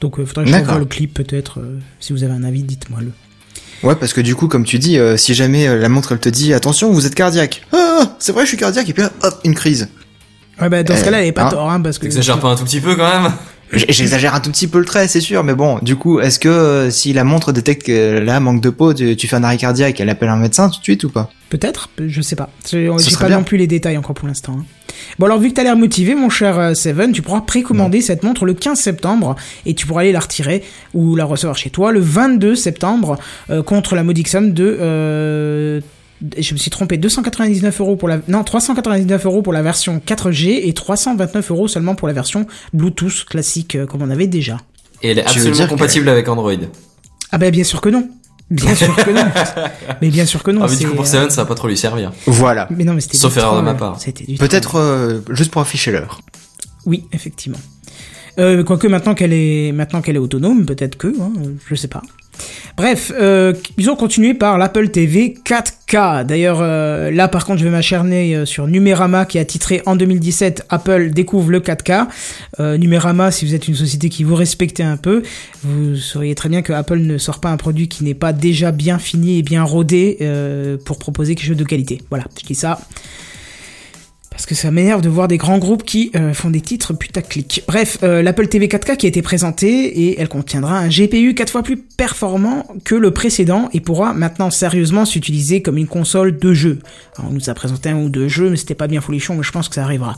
Donc, 0.00 0.22
faudrait 0.24 0.44
que 0.44 0.50
je 0.50 0.78
le 0.78 0.84
clip 0.84 1.14
peut-être. 1.14 1.60
si 1.98 2.12
vous 2.12 2.24
avez 2.24 2.32
un 2.32 2.44
avis, 2.44 2.62
dites-moi 2.62 3.00
le. 3.00 3.10
Ouais, 3.82 3.94
parce 3.94 4.12
que 4.12 4.20
du 4.20 4.34
coup, 4.34 4.46
comme 4.48 4.64
tu 4.64 4.78
dis, 4.78 4.98
euh, 4.98 5.16
si 5.16 5.34
jamais 5.34 5.66
euh, 5.66 5.78
la 5.78 5.88
montre 5.88 6.12
elle 6.12 6.18
te 6.20 6.28
dit 6.28 6.52
attention, 6.52 6.90
vous 6.92 7.06
êtes 7.06 7.14
cardiaque. 7.14 7.62
Ah, 7.72 8.14
c'est 8.18 8.32
vrai, 8.32 8.42
je 8.44 8.48
suis 8.48 8.56
cardiaque 8.58 8.88
et 8.88 8.92
puis 8.92 9.02
là, 9.02 9.10
hop, 9.22 9.40
une 9.44 9.54
crise. 9.54 9.88
Ouais, 10.60 10.68
bah, 10.68 10.82
dans 10.82 10.94
ce 10.94 11.00
Euh, 11.00 11.04
cas-là, 11.04 11.20
elle 11.22 11.28
est 11.28 11.32
pas 11.32 11.46
hein. 11.46 11.50
tort, 11.50 11.70
hein, 11.70 11.80
parce 11.80 11.96
que. 11.98 12.02
T'exagères 12.02 12.38
pas 12.40 12.48
un 12.48 12.56
tout 12.56 12.64
petit 12.64 12.80
peu 12.80 12.94
quand 12.94 13.08
même 13.22 13.32
J'exagère 13.72 14.34
un 14.34 14.40
tout 14.40 14.50
petit 14.50 14.66
peu 14.66 14.78
le 14.80 14.84
trait, 14.84 15.06
c'est 15.06 15.20
sûr, 15.20 15.44
mais 15.44 15.54
bon, 15.54 15.78
du 15.80 15.94
coup, 15.96 16.18
est-ce 16.18 16.38
que 16.40 16.48
euh, 16.48 16.90
si 16.90 17.12
la 17.12 17.22
montre 17.24 17.52
détecte 17.52 17.86
que 17.86 18.18
là, 18.18 18.40
manque 18.40 18.60
de 18.60 18.70
peau, 18.70 18.92
tu, 18.94 19.14
tu 19.16 19.28
fais 19.28 19.36
un 19.36 19.44
arrêt 19.44 19.58
cardiaque, 19.58 20.00
elle 20.00 20.08
appelle 20.08 20.28
un 20.28 20.36
médecin 20.36 20.68
tout 20.70 20.78
de 20.80 20.84
suite 20.84 21.04
ou 21.04 21.10
pas? 21.10 21.30
Peut-être, 21.50 21.88
je 22.04 22.20
sais 22.20 22.36
pas. 22.36 22.50
J'ai 22.68 22.88
pas 23.18 23.26
bien. 23.28 23.38
non 23.38 23.44
plus 23.44 23.56
les 23.58 23.66
détails 23.68 23.96
encore 23.96 24.14
pour 24.14 24.26
l'instant. 24.28 24.56
hein. 24.60 24.64
Bon 25.18 25.26
alors 25.26 25.38
vu 25.38 25.48
que 25.50 25.54
t'as 25.54 25.62
l'air 25.62 25.76
motivé, 25.76 26.14
mon 26.14 26.28
cher 26.30 26.58
euh, 26.58 26.74
Seven, 26.74 27.12
tu 27.12 27.22
pourras 27.22 27.40
précommander 27.42 28.00
cette 28.00 28.22
montre 28.22 28.44
le 28.44 28.54
15 28.54 28.78
septembre 28.78 29.34
et 29.66 29.74
tu 29.74 29.86
pourras 29.86 30.02
aller 30.02 30.12
la 30.12 30.20
retirer 30.20 30.62
ou 30.94 31.14
la 31.16 31.24
recevoir 31.24 31.56
chez 31.56 31.70
toi 31.70 31.90
le 31.92 32.00
22 32.00 32.54
septembre 32.56 33.18
euh, 33.50 33.62
contre 33.62 33.94
la 33.94 34.02
modique 34.02 34.28
somme 34.28 34.52
de... 34.52 34.76
Euh, 34.80 35.80
je 36.38 36.52
me 36.52 36.58
suis 36.58 36.70
trompé, 36.70 36.98
299 36.98 37.80
euros 37.80 37.96
pour 37.96 38.08
la... 38.08 38.20
Non, 38.28 38.44
399 38.44 39.24
euros 39.26 39.42
pour 39.42 39.52
la 39.52 39.62
version 39.62 40.00
4G 40.06 40.60
et 40.64 40.72
329 40.74 41.50
euros 41.50 41.68
seulement 41.68 41.94
pour 41.94 42.08
la 42.08 42.14
version 42.14 42.46
Bluetooth 42.74 43.24
classique 43.24 43.74
euh, 43.76 43.86
comme 43.86 44.02
on 44.02 44.10
avait 44.10 44.26
déjà. 44.26 44.58
Et 45.02 45.10
elle 45.10 45.18
est 45.18 45.22
absolument 45.22 45.64
que- 45.64 45.70
compatible 45.70 46.08
avec 46.08 46.28
Android. 46.28 46.52
Ah 47.32 47.38
bah 47.38 47.50
bien 47.50 47.64
sûr 47.64 47.80
que 47.80 47.88
non. 47.88 48.08
Bien 48.50 48.74
sûr 48.74 48.94
que 48.96 49.10
non. 49.10 49.24
mais 50.02 50.08
bien 50.10 50.26
sûr 50.26 50.42
que 50.42 50.50
non. 50.50 50.62
ah, 50.64 50.66
mais 50.68 50.76
du 50.76 50.88
coup, 50.88 50.96
pour 50.96 51.04
euh, 51.04 51.08
Seven, 51.08 51.30
ça 51.30 51.42
va 51.42 51.46
pas 51.46 51.54
trop 51.54 51.68
lui 51.68 51.76
servir. 51.76 52.12
Voilà. 52.26 52.66
Mais 52.70 52.82
non, 52.84 52.94
mais 52.94 53.00
c'était 53.00 53.16
Sauf 53.16 53.36
erreur 53.36 53.56
de 53.56 53.62
ma 53.62 53.74
part. 53.74 54.00
C'était 54.00 54.24
du 54.24 54.34
Peut-être 54.38 54.76
euh, 54.76 55.20
juste 55.30 55.50
pour 55.52 55.62
afficher 55.62 55.92
l'heure. 55.92 56.20
Oui, 56.84 57.04
effectivement. 57.12 57.58
Euh, 58.38 58.64
quoique 58.64 58.86
maintenant 58.88 59.14
qu'elle 59.14 59.32
est 59.32 59.72
maintenant 59.72 60.00
qu'elle 60.02 60.16
est 60.16 60.20
autonome, 60.20 60.66
peut-être 60.66 60.96
que, 60.96 61.08
hein, 61.20 61.32
je 61.68 61.74
sais 61.74 61.88
pas. 61.88 62.02
Bref, 62.76 63.12
euh, 63.18 63.52
ils 63.76 63.90
ont 63.90 63.96
continué 63.96 64.34
par 64.34 64.58
l'Apple 64.58 64.88
TV 64.88 65.34
4K. 65.44 66.24
D'ailleurs, 66.24 66.58
euh, 66.60 67.10
là 67.10 67.28
par 67.28 67.44
contre, 67.44 67.58
je 67.58 67.64
vais 67.64 67.70
m'acharner 67.70 68.34
euh, 68.34 68.46
sur 68.46 68.66
Numérama 68.66 69.24
qui 69.26 69.38
a 69.38 69.44
titré 69.44 69.82
en 69.86 69.96
2017 69.96 70.66
Apple 70.68 71.10
découvre 71.10 71.50
le 71.50 71.60
4K. 71.60 72.06
Euh, 72.58 72.78
Numérama, 72.78 73.30
si 73.30 73.44
vous 73.44 73.54
êtes 73.54 73.68
une 73.68 73.74
société 73.74 74.08
qui 74.08 74.24
vous 74.24 74.34
respectez 74.34 74.82
un 74.82 74.96
peu, 74.96 75.22
vous 75.64 75.96
sauriez 75.96 76.34
très 76.34 76.48
bien 76.48 76.62
que 76.62 76.72
Apple 76.72 76.98
ne 76.98 77.18
sort 77.18 77.40
pas 77.40 77.50
un 77.50 77.56
produit 77.56 77.88
qui 77.88 78.04
n'est 78.04 78.14
pas 78.14 78.32
déjà 78.32 78.72
bien 78.72 78.98
fini 78.98 79.38
et 79.38 79.42
bien 79.42 79.62
rodé 79.62 80.18
pour 80.84 80.98
proposer 80.98 81.34
quelque 81.34 81.46
chose 81.46 81.56
de 81.56 81.64
qualité. 81.64 82.00
Voilà, 82.10 82.24
je 82.40 82.46
dis 82.46 82.54
ça. 82.54 82.80
Parce 84.30 84.46
que 84.46 84.54
ça 84.54 84.70
m'énerve 84.70 85.02
de 85.02 85.08
voir 85.08 85.28
des 85.28 85.36
grands 85.36 85.58
groupes 85.58 85.84
qui 85.84 86.12
euh, 86.14 86.32
font 86.32 86.50
des 86.50 86.60
titres 86.60 86.94
putaclic. 86.94 87.64
Bref, 87.66 87.98
euh, 88.02 88.22
l'Apple 88.22 88.46
TV 88.46 88.68
4K 88.68 88.96
qui 88.96 89.06
a 89.06 89.08
été 89.08 89.22
présentée 89.22 90.04
et 90.04 90.20
elle 90.20 90.28
contiendra 90.28 90.78
un 90.78 90.88
GPU 90.88 91.34
4 91.34 91.50
fois 91.50 91.62
plus 91.62 91.76
performant 91.76 92.66
que 92.84 92.94
le 92.94 93.10
précédent 93.10 93.68
et 93.72 93.80
pourra 93.80 94.14
maintenant 94.14 94.50
sérieusement 94.50 95.04
s'utiliser 95.04 95.62
comme 95.62 95.76
une 95.76 95.88
console 95.88 96.38
de 96.38 96.54
jeu. 96.54 96.78
Alors, 97.18 97.32
on 97.32 97.34
nous 97.34 97.50
a 97.50 97.54
présenté 97.54 97.90
un 97.90 97.96
ou 97.96 98.08
deux 98.08 98.28
jeux, 98.28 98.50
mais 98.50 98.56
c'était 98.56 98.74
pas 98.74 98.86
bien 98.86 99.00
folichon, 99.00 99.34
mais 99.34 99.42
je 99.42 99.50
pense 99.50 99.68
que 99.68 99.74
ça 99.74 99.82
arrivera. 99.82 100.16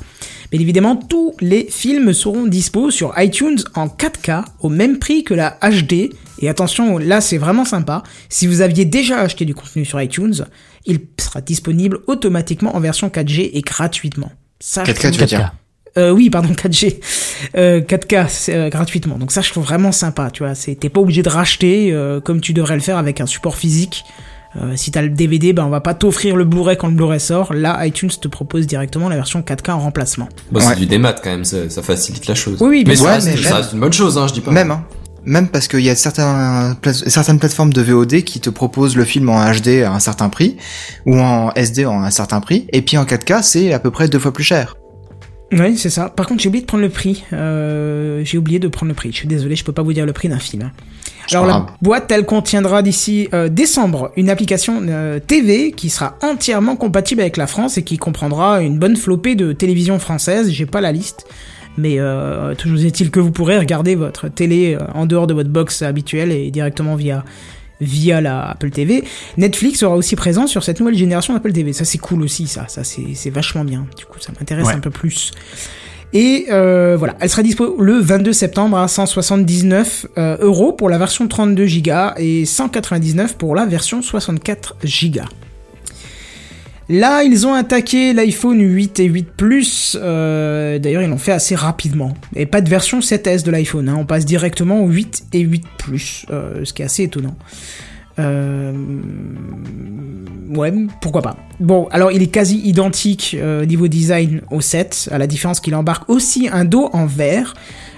Bien 0.51 0.61
évidemment, 0.61 0.97
tous 0.97 1.35
les 1.41 1.67
films 1.71 2.13
seront 2.13 2.47
dispo 2.47 2.91
sur 2.91 3.15
iTunes 3.17 3.59
en 3.75 3.87
4K 3.87 4.45
au 4.61 4.69
même 4.69 4.99
prix 4.99 5.25
que 5.25 5.33
la 5.33 5.59
HD. 5.63 6.11
Et 6.39 6.49
attention, 6.49 6.99
là 6.99 7.21
c'est 7.21 7.39
vraiment 7.39 7.65
sympa. 7.65 8.03
Si 8.29 8.47
vous 8.47 8.61
aviez 8.61 8.85
déjà 8.85 9.21
acheté 9.21 9.45
du 9.45 9.55
contenu 9.55 9.85
sur 9.85 10.01
iTunes, 10.03 10.45
il 10.87 11.01
sera 11.19 11.41
disponible 11.41 12.01
automatiquement 12.07 12.75
en 12.77 12.81
version 12.81 13.09
4G 13.09 13.51
et 13.55 13.61
gratuitement. 13.63 14.31
Ça, 14.61 14.85
je 14.85 14.93
4K, 14.93 14.99
trouve- 15.01 15.11
tu 15.13 15.21
veux 15.21 15.27
dire 15.27 15.53
euh, 15.99 16.11
oui, 16.11 16.31
pardon, 16.31 16.49
4G, 16.55 17.01
euh, 17.57 17.81
4K 17.83 18.27
c'est, 18.29 18.55
euh, 18.55 18.69
gratuitement. 18.71 19.19
Donc 19.19 19.31
ça, 19.31 19.43
je 19.43 19.51
trouve 19.51 19.65
vraiment 19.65 19.93
sympa. 19.93 20.31
Tu 20.31 20.43
vois, 20.43 20.55
c'est 20.55 20.75
t'es 20.75 20.89
pas 20.89 21.01
obligé 21.03 21.23
de 21.23 21.29
racheter 21.29 21.93
euh, 21.93 22.19
comme 22.21 22.41
tu 22.41 22.55
devrais 22.55 22.75
le 22.77 22.81
faire 22.81 22.97
avec 22.97 23.21
un 23.21 23.27
support 23.27 23.57
physique. 23.57 24.05
Euh, 24.61 24.73
si 24.77 24.91
t'as 24.91 25.03
le 25.03 25.09
DVD, 25.11 25.53
ben 25.53 25.65
on 25.65 25.71
va 25.71 25.81
pas 25.81 25.93
t'offrir 25.95 26.37
le 26.37 26.45
Blu-ray 26.45 26.77
quand 26.79 26.89
le 26.89 26.95
Blu-ray 26.95 27.21
sort. 27.21 27.53
Là, 27.55 27.87
iTunes 27.87 28.09
te 28.11 28.29
propose 28.29 28.67
directement 28.67 29.09
la 29.11 29.17
version 29.17 29.41
4K 29.43 29.71
en 29.73 29.79
remplacement. 29.81 30.29
Bah, 30.51 30.61
Ouais. 30.61 30.67
c'est 30.67 30.77
du 30.81 30.87
démat 30.87 31.13
quand 31.15 31.31
même, 31.31 31.45
ça, 31.45 31.69
ça 31.71 31.83
facilite 31.83 32.27
la 32.27 32.35
chose. 32.35 32.57
Oui, 32.61 32.69
oui, 32.69 32.79
mais 32.87 32.95
bien 32.95 33.05
ça, 33.05 33.13
reste, 33.15 33.27
Ouais, 33.29 33.33
mais 33.37 33.43
ça 33.43 33.49
même- 33.51 33.57
reste 33.59 33.73
une 33.75 33.81
bonne 33.81 33.93
chose, 33.93 34.17
hein, 34.19 34.27
je 34.29 34.33
dis 34.35 34.41
pas. 34.41 34.51
Même, 34.51 34.71
hein. 34.71 34.85
Même 35.25 35.49
parce 35.49 35.69
qu'il 35.69 35.81
y 35.81 35.91
a 35.91 35.95
certains, 35.95 36.77
certaines 37.07 37.39
plateformes 37.39 37.73
de 37.73 37.81
VOD 37.81 38.23
qui 38.23 38.41
te 38.41 38.51
proposent 38.51 38.97
le 38.97 39.05
film 39.05 39.29
en 39.29 39.39
HD 39.53 39.83
à 39.85 39.93
un 39.93 40.01
certain 40.01 40.29
prix, 40.29 40.57
ou 41.07 41.19
en 41.19 41.53
SD 41.55 41.87
en 41.87 42.03
un 42.03 42.11
certain 42.11 42.41
prix, 42.41 42.67
et 42.73 42.83
puis 42.83 42.97
en 42.97 43.05
4K, 43.05 43.43
c'est 43.43 43.73
à 43.73 43.79
peu 43.79 43.91
près 43.91 44.09
deux 44.09 44.19
fois 44.19 44.33
plus 44.33 44.45
cher. 44.45 44.77
Oui, 45.53 45.77
c'est 45.77 45.91
ça. 45.91 46.09
Par 46.09 46.27
contre, 46.27 46.43
j'ai 46.43 46.49
oublié 46.49 46.63
de 46.63 46.67
prendre 46.67 46.83
le 46.83 46.89
prix. 46.89 47.25
Euh, 47.33 48.23
j'ai 48.25 48.39
oublié 48.39 48.59
de 48.59 48.69
prendre 48.69 48.89
le 48.89 48.95
prix. 48.95 49.11
Je 49.13 49.17
suis 49.17 49.29
désolé, 49.29 49.55
je 49.55 49.65
peux 49.65 49.73
pas 49.73 49.83
vous 49.83 49.93
dire 49.93 50.07
le 50.07 50.13
prix 50.13 50.29
d'un 50.29 50.39
film. 50.39 50.71
Alors 51.31 51.47
la 51.47 51.67
boîte, 51.83 52.11
elle 52.11 52.27
contiendra 52.27 52.83
d'ici 52.83 53.29
euh, 53.33 53.49
décembre 53.49 54.11
une 54.17 54.29
application 54.29 54.83
euh, 54.89 55.21
TV 55.21 55.73
qui 55.73 55.89
sera 55.89 56.17
entièrement 56.23 56.75
compatible 56.75 57.21
avec 57.21 57.37
la 57.37 57.47
France 57.47 57.79
et 57.79 57.85
qui 57.85 57.97
comprendra 57.97 58.61
une 58.61 58.79
bonne 58.79 58.97
flopée 58.97 59.35
de 59.35 59.53
télévisions 59.53 59.99
françaises. 59.99 60.51
J'ai 60.51 60.67
pas 60.67 60.81
la 60.81 60.91
liste, 60.91 61.27
mais 61.79 61.97
euh, 61.99 62.55
toujours 62.55 62.79
est-il 62.81 63.11
que 63.11 63.21
vous 63.21 63.31
pourrez 63.33 63.59
regarder 63.59 63.95
votre 63.95 64.29
télé 64.29 64.75
euh, 64.81 64.85
en 64.95 65.07
dehors 65.07 65.27
de 65.27 65.35
votre 65.35 65.51
box 65.51 65.83
habituelle 65.83 66.33
et 66.33 66.51
directement 66.51 66.97
via 66.97 67.25
via 67.81 68.21
la 68.21 68.51
Apple 68.51 68.71
TV. 68.71 69.03
Netflix 69.39 69.81
sera 69.81 69.97
aussi 69.97 70.15
présent 70.15 70.47
sur 70.47 70.63
cette 70.63 70.79
nouvelle 70.79 70.95
génération 70.97 71.35
d'Apple 71.35 71.53
TV. 71.53 71.73
Ça 71.73 71.85
c'est 71.85 71.99
cool 71.99 72.23
aussi, 72.23 72.47
ça, 72.47 72.67
ça 72.69 72.85
c'est 72.85 73.15
c'est 73.15 73.31
vachement 73.31 73.65
bien. 73.65 73.87
Du 73.97 74.05
coup, 74.05 74.21
ça 74.21 74.33
m'intéresse 74.39 74.69
Ouais. 74.69 74.75
un 74.75 74.79
peu 74.81 74.91
plus. 74.91 75.33
Et 76.15 76.47
euh, 76.51 76.95
voilà, 76.99 77.17
elle 77.21 77.31
sera 77.31 77.43
dispo 77.43 77.81
le 77.81 77.95
22 77.99 78.33
septembre 78.35 78.77
à 78.77 78.87
179 78.87 80.07
euh, 80.19 80.37
euros 80.41 80.73
pour 80.75 80.91
la 80.91 80.99
version 80.99 81.27
32 81.27 81.67
Go 81.83 81.93
et 82.19 82.45
199 82.45 83.37
pour 83.39 83.55
la 83.55 83.65
version 83.65 84.03
64 84.03 84.77
Go. 85.05 85.21
Là, 86.89 87.23
ils 87.23 87.47
ont 87.47 87.55
attaqué 87.55 88.13
l'iPhone 88.13 88.61
8 88.61 89.01
et 89.01 89.05
8 89.05 89.29
Plus. 89.37 89.97
euh, 90.01 90.79
D'ailleurs, 90.79 91.03
ils 91.03 91.09
l'ont 91.09 91.17
fait 91.19 91.33
assez 91.33 91.55
rapidement. 91.55 92.15
Et 92.35 92.47
pas 92.47 92.61
de 92.61 92.69
version 92.69 92.99
7S 93.01 93.45
de 93.45 93.51
l'iPhone. 93.51 93.89
hein, 93.89 93.97
On 93.99 94.05
passe 94.05 94.25
directement 94.25 94.81
au 94.83 94.89
8 94.89 95.25
et 95.33 95.41
8 95.41 95.65
Plus, 95.79 96.27
euh, 96.31 96.65
ce 96.65 96.73
qui 96.73 96.83
est 96.83 96.85
assez 96.85 97.05
étonnant. 97.05 97.37
Euh... 98.19 98.73
Ouais, 100.55 100.73
pourquoi 101.01 101.23
pas. 101.23 101.37
Bon, 101.61 101.89
alors 101.93 102.13
il 102.13 102.23
est 102.23 102.27
quasi 102.27 102.59
identique 102.59 103.37
niveau 103.67 103.89
design 103.89 104.43
au 104.51 104.61
7, 104.61 105.09
à 105.13 105.19
la 105.19 105.27
différence 105.27 105.61
qu'il 105.61 105.75
embarque 105.75 106.11
aussi 106.11 106.49
un 106.53 106.65
dos 106.67 106.91
en 106.93 107.07
verre. 107.07 107.55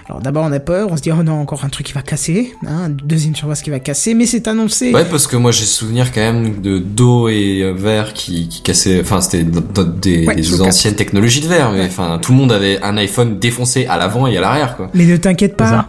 Alors 0.07 0.21
d'abord 0.21 0.45
on 0.45 0.51
a 0.51 0.59
peur, 0.59 0.89
on 0.91 0.97
se 0.97 1.01
dit 1.01 1.11
oh 1.11 1.23
non 1.23 1.33
encore 1.39 1.65
un 1.65 1.69
truc 1.69 1.87
qui 1.87 1.93
va 1.93 2.03
casser, 2.03 2.53
hein, 2.67 2.89
deuxième 2.89 3.35
surface 3.35 3.63
qui 3.63 3.71
va 3.71 3.79
casser, 3.79 4.13
mais 4.13 4.27
c'est 4.27 4.47
annoncé. 4.47 4.93
Ouais, 4.93 5.05
parce 5.05 5.25
que 5.25 5.35
moi 5.35 5.51
j'ai 5.51 5.65
souvenir 5.65 6.11
quand 6.11 6.21
même 6.21 6.61
de 6.61 6.77
dos 6.77 7.27
et 7.27 7.61
euh, 7.63 7.71
verre 7.71 8.13
qui, 8.13 8.47
qui 8.47 8.61
cassaient. 8.61 9.01
Enfin, 9.01 9.21
c'était 9.21 9.43
des, 9.43 10.27
Ouais, 10.27 10.61
anciennes 10.61 10.95
technologies 10.95 11.41
de 11.41 11.47
verre, 11.47 11.71
mais 11.71 11.85
enfin 11.85 12.19
tout 12.21 12.33
le 12.33 12.37
monde 12.37 12.51
avait 12.51 12.79
un 12.83 12.97
iPhone 12.97 13.39
défoncé 13.39 13.87
à 13.87 13.97
l'avant 13.97 14.27
et 14.27 14.37
à 14.37 14.41
l'arrière, 14.41 14.75
quoi. 14.77 14.91
Mais 14.93 15.05
ne 15.05 15.17
t'inquiète 15.17 15.57
pas. 15.57 15.87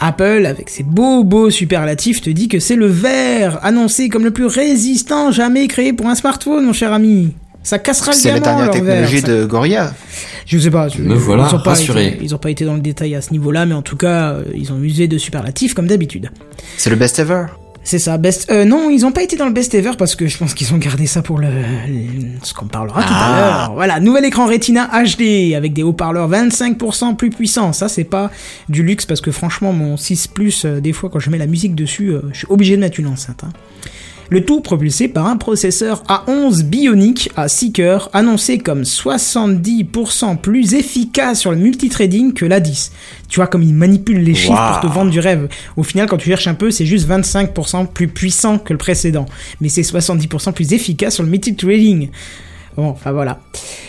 Apple, 0.00 0.46
avec 0.46 0.70
ses 0.70 0.82
beaux 0.82 1.22
beaux 1.22 1.50
superlatifs, 1.50 2.20
te 2.20 2.30
dit 2.30 2.48
que 2.48 2.58
c'est 2.58 2.76
le 2.76 2.86
verre 2.86 3.64
annoncé 3.64 4.08
comme 4.08 4.24
le 4.24 4.30
plus 4.30 4.46
résistant 4.46 5.30
jamais 5.30 5.68
créé 5.68 5.92
pour 5.92 6.06
un 6.06 6.14
smartphone, 6.14 6.64
mon 6.64 6.72
cher 6.72 6.92
ami. 6.92 7.32
Ça 7.64 7.78
cassera 7.80 8.12
le 8.12 8.16
C'est 8.16 8.30
la 8.30 8.38
diamant, 8.38 8.58
dernière 8.58 8.70
technologie 8.72 9.20
verre. 9.20 9.38
De 9.40 9.44
Gorilla. 9.46 9.92
Je 10.46 10.58
sais 10.58 10.70
pas. 10.70 10.88
je- 10.88 11.02
Me 11.02 11.14
voilà 11.14 11.48
ils 11.50 11.54
ont 11.56 11.60
pas 11.62 11.70
rassuré. 11.70 12.06
été- 12.08 12.18
ils 12.22 12.34
ont 12.34 12.38
pas 12.38 12.50
été 12.50 12.64
dans 12.64 12.74
le 12.74 12.80
détail 12.80 13.14
à 13.16 13.20
ce 13.22 13.32
niveau-là, 13.32 13.64
mais 13.66 13.74
en 13.74 13.82
tout 13.82 13.96
cas, 13.96 14.32
euh, 14.32 14.44
ils 14.54 14.72
ont 14.72 14.78
usé 14.80 15.08
de 15.08 15.18
superlatifs 15.18 15.74
comme 15.74 15.86
d'habitude. 15.86 16.30
C'est 16.76 16.90
le 16.90 16.96
best 16.96 17.18
ever. 17.18 17.46
C'est 17.86 17.98
ça, 17.98 18.16
best. 18.16 18.50
Euh, 18.50 18.64
non, 18.64 18.88
ils 18.88 19.04
ont 19.04 19.12
pas 19.12 19.22
été 19.22 19.36
dans 19.36 19.44
le 19.44 19.52
best 19.52 19.74
ever 19.74 19.90
parce 19.98 20.14
que 20.16 20.26
je 20.26 20.38
pense 20.38 20.54
qu'ils 20.54 20.72
ont 20.72 20.78
gardé 20.78 21.06
ça 21.06 21.20
pour 21.20 21.38
le, 21.38 21.48
le- 21.48 22.38
ce 22.42 22.54
qu'on 22.54 22.64
parlera 22.66 23.02
tout 23.02 23.12
à 23.14 23.36
l'heure. 23.36 23.72
Voilà, 23.74 24.00
nouvel 24.00 24.24
écran 24.24 24.46
Retina 24.46 24.88
HD 25.04 25.54
avec 25.54 25.74
des 25.74 25.82
haut-parleurs 25.82 26.28
25% 26.30 27.14
plus 27.14 27.28
puissants. 27.30 27.72
Ça, 27.74 27.88
c'est 27.88 28.04
pas 28.04 28.30
du 28.70 28.82
luxe 28.82 29.04
parce 29.04 29.20
que 29.20 29.30
franchement, 29.30 29.72
mon 29.74 29.96
6 29.98 30.28
Plus, 30.28 30.64
euh, 30.64 30.80
des 30.80 30.92
fois, 30.94 31.10
quand 31.10 31.18
je 31.18 31.28
mets 31.28 31.36
la 31.38 31.46
musique 31.46 31.74
dessus, 31.74 32.08
euh, 32.10 32.22
je 32.32 32.38
suis 32.38 32.46
obligé 32.48 32.76
de 32.76 32.80
mettre 32.80 32.98
une 33.00 33.06
enceinte. 33.06 33.42
hein. 33.44 33.50
Le 34.30 34.44
tout 34.44 34.60
propulsé 34.60 35.08
par 35.08 35.26
un 35.26 35.36
processeur 35.36 36.02
A11 36.08 36.62
Bionic 36.62 37.30
à 37.36 37.48
6 37.48 37.72
cœurs, 37.72 38.10
annoncé 38.12 38.58
comme 38.58 38.82
70% 38.82 40.38
plus 40.38 40.74
efficace 40.74 41.40
sur 41.40 41.50
le 41.50 41.58
multitrading 41.58 42.32
que 42.32 42.46
l'A10. 42.46 42.90
Tu 43.28 43.40
vois 43.40 43.46
comme 43.46 43.62
il 43.62 43.74
manipule 43.74 44.22
les 44.22 44.34
chiffres 44.34 44.72
pour 44.72 44.88
te 44.88 44.94
vendre 44.94 45.10
du 45.10 45.20
rêve. 45.20 45.48
Au 45.76 45.82
final, 45.82 46.08
quand 46.08 46.16
tu 46.16 46.28
cherches 46.28 46.46
un 46.46 46.54
peu, 46.54 46.70
c'est 46.70 46.86
juste 46.86 47.08
25% 47.08 47.86
plus 47.88 48.08
puissant 48.08 48.58
que 48.58 48.72
le 48.72 48.78
précédent. 48.78 49.26
Mais 49.60 49.68
c'est 49.68 49.82
70% 49.82 50.52
plus 50.52 50.72
efficace 50.72 51.14
sur 51.14 51.22
le 51.22 51.28
multitrading. 51.28 52.08
Bon, 52.76 52.88
enfin 52.88 53.12
voilà. 53.12 53.40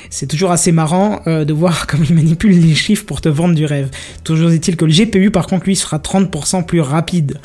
C'est 0.09 0.27
toujours 0.27 0.51
assez 0.51 0.71
marrant 0.71 1.21
euh, 1.27 1.43
de 1.43 1.53
voir 1.53 1.87
comme 1.87 2.03
il 2.07 2.13
manipule 2.13 2.59
les 2.59 2.75
chiffres 2.75 3.05
pour 3.05 3.21
te 3.21 3.29
vendre 3.29 3.55
du 3.55 3.65
rêve. 3.65 3.89
Toujours 4.23 4.51
est-il 4.51 4.75
que 4.75 4.85
le 4.85 4.91
GPU, 4.91 5.31
par 5.31 5.47
contre, 5.47 5.65
lui, 5.65 5.75
sera 5.75 5.97
30% 5.97 6.65
plus 6.65 6.81
rapide. 6.81 7.39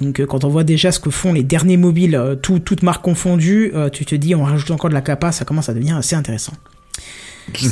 Donc 0.00 0.20
euh, 0.20 0.26
quand 0.26 0.44
on 0.44 0.48
voit 0.48 0.64
déjà 0.64 0.90
ce 0.92 0.98
que 0.98 1.10
font 1.10 1.32
les 1.32 1.42
derniers 1.42 1.76
mobiles, 1.76 2.16
euh, 2.16 2.34
tout, 2.34 2.58
toutes 2.58 2.82
marques 2.82 3.04
confondues, 3.04 3.70
euh, 3.74 3.88
tu 3.90 4.04
te 4.04 4.14
dis 4.14 4.34
on 4.34 4.42
rajoute 4.44 4.70
encore 4.70 4.90
de 4.90 4.94
la 4.94 5.00
capa, 5.02 5.30
ça 5.32 5.44
commence 5.44 5.68
à 5.68 5.74
devenir 5.74 5.96
assez 5.96 6.16
intéressant. 6.16 6.52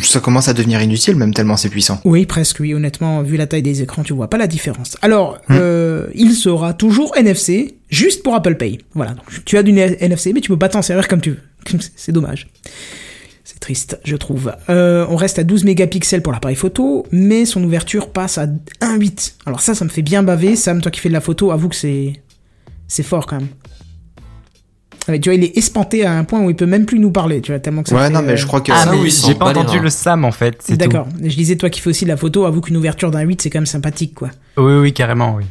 Ça 0.02 0.20
commence 0.20 0.48
à 0.48 0.52
devenir 0.52 0.82
inutile, 0.82 1.16
même 1.16 1.32
tellement 1.32 1.56
c'est 1.56 1.70
puissant. 1.70 1.98
Oui, 2.04 2.26
presque, 2.26 2.58
oui. 2.60 2.74
Honnêtement, 2.74 3.22
vu 3.22 3.38
la 3.38 3.46
taille 3.46 3.62
des 3.62 3.80
écrans, 3.80 4.02
tu 4.02 4.12
vois 4.12 4.28
pas 4.28 4.36
la 4.36 4.46
différence. 4.46 4.98
Alors, 5.00 5.38
Hmm. 5.48 5.54
euh, 5.58 6.06
il 6.14 6.34
sera 6.34 6.74
toujours 6.74 7.16
NFC, 7.16 7.76
juste 7.88 8.22
pour 8.22 8.34
Apple 8.34 8.56
Pay. 8.56 8.78
Voilà. 8.94 9.12
Donc, 9.12 9.24
tu 9.46 9.56
as 9.56 9.62
du 9.62 9.70
NFC, 9.76 10.34
mais 10.34 10.40
tu 10.42 10.50
peux 10.50 10.58
pas 10.58 10.68
t'en 10.68 10.82
servir 10.82 11.08
comme 11.08 11.22
tu 11.22 11.30
veux. 11.30 11.78
C'est 11.96 12.12
dommage. 12.12 12.48
Triste, 13.62 14.00
je 14.04 14.16
trouve. 14.16 14.52
Euh, 14.70 15.06
on 15.08 15.14
reste 15.14 15.38
à 15.38 15.44
12 15.44 15.62
mégapixels 15.62 16.20
pour 16.20 16.32
l'appareil 16.32 16.56
photo, 16.56 17.06
mais 17.12 17.44
son 17.44 17.62
ouverture 17.62 18.10
passe 18.10 18.36
à 18.36 18.46
1.8. 18.80 19.34
Alors 19.46 19.60
ça, 19.60 19.76
ça 19.76 19.84
me 19.84 19.88
fait 19.88 20.02
bien 20.02 20.24
baver. 20.24 20.56
Sam, 20.56 20.80
toi 20.80 20.90
qui 20.90 20.98
fais 20.98 21.08
de 21.08 21.14
la 21.14 21.20
photo, 21.20 21.52
avoue 21.52 21.68
que 21.68 21.76
c'est 21.76 22.14
c'est 22.88 23.04
fort 23.04 23.24
quand 23.24 23.36
même. 23.36 23.46
Ouais, 25.08 25.20
tu 25.20 25.28
vois, 25.30 25.34
il 25.36 25.44
est 25.44 25.56
espanté 25.56 26.04
à 26.04 26.12
un 26.12 26.24
point 26.24 26.40
où 26.40 26.50
il 26.50 26.56
peut 26.56 26.66
même 26.66 26.86
plus 26.86 26.98
nous 26.98 27.12
parler, 27.12 27.40
tu 27.40 27.52
vois, 27.52 27.60
tellement 27.60 27.84
que 27.84 27.88
ça 27.90 27.94
Ouais, 27.94 28.06
fait, 28.08 28.10
non, 28.12 28.22
mais 28.22 28.32
euh, 28.32 28.36
je 28.36 28.46
crois 28.46 28.60
que 28.60 28.72
Ah, 28.72 28.92
oui, 28.96 29.10
j'ai 29.26 29.34
pas 29.34 29.52
pas 29.52 29.60
entendu 29.60 29.76
reins. 29.78 29.82
le 29.84 29.90
Sam 29.90 30.24
en 30.24 30.32
fait. 30.32 30.60
D'accord. 30.76 31.06
Je 31.22 31.34
disais, 31.36 31.54
toi 31.54 31.70
qui 31.70 31.80
fais 31.80 31.90
aussi 31.90 32.04
de 32.04 32.10
la 32.10 32.16
photo, 32.16 32.44
avoue 32.44 32.60
qu'une 32.62 32.76
ouverture 32.76 33.12
d'un 33.12 33.20
8, 33.20 33.42
c'est 33.42 33.50
quand 33.50 33.58
même 33.60 33.66
sympathique, 33.66 34.14
quoi. 34.14 34.30
Oui, 34.56 34.74
oui, 34.74 34.92
carrément, 34.92 35.36
oui. 35.36 35.44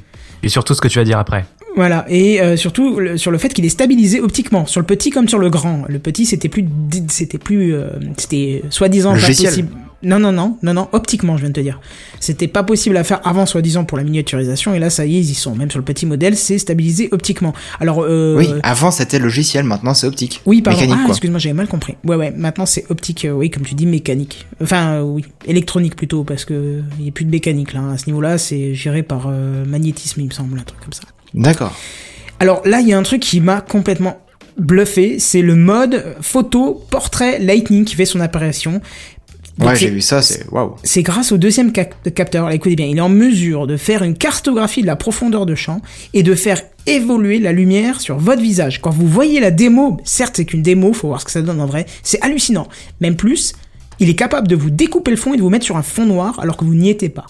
Et 0.43 0.49
surtout 0.49 0.73
ce 0.73 0.81
que 0.81 0.87
tu 0.89 0.99
vas 0.99 1.05
dire 1.05 1.17
après. 1.19 1.45
Voilà, 1.75 2.05
et 2.09 2.41
euh, 2.41 2.57
surtout 2.57 2.99
le- 2.99 3.17
sur 3.17 3.31
le 3.31 3.37
fait 3.37 3.49
qu'il 3.53 3.65
est 3.65 3.69
stabilisé 3.69 4.19
optiquement, 4.19 4.65
sur 4.65 4.81
le 4.81 4.85
petit 4.85 5.09
comme 5.09 5.29
sur 5.29 5.39
le 5.39 5.49
grand. 5.49 5.83
Le 5.87 5.99
petit, 5.99 6.25
c'était 6.25 6.49
plus, 6.49 6.65
c'était 7.07 7.37
plus, 7.37 7.73
euh, 7.73 7.87
c'était 8.17 8.63
soi-disant 8.69 9.13
pas 9.13 9.19
possible. 9.27 9.69
Non, 10.03 10.17
non, 10.17 10.31
non, 10.31 10.57
non, 10.63 10.73
non, 10.73 10.87
optiquement, 10.93 11.37
je 11.37 11.41
viens 11.41 11.49
de 11.49 11.53
te 11.53 11.59
dire. 11.61 11.79
C'était 12.19 12.47
pas 12.47 12.63
possible 12.63 12.97
à 12.97 13.03
faire 13.03 13.21
avant, 13.23 13.45
soi-disant, 13.45 13.85
pour 13.85 13.99
la 13.99 14.03
miniaturisation, 14.03 14.73
et 14.73 14.79
là, 14.79 14.89
ça 14.89 15.05
y 15.05 15.15
est, 15.15 15.19
ils 15.19 15.29
y 15.29 15.33
sont. 15.35 15.53
Même 15.55 15.69
sur 15.69 15.77
le 15.77 15.85
petit 15.85 16.07
modèle, 16.07 16.35
c'est 16.35 16.57
stabilisé 16.57 17.07
optiquement. 17.11 17.53
Alors, 17.79 18.01
euh, 18.03 18.35
Oui, 18.35 18.49
avant 18.63 18.89
c'était 18.89 19.19
logiciel, 19.19 19.63
maintenant 19.63 19.93
c'est 19.93 20.07
optique. 20.07 20.41
Oui, 20.47 20.63
pardon. 20.63 20.81
Mécanique, 20.81 21.01
ah, 21.05 21.09
excuse-moi, 21.09 21.37
j'avais 21.39 21.53
mal 21.53 21.67
compris. 21.67 21.95
Ouais, 22.03 22.15
ouais, 22.15 22.33
maintenant 22.35 22.65
c'est 22.65 22.85
optique, 22.89 23.25
euh, 23.25 23.31
oui, 23.31 23.51
comme 23.51 23.61
tu 23.63 23.75
dis, 23.75 23.85
mécanique. 23.85 24.47
Enfin, 24.61 24.93
euh, 24.95 25.01
oui, 25.03 25.23
électronique 25.45 25.95
plutôt, 25.95 26.23
parce 26.23 26.45
que 26.45 26.81
il 26.97 27.03
n'y 27.03 27.09
a 27.09 27.11
plus 27.11 27.25
de 27.25 27.31
mécanique 27.31 27.71
là. 27.73 27.81
À 27.93 27.97
ce 27.99 28.07
niveau-là, 28.07 28.39
c'est 28.39 28.73
géré 28.73 29.03
par 29.03 29.27
euh, 29.29 29.65
magnétisme, 29.65 30.19
il 30.21 30.25
me 30.25 30.31
semble, 30.31 30.57
un 30.57 30.63
truc 30.63 30.79
comme 30.81 30.93
ça. 30.93 31.03
D'accord. 31.33 31.75
Alors 32.39 32.61
là, 32.65 32.79
il 32.81 32.87
y 32.87 32.93
a 32.93 32.97
un 32.97 33.03
truc 33.03 33.21
qui 33.21 33.39
m'a 33.41 33.61
complètement 33.61 34.19
bluffé, 34.57 35.17
c'est 35.19 35.41
le 35.41 35.55
mode 35.55 36.15
photo 36.21 36.83
portrait 36.89 37.39
lightning 37.39 37.85
qui 37.85 37.95
fait 37.95 38.05
son 38.05 38.19
apparition. 38.19 38.81
Donc, 39.57 39.69
Ouais, 39.69 39.75
j'ai 39.75 39.89
vu 39.89 40.01
ça, 40.01 40.21
c'est 40.21 40.45
waouh. 40.49 40.75
c'est 40.83 41.03
grâce 41.03 41.31
au 41.31 41.37
deuxième 41.37 41.71
cap- 41.71 41.93
capteur, 42.15 42.47
là, 42.47 42.55
écoutez 42.55 42.75
bien, 42.75 42.87
il 42.87 42.97
est 42.97 43.01
en 43.01 43.09
mesure 43.09 43.67
de 43.67 43.77
faire 43.77 44.01
une 44.01 44.15
cartographie 44.15 44.81
de 44.81 44.87
la 44.87 44.95
profondeur 44.95 45.45
de 45.45 45.55
champ 45.55 45.81
et 46.13 46.23
de 46.23 46.33
faire 46.35 46.61
évoluer 46.87 47.37
la 47.39 47.51
lumière 47.51 47.99
sur 48.01 48.17
votre 48.17 48.41
visage. 48.41 48.81
Quand 48.81 48.89
vous 48.91 49.07
voyez 49.07 49.39
la 49.39 49.51
démo, 49.51 49.97
certes 50.03 50.37
c'est 50.37 50.45
qu'une 50.45 50.61
démo, 50.63 50.93
faut 50.93 51.09
voir 51.09 51.19
ce 51.19 51.25
que 51.25 51.31
ça 51.31 51.41
donne 51.41 51.61
en 51.61 51.65
vrai, 51.67 51.85
c'est 52.01 52.19
hallucinant. 52.21 52.67
Même 53.01 53.15
plus, 53.17 53.53
il 53.99 54.09
est 54.09 54.15
capable 54.15 54.47
de 54.47 54.55
vous 54.55 54.69
découper 54.71 55.11
le 55.11 55.17
fond 55.17 55.33
et 55.33 55.37
de 55.37 55.41
vous 55.41 55.49
mettre 55.49 55.65
sur 55.65 55.77
un 55.77 55.83
fond 55.83 56.05
noir 56.05 56.39
alors 56.39 56.57
que 56.57 56.65
vous 56.65 56.73
n'y 56.73 56.89
étiez 56.89 57.09
pas. 57.09 57.27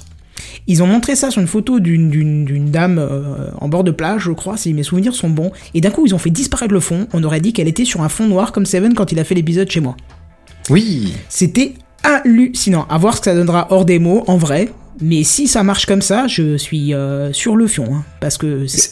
Ils 0.68 0.82
ont 0.84 0.88
montré 0.88 1.16
ça 1.16 1.32
sur 1.32 1.42
une 1.42 1.48
photo 1.48 1.80
d'une- 1.80 2.70
dame 2.70 2.98
euh, 3.00 3.50
en 3.60 3.68
bord 3.68 3.84
de 3.84 3.92
plage, 3.92 4.24
je 4.24 4.32
crois, 4.32 4.58
si 4.58 4.74
mes 4.74 4.84
souvenirs 4.84 5.14
sont 5.16 5.30
bons. 5.30 5.52
Et 5.74 5.82
d'un 5.82 5.90
coup, 5.90 6.06
ils 6.06 6.14
ont 6.16 6.20
fait 6.20 6.30
disparaître 6.30 6.74
le 6.74 6.80
fond. 6.80 7.08
On 7.14 7.24
aurait 7.24 7.40
dit 7.42 7.52
qu'elle 7.54 7.68
était 7.68 7.86
sur 7.86 8.02
un 8.02 8.10
fond 8.10 8.28
noir 8.28 8.52
comme 8.52 8.66
Seven 8.66 8.94
quand 8.94 9.12
il 9.12 9.20
a 9.20 9.24
fait 9.24 9.36
l'épisode 9.36 9.70
chez 9.70 9.80
moi. 9.82 9.98
Oui. 10.70 11.14
C'était 11.30 11.74
hallucinant. 12.04 12.86
À 12.90 12.98
voir 12.98 13.16
ce 13.16 13.22
que 13.22 13.26
ça 13.26 13.36
donnera 13.36 13.68
hors 13.72 13.86
démo, 13.86 14.24
en 14.28 14.38
vrai. 14.38 14.70
Mais 15.02 15.24
si 15.24 15.48
ça 15.48 15.64
marche 15.64 15.86
comme 15.88 16.02
ça, 16.02 16.28
je 16.28 16.58
suis 16.58 16.94
euh, 16.94 17.34
sur 17.34 17.56
le 17.56 17.66
fion. 17.68 17.86
hein, 17.94 18.04
parce 18.20 18.38
que 18.38 18.68
c'est... 18.68 18.92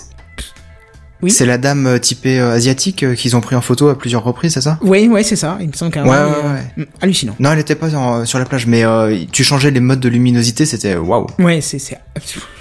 Oui. 1.21 1.31
C'est 1.31 1.45
la 1.45 1.57
dame 1.57 1.85
euh, 1.85 1.97
typée 1.99 2.39
euh, 2.39 2.53
asiatique 2.53 3.03
euh, 3.03 3.13
qu'ils 3.13 3.35
ont 3.35 3.41
pris 3.41 3.55
en 3.55 3.61
photo 3.61 3.89
à 3.89 3.97
plusieurs 3.97 4.23
reprises, 4.23 4.53
c'est 4.53 4.61
ça? 4.61 4.79
Ouais, 4.81 5.09
c'est 5.23 5.35
ça. 5.35 5.57
Il 5.59 5.67
me 5.67 5.73
semble 5.73 5.91
qu'un 5.91 6.03
Ouais, 6.05 6.09
ouais, 6.17 6.49
ouais. 6.77 6.87
hallucinant. 7.01 7.35
Non, 7.39 7.51
elle 7.51 7.59
était 7.59 7.75
pas 7.75 7.93
en- 7.95 8.25
sur 8.25 8.39
la 8.39 8.45
plage, 8.45 8.67
mais 8.67 8.85
euh, 8.85 9.17
tu 9.31 9.43
changeais 9.43 9.71
les 9.71 9.81
modes 9.81 9.99
de 9.99 10.07
luminosité, 10.09 10.65
c'était 10.65 10.95
waouh. 10.95 11.27
Ouais, 11.39 11.59
c'est... 11.61 11.77
c'est- 11.79 11.99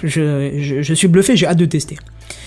Je, 0.03 0.57
je, 0.59 0.81
je 0.81 0.93
suis 0.93 1.07
bluffé, 1.07 1.35
j'ai 1.37 1.47
hâte 1.47 1.57
de 1.57 1.65
tester. 1.65 1.97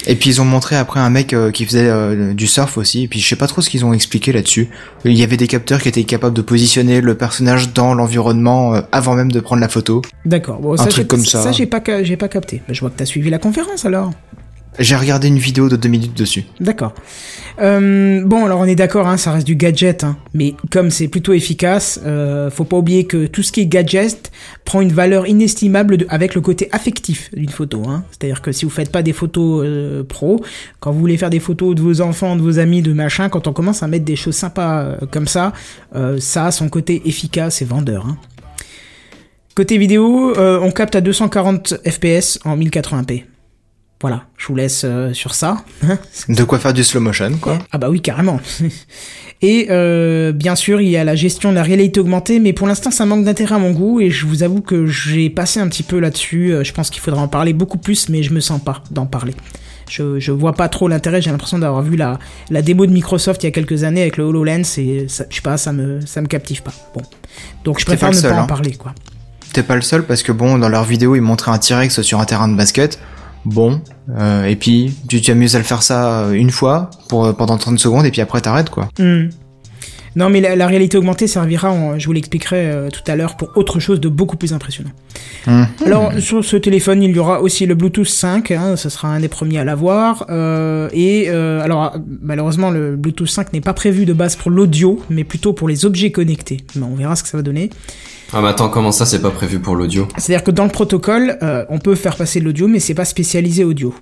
Et 0.06 0.14
puis 0.16 0.30
ils 0.30 0.40
ont 0.40 0.44
montré 0.44 0.76
après 0.76 1.00
un 1.00 1.10
mec 1.10 1.34
qui 1.52 1.64
faisait 1.64 2.34
du 2.34 2.46
surf 2.46 2.76
aussi. 2.76 3.04
Et 3.04 3.08
puis 3.08 3.20
je 3.20 3.28
sais 3.28 3.36
pas 3.36 3.46
trop 3.46 3.62
ce 3.62 3.70
qu'ils 3.70 3.84
ont 3.84 3.92
expliqué 3.92 4.32
là-dessus. 4.32 4.68
Il 5.04 5.12
y 5.16 5.22
avait 5.22 5.36
des 5.36 5.46
capteurs 5.46 5.80
qui 5.80 5.88
étaient 5.88 6.04
capables 6.04 6.34
de 6.36 6.42
positionner 6.42 7.00
le 7.00 7.14
personnage 7.16 7.72
dans 7.72 7.94
l'environnement 7.94 8.74
avant 8.92 9.14
même 9.14 9.30
de 9.30 9.40
prendre 9.40 9.60
la 9.60 9.68
photo. 9.68 10.02
D'accord. 10.24 10.60
Bon, 10.60 10.74
Un 10.74 10.76
ça, 10.76 10.86
truc 10.86 11.08
comme 11.08 11.24
ça. 11.24 11.42
Ça, 11.42 11.52
j'ai 11.52 11.66
pas, 11.66 11.80
j'ai 12.02 12.16
pas 12.16 12.28
capté. 12.28 12.62
Je 12.68 12.80
vois 12.80 12.90
que 12.90 12.96
t'as 12.96 13.04
suivi 13.06 13.30
la 13.30 13.38
conférence 13.38 13.84
alors. 13.84 14.12
J'ai 14.78 14.96
regardé 14.96 15.28
une 15.28 15.38
vidéo 15.38 15.68
de 15.68 15.76
deux 15.76 15.88
minutes 15.88 16.16
dessus. 16.16 16.44
D'accord. 16.58 16.94
Euh, 17.60 18.22
bon, 18.24 18.46
alors 18.46 18.60
on 18.60 18.64
est 18.64 18.74
d'accord, 18.74 19.06
hein, 19.06 19.18
ça 19.18 19.32
reste 19.32 19.46
du 19.46 19.54
gadget, 19.54 20.04
hein, 20.04 20.16
mais 20.32 20.54
comme 20.70 20.90
c'est 20.90 21.08
plutôt 21.08 21.34
efficace, 21.34 22.00
euh, 22.06 22.50
faut 22.50 22.64
pas 22.64 22.78
oublier 22.78 23.04
que 23.04 23.26
tout 23.26 23.42
ce 23.42 23.52
qui 23.52 23.60
est 23.60 23.66
gadget 23.66 24.32
prend 24.64 24.80
une 24.80 24.92
valeur 24.92 25.26
inestimable 25.26 26.06
avec 26.08 26.34
le 26.34 26.40
côté 26.40 26.70
affectif 26.72 27.30
d'une 27.34 27.50
photo. 27.50 27.82
Hein. 27.86 28.04
C'est-à-dire 28.10 28.40
que 28.40 28.52
si 28.52 28.64
vous 28.64 28.70
faites 28.70 28.90
pas 28.90 29.02
des 29.02 29.12
photos 29.12 29.62
euh, 29.66 30.02
pro, 30.04 30.42
quand 30.80 30.90
vous 30.90 31.00
voulez 31.00 31.18
faire 31.18 31.30
des 31.30 31.40
photos 31.40 31.74
de 31.74 31.82
vos 31.82 32.00
enfants, 32.00 32.36
de 32.36 32.42
vos 32.42 32.58
amis, 32.58 32.80
de 32.80 32.94
machin, 32.94 33.28
quand 33.28 33.46
on 33.46 33.52
commence 33.52 33.82
à 33.82 33.88
mettre 33.88 34.06
des 34.06 34.16
choses 34.16 34.36
sympas 34.36 34.82
euh, 34.82 34.96
comme 35.10 35.28
ça, 35.28 35.52
euh, 35.94 36.18
ça 36.18 36.46
a 36.46 36.50
son 36.50 36.70
côté 36.70 37.02
efficace 37.04 37.60
et 37.60 37.66
vendeur. 37.66 38.06
Hein. 38.06 38.16
Côté 39.54 39.76
vidéo, 39.76 40.34
euh, 40.38 40.58
on 40.62 40.70
capte 40.70 40.94
à 40.96 41.02
240 41.02 41.74
fps 41.86 42.38
en 42.46 42.56
1080p. 42.56 43.24
Voilà, 44.02 44.24
je 44.36 44.48
vous 44.48 44.56
laisse 44.56 44.82
euh, 44.84 45.12
sur 45.14 45.32
ça. 45.32 45.64
De 46.28 46.42
quoi 46.42 46.58
faire 46.58 46.72
du 46.72 46.82
slow 46.82 47.00
motion, 47.00 47.38
quoi. 47.40 47.58
Ah 47.70 47.78
bah 47.78 47.88
oui, 47.88 48.00
carrément. 48.00 48.40
Et 49.42 49.68
euh, 49.70 50.32
bien 50.32 50.54
sûr, 50.56 50.80
il 50.80 50.88
y 50.88 50.96
a 50.96 51.04
la 51.04 51.14
gestion 51.14 51.50
de 51.50 51.56
la 51.56 51.62
réalité 51.62 52.00
augmentée, 52.00 52.40
mais 52.40 52.52
pour 52.52 52.66
l'instant, 52.66 52.90
ça 52.90 53.06
manque 53.06 53.24
d'intérêt 53.24 53.54
à 53.54 53.58
mon 53.58 53.70
goût, 53.72 54.00
et 54.00 54.10
je 54.10 54.26
vous 54.26 54.42
avoue 54.42 54.60
que 54.60 54.86
j'ai 54.86 55.30
passé 55.30 55.58
un 55.58 55.68
petit 55.68 55.82
peu 55.82 55.98
là-dessus. 55.98 56.52
Euh, 56.52 56.64
Je 56.64 56.72
pense 56.72 56.90
qu'il 56.90 57.00
faudra 57.00 57.22
en 57.22 57.28
parler 57.28 57.52
beaucoup 57.52 57.78
plus, 57.78 58.08
mais 58.08 58.22
je 58.22 58.32
me 58.32 58.40
sens 58.40 58.60
pas 58.62 58.82
d'en 58.90 59.06
parler. 59.06 59.34
Je, 59.88 60.18
je 60.20 60.32
vois 60.32 60.52
pas 60.52 60.68
trop 60.68 60.88
l'intérêt, 60.88 61.20
j'ai 61.22 61.30
l'impression 61.30 61.58
d'avoir 61.58 61.82
vu 61.82 61.96
la, 61.96 62.18
la 62.50 62.62
démo 62.62 62.86
de 62.86 62.92
Microsoft 62.92 63.42
il 63.42 63.46
y 63.46 63.48
a 63.48 63.52
quelques 63.52 63.84
années 63.84 64.02
avec 64.02 64.16
le 64.16 64.24
HoloLens, 64.24 64.78
et 64.78 65.06
ça, 65.08 65.24
je 65.28 65.36
sais 65.36 65.42
pas, 65.42 65.56
ça 65.56 65.72
me, 65.72 66.00
ça 66.06 66.20
me 66.20 66.26
captive 66.28 66.62
pas. 66.62 66.72
Bon. 66.94 67.02
Donc 67.64 67.78
je 67.80 67.84
préfère 67.84 68.10
pas 68.10 68.14
ne 68.14 68.20
seul, 68.20 68.30
pas 68.32 68.38
en 68.38 68.42
hein. 68.42 68.46
parler, 68.46 68.74
quoi. 68.74 68.94
T'es 69.52 69.62
pas 69.62 69.76
le 69.76 69.82
seul 69.82 70.04
parce 70.04 70.22
que 70.22 70.32
bon, 70.32 70.56
dans 70.56 70.68
leur 70.68 70.84
vidéo, 70.84 71.14
ils 71.14 71.20
montraient 71.20 71.50
un 71.50 71.58
T-Rex 71.58 72.00
sur 72.02 72.20
un 72.20 72.24
terrain 72.24 72.48
de 72.48 72.56
basket. 72.56 72.98
Bon, 73.44 73.80
euh, 74.16 74.44
et 74.44 74.56
puis 74.56 74.94
tu 75.08 75.20
t'amuses 75.20 75.56
à 75.56 75.58
le 75.58 75.64
faire 75.64 75.82
ça 75.82 76.20
euh, 76.20 76.32
une 76.32 76.50
fois 76.50 76.90
pour 77.08 77.24
euh, 77.24 77.32
pendant 77.32 77.58
30 77.58 77.78
secondes 77.78 78.06
et 78.06 78.10
puis 78.10 78.20
après 78.20 78.40
t'arrêtes 78.40 78.70
quoi. 78.70 78.88
Hmm. 78.98 79.28
Non, 80.14 80.28
mais 80.28 80.42
la, 80.42 80.56
la 80.56 80.66
réalité 80.66 80.98
augmentée 80.98 81.26
servira, 81.26 81.98
je 81.98 82.04
vous 82.04 82.12
l'expliquerai 82.12 82.66
euh, 82.66 82.88
tout 82.90 83.00
à 83.10 83.16
l'heure, 83.16 83.34
pour 83.36 83.48
autre 83.56 83.80
chose 83.80 83.98
de 83.98 84.08
beaucoup 84.10 84.36
plus 84.36 84.52
impressionnant. 84.52 84.90
Hmm. 85.46 85.62
Alors, 85.86 86.12
sur 86.18 86.44
ce 86.44 86.58
téléphone, 86.58 87.02
il 87.02 87.16
y 87.16 87.18
aura 87.18 87.40
aussi 87.40 87.64
le 87.64 87.74
Bluetooth 87.74 88.06
5, 88.06 88.50
hein, 88.50 88.76
ce 88.76 88.90
sera 88.90 89.08
un 89.08 89.20
des 89.20 89.28
premiers 89.28 89.58
à 89.58 89.64
l'avoir. 89.64 90.26
euh, 90.28 90.90
et 90.92 91.30
euh, 91.30 91.62
alors, 91.62 91.96
malheureusement, 92.20 92.70
le 92.70 92.94
Bluetooth 92.96 93.26
5 93.26 93.54
n'est 93.54 93.62
pas 93.62 93.72
prévu 93.72 94.04
de 94.04 94.12
base 94.12 94.36
pour 94.36 94.50
l'audio, 94.50 95.00
mais 95.08 95.24
plutôt 95.24 95.54
pour 95.54 95.66
les 95.66 95.86
objets 95.86 96.10
connectés. 96.12 96.58
Mais 96.76 96.84
on 96.84 96.94
verra 96.94 97.16
ce 97.16 97.22
que 97.22 97.30
ça 97.30 97.38
va 97.38 97.42
donner. 97.42 97.70
Ah 98.32 98.40
mais 98.40 98.48
attends, 98.48 98.68
comment 98.68 98.92
ça 98.92 99.04
c'est 99.06 99.20
pas 99.20 99.30
prévu 99.30 99.58
pour 99.58 99.76
l'audio? 99.76 100.08
C'est-à-dire 100.16 100.42
que 100.44 100.50
dans 100.50 100.64
le 100.64 100.70
protocole, 100.70 101.36
euh, 101.42 101.64
on 101.68 101.78
peut 101.78 101.94
faire 101.94 102.16
passer 102.16 102.40
de 102.40 102.44
l'audio, 102.46 102.66
mais 102.68 102.80
c'est 102.80 102.94
pas 102.94 103.04
spécialisé 103.04 103.62
audio. 103.64 103.94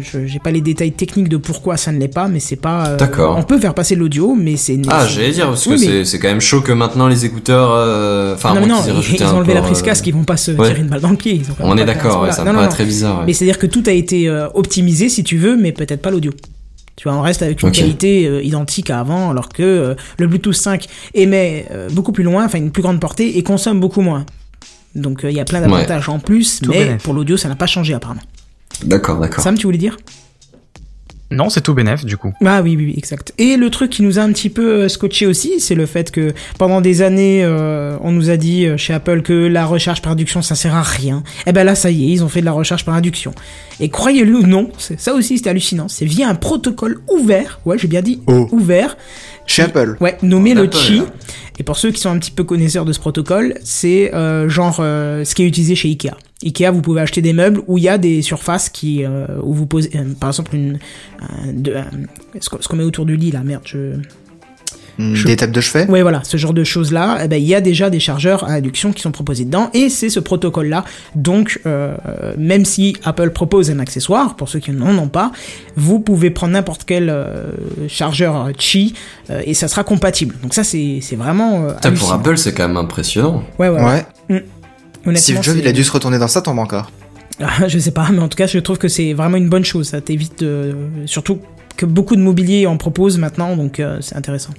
Je 0.00 0.26
j'ai 0.26 0.38
pas 0.38 0.50
les 0.50 0.60
détails 0.60 0.92
techniques 0.92 1.30
de 1.30 1.38
pourquoi 1.38 1.78
ça 1.78 1.92
ne 1.92 1.98
l'est 1.98 2.08
pas, 2.12 2.28
mais 2.28 2.40
c'est 2.40 2.56
pas. 2.56 2.88
euh, 2.88 2.96
D'accord. 2.98 3.36
On 3.38 3.42
peut 3.42 3.58
faire 3.58 3.72
passer 3.72 3.94
de 3.94 4.00
l'audio, 4.00 4.34
mais 4.34 4.56
c'est. 4.56 4.78
Ah, 4.88 5.06
j'allais 5.06 5.30
dire 5.30 5.46
parce 5.48 5.64
que 5.64 5.70
mais- 5.80 6.04
c'est 6.04 6.18
quand 6.18 6.28
même 6.28 6.40
chaud 6.42 6.60
que 6.60 6.72
maintenant 6.72 7.08
les 7.08 7.24
écouteurs 7.24 7.70
euh, 7.72 8.34
enfin 8.34 8.50
à 8.54 8.60
non, 8.60 8.66
non, 8.66 8.76
aient 8.84 8.90
ils, 9.10 9.14
ils 9.16 9.22
ont 9.24 9.36
enlevé 9.38 9.54
la 9.54 9.62
prise 9.62 9.80
euh, 9.80 9.84
casque, 9.84 10.06
ils 10.06 10.12
vont 10.14 10.24
pas 10.24 10.36
se 10.36 10.50
ouais. 10.52 10.68
tirer 10.68 10.80
une 10.80 10.88
balle 10.88 11.00
dans 11.00 11.08
le 11.10 11.16
pied. 11.16 11.34
ils 11.34 11.50
ont 11.50 11.54
On 11.60 11.76
est 11.78 11.86
d'accord, 11.86 12.22
ouais, 12.22 12.32
ça 12.32 12.44
Non, 12.44 12.48
me 12.48 12.48
non, 12.48 12.54
paraît 12.56 12.66
non. 12.66 12.72
très 12.72 12.84
bizarre. 12.84 13.18
ouais. 13.20 13.24
Mais 13.26 13.32
c'est-à-dire 13.32 13.58
que 13.58 13.66
tout 13.66 13.82
a 13.86 13.92
été 13.92 14.28
euh, 14.28 14.46
optimisé, 14.52 15.08
si 15.08 15.24
tu 15.24 15.38
veux, 15.38 15.56
mais 15.56 15.72
peut-être 15.72 16.02
pas 16.02 16.10
l'audio. 16.10 16.32
Tu 16.96 17.08
vois, 17.08 17.16
on 17.16 17.22
reste 17.22 17.42
avec 17.42 17.62
une 17.62 17.72
qualité 17.72 18.26
euh, 18.26 18.42
identique 18.42 18.90
à 18.90 19.00
avant, 19.00 19.30
alors 19.30 19.48
que 19.48 19.62
euh, 19.62 19.94
le 20.18 20.26
Bluetooth 20.26 20.54
5 20.54 20.86
émet 21.14 21.66
euh, 21.70 21.88
beaucoup 21.90 22.12
plus 22.12 22.24
loin, 22.24 22.44
enfin 22.44 22.58
une 22.58 22.70
plus 22.70 22.82
grande 22.82 23.00
portée, 23.00 23.38
et 23.38 23.42
consomme 23.42 23.80
beaucoup 23.80 24.02
moins. 24.02 24.26
Donc 24.94 25.24
euh, 25.24 25.30
il 25.30 25.36
y 25.36 25.40
a 25.40 25.44
plein 25.44 25.60
d'avantages 25.60 26.08
en 26.08 26.18
plus, 26.18 26.60
Tout 26.60 26.70
mais 26.70 26.98
pour 27.02 27.14
l'audio, 27.14 27.36
ça 27.36 27.48
n'a 27.48 27.56
pas 27.56 27.66
changé 27.66 27.94
apparemment. 27.94 28.20
D'accord, 28.84 29.20
d'accord. 29.20 29.42
Sam, 29.42 29.56
tu 29.56 29.66
voulais 29.66 29.78
dire? 29.78 29.96
Non, 31.36 31.48
c'est 31.48 31.60
tout 31.60 31.74
bénef 31.74 32.04
du 32.04 32.16
coup. 32.16 32.32
Ah 32.44 32.62
oui, 32.62 32.76
oui, 32.76 32.86
oui, 32.86 32.94
exact. 32.96 33.32
Et 33.38 33.56
le 33.56 33.70
truc 33.70 33.90
qui 33.90 34.02
nous 34.02 34.18
a 34.18 34.22
un 34.22 34.32
petit 34.32 34.50
peu 34.50 34.82
euh, 34.84 34.88
scotché 34.88 35.26
aussi, 35.26 35.60
c'est 35.60 35.74
le 35.74 35.86
fait 35.86 36.10
que 36.10 36.32
pendant 36.58 36.80
des 36.80 37.02
années, 37.02 37.42
euh, 37.44 37.96
on 38.02 38.12
nous 38.12 38.30
a 38.30 38.36
dit 38.36 38.66
euh, 38.66 38.76
chez 38.76 38.92
Apple 38.92 39.22
que 39.22 39.32
la 39.32 39.64
recharge 39.66 40.02
par 40.02 40.12
induction, 40.12 40.42
ça 40.42 40.54
sert 40.54 40.74
à 40.74 40.82
rien. 40.82 41.22
Et 41.46 41.52
ben 41.52 41.64
là, 41.64 41.74
ça 41.74 41.90
y 41.90 42.04
est, 42.04 42.12
ils 42.12 42.22
ont 42.24 42.28
fait 42.28 42.40
de 42.40 42.44
la 42.46 42.52
recharge 42.52 42.84
par 42.84 42.94
induction. 42.94 43.32
Et 43.80 43.88
croyez-le 43.88 44.36
ou 44.36 44.46
non, 44.46 44.70
c'est- 44.78 45.00
ça 45.00 45.14
aussi 45.14 45.36
c'était 45.38 45.50
hallucinant. 45.50 45.88
C'est 45.88 46.04
via 46.06 46.28
un 46.28 46.34
protocole 46.34 47.00
ouvert, 47.10 47.60
ouais, 47.64 47.78
j'ai 47.78 47.88
bien 47.88 48.02
dit 48.02 48.20
Oh. 48.26 48.48
ouvert, 48.52 48.96
Chez 49.46 49.62
Apple. 49.62 49.96
ouais, 50.00 50.18
nommé 50.22 50.54
le 50.54 50.62
Apple, 50.64 50.76
Qi. 50.76 50.96
là. 50.98 51.04
Et 51.58 51.62
pour 51.64 51.76
ceux 51.76 51.90
qui 51.90 52.00
sont 52.00 52.10
un 52.10 52.18
petit 52.18 52.30
peu 52.30 52.44
connaisseurs 52.44 52.84
de 52.84 52.92
ce 52.92 53.00
protocole, 53.00 53.54
c'est 53.62 54.14
euh, 54.14 54.48
genre 54.48 54.78
euh, 54.80 55.24
ce 55.24 55.34
qui 55.34 55.42
est 55.42 55.46
utilisé 55.46 55.74
chez 55.74 55.88
Ikea. 55.88 56.12
Ikea, 56.44 56.70
vous 56.72 56.82
pouvez 56.82 57.00
acheter 57.00 57.22
des 57.22 57.32
meubles 57.32 57.62
où 57.66 57.78
il 57.78 57.84
y 57.84 57.88
a 57.88 57.98
des 57.98 58.22
surfaces 58.22 58.68
qui 58.68 59.04
euh, 59.04 59.26
où 59.42 59.52
vous 59.54 59.66
posez, 59.66 59.90
euh, 59.96 60.04
par 60.18 60.30
exemple 60.30 60.54
une, 60.54 60.78
de- 61.52 61.74
ce 62.40 62.48
qu'on 62.68 62.76
met 62.76 62.84
autour 62.84 63.06
du 63.06 63.16
lit 63.16 63.30
là, 63.30 63.42
merde, 63.44 63.62
je, 63.64 63.94
Je- 64.98 65.26
Des 65.26 65.36
tables 65.36 65.52
de 65.54 65.60
chevet? 65.62 65.86
Ouais, 65.88 66.02
voilà, 66.02 66.20
ce 66.22 66.36
genre 66.36 66.52
de 66.52 66.64
choses-là, 66.64 67.20
eh 67.24 67.28
ben, 67.28 67.36
il 67.40 67.48
y 67.48 67.54
a 67.54 67.62
déjà 67.62 67.88
des 67.88 67.98
chargeurs 67.98 68.44
à 68.44 68.52
induction 68.52 68.92
qui 68.92 69.00
sont 69.00 69.10
proposés 69.10 69.46
dedans, 69.46 69.70
et 69.72 69.88
c'est 69.88 70.10
ce 70.10 70.20
protocole-là. 70.20 70.84
Donc, 71.14 71.60
euh, 71.64 71.96
même 72.36 72.66
si 72.66 72.94
Apple 73.02 73.30
propose 73.30 73.70
un 73.70 73.78
accessoire, 73.78 74.36
pour 74.36 74.50
ceux 74.50 74.58
qui 74.58 74.70
n'en 74.70 74.98
ont 74.98 75.08
pas, 75.08 75.32
vous 75.76 75.98
pouvez 75.98 76.28
prendre 76.30 76.52
n'importe 76.52 76.84
quel 76.84 77.08
euh, 77.08 77.52
chargeur 77.88 78.50
Qi, 78.58 78.92
euh, 79.30 79.40
et 79.46 79.54
ça 79.54 79.66
sera 79.66 79.82
compatible. 79.82 80.34
Donc 80.42 80.52
ça, 80.52 80.62
c'est 80.62 80.98
c'est 81.00 81.16
vraiment... 81.16 81.64
Euh, 81.64 81.74
Putain, 81.74 81.92
pour. 81.92 82.12
Apple, 82.12 82.36
c'est 82.36 82.52
quand 82.52 82.68
même 82.68 82.76
impressionnant. 82.76 83.44
Ouais, 83.58 83.70
ouais. 83.70 83.82
Ouais. 83.82 84.04
Honnêtement, 84.28 84.48
Steve 85.14 85.42
Jobs, 85.42 85.56
il 85.58 85.66
a 85.66 85.72
dû 85.72 85.84
se 85.84 85.92
retourner 85.92 86.18
dans 86.18 86.28
sa 86.28 86.42
tombe 86.42 86.58
encore. 86.58 86.90
Ah, 87.40 87.66
je 87.66 87.78
sais 87.78 87.90
pas, 87.90 88.08
mais 88.12 88.20
en 88.20 88.28
tout 88.28 88.36
cas, 88.36 88.46
je 88.46 88.58
trouve 88.58 88.78
que 88.78 88.88
c'est 88.88 89.12
vraiment 89.14 89.36
une 89.36 89.48
bonne 89.48 89.64
chose. 89.64 89.88
Ça 89.88 90.00
t'évite 90.00 90.40
de... 90.40 90.74
Surtout 91.06 91.38
que 91.76 91.86
beaucoup 91.86 92.14
de 92.14 92.20
mobilier 92.20 92.66
en 92.66 92.76
propose 92.76 93.18
maintenant, 93.18 93.56
donc 93.56 93.80
euh, 93.80 93.98
c'est 94.00 94.14
intéressant. 94.16 94.52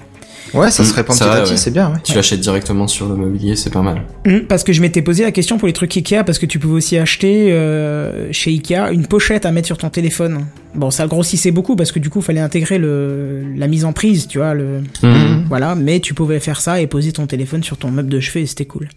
Ouais, 0.53 0.69
ça 0.71 0.83
se 0.83 0.91
Hmm, 0.91 0.95
répand 0.95 1.15
c'est 1.15 1.23
petit 1.23 1.29
à 1.29 1.33
vrai, 1.35 1.43
petit, 1.43 1.51
ouais. 1.51 1.57
c'est 1.57 1.71
bien, 1.71 1.89
ouais. 1.91 1.97
Tu 2.03 2.13
l'achètes 2.15 2.41
directement 2.41 2.87
sur 2.87 3.07
le 3.07 3.15
mobilier, 3.15 3.55
c'est 3.55 3.69
pas 3.69 3.81
mal. 3.81 4.01
Hum, 4.27 4.41
Parce 4.41 4.63
que 4.63 4.73
je 4.73 4.81
m'étais 4.81 5.01
posé 5.01 5.23
la 5.23 5.31
question 5.31 5.57
pour 5.57 5.67
les 5.67 5.73
trucs 5.73 5.95
Ikea, 5.95 6.23
parce 6.25 6.37
que 6.37 6.45
tu 6.45 6.59
pouvais 6.59 6.73
aussi 6.75 6.97
acheter 6.97 7.53
euh, 7.53 8.27
chez 8.33 8.51
Ikea 8.51 8.91
une 8.91 9.07
pochette 9.07 9.45
à 9.45 9.51
mettre 9.51 9.67
sur 9.67 9.77
ton 9.77 9.89
téléphone. 9.89 10.45
Bon, 10.75 10.91
ça 10.91 11.07
grossissait 11.07 11.51
beaucoup 11.51 11.75
parce 11.77 11.91
que 11.93 11.99
du 11.99 12.09
coup, 12.09 12.19
fallait 12.21 12.41
intégrer 12.41 12.77
le, 12.79 13.43
la 13.55 13.67
mise 13.67 13.85
en 13.85 13.93
prise, 13.93 14.27
tu 14.27 14.39
vois, 14.39 14.53
le, 14.53 14.81
Mhm. 15.03 15.45
voilà. 15.47 15.75
Mais 15.75 16.01
tu 16.01 16.13
pouvais 16.13 16.39
faire 16.41 16.59
ça 16.59 16.81
et 16.81 16.87
poser 16.87 17.13
ton 17.13 17.25
téléphone 17.27 17.63
sur 17.63 17.77
ton 17.77 17.89
meuble 17.91 18.09
de 18.09 18.19
chevet, 18.19 18.41
et 18.41 18.45
c'était 18.45 18.65
cool. 18.65 18.89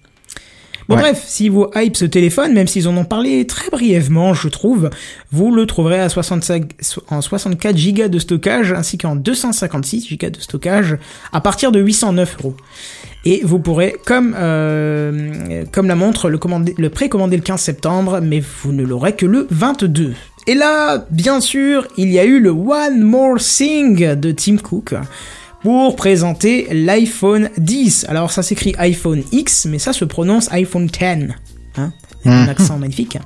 Bon 0.89 0.95
Ouais. 0.95 1.03
bref, 1.03 1.25
si 1.27 1.49
vous 1.49 1.67
hype 1.75 1.97
ce 1.97 2.05
téléphone, 2.05 2.53
même 2.53 2.69
s'ils 2.69 2.87
en 2.87 2.97
ont 2.97 3.05
parlé 3.05 3.47
très 3.47 3.71
brièvement, 3.71 4.35
je 4.35 4.49
trouve, 4.49 4.91
vous 5.33 5.53
le 5.53 5.67
trouverez 5.67 6.01
à 6.01 6.09
65, 6.09 6.73
en 7.11 7.21
64 7.21 7.77
Go 7.93 8.09
de 8.09 8.19
stockage 8.19 8.73
ainsi 8.73 8.97
qu'en 8.97 9.17
256 9.17 10.17
Go 10.17 10.31
de 10.31 10.41
stockage 10.41 10.97
à 11.33 11.41
partir 11.41 11.73
de 11.73 11.81
809 11.81 12.37
euros. 12.41 12.57
Et 13.25 13.41
vous 13.43 13.59
pourrez, 13.59 13.97
comme 14.07 14.37
euh, 14.39 15.65
comme 15.73 15.89
la 15.89 15.97
montre, 15.97 16.31
le, 16.31 16.39
commander, 16.39 16.75
le 16.79 16.91
précommander 16.91 17.37
le 17.37 17.43
15 17.43 17.61
septembre, 17.61 18.21
mais 18.23 18.41
vous 18.63 18.71
ne 18.71 18.85
l'aurez 18.85 19.17
que 19.17 19.27
le 19.27 19.49
22. 19.51 20.15
Et 20.47 20.55
là, 20.55 21.05
bien 21.11 21.41
sûr, 21.41 21.89
il 21.97 22.13
y 22.13 22.21
a 22.21 22.25
eu 22.25 22.39
le 22.39 22.51
One 22.51 23.03
More 23.03 23.39
Thing 23.39 24.15
de 24.15 24.31
Tim 24.31 24.59
Cook 24.59 24.95
pour 25.67 25.97
présenter 25.97 26.69
l'iPhone 26.71 27.51
10. 27.59 28.07
Alors 28.09 28.31
ça 28.31 28.45
s'écrit 28.45 28.73
iPhone 28.79 29.25
X, 29.33 29.67
mais 29.69 29.81
ça 29.81 29.93
se 29.93 30.05
prononce 30.05 30.47
iPhone 30.53 30.87
10. 30.87 31.03
Hein 31.77 31.93
un 32.25 32.43
Mhm. 32.45 32.49
accent 32.49 32.79
magnifique. 32.79 33.19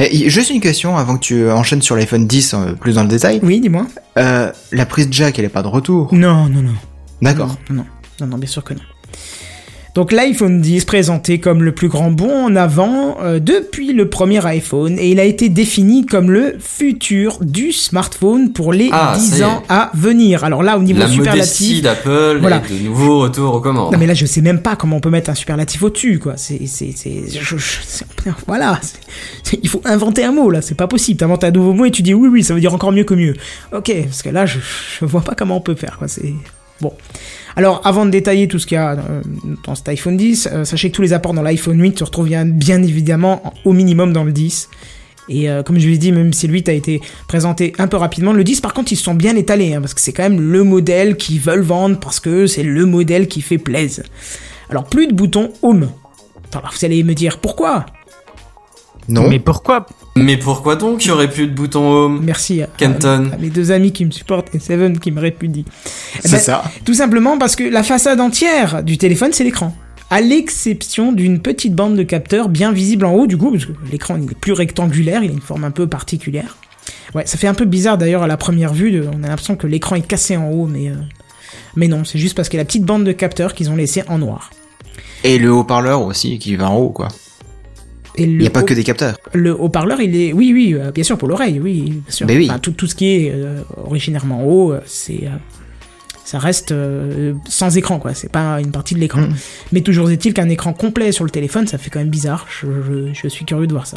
Et 0.00 0.28
juste 0.28 0.50
une 0.50 0.60
question 0.60 0.96
avant 0.96 1.14
que 1.14 1.20
tu 1.22 1.48
enchaînes 1.48 1.80
sur 1.80 1.94
l'iPhone 1.94 2.26
10 2.26 2.54
euh, 2.54 2.72
plus 2.72 2.96
dans 2.96 3.04
le 3.04 3.08
détail. 3.08 3.38
Oui, 3.44 3.60
dis-moi. 3.60 3.86
Euh, 4.18 4.50
la 4.72 4.86
prise 4.86 5.06
jack, 5.12 5.38
elle 5.38 5.44
est 5.44 5.48
pas 5.48 5.62
de 5.62 5.68
retour. 5.68 6.12
Non, 6.12 6.48
non, 6.48 6.62
non. 6.62 6.74
D'accord. 7.22 7.56
Non, 7.70 7.76
non, 7.76 7.84
non, 8.22 8.26
non, 8.26 8.38
bien 8.38 8.48
sûr 8.50 8.64
que 8.64 8.74
non. 8.74 8.80
Donc 9.94 10.10
l'iPhone 10.10 10.62
10 10.62 10.86
présenté 10.86 11.38
comme 11.38 11.62
le 11.62 11.72
plus 11.72 11.88
grand 11.88 12.10
bond 12.10 12.46
en 12.46 12.56
avant 12.56 13.18
euh, 13.22 13.38
depuis 13.40 13.92
le 13.92 14.08
premier 14.08 14.42
iPhone 14.46 14.98
et 14.98 15.10
il 15.10 15.20
a 15.20 15.24
été 15.24 15.50
défini 15.50 16.06
comme 16.06 16.30
le 16.30 16.56
futur 16.58 17.38
du 17.42 17.72
smartphone 17.72 18.54
pour 18.54 18.72
les 18.72 18.88
Ah, 18.90 19.16
ça 19.18 19.20
10 19.20 19.38
y 19.38 19.40
est. 19.40 19.44
ans 19.44 19.62
à 19.68 19.90
venir. 19.92 20.44
Alors 20.44 20.62
là 20.62 20.78
au 20.78 20.82
niveau 20.82 21.00
La 21.00 21.08
superlatif, 21.08 21.82
d'Apple 21.82 22.38
Voilà. 22.40 22.62
et 22.70 22.72
de 22.72 22.78
nouveaux 22.88 23.20
retours 23.20 23.54
aux 23.54 23.60
commandes. 23.60 23.92
non 23.92 23.98
mais 23.98 24.06
là 24.06 24.14
je 24.14 24.24
sais 24.24 24.40
même 24.40 24.62
pas 24.62 24.76
comment 24.76 24.96
on 24.96 25.00
peut 25.00 25.10
mettre 25.10 25.28
un 25.28 25.34
superlatif 25.34 25.82
au-dessus 25.82 26.18
quoi. 26.18 26.38
C'est 26.38 26.66
c'est 26.66 26.92
c'est 26.96 27.22
voilà, 28.46 28.78
c'est- 28.80 28.96
c'est- 29.42 29.60
il 29.62 29.68
faut 29.68 29.82
inventer 29.84 30.24
un 30.24 30.32
mot 30.32 30.48
là, 30.48 30.62
c'est 30.62 30.74
pas 30.74 30.86
possible. 30.86 31.18
T'inventes 31.18 31.44
un 31.44 31.50
nouveau 31.50 31.74
mot 31.74 31.84
et 31.84 31.90
tu 31.90 32.00
dis 32.00 32.14
oui 32.14 32.30
oui, 32.32 32.42
ça 32.42 32.54
veut 32.54 32.60
dire 32.60 32.72
encore 32.72 32.92
mieux 32.92 33.04
que 33.04 33.12
mieux. 33.14 33.34
OK, 33.76 33.92
parce 34.04 34.22
que 34.22 34.30
là 34.30 34.46
je, 34.46 34.58
je 35.00 35.04
vois 35.04 35.20
pas 35.20 35.34
comment 35.34 35.58
on 35.58 35.60
peut 35.60 35.74
faire 35.74 35.98
quoi, 35.98 36.08
c'est 36.08 36.32
bon. 36.80 36.94
Alors, 37.56 37.80
avant 37.84 38.06
de 38.06 38.10
détailler 38.10 38.48
tout 38.48 38.58
ce 38.58 38.66
qu'il 38.66 38.76
y 38.76 38.78
a 38.78 38.92
euh, 38.92 39.20
dans 39.66 39.74
cet 39.74 39.88
iPhone 39.88 40.16
10, 40.16 40.48
euh, 40.52 40.64
sachez 40.64 40.90
que 40.90 40.96
tous 40.96 41.02
les 41.02 41.12
apports 41.12 41.34
dans 41.34 41.42
l'iPhone 41.42 41.80
8 41.80 41.98
se 41.98 42.04
retrouvent 42.04 42.28
bien, 42.28 42.82
évidemment 42.82 43.46
en- 43.46 43.52
au 43.64 43.72
minimum 43.72 44.12
dans 44.12 44.24
le 44.24 44.32
10. 44.32 44.68
Et 45.28 45.48
euh, 45.50 45.62
comme 45.62 45.78
je 45.78 45.86
l'ai 45.88 45.98
dit, 45.98 46.12
même 46.12 46.32
si 46.32 46.46
le 46.46 46.54
8 46.54 46.68
a 46.68 46.72
été 46.72 47.00
présenté 47.28 47.74
un 47.78 47.88
peu 47.88 47.96
rapidement, 47.96 48.32
le 48.32 48.42
10 48.42 48.60
par 48.60 48.72
contre 48.74 48.92
ils 48.92 48.96
se 48.96 49.04
sont 49.04 49.14
bien 49.14 49.36
étalés, 49.36 49.74
hein, 49.74 49.80
parce 49.80 49.94
que 49.94 50.00
c'est 50.00 50.12
quand 50.12 50.24
même 50.24 50.40
le 50.40 50.64
modèle 50.64 51.16
qu'ils 51.16 51.40
veulent 51.40 51.60
vendre, 51.60 51.98
parce 52.00 52.18
que 52.20 52.46
c'est 52.46 52.62
le 52.64 52.86
modèle 52.86 53.28
qui 53.28 53.40
fait 53.42 53.58
plaise. 53.58 54.02
Alors 54.70 54.84
plus 54.84 55.06
de 55.06 55.12
bouton 55.12 55.52
Home. 55.62 55.90
Alors 56.54 56.72
vous 56.76 56.84
allez 56.84 57.02
me 57.04 57.14
dire 57.14 57.38
pourquoi? 57.38 57.86
Non. 59.08 59.28
Mais 59.28 59.38
pourquoi 59.40 59.86
Mais 60.16 60.36
pourquoi 60.36 60.76
donc 60.76 61.04
il 61.04 61.08
y 61.08 61.10
aurait 61.10 61.28
plus 61.30 61.46
de 61.48 61.52
bouton 61.54 61.90
home 61.90 62.20
Merci 62.22 62.62
à, 62.62 62.66
Kenton. 62.76 63.30
à 63.32 63.36
mes 63.38 63.50
deux 63.50 63.72
amis 63.72 63.92
qui 63.92 64.04
me 64.04 64.10
supportent 64.10 64.54
et 64.54 64.58
Seven 64.58 64.98
qui 64.98 65.10
me 65.10 65.20
répudie. 65.20 65.64
Eh 65.66 66.18
C'est 66.22 66.30
ben, 66.32 66.38
ça. 66.38 66.64
Tout 66.84 66.94
simplement 66.94 67.36
parce 67.38 67.56
que 67.56 67.64
la 67.64 67.82
façade 67.82 68.20
entière 68.20 68.82
du 68.82 68.98
téléphone, 68.98 69.32
c'est 69.32 69.44
l'écran. 69.44 69.74
À 70.10 70.20
l'exception 70.20 71.12
d'une 71.12 71.40
petite 71.40 71.74
bande 71.74 71.96
de 71.96 72.02
capteurs 72.02 72.48
bien 72.48 72.70
visible 72.70 73.06
en 73.06 73.12
haut, 73.14 73.26
du 73.26 73.36
coup, 73.38 73.50
parce 73.50 73.64
que 73.64 73.72
l'écran 73.90 74.16
il 74.16 74.24
est 74.30 74.38
plus 74.38 74.52
rectangulaire, 74.52 75.24
il 75.24 75.30
a 75.30 75.32
une 75.32 75.40
forme 75.40 75.64
un 75.64 75.70
peu 75.70 75.86
particulière. 75.86 76.56
Ouais, 77.14 77.26
ça 77.26 77.38
fait 77.38 77.46
un 77.48 77.54
peu 77.54 77.64
bizarre 77.64 77.96
d'ailleurs 77.98 78.22
à 78.22 78.26
la 78.26 78.36
première 78.36 78.72
vue, 78.74 78.90
de- 78.92 79.06
on 79.12 79.22
a 79.24 79.28
l'impression 79.28 79.56
que 79.56 79.66
l'écran 79.66 79.96
est 79.96 80.06
cassé 80.06 80.36
en 80.36 80.50
haut, 80.50 80.66
mais, 80.66 80.88
euh, 80.90 80.94
mais 81.76 81.88
non, 81.88 82.04
c'est 82.04 82.18
juste 82.18 82.34
parce 82.36 82.48
qu'il 82.48 82.56
y 82.58 82.60
a 82.60 82.62
la 82.62 82.66
petite 82.66 82.84
bande 82.84 83.04
de 83.04 83.12
capteurs 83.12 83.54
qu'ils 83.54 83.70
ont 83.70 83.76
laissé 83.76 84.02
en 84.08 84.18
noir. 84.18 84.50
Et 85.24 85.38
le 85.38 85.50
haut-parleur 85.52 86.02
aussi 86.02 86.38
qui 86.38 86.56
va 86.56 86.68
en 86.70 86.76
haut, 86.76 86.90
quoi. 86.90 87.08
Et 88.16 88.24
Il 88.24 88.36
le 88.36 88.40
n'y 88.42 88.46
a 88.46 88.50
pas 88.50 88.60
haut- 88.60 88.64
que 88.64 88.74
des 88.74 88.84
capteurs. 88.84 89.16
Le 89.32 89.52
haut-parleur, 89.58 90.00
il 90.00 90.14
est, 90.16 90.32
oui, 90.32 90.52
oui, 90.52 90.74
euh, 90.74 90.90
bien 90.92 91.04
sûr 91.04 91.16
pour 91.16 91.28
l'oreille, 91.28 91.58
oui, 91.60 91.82
bien 91.82 92.02
sûr. 92.08 92.26
Mais 92.26 92.36
oui. 92.36 92.46
Enfin, 92.50 92.58
tout, 92.58 92.72
tout 92.72 92.86
ce 92.86 92.94
qui 92.94 93.06
est 93.08 93.32
euh, 93.34 93.60
originairement 93.86 94.44
haut, 94.44 94.72
euh, 94.72 94.80
c'est, 94.86 95.24
euh, 95.24 95.30
ça 96.24 96.38
reste 96.38 96.72
euh, 96.72 97.32
sans 97.48 97.76
écran, 97.76 97.98
quoi. 97.98 98.12
C'est 98.14 98.30
pas 98.30 98.60
une 98.60 98.70
partie 98.70 98.94
de 98.94 99.00
l'écran. 99.00 99.22
Mm. 99.22 99.34
Mais 99.72 99.80
toujours 99.80 100.10
est-il 100.10 100.34
qu'un 100.34 100.48
écran 100.50 100.72
complet 100.74 101.10
sur 101.12 101.24
le 101.24 101.30
téléphone, 101.30 101.66
ça 101.66 101.78
fait 101.78 101.88
quand 101.90 102.00
même 102.00 102.10
bizarre. 102.10 102.46
Je, 102.60 102.66
je- 102.66 103.12
je 103.14 103.28
suis 103.28 103.44
curieux 103.46 103.66
de 103.66 103.72
voir 103.72 103.86
ça. 103.86 103.96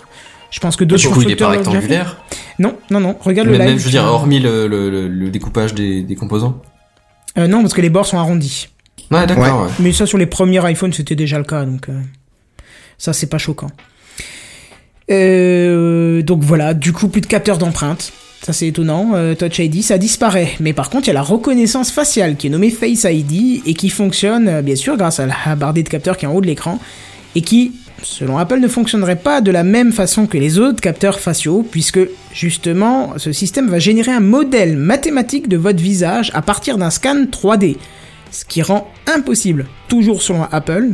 Je 0.52 0.60
pense 0.62 0.78
que 0.78 0.86
d'autres 0.86 1.02
Du 1.02 1.10
coup, 1.10 1.22
il 1.22 1.32
est 1.32 1.36
pas 1.36 1.50
rectangulaire. 1.50 2.18
Non, 2.60 2.78
non, 2.90 3.02
non. 3.02 3.18
Regarde 3.20 3.50
Mais 3.50 3.58
le 3.58 3.64
live. 3.64 3.70
même, 3.72 3.80
je 3.80 3.84
veux 3.86 3.92
dire, 3.92 4.04
hormis 4.06 4.40
le, 4.40 4.68
le, 4.68 4.90
le, 4.90 5.08
le 5.10 5.30
découpage 5.30 5.74
des, 5.74 6.02
des 6.04 6.16
composants. 6.16 6.62
Euh, 7.38 7.48
non, 7.48 7.62
parce 7.62 7.74
que 7.74 7.82
les 7.82 7.90
bords 7.90 8.06
sont 8.06 8.18
arrondis. 8.18 8.70
Ouais, 9.12 9.28
d'accord. 9.28 9.64
ouais. 9.64 9.70
Mais 9.82 9.92
ça, 9.92 10.06
sur 10.06 10.18
les 10.18 10.26
premiers 10.26 10.62
iPhones, 10.72 10.94
c'était 10.94 11.16
déjà 11.16 11.38
le 11.38 11.44
cas, 11.44 11.66
donc 11.66 11.90
euh, 11.90 12.00
ça, 12.98 13.12
c'est 13.12 13.28
pas 13.28 13.38
choquant. 13.38 13.70
Euh, 15.11 16.22
donc 16.22 16.41
voilà, 16.41 16.73
du 16.73 16.94
coup, 16.94 17.07
plus 17.07 17.22
de 17.22 17.27
capteurs 17.27 17.57
d'empreinte. 17.57 18.11
Ça, 18.41 18.53
c'est 18.53 18.68
étonnant. 18.68 19.11
Euh, 19.15 19.34
Touch 19.34 19.60
ID, 19.60 19.82
ça 19.82 19.98
disparaît. 19.98 20.52
Mais 20.60 20.73
par 20.73 20.90
contre, 20.90 21.06
il 21.06 21.07
y 21.07 21.11
a 21.11 21.15
la 21.15 21.23
reconnaissance 21.23 21.91
faciale 21.91 22.36
qui 22.36 22.48
est 22.48 22.49
nommée 22.49 22.69
Face 22.69 23.06
ID 23.10 23.64
et 23.65 23.73
qui 23.73 23.90
fonctionne, 23.90 24.48
euh, 24.48 24.61
bien 24.61 24.76
sûr, 24.76 24.98
grâce 24.98 25.19
à 25.19 25.26
la 25.26 25.56
bardée 25.56 25.84
de 25.84 25.90
capteurs 25.90 26.18
qui 26.18 26.26
est 26.26 26.27
en 26.27 26.34
haut 26.34 26.41
de 26.41 26.45
l'écran 26.45 26.80
et 27.34 27.41
qui, 27.41 27.73
selon 28.03 28.38
Apple, 28.38 28.60
ne 28.60 28.68
fonctionnerait 28.68 29.15
pas 29.15 29.41
de 29.41 29.52
la 29.52 29.64
même 29.64 29.91
façon 29.91 30.27
que 30.27 30.38
les 30.38 30.60
autres 30.60 30.80
capteurs 30.80 31.19
faciaux, 31.19 31.65
puisque 31.69 31.99
justement, 32.34 33.14
ce 33.18 33.32
système 33.32 33.68
va 33.68 33.80
générer 33.80 34.11
un 34.11 34.19
modèle 34.19 34.77
mathématique 34.77 35.49
de 35.49 35.57
votre 35.57 35.82
visage 35.82 36.32
à 36.34 36.41
partir 36.41 36.77
d'un 36.77 36.91
scan 36.91 37.26
3D 37.26 37.77
ce 38.31 38.45
qui 38.45 38.61
rend 38.61 38.91
impossible, 39.14 39.65
toujours 39.88 40.22
selon 40.22 40.43
Apple, 40.52 40.89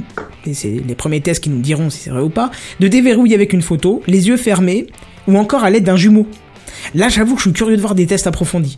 et 0.45 0.53
c'est 0.53 0.81
les 0.85 0.95
premiers 0.95 1.21
tests 1.21 1.43
qui 1.43 1.49
nous 1.49 1.61
diront 1.61 1.89
si 1.89 1.99
c'est 1.99 2.09
vrai 2.09 2.21
ou 2.21 2.29
pas, 2.29 2.51
de 2.79 2.87
déverrouiller 2.87 3.35
avec 3.35 3.53
une 3.53 3.61
photo, 3.61 4.01
les 4.07 4.27
yeux 4.27 4.37
fermés, 4.37 4.87
ou 5.27 5.37
encore 5.37 5.63
à 5.63 5.69
l'aide 5.69 5.83
d'un 5.83 5.95
jumeau. 5.97 6.27
Là, 6.95 7.09
j'avoue 7.09 7.35
que 7.35 7.41
je 7.41 7.49
suis 7.49 7.53
curieux 7.53 7.75
de 7.77 7.81
voir 7.81 7.95
des 7.95 8.07
tests 8.07 8.27
approfondis. 8.27 8.77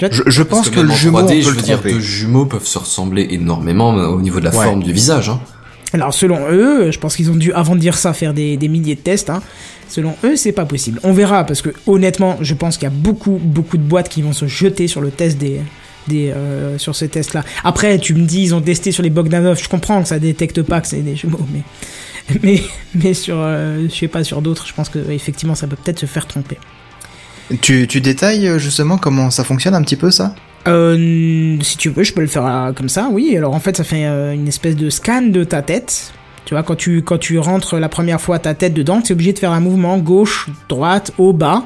Je, 0.00 0.42
pense 0.42 0.68
que, 0.70 0.76
même 0.80 0.88
le 0.88 0.94
jumeau, 0.94 1.18
on 1.20 1.22
3D, 1.26 1.28
peut 1.36 1.40
je 1.40 1.50
le 1.50 1.56
veux 1.56 1.62
dire, 1.62 1.74
tromper. 1.78 1.92
deux 1.94 2.00
jumeaux 2.00 2.46
peuvent 2.46 2.66
se 2.66 2.78
ressembler 2.78 3.28
énormément 3.30 3.90
au 3.90 4.20
niveau 4.20 4.40
de 4.40 4.44
la 4.46 4.54
Ouais. 4.54 4.64
forme 4.64 4.82
du 4.82 4.92
visage. 4.92 5.28
Hein. 5.30 5.40
Alors 5.92 6.12
selon 6.12 6.50
eux, 6.50 6.90
je 6.90 6.98
pense 6.98 7.14
qu'ils 7.16 7.30
ont 7.30 7.36
dû, 7.36 7.52
avant 7.52 7.74
de 7.76 7.80
dire 7.80 7.96
ça, 7.96 8.12
faire 8.12 8.34
des, 8.34 8.56
des 8.56 8.68
milliers 8.68 8.96
de 8.96 9.00
tests. 9.00 9.30
Hein. 9.30 9.40
Selon 9.88 10.14
eux, 10.24 10.34
c'est 10.34 10.52
pas 10.52 10.64
possible. 10.66 10.98
On 11.04 11.12
verra, 11.12 11.44
parce 11.44 11.62
que 11.62 11.70
honnêtement, 11.86 12.36
je 12.40 12.54
pense 12.54 12.76
qu'il 12.76 12.84
y 12.84 12.92
a 12.92 12.94
beaucoup, 12.94 13.38
beaucoup 13.40 13.76
de 13.78 13.82
boîtes 13.84 14.08
qui 14.08 14.20
vont 14.20 14.32
se 14.32 14.46
jeter 14.46 14.88
sur 14.88 15.00
le 15.00 15.10
test 15.10 15.38
des... 15.38 15.60
Des, 16.06 16.32
euh, 16.32 16.76
sur 16.76 16.94
ces 16.94 17.08
tests-là. 17.08 17.44
Après, 17.64 17.98
tu 17.98 18.14
me 18.14 18.26
dis, 18.26 18.42
ils 18.42 18.54
ont 18.54 18.60
testé 18.60 18.92
sur 18.92 19.02
les 19.02 19.08
Bogdanov. 19.08 19.58
Je 19.62 19.68
comprends 19.70 20.02
que 20.02 20.08
ça 20.08 20.18
détecte 20.18 20.60
pas 20.60 20.82
que 20.82 20.86
c'est 20.86 21.00
des 21.00 21.16
jumeaux, 21.16 21.46
mais 21.50 21.62
mais 22.42 22.62
mais 22.94 23.14
sur, 23.14 23.36
euh, 23.38 23.86
je 23.88 23.94
sais 23.94 24.08
pas, 24.08 24.24
sur 24.24 24.42
d'autres, 24.42 24.66
je 24.66 24.74
pense 24.74 24.88
que 24.88 24.98
effectivement, 25.10 25.54
ça 25.54 25.66
peut 25.66 25.76
peut-être 25.76 26.00
se 26.00 26.06
faire 26.06 26.26
tromper. 26.26 26.58
Tu, 27.60 27.86
tu 27.86 28.00
détailles 28.00 28.48
euh, 28.48 28.58
justement 28.58 28.98
comment 28.98 29.30
ça 29.30 29.44
fonctionne 29.44 29.74
un 29.74 29.82
petit 29.82 29.96
peu 29.96 30.10
ça? 30.10 30.34
Euh, 30.66 31.58
si 31.60 31.76
tu 31.76 31.90
veux, 31.90 32.02
je 32.02 32.12
peux 32.12 32.22
le 32.22 32.26
faire 32.26 32.72
comme 32.76 32.88
ça, 32.88 33.08
oui. 33.10 33.34
Alors 33.36 33.54
en 33.54 33.60
fait, 33.60 33.76
ça 33.76 33.84
fait 33.84 34.04
une 34.04 34.48
espèce 34.48 34.76
de 34.76 34.90
scan 34.90 35.22
de 35.22 35.44
ta 35.44 35.62
tête. 35.62 36.12
Tu 36.46 36.54
vois, 36.54 36.62
quand 36.62 36.76
tu, 36.76 37.02
quand 37.02 37.18
tu 37.18 37.38
rentres 37.38 37.76
la 37.76 37.88
première 37.88 38.20
fois 38.20 38.38
ta 38.38 38.54
tête 38.54 38.74
dedans, 38.74 39.00
tu 39.00 39.08
es 39.08 39.12
obligé 39.12 39.32
de 39.32 39.38
faire 39.38 39.52
un 39.52 39.60
mouvement 39.60 39.96
gauche, 39.98 40.48
droite, 40.68 41.12
haut, 41.16 41.32
bas, 41.32 41.64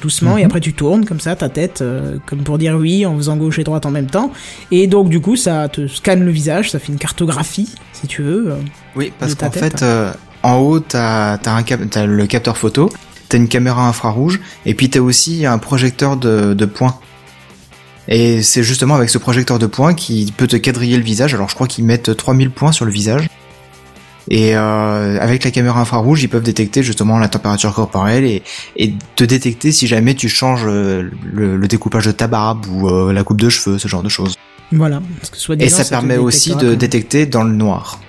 doucement, 0.00 0.36
et 0.38 0.44
après 0.44 0.60
tu 0.60 0.72
tournes 0.72 1.04
comme 1.04 1.20
ça 1.20 1.36
ta 1.36 1.48
tête, 1.48 1.80
euh, 1.82 2.18
comme 2.26 2.40
pour 2.40 2.58
dire 2.58 2.76
oui, 2.76 3.06
en 3.06 3.16
faisant 3.16 3.36
gauche 3.36 3.58
et 3.58 3.64
droite 3.64 3.86
en 3.86 3.90
même 3.90 4.06
temps. 4.06 4.32
Et 4.70 4.86
donc 4.86 5.08
du 5.08 5.20
coup, 5.20 5.36
ça 5.36 5.68
te 5.68 5.86
scanne 5.86 6.24
le 6.24 6.30
visage, 6.30 6.70
ça 6.70 6.78
fait 6.78 6.92
une 6.92 6.98
cartographie, 6.98 7.68
si 7.92 8.06
tu 8.06 8.22
veux. 8.22 8.50
euh. 8.52 8.56
Oui, 8.94 9.12
parce 9.18 9.34
qu'en 9.34 9.50
fait, 9.50 9.82
euh, 9.82 10.12
en 10.42 10.56
haut, 10.58 10.80
t'as 10.80 11.34
as 11.34 11.50
un 11.50 11.62
cap 11.62 11.80
t'as 11.90 12.06
le 12.06 12.26
capteur 12.26 12.56
photo, 12.56 12.90
t'as 13.28 13.38
une 13.38 13.48
caméra 13.48 13.88
infrarouge, 13.88 14.40
et 14.64 14.74
puis 14.74 14.90
t'as 14.90 15.00
aussi 15.00 15.46
un 15.46 15.58
projecteur 15.58 16.16
de, 16.16 16.54
de 16.54 16.64
points. 16.66 16.98
Et 18.08 18.42
c'est 18.42 18.62
justement 18.62 18.94
avec 18.94 19.10
ce 19.10 19.18
projecteur 19.18 19.58
de 19.58 19.66
points 19.66 19.94
qui 19.94 20.32
peut 20.36 20.46
te 20.46 20.56
quadriller 20.56 20.96
le 20.96 21.02
visage. 21.02 21.34
Alors 21.34 21.48
je 21.48 21.54
crois 21.54 21.66
qu'ils 21.66 21.84
mettent 21.84 22.16
3000 22.16 22.50
points 22.50 22.70
sur 22.70 22.84
le 22.84 22.92
visage. 22.92 23.28
Et 24.28 24.56
euh, 24.56 25.18
avec 25.20 25.44
la 25.44 25.50
caméra 25.52 25.80
infrarouge, 25.80 26.22
ils 26.22 26.28
peuvent 26.28 26.42
détecter 26.42 26.82
justement 26.82 27.18
la 27.18 27.28
température 27.28 27.72
corporelle 27.72 28.24
et, 28.24 28.42
et 28.76 28.92
te 29.14 29.22
détecter 29.24 29.70
si 29.72 29.86
jamais 29.86 30.14
tu 30.14 30.28
changes 30.28 30.64
euh, 30.66 31.08
le, 31.32 31.56
le 31.56 31.68
découpage 31.68 32.06
de 32.06 32.12
ta 32.12 32.26
barbe 32.26 32.66
ou 32.72 32.88
euh, 32.88 33.12
la 33.12 33.22
coupe 33.22 33.40
de 33.40 33.48
cheveux, 33.48 33.78
ce 33.78 33.86
genre 33.86 34.02
de 34.02 34.08
choses. 34.08 34.34
Voilà. 34.72 35.00
Parce 35.20 35.30
que 35.30 35.36
soit 35.38 35.54
Et 35.62 35.68
ça 35.68 35.84
permet 35.84 36.16
aussi 36.16 36.56
de 36.56 36.74
détecter 36.74 37.26
dans 37.26 37.44
le 37.44 37.52
noir. 37.52 38.00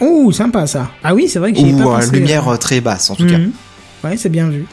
Oh, 0.00 0.32
sympa 0.32 0.66
ça. 0.66 0.90
Ah 1.04 1.14
oui, 1.14 1.28
c'est 1.28 1.38
vrai 1.38 1.52
que 1.52 1.58
j'y 1.58 1.68
ai 1.68 1.72
pas 1.72 1.84
Ou 1.84 1.90
à 1.92 1.96
pensé. 2.00 2.10
lumière 2.10 2.58
très 2.58 2.80
basse 2.80 3.10
en 3.10 3.14
tout 3.14 3.26
cas. 3.26 3.38
Mhm. 3.38 3.52
Ouais, 4.02 4.16
c'est 4.16 4.30
bien 4.30 4.48
vu. 4.48 4.66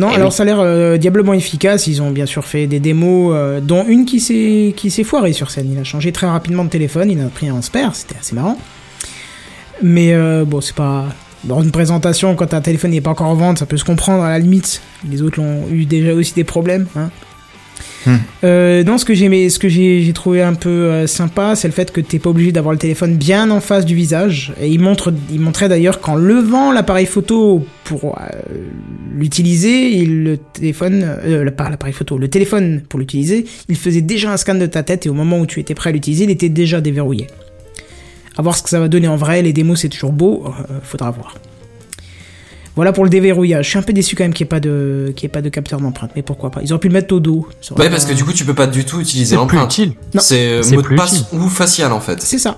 Non, 0.00 0.08
Eh 0.12 0.14
alors 0.16 0.30
oui. 0.30 0.34
ça 0.36 0.42
a 0.42 0.46
l'air 0.46 0.58
euh, 0.60 0.96
diablement 0.96 1.34
efficace. 1.34 1.86
Ils 1.86 2.02
ont 2.02 2.10
bien 2.10 2.26
sûr 2.26 2.44
fait 2.44 2.66
des 2.66 2.80
démos, 2.80 3.32
euh, 3.36 3.60
dont 3.60 3.84
une 3.86 4.06
qui 4.06 4.18
s'est 4.18 4.74
qui 4.76 4.90
s'est 4.90 5.04
foirée 5.04 5.32
sur 5.32 5.50
scène. 5.52 5.70
Il 5.72 5.78
a 5.78 5.84
changé 5.84 6.10
très 6.10 6.26
rapidement 6.26 6.64
de 6.64 6.70
téléphone, 6.70 7.10
il 7.12 7.20
en 7.20 7.26
a 7.26 7.30
pris 7.30 7.48
un 7.48 7.62
spare, 7.62 7.94
c'était 7.94 8.16
assez 8.18 8.34
marrant. 8.34 8.58
Mais 9.82 10.12
euh, 10.12 10.44
bon, 10.44 10.60
c'est 10.60 10.74
pas 10.74 11.06
dans 11.44 11.62
une 11.62 11.70
présentation 11.70 12.34
quand 12.34 12.52
un 12.52 12.60
téléphone 12.60 12.90
n'est 12.90 13.00
pas 13.00 13.10
encore 13.10 13.28
en 13.28 13.34
vente, 13.34 13.58
ça 13.58 13.66
peut 13.66 13.76
se 13.76 13.84
comprendre 13.84 14.24
à 14.24 14.30
la 14.30 14.38
limite. 14.38 14.82
Les 15.08 15.22
autres 15.22 15.40
l'ont 15.40 15.68
eu 15.70 15.84
déjà 15.84 16.12
aussi 16.14 16.34
des 16.34 16.44
problèmes. 16.44 16.86
Hein. 16.96 17.10
Hmm. 18.06 18.16
Euh, 18.44 18.84
non, 18.84 18.96
ce 18.98 19.04
que 19.04 19.14
j'ai 19.14 19.26
aimé- 19.26 19.50
ce 19.50 19.58
que 19.58 19.68
j'ai 19.68 20.02
j'ai 20.02 20.12
trouvé 20.12 20.42
un 20.42 20.54
peu 20.54 20.68
euh, 20.68 21.06
sympa, 21.06 21.54
c'est 21.56 21.68
le 21.68 21.72
fait 21.74 21.92
que 21.92 22.00
t'es 22.00 22.18
pas 22.18 22.30
obligé 22.30 22.50
d'avoir 22.52 22.72
le 22.72 22.78
téléphone 22.78 23.16
bien 23.16 23.50
en 23.50 23.60
face 23.60 23.84
du 23.84 23.94
visage. 23.94 24.52
Et 24.60 24.68
il 24.68 24.80
montre, 24.80 25.12
il 25.32 25.40
montrait 25.40 25.68
d'ailleurs 25.68 26.00
qu'en 26.00 26.16
levant 26.16 26.72
l'appareil 26.72 27.06
photo 27.06 27.64
pour 27.84 28.18
euh, 28.18 28.28
l'utiliser, 29.14 29.90
il 29.92 30.24
le 30.24 30.36
téléphone, 30.38 31.06
l'appareil 31.24 31.92
photo, 31.92 32.18
le 32.18 32.28
téléphone 32.28 32.82
pour 32.88 32.98
l'utiliser, 32.98 33.44
il 33.68 33.76
faisait 33.76 34.00
déjà 34.02 34.32
un 34.32 34.36
scan 34.36 34.54
de 34.56 34.66
ta 34.66 34.82
tête 34.82 35.06
et 35.06 35.08
au 35.08 35.14
moment 35.14 35.38
où 35.40 35.46
tu 35.46 35.58
étais 35.60 35.74
prêt 35.74 35.90
à 35.90 35.92
l'utiliser, 35.92 36.24
il 36.24 36.30
était 36.30 36.48
déjà 36.48 36.80
déverrouillé. 36.80 37.26
À 38.38 38.42
voir 38.42 38.56
ce 38.56 38.62
que 38.62 38.70
ça 38.70 38.78
va 38.80 38.88
donner 38.88 39.08
en 39.08 39.16
vrai. 39.16 39.42
Les 39.42 39.52
démos 39.52 39.80
c'est 39.80 39.88
toujours 39.88 40.12
beau, 40.12 40.44
euh, 40.46 40.78
faudra 40.82 41.10
voir. 41.10 41.34
Voilà 42.76 42.92
pour 42.92 43.02
le 43.02 43.10
déverrouillage. 43.10 43.64
Je 43.64 43.70
suis 43.70 43.78
un 43.78 43.82
peu 43.82 43.92
déçu 43.92 44.14
quand 44.14 44.22
même 44.22 44.32
qu'il 44.32 44.44
n'y 44.44 44.48
ait 44.48 44.50
pas 44.50 44.60
de, 44.60 45.12
qu'il 45.16 45.24
y 45.24 45.26
ait 45.26 45.32
pas 45.32 45.42
de 45.42 45.48
capteur 45.48 45.80
d'empreinte, 45.80 46.12
mais 46.14 46.22
pourquoi 46.22 46.50
pas? 46.50 46.60
Ils 46.62 46.72
auraient 46.72 46.78
pu 46.80 46.86
le 46.88 46.94
mettre 46.94 47.12
au 47.12 47.18
dos. 47.18 47.48
Ouais, 47.72 47.76
pas- 47.86 47.90
parce 47.90 48.04
que 48.04 48.12
du 48.14 48.24
coup, 48.24 48.32
tu 48.32 48.44
peux 48.44 48.54
pas 48.54 48.68
du 48.68 48.84
tout 48.84 49.00
utiliser 49.00 49.30
C'est 49.30 49.34
plus 49.34 49.56
l'empreinte. 49.56 49.72
utile. 49.72 49.94
Non. 50.14 50.20
C'est 50.20 50.46
euh, 50.48 50.62
C'est 50.62 50.76
mot 50.76 50.82
de 50.82 50.94
passe 50.94 51.20
utile. 51.20 51.38
ou 51.40 51.48
facial 51.48 51.92
en 51.92 51.98
fait. 52.00 52.22
C'est 52.22 52.38
ça. 52.38 52.56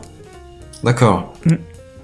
D'accord. 0.85 1.32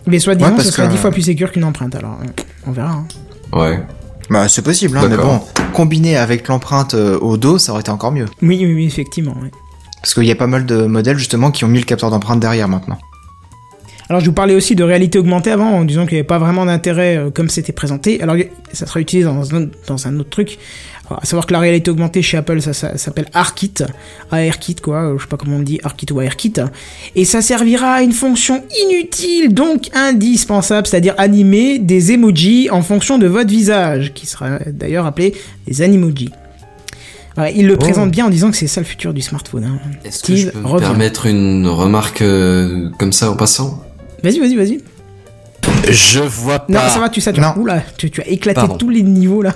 Mais 0.06 0.18
soit 0.18 0.34
disant, 0.34 0.54
Ouais, 0.56 0.62
ce 0.62 0.70
sera 0.70 0.86
que- 0.86 0.92
10 0.92 0.98
fois 0.98 1.10
plus 1.10 1.22
sécure 1.22 1.52
qu'une 1.52 1.64
empreinte. 1.64 1.94
Alors, 1.94 2.16
euh, 2.22 2.26
on 2.66 2.72
verra. 2.72 2.92
hein. 2.92 3.06
Ouais. 3.52 3.82
Bah, 4.30 4.48
c'est 4.48 4.62
possible, 4.62 4.96
hein, 4.96 5.06
mais 5.10 5.16
bon, 5.16 5.40
combiné 5.74 6.16
avec 6.16 6.48
l'empreinte 6.48 6.94
euh, 6.94 7.18
au 7.20 7.36
dos, 7.36 7.58
ça 7.58 7.72
aurait 7.72 7.82
été 7.82 7.90
encore 7.90 8.12
mieux. 8.12 8.26
Oui, 8.40 8.58
oui, 8.64 8.72
oui, 8.74 8.86
effectivement. 8.86 9.36
ouais. 9.42 9.50
Parce 10.00 10.14
qu'il 10.14 10.24
y 10.24 10.32
a 10.32 10.36
pas 10.36 10.46
mal 10.46 10.64
de 10.64 10.86
modèles 10.86 11.18
justement 11.18 11.50
qui 11.50 11.64
ont 11.64 11.68
mis 11.68 11.78
le 11.80 11.84
capteur 11.84 12.10
d'empreinte 12.10 12.40
derrière 12.40 12.66
maintenant. 12.68 12.98
Alors, 14.08 14.20
je 14.20 14.26
vous 14.26 14.32
parlais 14.32 14.54
aussi 14.54 14.76
de 14.76 14.84
réalité 14.84 15.18
augmentée 15.18 15.50
avant, 15.50 15.68
en 15.70 15.84
disant 15.84 16.04
qu'il 16.06 16.14
n'y 16.14 16.20
avait 16.20 16.26
pas 16.26 16.38
vraiment 16.38 16.64
d'intérêt 16.64 17.16
euh, 17.16 17.30
comme 17.30 17.48
c'était 17.48 17.72
présenté. 17.72 18.22
Alors, 18.22 18.36
ça 18.72 18.86
sera 18.86 19.00
utilisé 19.00 19.26
dans 19.28 19.52
un, 19.54 19.66
dans 19.88 20.06
un 20.06 20.20
autre 20.20 20.30
truc. 20.30 20.58
Alors, 21.08 21.20
à 21.22 21.26
savoir 21.26 21.44
que 21.46 21.52
la 21.52 21.58
réalité 21.58 21.90
augmentée 21.90 22.22
chez 22.22 22.36
Apple, 22.36 22.60
ça, 22.62 22.72
ça 22.72 22.96
s'appelle 22.98 23.26
ARKit. 23.34 23.74
ARKit, 24.30 24.76
quoi. 24.76 24.98
euh, 25.02 25.18
Je 25.18 25.22
sais 25.22 25.28
pas 25.28 25.36
comment 25.36 25.56
on 25.56 25.58
le 25.58 25.64
dit, 25.64 25.80
ARKit 25.82 26.06
ou 26.12 26.20
ARKit. 26.20 26.52
Et 27.16 27.24
ça 27.24 27.42
servira 27.42 27.94
à 27.94 28.02
une 28.02 28.12
fonction 28.12 28.62
inutile, 28.88 29.52
donc 29.52 29.88
indispensable, 29.92 30.86
c'est-à-dire 30.86 31.14
animer 31.18 31.80
des 31.80 32.12
emojis 32.12 32.70
en 32.70 32.82
fonction 32.82 33.18
de 33.18 33.26
votre 33.26 33.50
visage, 33.50 34.12
qui 34.14 34.26
sera 34.26 34.60
d'ailleurs 34.66 35.06
appelé 35.06 35.34
des 35.66 35.82
animojis. 35.82 36.30
Ouais, 37.36 37.52
il 37.56 37.66
le 37.66 37.76
présente 37.76 38.10
bien 38.12 38.26
en 38.26 38.30
disant 38.30 38.50
que 38.50 38.56
c'est 38.56 38.66
ça 38.66 38.80
le 38.80 38.86
futur 38.86 39.12
du 39.12 39.20
smartphone. 39.20 39.64
hein. 39.64 39.78
Est-ce 40.04 40.22
que 40.22 40.32
je 40.36 40.48
peux 40.50 40.58
me 40.60 40.64
permettre 40.80 41.26
une 41.26 41.66
remarque 41.66 42.22
euh, 42.22 42.88
comme 42.98 43.12
ça 43.12 43.30
en 43.30 43.36
passant? 43.36 43.82
Vas-y, 44.26 44.38
vas-y, 44.40 44.56
vas-y. 44.56 44.80
Je 45.90 46.20
vois 46.20 46.64
Non, 46.68 46.80
pas. 46.80 46.88
ça 46.88 46.98
va, 47.00 47.08
tu 47.08 47.20
sais, 47.20 47.32
tu, 47.32 47.40
Non. 47.40 47.54
Oula, 47.58 47.82
tu, 47.96 48.10
tu 48.10 48.20
as 48.20 48.26
éclaté 48.28 48.56
Pardon. 48.60 48.76
tous 48.76 48.90
les 48.90 49.02
niveaux 49.02 49.42
là. 49.42 49.54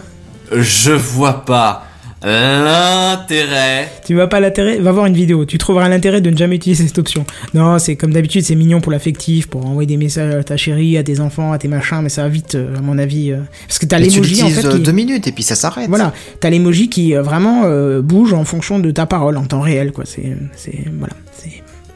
Je 0.53 0.93
vois 0.93 1.45
pas 1.45 1.85
l'intérêt. 2.23 3.89
Tu 4.05 4.15
vas 4.15 4.27
pas 4.27 4.41
l'intérêt, 4.41 4.79
va 4.79 4.93
voir 4.93 5.07
une 5.07 5.15
vidéo. 5.15 5.45
Tu 5.45 5.59
trouveras 5.59 5.89
l'intérêt 5.89 6.21
de 6.21 6.31
ne 6.31 6.37
jamais 6.37 6.57
utiliser 6.57 6.87
cette 6.87 6.99
option. 6.99 7.25
Non, 7.55 7.79
c'est 7.79 7.97
comme 7.97 8.13
d'habitude, 8.13 8.45
c'est 8.45 8.55
mignon 8.55 8.81
pour 8.81 8.93
l'affectif, 8.93 9.47
pour 9.49 9.65
envoyer 9.67 9.87
des 9.87 9.97
messages 9.97 10.35
à 10.35 10.45
ta 10.45 10.57
chérie, 10.57 10.99
à 10.99 11.03
tes 11.03 11.21
enfants, 11.21 11.53
à 11.53 11.59
tes 11.59 11.69
machins, 11.69 12.01
mais 12.03 12.09
ça 12.09 12.23
va 12.23 12.29
vite, 12.29 12.55
euh, 12.57 12.77
à 12.77 12.81
mon 12.81 12.99
avis. 12.99 13.33
euh, 13.33 13.39
parce 13.67 13.79
que 13.79 13.87
t'as 13.87 13.99
l'emoji 13.99 14.43
en 14.43 14.49
fait. 14.49 14.67
euh, 14.67 14.73
qui- 14.75 14.81
deux 14.81 14.93
minutes 14.93 15.27
et 15.27 15.33
puis 15.33 15.43
ça 15.43 15.55
s'arrête. 15.55 15.89
Voilà, 15.89 16.13
t'as 16.41 16.51
l'emoji 16.51 16.89
qui 16.91 17.17
euh, 17.17 17.23
vraiment 17.23 17.63
euh, 17.65 18.03
bouge 18.03 18.33
en 18.35 18.45
fonction 18.45 18.79
de 18.79 18.91
ta 18.91 19.07
parole 19.07 19.37
en 19.37 19.45
temps 19.45 19.61
réel, 19.63 19.93
quoi. 19.93 20.05
C'est, 20.07 20.37
c'est, 20.57 20.85
voilà. 20.99 21.15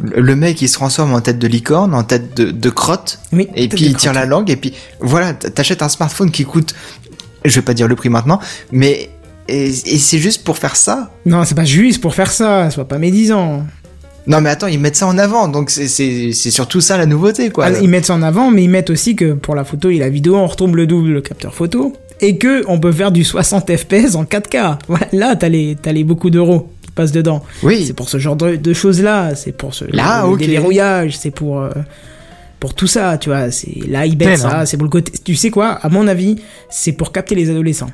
Le 0.00 0.34
mec 0.36 0.60
il 0.62 0.68
se 0.68 0.74
transforme 0.74 1.12
en 1.14 1.20
tête 1.20 1.38
de 1.38 1.46
licorne, 1.46 1.94
en 1.94 2.02
tête 2.02 2.36
de, 2.36 2.50
de 2.50 2.70
crotte, 2.70 3.20
Oui. 3.32 3.48
et 3.54 3.68
puis 3.68 3.84
il 3.86 3.94
tire 3.96 4.12
crotte. 4.12 4.14
la 4.22 4.26
langue, 4.26 4.50
et 4.50 4.56
puis 4.56 4.72
voilà, 5.00 5.32
t'achètes 5.34 5.82
un 5.82 5.88
smartphone 5.88 6.30
qui 6.30 6.44
coûte, 6.44 6.74
je 7.44 7.54
vais 7.54 7.62
pas 7.62 7.74
dire 7.74 7.86
le 7.88 7.94
prix 7.96 8.08
maintenant, 8.08 8.40
mais 8.72 9.10
et, 9.48 9.66
et 9.66 9.98
c'est 9.98 10.18
juste 10.18 10.42
pour 10.44 10.56
faire 10.58 10.74
ça. 10.76 11.10
Non, 11.26 11.44
c'est 11.44 11.54
pas 11.54 11.64
juste 11.66 12.00
pour 12.00 12.14
faire 12.14 12.32
ça, 12.32 12.70
sois 12.70 12.88
pas 12.88 12.98
médisant. 12.98 13.64
Non 14.26 14.40
mais 14.40 14.48
attends, 14.48 14.68
ils 14.68 14.80
mettent 14.80 14.96
ça 14.96 15.06
en 15.06 15.18
avant, 15.18 15.48
donc 15.48 15.68
c'est 15.68 16.32
surtout 16.32 16.80
ça 16.80 16.96
la 16.96 17.04
nouveauté 17.06 17.50
quoi. 17.50 17.66
Ah, 17.66 17.70
ils 17.80 17.88
mettent 17.90 18.06
ça 18.06 18.14
en 18.14 18.22
avant, 18.22 18.50
mais 18.50 18.64
ils 18.64 18.70
mettent 18.70 18.88
aussi 18.90 19.14
que 19.16 19.34
pour 19.34 19.54
la 19.54 19.64
photo 19.64 19.90
et 19.90 19.98
la 19.98 20.08
vidéo, 20.08 20.36
on 20.36 20.46
retombe 20.46 20.76
le 20.76 20.86
double 20.86 21.10
le 21.10 21.20
capteur 21.20 21.54
photo 21.54 21.92
et 22.20 22.38
que 22.38 22.64
on 22.68 22.80
peut 22.80 22.92
faire 22.92 23.12
du 23.12 23.22
60 23.22 23.70
fps 23.76 24.14
en 24.14 24.24
4K. 24.24 24.78
Voilà, 24.88 25.06
là, 25.12 25.36
t'as 25.36 25.48
les, 25.50 25.76
t'as 25.80 25.92
les 25.92 26.04
beaucoup 26.04 26.30
d'euros 26.30 26.70
qui 26.94 27.02
passent 27.02 27.12
dedans. 27.12 27.42
Oui, 27.62 27.84
C'est 27.86 27.92
pour 27.92 28.08
ce 28.08 28.18
genre 28.18 28.36
de, 28.36 28.56
de 28.56 28.72
choses-là, 28.72 29.34
c'est 29.34 29.52
pour 29.52 29.74
ce 29.74 29.84
Là, 29.84 30.22
le 30.22 30.28
ok. 30.32 30.38
déverrouillage, 30.38 31.18
c'est 31.18 31.30
pour 31.32 31.60
euh, 31.60 31.70
pour 32.60 32.74
tout 32.74 32.86
ça, 32.86 33.18
tu 33.18 33.28
vois. 33.30 33.50
C'est 33.50 33.80
là, 33.88 34.06
ils 34.06 34.16
bêtent 34.16 34.38
ça, 34.38 34.60
hein. 34.60 34.66
c'est 34.66 34.76
pour 34.76 34.84
le 34.84 34.90
côté. 34.90 35.12
Tu 35.24 35.34
sais 35.34 35.50
quoi 35.50 35.70
À 35.82 35.88
mon 35.88 36.06
avis, 36.06 36.36
c'est 36.70 36.92
pour 36.92 37.12
capter 37.12 37.34
les 37.34 37.50
adolescents. 37.50 37.90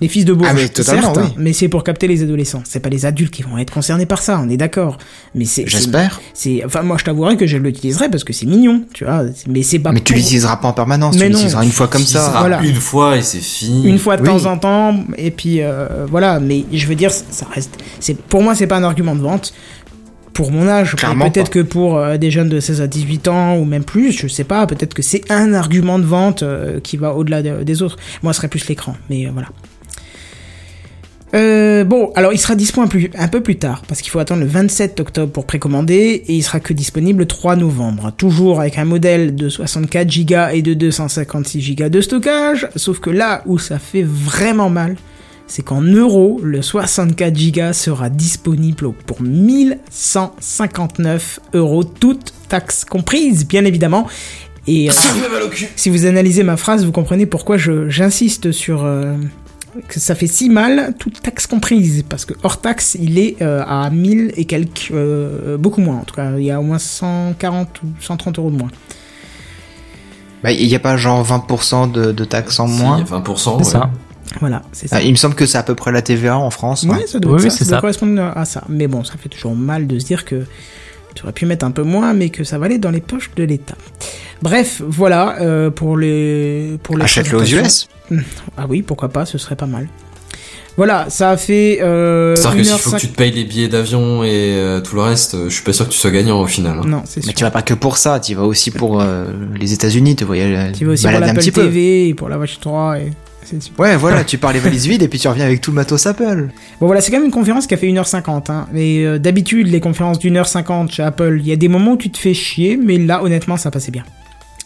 Les 0.00 0.08
fils 0.08 0.24
de 0.24 0.32
bourge, 0.32 0.48
Ah, 0.50 0.54
mais 0.54 0.68
totalement, 0.68 1.14
certes, 1.14 1.18
oui. 1.24 1.34
mais 1.38 1.52
c'est 1.52 1.68
pour 1.68 1.82
capter 1.82 2.06
les 2.06 2.22
adolescents. 2.22 2.62
C'est 2.64 2.78
pas 2.80 2.88
les 2.88 3.04
adultes 3.04 3.32
qui 3.34 3.42
vont 3.42 3.58
être 3.58 3.72
concernés 3.72 4.06
par 4.06 4.22
ça, 4.22 4.40
on 4.40 4.48
est 4.48 4.56
d'accord. 4.56 4.96
Mais 5.34 5.44
c'est, 5.44 5.66
j'espère. 5.66 6.20
c'est, 6.34 6.62
enfin, 6.64 6.82
moi, 6.82 6.96
je 6.98 7.04
t'avouerai 7.04 7.36
que 7.36 7.46
je 7.48 7.56
l'utiliserai 7.56 8.08
parce 8.08 8.22
que 8.22 8.32
c'est 8.32 8.46
mignon, 8.46 8.84
tu 8.94 9.04
vois. 9.04 9.24
Mais 9.48 9.62
c'est 9.64 9.80
pas 9.80 9.90
Mais 9.90 10.00
tu 10.00 10.14
l'utiliseras 10.14 10.56
pas 10.58 10.68
en 10.68 10.72
permanence, 10.72 11.14
Mais 11.16 11.22
tu 11.26 11.32
non, 11.32 11.38
l'utiliseras 11.38 11.64
une 11.64 11.72
fois 11.72 11.88
comme 11.88 12.02
ça. 12.04 12.32
Voilà. 12.38 12.62
Une 12.62 12.74
fois 12.76 13.16
et 13.16 13.22
c'est 13.22 13.38
fini. 13.40 13.88
une 13.88 13.98
fois 13.98 14.16
de 14.16 14.22
Oui. 14.22 14.28
temps 14.28 14.46
en 14.46 14.56
temps 14.58 14.94
et 15.16 15.30
puis 15.32 15.62
euh, 15.62 16.06
voilà 16.08 16.38
mais 16.40 16.64
je 16.72 16.86
veux 16.86 16.94
dire 16.94 17.10
ça 17.10 17.46
reste 17.54 17.72
c'est 18.00 18.16
pour 18.20 18.42
moi 18.42 18.54
c'est 18.54 18.66
pas 18.66 18.76
un 18.76 18.82
argument 18.84 19.14
de 19.14 19.20
vente 19.20 19.52
pour 20.32 20.52
mon 20.52 20.68
âge 20.68 20.94
peut-être 20.96 21.50
que 21.50 21.60
pour 21.60 21.96
euh, 21.98 22.16
des 22.16 22.30
jeunes 22.30 22.48
de 22.48 22.60
16 22.60 22.80
à 22.80 22.86
18 22.86 23.28
ans 23.28 23.56
ou 23.56 23.64
même 23.64 23.84
plus 23.84 24.12
je 24.12 24.28
sais 24.28 24.44
pas 24.44 24.66
peut-être 24.66 24.94
que 24.94 25.02
c'est 25.02 25.30
un 25.30 25.52
argument 25.54 25.98
de 25.98 26.04
vente 26.04 26.42
euh, 26.42 26.80
qui 26.80 26.96
va 26.96 27.14
au-delà 27.14 27.42
de- 27.42 27.62
des 27.64 27.82
autres 27.82 27.96
moi 28.22 28.32
ce 28.32 28.38
serait 28.38 28.48
plus 28.48 28.66
l'écran 28.68 28.94
mais 29.10 29.26
euh, 29.26 29.30
voilà 29.32 29.48
euh, 31.38 31.84
bon, 31.84 32.10
alors 32.16 32.32
il 32.32 32.38
sera 32.38 32.54
disponible 32.56 32.86
un, 32.86 32.90
plus- 32.90 33.10
un 33.16 33.28
peu 33.28 33.40
plus 33.42 33.56
tard, 33.56 33.82
parce 33.88 34.00
qu'il 34.02 34.10
faut 34.10 34.18
attendre 34.18 34.40
le 34.42 34.46
27 34.48 34.98
octobre 35.00 35.32
pour 35.32 35.46
précommander, 35.46 36.22
et 36.26 36.34
il 36.34 36.42
sera 36.42 36.58
que 36.60 36.72
disponible 36.72 37.20
le 37.20 37.26
3 37.26 37.54
novembre. 37.56 38.12
Toujours 38.16 38.60
avec 38.60 38.78
un 38.78 38.84
modèle 38.84 39.34
de 39.36 39.48
64 39.48 40.08
Go 40.26 40.48
et 40.52 40.62
de 40.62 40.74
256 40.74 41.74
Go 41.76 41.88
de 41.88 42.00
stockage, 42.00 42.68
sauf 42.76 42.98
que 43.00 43.10
là 43.10 43.42
où 43.46 43.58
ça 43.58 43.78
fait 43.78 44.02
vraiment 44.04 44.70
mal, 44.70 44.96
c'est 45.46 45.62
qu'en 45.62 45.80
euros, 45.80 46.40
le 46.42 46.60
64 46.60 47.32
Go 47.52 47.72
sera 47.72 48.10
disponible 48.10 48.92
pour 49.06 49.22
1159 49.22 51.40
euros, 51.54 51.84
toutes 51.84 52.34
taxes 52.48 52.84
comprises, 52.84 53.46
bien 53.46 53.64
évidemment. 53.64 54.06
Et 54.66 54.90
euh, 54.90 54.92
si 55.76 55.88
vous 55.88 56.04
analysez 56.04 56.42
ma 56.42 56.58
phrase, 56.58 56.84
vous 56.84 56.92
comprenez 56.92 57.24
pourquoi 57.24 57.56
j'insiste 57.56 58.52
sur 58.52 58.84
euh, 58.84 59.14
que 59.86 60.00
ça 60.00 60.14
fait 60.14 60.26
si 60.26 60.48
mal, 60.50 60.94
toutes 60.98 61.22
taxes 61.22 61.46
comprises, 61.46 62.04
parce 62.08 62.24
que 62.24 62.34
hors 62.42 62.60
taxe, 62.60 62.96
il 63.00 63.18
est 63.18 63.40
euh, 63.42 63.62
à 63.66 63.90
1000 63.90 64.32
et 64.36 64.44
quelques, 64.44 64.90
euh, 64.92 65.56
beaucoup 65.56 65.80
moins 65.80 65.96
en 65.98 66.04
tout 66.04 66.14
cas, 66.14 66.32
il 66.36 66.44
y 66.44 66.50
a 66.50 66.58
au 66.58 66.62
moins 66.64 66.78
140 66.78 67.82
ou 67.82 67.86
130 68.00 68.38
euros 68.38 68.50
de 68.50 68.56
moins. 68.56 68.70
Bah, 70.42 70.52
il 70.52 70.66
y 70.66 70.74
a 70.74 70.78
pas 70.78 70.96
genre 70.96 71.24
20% 71.26 71.90
de, 71.90 72.12
de 72.12 72.24
taxes 72.24 72.60
en 72.60 72.68
Si, 72.68 72.80
moins? 72.82 73.02
20%. 73.02 73.36
C'est 73.36 73.50
ouais. 73.50 73.64
ça. 73.64 73.90
Voilà, 74.40 74.62
c'est 74.72 74.88
ça. 74.88 74.96
Ah, 74.98 75.02
il 75.02 75.10
me 75.10 75.16
semble 75.16 75.34
que 75.34 75.46
c'est 75.46 75.58
à 75.58 75.62
peu 75.62 75.74
près 75.74 75.90
la 75.90 76.02
TVA 76.02 76.38
en 76.38 76.50
France. 76.50 76.84
Ouais, 76.84 77.06
ça 77.06 77.18
doit, 77.18 77.32
Oui, 77.36 77.42
ça, 77.42 77.50
c'est 77.50 77.64
ça 77.64 77.70
doit 77.70 77.76
ça. 77.78 77.80
correspondre 77.80 78.22
à 78.36 78.44
ça. 78.44 78.62
Mais 78.68 78.86
bon, 78.86 79.02
ça 79.02 79.14
fait 79.18 79.28
toujours 79.30 79.56
mal 79.56 79.86
de 79.86 79.98
se 79.98 80.04
dire 80.04 80.24
que 80.24 80.44
tu 81.14 81.22
aurais 81.24 81.32
pu 81.32 81.46
mettre 81.46 81.64
un 81.64 81.70
peu 81.70 81.82
moins, 81.82 82.12
mais 82.14 82.30
que 82.30 82.44
ça 82.44 82.58
va 82.58 82.66
aller 82.66 82.78
dans 82.78 82.90
les 82.90 83.00
poches 83.00 83.30
de 83.36 83.44
l'État. 83.44 83.76
Bref, 84.42 84.82
voilà 84.86 85.36
euh, 85.40 85.70
pour 85.70 85.96
les 85.96 86.78
pour 86.82 86.96
les 86.96 87.04
Achète-le 87.04 87.38
aux. 87.38 87.44
US. 87.44 87.88
Ah 88.56 88.66
oui, 88.68 88.82
pourquoi 88.82 89.08
pas, 89.08 89.26
ce 89.26 89.36
serait 89.38 89.56
pas 89.56 89.66
mal. 89.66 89.88
Voilà, 90.76 91.06
ça 91.10 91.30
a 91.30 91.36
fait 91.36 91.80
euh, 91.82 92.36
C'est-à-dire 92.36 92.58
que 92.58 92.64
s'il 92.64 92.74
1h05 92.74 92.78
faut 92.78 92.90
que 92.92 92.96
tu 92.98 93.08
te 93.08 93.16
payes 93.16 93.32
les 93.32 93.42
billets 93.44 93.66
d'avion 93.66 94.22
et 94.22 94.28
euh, 94.54 94.80
tout 94.80 94.94
le 94.94 95.02
reste, 95.02 95.34
euh, 95.34 95.48
je 95.48 95.54
suis 95.54 95.64
pas 95.64 95.72
sûr 95.72 95.86
que 95.88 95.92
tu 95.92 95.98
sois 95.98 96.12
gagnant 96.12 96.40
au 96.40 96.46
final. 96.46 96.78
hein. 96.78 96.84
Non, 96.86 97.02
c'est 97.04 97.18
Mais 97.26 97.32
sûr. 97.32 97.34
tu 97.34 97.42
vas 97.42 97.50
pas 97.50 97.62
que 97.62 97.74
pour 97.74 97.96
ça, 97.96 98.20
tu 98.20 98.36
vas 98.36 98.44
aussi 98.44 98.70
pour 98.70 99.00
euh, 99.02 99.24
les 99.58 99.72
États-Unis, 99.72 100.14
tu 100.14 100.22
voyages 100.24 100.70
Tu 100.74 100.84
vas 100.84 100.92
aussi 100.92 101.02
pour 101.08 101.18
l'Apple 101.18 101.34
peu. 101.44 101.50
TV 101.64 102.08
et 102.10 102.14
pour 102.14 102.28
la 102.28 102.38
Watch 102.38 102.60
3 102.60 103.00
et 103.00 103.10
c'est 103.50 103.62
super. 103.62 103.80
Ouais, 103.84 103.96
voilà, 103.96 104.24
tu 104.24 104.38
pars 104.38 104.52
les 104.52 104.58
valises 104.60 104.86
vides 104.86 105.02
et 105.02 105.08
puis 105.08 105.18
tu 105.18 105.28
reviens 105.28 105.44
avec 105.44 105.60
tout 105.60 105.70
le 105.70 105.76
matos 105.76 106.06
Apple. 106.06 106.48
Bon 106.80 106.86
voilà, 106.86 107.00
c'est 107.00 107.10
quand 107.10 107.16
même 107.18 107.26
une 107.26 107.32
conférence 107.32 107.66
qui 107.66 107.74
a 107.74 107.76
fait 107.76 107.86
1h50. 107.86 108.50
Hein. 108.52 108.66
Mais 108.72 109.04
euh, 109.04 109.18
d'habitude, 109.18 109.68
les 109.68 109.80
conférences 109.80 110.18
d'une 110.18 110.36
heure 110.36 110.46
50 110.48 110.92
chez 110.92 111.02
Apple, 111.02 111.38
il 111.40 111.46
y 111.46 111.52
a 111.52 111.56
des 111.56 111.68
moments 111.68 111.92
où 111.92 111.96
tu 111.96 112.10
te 112.10 112.18
fais 112.18 112.34
chier, 112.34 112.76
mais 112.76 112.98
là, 112.98 113.22
honnêtement, 113.22 113.56
ça 113.56 113.70
passait 113.70 113.90
bien. 113.90 114.04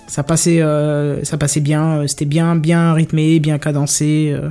Ça 0.08 0.22
passait, 0.22 0.60
euh, 0.60 1.24
ça 1.24 1.38
passait 1.38 1.60
bien, 1.60 1.98
euh, 2.00 2.06
c'était 2.06 2.24
bien, 2.26 2.54
bien 2.56 2.92
rythmé, 2.92 3.38
bien 3.40 3.58
cadencé, 3.58 4.30
euh, 4.34 4.50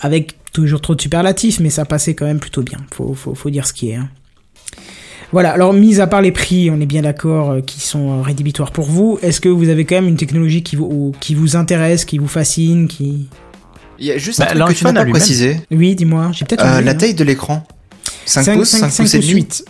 avec 0.00 0.34
toujours 0.52 0.80
trop 0.80 0.94
de 0.94 1.00
superlatifs, 1.00 1.58
mais 1.60 1.70
ça 1.70 1.84
passait 1.84 2.14
quand 2.14 2.26
même 2.26 2.38
plutôt 2.38 2.62
bien. 2.62 2.78
Faut, 2.92 3.14
faut, 3.14 3.34
faut 3.34 3.50
dire 3.50 3.66
ce 3.66 3.72
qui 3.72 3.90
est. 3.90 3.96
hein. 3.96 4.08
Voilà, 5.34 5.50
alors 5.50 5.72
mis 5.72 6.00
à 6.00 6.06
part 6.06 6.22
les 6.22 6.30
prix, 6.30 6.70
on 6.70 6.80
est 6.80 6.86
bien 6.86 7.02
d'accord, 7.02 7.50
euh, 7.50 7.60
qui 7.60 7.80
sont 7.80 8.18
euh, 8.18 8.22
rédhibitoires 8.22 8.70
pour 8.70 8.86
vous, 8.86 9.18
est-ce 9.20 9.40
que 9.40 9.48
vous 9.48 9.68
avez 9.68 9.84
quand 9.84 9.96
même 9.96 10.06
une 10.06 10.16
technologie 10.16 10.62
qui 10.62 10.76
vous, 10.76 11.12
qui 11.18 11.34
vous 11.34 11.56
intéresse, 11.56 12.04
qui 12.04 12.18
vous 12.18 12.28
fascine, 12.28 12.86
qui... 12.86 13.26
Il 13.98 14.06
y 14.06 14.12
a 14.12 14.16
juste 14.16 14.38
Bah, 14.38 14.46
un 14.50 14.58
truc 14.60 14.78
que 14.78 14.78
tu 14.78 14.84
n'as 14.84 15.04
pas 15.04 15.10
précisé. 15.10 15.60
Oui, 15.72 15.96
dis-moi, 15.96 16.30
j'ai 16.32 16.44
peut-être... 16.44 16.64
Euh, 16.64 16.80
la 16.80 16.92
hein. 16.92 16.94
taille 16.94 17.14
de 17.14 17.24
l'écran. 17.24 17.66
5, 18.26 18.54
pouces, 18.54 18.68
5, 18.70 18.94
pouces 18.96 19.14
et 19.14 19.18
demi. 19.18 19.32
8. 19.34 19.64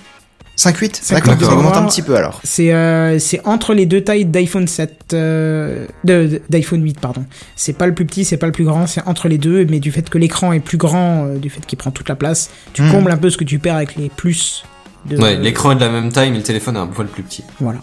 5.8 0.57 1.03
5.8 1.03 1.15
D'accord, 1.15 1.41
ça 1.41 1.55
augmente 1.57 1.77
un 1.77 1.87
petit 1.87 2.03
peu 2.03 2.15
alors. 2.15 2.41
C'est 2.45 2.73
euh, 2.73 3.19
c'est 3.19 3.41
entre 3.47 3.75
les 3.75 3.87
deux 3.87 4.03
tailles 4.03 4.25
d'iPhone 4.27 4.69
7, 4.69 5.13
euh, 5.15 5.87
d'iPhone 6.05 6.83
8 6.83 7.01
pardon. 7.01 7.25
C'est 7.57 7.73
pas 7.73 7.87
le 7.87 7.95
plus 7.95 8.05
petit, 8.05 8.25
c'est 8.25 8.37
pas 8.37 8.47
le 8.47 8.53
plus 8.53 8.65
grand, 8.65 8.87
c'est 8.87 9.03
entre 9.07 9.29
les 9.29 9.39
deux, 9.39 9.67
mais 9.69 9.81
du 9.81 9.91
fait 9.91 10.09
que 10.09 10.19
l'écran 10.19 10.53
est 10.53 10.61
plus 10.61 10.79
grand, 10.79 11.25
euh, 11.27 11.39
du 11.39 11.51
fait 11.51 11.65
qu'il 11.67 11.77
prend 11.79 11.91
toute 11.91 12.09
la 12.09 12.15
place, 12.15 12.51
tu 12.73 12.83
Mhm. 12.83 12.93
combles 12.93 13.11
un 13.11 13.17
peu 13.17 13.31
ce 13.31 13.37
que 13.37 13.45
tu 13.45 13.59
perds 13.59 13.77
avec 13.77 13.97
les 13.97 14.11
plus. 14.11 14.63
De, 15.07 15.17
Ouais, 15.19 15.37
l'écran 15.37 15.73
est 15.73 15.77
de 15.77 15.81
la 15.81 15.91
même 15.91 16.11
taille, 16.13 16.31
mais 16.31 16.39
le 16.39 16.43
téléphone 16.43 16.77
est 16.77 16.81
un 16.81 16.87
poil 16.87 17.07
plus 17.09 17.23
petit. 17.23 17.45
Voilà. 17.61 17.81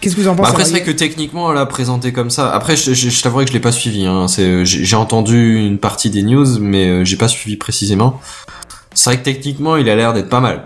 Qu'est-ce 0.00 0.14
que 0.14 0.20
vous 0.20 0.28
en 0.28 0.32
Bah 0.34 0.38
pensez 0.42 0.50
après, 0.50 0.64
c'est 0.66 0.70
vrai 0.72 0.82
que 0.82 0.90
techniquement, 0.90 1.52
là, 1.52 1.64
présenté 1.64 2.12
comme 2.12 2.28
ça. 2.28 2.52
Après, 2.52 2.76
je, 2.76 2.92
je, 2.92 3.08
je 3.08 3.22
t'avouerai 3.22 3.44
que 3.46 3.50
je 3.50 3.54
l'ai 3.54 3.60
pas 3.62 3.72
suivi. 3.72 4.04
Hein. 4.04 4.28
C'est, 4.28 4.42
euh, 4.42 4.64
j'ai 4.64 4.96
entendu 4.96 5.56
une 5.66 5.78
partie 5.78 6.10
des 6.10 6.22
news, 6.22 6.58
mais 6.60 6.86
euh, 6.86 7.04
j'ai 7.04 7.16
pas 7.16 7.28
suivi 7.28 7.56
précisément. 7.56 8.20
C'est 8.92 9.08
vrai 9.10 9.18
que 9.18 9.24
techniquement, 9.24 9.76
il 9.76 9.88
a 9.88 9.96
l'air 9.96 10.12
d'être 10.12 10.28
pas 10.28 10.40
mal. 10.40 10.64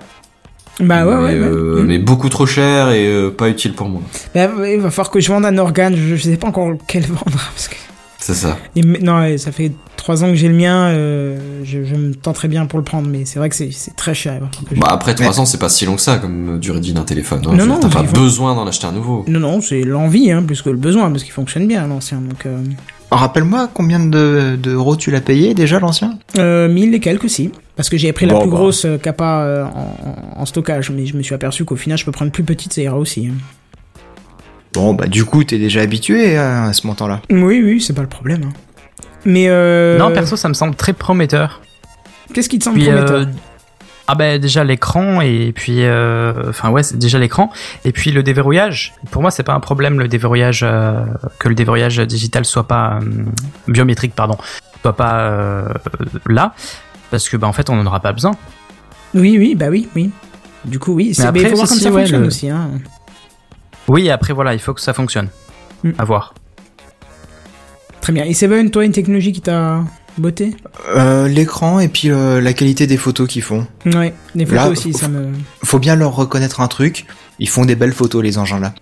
Bah 0.80 1.04
ouais, 1.06 1.14
mais, 1.14 1.22
ouais. 1.22 1.28
ouais. 1.40 1.46
euh, 1.46 1.80
Mhm. 1.82 1.86
mais 1.86 1.98
beaucoup 1.98 2.28
trop 2.28 2.46
cher 2.46 2.90
et 2.90 3.06
euh, 3.06 3.30
pas 3.30 3.48
utile 3.50 3.74
pour 3.74 3.88
moi. 3.88 4.00
Bah, 4.34 4.48
il 4.66 4.80
va 4.80 4.90
falloir 4.90 5.10
que 5.10 5.20
je 5.20 5.30
vende 5.30 5.44
un 5.44 5.58
organe, 5.58 5.94
je, 5.94 6.16
je 6.16 6.22
sais 6.22 6.36
pas 6.36 6.48
encore 6.48 6.70
lequel 6.70 7.02
vendre. 7.06 7.22
Parce 7.54 7.68
que... 7.68 7.76
C'est 8.20 8.34
ça. 8.34 8.58
Et 8.76 8.82
mais- 8.82 8.98
non, 9.00 9.36
ça 9.38 9.50
fait 9.50 9.72
trois 9.96 10.22
ans 10.22 10.28
que 10.28 10.34
j'ai 10.34 10.48
le 10.48 10.54
mien, 10.54 10.88
euh, 10.90 11.38
je, 11.64 11.84
je 11.84 11.94
me 11.94 12.14
tenterais 12.14 12.48
bien 12.48 12.66
pour 12.66 12.78
le 12.78 12.84
prendre, 12.84 13.08
mais 13.08 13.24
c'est 13.24 13.38
vrai 13.38 13.48
que 13.48 13.56
c'est 13.56 13.70
c'est 13.72 13.96
très 13.96 14.14
cher. 14.14 14.40
Bah 14.76 14.88
après, 14.90 15.14
trois 15.14 15.40
ans, 15.40 15.46
c'est 15.46 15.58
pas 15.58 15.68
si 15.70 15.86
long 15.86 15.96
que 15.96 16.02
ça 16.02 16.18
comme 16.18 16.56
euh, 16.56 16.58
durée 16.58 16.80
de 16.80 16.84
vie 16.84 16.92
d'un 16.92 17.02
téléphone. 17.04 17.42
hein. 17.48 17.54
Non, 17.56 17.66
non, 17.66 17.78
T'as 17.80 17.88
pas 17.88 18.02
besoin 18.02 18.54
d'en 18.54 18.66
acheter 18.66 18.86
un 18.86 18.92
nouveau. 18.92 19.24
Non, 19.26 19.40
non, 19.40 19.60
c'est 19.60 19.82
l'envie, 19.82 20.30
hein, 20.30 20.42
plus 20.42 20.60
que 20.62 20.68
le 20.70 20.76
besoin, 20.76 21.10
parce 21.10 21.24
qu'il 21.24 21.32
fonctionne 21.32 21.66
bien 21.66 21.86
l'ancien. 21.86 22.18
Donc, 22.20 22.44
euh, 22.46 22.58
Rappelle-moi 23.10 23.68
combien 23.74 23.98
de- 23.98 24.56
d'euros 24.62 24.94
tu 24.96 25.10
l'as 25.10 25.20
payé 25.20 25.52
déjà 25.54 25.80
l'ancien? 25.80 26.16
Euh, 26.38 26.68
1000 26.68 26.94
et 26.94 27.00
quelques 27.00 27.24
aussi, 27.24 27.50
parce 27.74 27.88
que 27.88 27.96
j'ai 27.96 28.12
pris 28.12 28.26
la 28.26 28.34
plus 28.38 28.48
bah. 28.48 28.54
grosse 28.56 28.84
euh, 28.84 28.98
capa 28.98 29.42
euh, 29.42 29.64
en, 29.64 30.40
en 30.42 30.46
stockage, 30.46 30.90
mais 30.90 31.06
je 31.06 31.16
me 31.16 31.22
suis 31.22 31.34
aperçu 31.34 31.64
qu'au 31.64 31.74
final, 31.76 31.98
je 31.98 32.04
peux 32.04 32.12
prendre 32.12 32.30
plus 32.30 32.44
petite, 32.44 32.72
ça 32.72 32.82
ira 32.82 32.96
aussi. 32.98 33.30
Bon 34.74 34.94
bah 34.94 35.06
du 35.06 35.24
coup 35.24 35.42
t'es 35.44 35.58
déjà 35.58 35.80
habitué 35.80 36.36
hein, 36.36 36.68
à 36.68 36.72
ce 36.72 36.86
montant-là. 36.86 37.20
Oui, 37.30 37.60
oui, 37.64 37.80
c'est 37.80 37.92
pas 37.94 38.02
le 38.02 38.08
problème. 38.08 38.42
hein. 38.44 38.52
Mais 39.24 39.46
euh, 39.48 39.98
Non, 39.98 40.12
perso, 40.12 40.36
ça 40.36 40.48
me 40.48 40.54
semble 40.54 40.74
très 40.76 40.92
prometteur. 40.92 41.60
qu'est-ce 42.32 42.48
qui 42.48 42.58
te 42.58 42.64
semble 42.64 42.78
Puis, 42.78 42.86
prometteur? 42.86 43.20
euh, 43.20 43.24
ah 44.08 44.14
ben 44.16 44.40
déjà 44.40 44.64
l'écran 44.64 45.20
et 45.20 45.52
puis 45.54 45.84
euh, 45.84 46.48
enfin 46.48 46.70
ouais 46.70 46.82
c'est 46.82 46.98
déjà 46.98 47.16
l'écran 47.18 47.48
et 47.84 47.92
puis 47.92 48.10
le 48.10 48.24
déverrouillage 48.24 48.92
pour 49.12 49.22
moi 49.22 49.30
c'est 49.30 49.44
pas 49.44 49.52
un 49.52 49.60
problème 49.60 50.00
le 50.00 50.08
déverrouillage 50.08 50.62
euh, 50.64 50.94
que 51.38 51.48
le 51.48 51.54
déverrouillage 51.54 51.98
digital 51.98 52.44
soit 52.44 52.66
pas 52.66 52.98
euh, 53.00 53.06
biométrique 53.68 54.12
pardon 54.16 54.36
soit 54.82 54.96
pas 54.96 55.20
euh, 55.20 55.68
là 56.26 56.54
parce 57.12 57.28
que 57.28 57.36
bah 57.36 57.46
en 57.46 57.52
fait 57.52 57.70
on 57.70 57.78
en 57.78 57.86
aura 57.86 58.00
pas 58.00 58.12
besoin 58.12 58.32
Oui, 59.14 59.36
oui, 59.38 59.54
bah 59.54 59.66
oui, 59.70 59.88
oui. 59.94 60.10
Du 60.64 60.78
coup, 60.80 60.92
oui. 60.94 61.14
c'est- 61.14 61.22
Mais 61.22 61.28
après, 61.28 61.40
il 61.42 61.48
faut 61.50 61.56
voir 61.56 61.68
comme 61.68 61.78
ça 61.78 61.90
ouais, 61.90 62.00
fonctionne 62.00 62.20
le- 62.22 62.26
aussi. 62.26 62.48
Hein. 62.50 62.68
Oui 63.90 64.06
et 64.06 64.10
après 64.10 64.32
voilà 64.32 64.54
il 64.54 64.60
faut 64.60 64.74
que 64.74 64.80
ça 64.80 64.92
fonctionne 64.94 65.28
Hmm. 65.82 65.92
à 65.98 66.04
voir 66.04 66.34
Très 68.02 68.12
bien. 68.12 68.24
Et 68.24 68.32
Seven, 68.34 68.70
toi, 68.70 68.84
une 68.84 68.92
technologie 68.92 69.32
qui 69.32 69.40
t'a 69.42 69.82
botté? 70.18 70.54
Euh, 70.96 71.28
L'écran 71.28 71.80
et 71.80 71.88
puis 71.88 72.10
euh, 72.10 72.40
la 72.40 72.52
qualité 72.54 72.86
des 72.86 72.96
photos 72.96 73.28
qu'ils 73.28 73.42
font. 73.42 73.66
Ouais, 73.86 74.14
les 74.34 74.46
photos 74.46 74.64
Là, 74.64 74.70
aussi, 74.70 74.92
ça 74.94 75.08
me. 75.08 75.32
Faut 75.64 75.78
bien 75.78 75.96
leur 75.96 76.14
reconnaître 76.16 76.60
un 76.60 76.68
truc. 76.68 77.06
Ils 77.40 77.48
font 77.48 77.64
des 77.64 77.74
belles 77.74 77.92
photos 77.92 78.22
les 78.22 78.38
engins 78.38 78.60
là. 78.60 78.74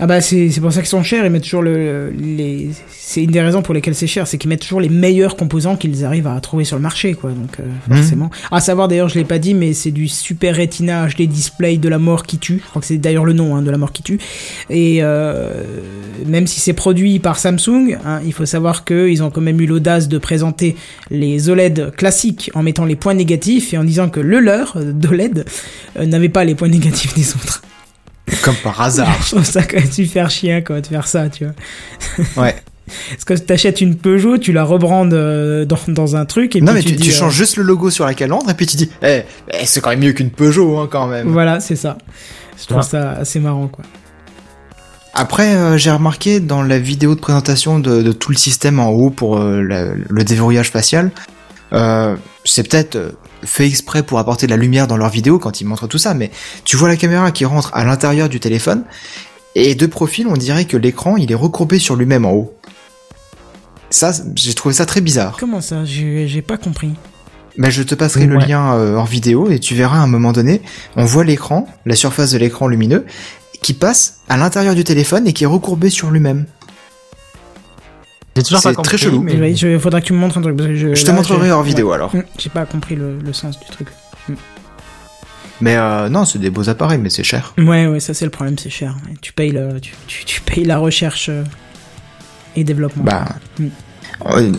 Ah 0.00 0.06
bah 0.06 0.20
c'est 0.20 0.48
pour 0.60 0.72
ça 0.72 0.80
qu'ils 0.80 0.88
sont 0.88 1.02
chers, 1.04 1.24
ils 1.24 1.30
mettent 1.30 1.44
toujours 1.44 1.62
le, 1.62 2.10
les... 2.18 2.70
C'est 2.90 3.22
une 3.22 3.30
des 3.30 3.40
raisons 3.40 3.62
pour 3.62 3.72
lesquelles 3.72 3.94
c'est 3.94 4.08
cher, 4.08 4.26
c'est 4.26 4.36
qu'ils 4.36 4.48
mettent 4.48 4.62
toujours 4.62 4.80
les 4.80 4.88
meilleurs 4.88 5.36
composants 5.36 5.76
qu'ils 5.76 6.04
arrivent 6.04 6.26
à 6.26 6.38
trouver 6.40 6.64
sur 6.64 6.76
le 6.76 6.82
marché, 6.82 7.14
quoi, 7.14 7.30
donc 7.30 7.60
euh, 7.60 7.62
Mhm. 7.88 7.96
forcément. 7.96 8.30
À 8.50 8.60
savoir 8.60 8.88
d'ailleurs, 8.88 9.08
je 9.08 9.14
l'ai 9.18 9.24
pas 9.24 9.38
dit, 9.38 9.54
mais 9.54 9.72
c'est 9.74 9.92
du 9.92 10.08
Super 10.08 10.56
Retina 10.56 11.06
HD 11.06 11.22
Display 11.28 11.76
de 11.78 11.88
la 11.88 11.98
mort 11.98 12.24
qui 12.24 12.38
tue, 12.38 12.60
je 12.64 12.68
crois 12.68 12.80
que 12.80 12.86
c'est 12.88 12.98
d'ailleurs 12.98 13.24
le 13.24 13.32
nom, 13.32 13.54
hein, 13.54 13.62
de 13.62 13.70
la 13.70 13.78
mort 13.78 13.92
qui 13.92 14.02
tue. 14.02 14.18
Et 14.70 14.98
euh, 15.02 15.62
même 16.26 16.46
si 16.46 16.58
c'est 16.58 16.72
produit 16.72 17.18
par 17.20 17.38
Samsung, 17.38 17.96
hein, 18.04 18.20
il 18.26 18.32
faut 18.32 18.44
savoir 18.46 18.84
qu'ils 18.84 19.22
ont 19.22 19.30
quand 19.30 19.40
même 19.40 19.60
eu 19.60 19.66
l'audace 19.66 20.08
de 20.08 20.18
présenter 20.18 20.74
les 21.10 21.48
OLED 21.48 21.92
classiques 21.96 22.50
en 22.54 22.62
mettant 22.62 22.84
les 22.86 22.96
points 22.96 23.14
négatifs 23.14 23.72
et 23.72 23.78
en 23.78 23.84
disant 23.84 24.08
que 24.08 24.20
le 24.20 24.40
leur 24.40 24.76
d'OLED 24.82 25.44
euh, 25.98 26.06
n'avait 26.06 26.28
pas 26.28 26.44
les 26.44 26.54
points 26.54 26.68
négatifs 26.76 27.14
des 27.14 27.30
autres. 27.34 27.62
Comme 28.42 28.56
par 28.56 28.80
hasard. 28.80 29.08
Je 29.24 29.30
trouve 29.30 29.44
ça 29.44 29.62
quand 29.62 29.78
même 29.78 29.90
super 29.92 30.30
chien 30.30 30.60
quoi 30.62 30.80
de 30.80 30.86
faire 30.86 31.06
ça, 31.06 31.28
tu 31.28 31.44
vois. 31.44 32.44
Ouais. 32.44 32.56
Parce 33.10 33.24
que 33.24 33.34
t'achètes 33.34 33.80
une 33.80 33.96
Peugeot, 33.96 34.38
tu 34.38 34.52
la 34.52 34.62
rebrandes 34.62 35.12
euh, 35.14 35.64
dans, 35.64 35.78
dans 35.88 36.14
un 36.16 36.24
truc 36.24 36.54
et 36.54 36.60
non 36.60 36.66
puis 36.72 36.74
mais 36.74 36.82
tu, 36.82 36.90
tu, 36.90 36.96
tu 36.96 37.02
dis, 37.02 37.10
euh, 37.10 37.12
changes 37.18 37.34
juste 37.34 37.56
le 37.56 37.64
logo 37.64 37.90
sur 37.90 38.04
la 38.06 38.14
calandre 38.14 38.48
et 38.48 38.54
puis 38.54 38.66
tu 38.66 38.76
dis, 38.76 38.88
eh, 39.02 39.22
eh, 39.52 39.66
c'est 39.66 39.80
quand 39.80 39.90
même 39.90 39.98
mieux 40.00 40.12
qu'une 40.12 40.30
Peugeot 40.30 40.78
hein, 40.78 40.88
quand 40.90 41.06
même. 41.08 41.28
Voilà, 41.28 41.58
c'est 41.60 41.74
ça. 41.76 41.98
Je 42.60 42.66
trouve 42.66 42.82
ça 42.82 43.10
assez 43.12 43.40
marrant 43.40 43.66
quoi. 43.68 43.84
Après, 45.14 45.54
euh, 45.56 45.78
j'ai 45.78 45.90
remarqué 45.90 46.40
dans 46.40 46.62
la 46.62 46.78
vidéo 46.78 47.14
de 47.14 47.20
présentation 47.20 47.78
de, 47.78 48.02
de 48.02 48.12
tout 48.12 48.30
le 48.30 48.36
système 48.36 48.78
en 48.78 48.88
haut 48.90 49.10
pour 49.10 49.38
euh, 49.38 49.62
la- 49.62 49.94
le 50.08 50.24
déverrouillage 50.24 50.70
facial, 50.70 51.10
euh, 51.72 52.14
c'est 52.44 52.68
peut-être 52.68 52.96
euh, 52.96 53.10
fait 53.46 53.66
exprès 53.66 54.02
pour 54.02 54.18
apporter 54.18 54.46
de 54.46 54.50
la 54.50 54.56
lumière 54.56 54.86
dans 54.86 54.96
leur 54.96 55.08
vidéo 55.10 55.38
quand 55.38 55.60
ils 55.60 55.64
montrent 55.64 55.86
tout 55.86 55.98
ça, 55.98 56.14
mais 56.14 56.30
tu 56.64 56.76
vois 56.76 56.88
la 56.88 56.96
caméra 56.96 57.30
qui 57.30 57.44
rentre 57.44 57.70
à 57.74 57.84
l'intérieur 57.84 58.28
du 58.28 58.40
téléphone, 58.40 58.84
et 59.54 59.74
de 59.74 59.86
profil, 59.86 60.26
on 60.28 60.34
dirait 60.36 60.66
que 60.66 60.76
l'écran, 60.76 61.16
il 61.16 61.32
est 61.32 61.36
recourbé 61.36 61.78
sur 61.78 61.96
lui-même 61.96 62.26
en 62.26 62.32
haut. 62.32 62.54
Ça, 63.90 64.12
j'ai 64.34 64.52
trouvé 64.54 64.74
ça 64.74 64.84
très 64.84 65.00
bizarre. 65.00 65.36
Comment 65.38 65.60
ça? 65.60 65.84
J'ai 65.84 66.26
j'ai 66.28 66.42
pas 66.42 66.56
compris. 66.58 66.90
Mais 67.56 67.70
je 67.70 67.82
te 67.82 67.94
passerai 67.94 68.26
le 68.26 68.36
Ouais. 68.36 68.46
lien 68.46 68.74
euh, 68.74 68.96
hors 68.96 69.06
vidéo 69.06 69.48
et 69.48 69.58
tu 69.58 69.74
verras 69.74 69.96
à 69.96 70.00
un 70.02 70.06
moment 70.06 70.32
donné, 70.32 70.60
on 70.96 71.04
voit 71.06 71.24
l'écran, 71.24 71.66
la 71.86 71.96
surface 71.96 72.32
de 72.32 72.38
l'écran 72.38 72.68
lumineux, 72.68 73.06
qui 73.62 73.72
passe 73.72 74.18
à 74.28 74.36
l'intérieur 74.36 74.74
du 74.74 74.84
téléphone 74.84 75.26
et 75.26 75.32
qui 75.32 75.44
est 75.44 75.46
recourbé 75.46 75.88
sur 75.88 76.10
lui-même. 76.10 76.44
J'ai 78.36 78.42
toujours 78.44 78.60
C'est 78.60 78.68
pas 78.70 78.74
compris 78.76 78.96
très 78.96 79.06
chelou. 79.06 79.20
mais- 79.22 79.50
Il 79.50 79.56
je- 79.56 79.78
faudra 79.78 80.00
que 80.00 80.06
tu 80.06 80.12
me 80.12 80.18
montres 80.18 80.38
un 80.38 80.42
truc. 80.42 80.56
Parce 80.56 80.68
que 80.68 80.76
je, 80.76 80.94
Je 80.94 81.02
te 81.02 81.08
là, 81.08 81.14
montrerai 81.14 81.50
hors 81.50 81.62
vidéo 81.64 81.88
ouais. 81.88 81.94
alors. 81.94 82.14
Hum, 82.14 82.22
J'ai 82.38 82.50
pas 82.50 82.64
compris 82.66 82.94
le, 82.94 83.18
le 83.18 83.32
sens 83.32 83.58
du 83.58 83.66
truc. 83.66 83.88
Mais 85.60 85.76
euh, 85.76 86.08
non, 86.10 86.24
c'est 86.26 86.38
des 86.38 86.50
beaux 86.50 86.68
appareils, 86.68 86.98
mais 86.98 87.08
c'est 87.08 87.24
cher. 87.24 87.54
Ouais, 87.56 87.86
ouais, 87.86 87.98
ça 88.00 88.12
c'est 88.12 88.26
le 88.26 88.30
problème, 88.30 88.58
c'est 88.58 88.68
cher. 88.70 88.94
Tu 89.22 89.32
payes 89.32 89.52
le, 89.52 89.80
tu, 89.80 89.92
tu, 90.06 90.24
tu 90.26 90.40
payes 90.42 90.64
la 90.64 90.76
recherche 90.78 91.28
euh, 91.30 91.44
et 92.56 92.64
développement. 92.64 93.04
Bah, 93.04 93.24
Mm. 93.58 93.68
euh, 94.26 94.52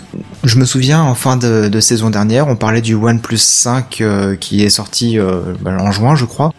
je 0.44 0.58
me 0.58 0.66
souviens 0.66 1.02
en 1.04 1.14
fin 1.14 1.38
de, 1.38 1.68
de 1.68 1.80
saison 1.80 2.10
dernière, 2.10 2.48
on 2.48 2.56
parlait 2.56 2.82
du 2.82 2.96
OnePlus 2.96 3.38
5 3.38 4.02
euh, 4.02 4.36
qui 4.36 4.64
est 4.64 4.70
sorti 4.72 5.20
euh, 5.20 5.42
bah, 5.62 5.78
en 5.80 5.92
juin, 5.92 6.16
je 6.16 6.26
crois, 6.26 6.52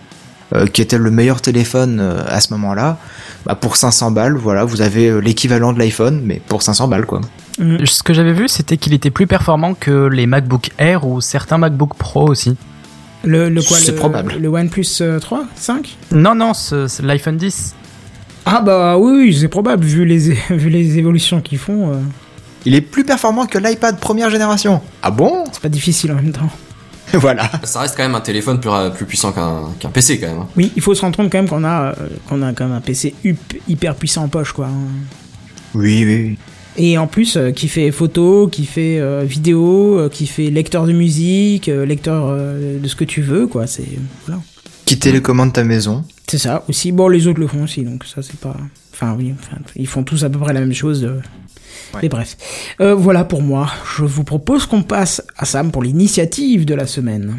euh, 0.55 0.66
qui 0.66 0.81
était 0.83 0.99
le 0.99 1.11
meilleur 1.11 1.41
téléphone 1.41 1.99
euh, 2.01 2.23
à 2.29 2.41
ce 2.41 2.53
moment-là. 2.55 2.99
Bah, 3.47 3.55
pour 3.55 3.77
500 3.77 4.11
balles, 4.11 4.35
voilà, 4.37 4.65
vous 4.65 4.81
avez 4.81 5.09
euh, 5.09 5.19
l'équivalent 5.19 5.73
de 5.73 5.79
l'iPhone, 5.79 6.23
mais 6.25 6.41
pour 6.49 6.62
500 6.62 6.89
balles, 6.89 7.07
quoi. 7.07 7.20
Hum. 7.61 7.85
ce 7.87 8.05
que 8.05 8.15
j'avais 8.15 8.33
vu 8.33 8.47
c'était 8.47 8.77
qu'il 8.77 8.93
était 8.95 9.11
plus 9.11 9.27
performant 9.27 9.75
que 9.75 10.07
les 10.07 10.27
MacBook 10.29 10.70
Air 10.79 11.05
ou 11.05 11.20
certains 11.20 11.59
MacBook 11.59 11.95
Pro 11.97 12.29
aussi 12.29 12.55
Le, 13.25 13.49
le 13.49 13.61
quoi 13.62 13.77
C'est 13.79 13.91
le, 13.91 13.97
probable. 13.97 14.37
Le 14.41 14.49
OnePlus 14.49 14.87
euh, 15.01 15.19
3 15.19 15.43
5 15.57 15.97
non 16.12 16.37
non 16.37 16.53
l'iPhone 17.03 17.37
10 17.37 17.75
Ah 18.47 18.61
bah 18.61 18.97
oui, 18.97 19.12
oui, 19.12 19.37
c'est 19.41 19.49
probable, 19.49 19.85
vu 19.85 20.05
les, 20.05 20.19
vu 20.51 20.69
les 20.70 20.99
évolutions 20.99 21.41
qu'ils 21.41 21.59
font. 21.59 21.91
euh, 21.91 21.97
Il 22.65 22.77
est 22.77 22.81
plus 22.81 23.03
performant 23.05 23.47
que 23.47 23.59
l'iPad 23.59 23.99
première 23.99 24.31
génération. 24.31 24.81
Ah 25.03 25.11
bon? 25.11 25.43
C'est 25.51 25.61
pas 25.62 25.69
difficile 25.69 26.12
en 26.12 26.16
même 26.16 26.31
temps. 26.31 26.49
Voilà. 27.20 27.51
Ça 27.64 27.80
reste 27.80 27.97
quand 27.97 28.02
même 28.02 28.14
un 28.14 28.20
téléphone 28.20 28.60
plus, 28.60 28.70
plus 28.94 29.06
puissant 29.06 29.32
qu'un 29.32 29.62
qu'un 29.78 29.89
PC 29.90 30.18
quand 30.20 30.26
même. 30.28 30.39
hein. 30.40 30.48
Oui, 30.56 30.72
il 30.76 30.82
faut 30.82 30.94
se 30.94 31.01
rendre 31.01 31.16
compte 31.16 31.30
quand 31.30 31.39
même 31.39 31.48
qu'on 31.48 31.64
a, 31.64 31.90
euh, 31.90 31.94
qu'on 32.28 32.43
a 32.43 32.52
quand 32.52 32.66
même 32.66 32.76
un 32.76 32.80
PC 32.80 33.14
hyper 33.68 33.94
puissant 33.94 34.24
en 34.24 34.28
poche, 34.28 34.52
quoi. 34.52 34.66
hein. 34.66 34.89
Oui, 35.74 36.05
oui, 36.05 36.28
oui. 36.30 36.39
Et 36.80 36.97
en 36.97 37.06
plus, 37.09 37.36
euh, 37.36 37.51
qui 37.51 37.66
fait 37.68 37.90
photo, 37.90 38.47
qui 38.48 38.64
fait 38.64 38.98
euh, 39.01 39.24
vidéo, 39.24 39.98
euh, 39.98 40.09
qui 40.09 40.26
fait 40.26 40.48
lecteur 40.51 40.86
de 40.86 40.93
musique, 40.93 41.68
euh, 41.68 41.85
lecteur 41.85 42.26
euh, 42.28 42.78
de 42.78 42.89
ce 42.89 42.94
que 42.94 43.05
tu 43.05 43.20
veux, 43.20 43.47
quoi. 43.47 43.66
C'est 43.66 43.89
voilà. 44.26 44.40
Qui 44.85 44.98
télécommande 44.98 45.52
ta 45.52 45.64
maison. 45.64 46.05
C'est 46.28 46.39
ça 46.39 46.64
aussi. 46.68 46.93
Bon, 46.93 47.09
les 47.09 47.26
autres 47.26 47.40
le 47.40 47.47
font 47.48 47.64
aussi, 47.64 47.82
donc 47.82 48.05
ça 48.05 48.22
c'est 48.22 48.39
pas. 48.39 48.56
Enfin 48.94 49.14
oui, 49.18 49.35
enfin, 49.39 49.59
ils 49.76 49.86
font 49.86 50.02
tous 50.05 50.24
à 50.24 50.30
peu 50.30 50.39
près 50.39 50.52
la 50.52 50.60
même 50.60 50.72
chose. 50.72 51.05
euh. 51.05 51.20
Mais 52.02 52.09
bref, 52.09 52.36
Euh, 52.81 52.94
voilà 52.94 53.24
pour 53.24 53.43
moi. 53.43 53.70
Je 53.97 54.05
vous 54.05 54.24
propose 54.24 54.66
qu'on 54.66 54.82
passe 54.82 55.23
à 55.36 55.44
Sam 55.44 55.70
pour 55.70 55.82
l'initiative 55.82 56.65
de 56.65 56.74
la 56.74 56.86
semaine. 56.86 57.36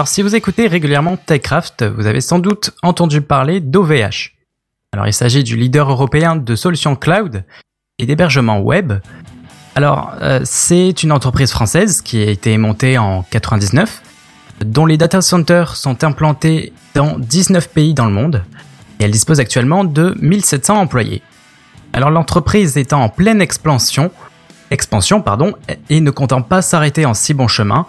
Alors 0.00 0.08
si 0.08 0.22
vous 0.22 0.34
écoutez 0.34 0.66
régulièrement 0.66 1.18
TechCraft, 1.18 1.84
vous 1.84 2.06
avez 2.06 2.22
sans 2.22 2.38
doute 2.38 2.70
entendu 2.82 3.20
parler 3.20 3.60
d'OVH. 3.60 4.32
Alors 4.94 5.06
il 5.06 5.12
s'agit 5.12 5.44
du 5.44 5.56
leader 5.56 5.90
européen 5.90 6.36
de 6.36 6.56
solutions 6.56 6.96
cloud 6.96 7.44
et 7.98 8.06
d'hébergement 8.06 8.60
web. 8.60 8.94
Alors, 9.74 10.14
euh, 10.22 10.40
c'est 10.44 11.02
une 11.02 11.12
entreprise 11.12 11.50
française 11.50 12.00
qui 12.00 12.22
a 12.22 12.30
été 12.30 12.56
montée 12.56 12.96
en 12.96 13.24
99, 13.24 14.00
dont 14.64 14.86
les 14.86 14.96
data 14.96 15.20
centers 15.20 15.76
sont 15.76 16.02
implantés 16.02 16.72
dans 16.94 17.18
19 17.18 17.68
pays 17.68 17.92
dans 17.92 18.06
le 18.06 18.12
monde, 18.12 18.42
et 19.00 19.04
elle 19.04 19.10
dispose 19.10 19.38
actuellement 19.38 19.84
de 19.84 20.16
1700 20.18 20.78
employés. 20.78 21.20
Alors 21.92 22.08
l'entreprise 22.08 22.78
étant 22.78 23.02
en 23.02 23.10
pleine 23.10 23.42
expansion, 23.42 24.10
expansion 24.70 25.20
pardon, 25.20 25.52
et 25.90 26.00
ne 26.00 26.10
comptant 26.10 26.40
pas 26.40 26.62
s'arrêter 26.62 27.04
en 27.04 27.12
si 27.12 27.34
bon 27.34 27.48
chemin, 27.48 27.84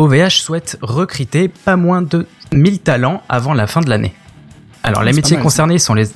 OVH 0.00 0.40
souhaite 0.40 0.78
recruter 0.80 1.48
pas 1.48 1.76
moins 1.76 2.00
de 2.00 2.26
1000 2.54 2.80
talents 2.80 3.22
avant 3.28 3.52
la 3.52 3.66
fin 3.66 3.82
de 3.82 3.90
l'année. 3.90 4.14
Alors 4.82 5.02
les 5.02 5.12
métiers 5.12 5.36
mal, 5.36 5.42
concernés 5.42 5.78
sont 5.78 5.92
les... 5.92 6.06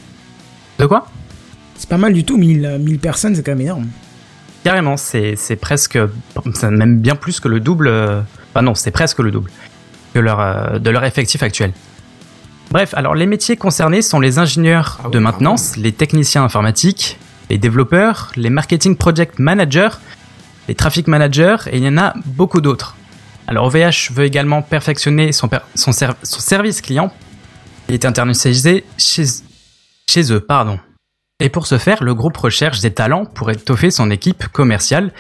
De 0.79 0.87
quoi? 0.87 1.07
C'est 1.77 1.91
pas 1.91 1.99
mal 1.99 2.15
du 2.15 2.25
tout, 2.25 2.39
1000, 2.39 2.79
1000 2.81 2.99
personnes, 2.99 3.35
c'est 3.35 3.43
quand 3.43 3.53
même 3.53 3.61
énorme. 3.61 3.89
Carrément, 4.65 4.97
c'est 4.97 5.37
presque, 5.61 5.99
c'est 6.55 6.71
même 6.71 6.99
bien 7.01 7.15
plus 7.15 7.41
que 7.41 7.49
le 7.49 7.61
double. 7.61 7.89
euh, 7.89 8.23
Enfin 8.51 8.63
non, 8.63 8.75
c'est 8.75 8.91
presque 8.91 9.19
le 9.19 9.31
double 9.31 9.51
que 10.15 10.19
leur 10.19 10.41
euh, 10.41 10.79
de 10.79 10.89
leur 10.89 11.05
effectif 11.05 11.43
actuel. 11.43 11.73
Bref, 12.71 12.95
alors 12.95 13.15
les 13.15 13.27
métiers 13.27 13.57
concernés 13.59 14.01
sont 14.01 14.19
les 14.19 14.39
ingénieurs 14.39 14.99
Ah 15.05 15.09
de 15.11 15.19
maintenance, 15.19 15.77
les 15.77 15.93
techniciens 15.93 16.43
informatiques, 16.43 17.19
les 17.51 17.59
développeurs, 17.59 18.33
les 18.37 18.49
marketing 18.49 18.97
project 18.97 19.39
managers, 19.39 19.91
les 20.69 20.75
traffic 20.75 21.07
managers 21.07 21.57
et 21.71 21.77
il 21.77 21.85
y 21.85 21.89
en 21.89 21.99
a 21.99 22.15
beaucoup 22.25 22.63
d'autres. 22.63 22.97
Alors 23.47 23.67
OVH 23.67 24.13
veut 24.13 24.25
également 24.25 24.63
perfectionner 24.63 25.33
son, 25.33 25.49
service 26.25 26.81
client. 26.81 27.13
Il 27.89 27.95
est 27.95 28.05
internationalisé 28.05 28.85
chez, 28.97 30.33
eux, 30.33 30.41
pardon. 30.41 30.79
Et 31.41 31.51
pour 31.51 31.67
ce 31.67 31.79
faire, 31.79 32.03
le 32.03 32.15
groupe 32.15 32.37
recherche 32.37 32.81
des 32.81 32.93
talents 32.93 33.27
pour 33.27 33.51
étoffer 33.51 33.91
son 33.91 34.11
équipe 34.11 34.49
commerciale 34.49 35.13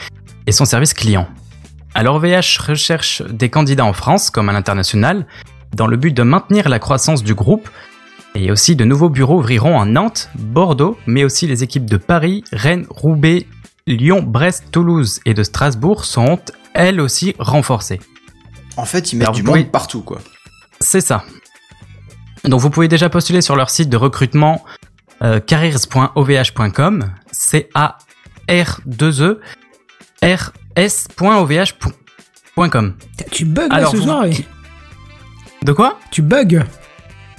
et 0.47 0.53
son 0.53 0.65
service 0.65 0.95
client. 0.95 1.29
Alors 1.95 2.19
VH 2.19 2.59
recherche 2.67 3.23
des 3.23 3.51
candidats 3.51 3.85
en 3.85 3.93
France 3.93 4.31
comme 4.31 4.49
à 4.49 4.53
l'international 4.53 5.27
dans 5.77 5.87
le 5.87 5.97
but 5.97 6.13
de 6.13 6.23
maintenir 6.23 6.69
la 6.69 6.79
croissance 6.79 7.23
du 7.23 7.35
groupe 7.35 7.69
et 8.35 8.51
aussi 8.51 8.75
de 8.75 8.85
nouveaux 8.85 9.11
bureaux 9.11 9.39
ouvriront 9.39 9.77
en 9.77 9.87
Nantes, 9.87 10.29
Bordeaux, 10.37 10.99
mais 11.07 11.25
aussi 11.25 11.47
les 11.47 11.63
équipes 11.63 11.89
de 11.89 11.97
Paris, 11.97 12.43
Rennes, 12.53 12.87
Roubaix, 12.89 13.47
Lyon, 13.87 14.23
Brest, 14.23 14.65
Toulouse 14.73 15.21
et 15.25 15.35
de 15.35 15.43
Strasbourg 15.43 16.05
sont 16.05 16.41
elles 16.75 17.01
aussi 17.01 17.35
renforcées. 17.39 18.01
En 18.77 18.85
fait, 18.85 19.13
ils 19.13 19.17
mettent 19.17 19.27
Alors, 19.29 19.35
du 19.37 19.43
monde 19.43 19.55
pouvez- 19.57 19.65
partout, 19.65 20.03
quoi. 20.03 20.21
C'est 20.81 21.01
ça. 21.01 21.25
Donc 22.45 22.61
vous 22.61 22.71
pouvez 22.71 22.89
déjà 22.89 23.09
postuler 23.09 23.41
sur 23.41 23.57
leur 23.57 23.71
site 23.71 23.89
de 23.89 23.97
recrutement 23.97 24.65
euh, 25.23 25.41
careers.ovh.com, 25.41 27.11
c 27.33 27.71
a 27.75 27.99
r 28.49 28.81
2 28.85 29.23
e 29.23 29.41
r 30.23 30.53
s.ovh.com. 30.77 31.95
Tu 33.31 33.45
bugs 33.45 33.69
Alors, 33.71 33.93
ce 33.93 33.97
vous- 33.97 34.03
soir 34.05 34.25
et- 34.27 34.45
De 35.63 35.73
quoi? 35.73 35.99
Tu 36.11 36.21
bugs 36.23 36.65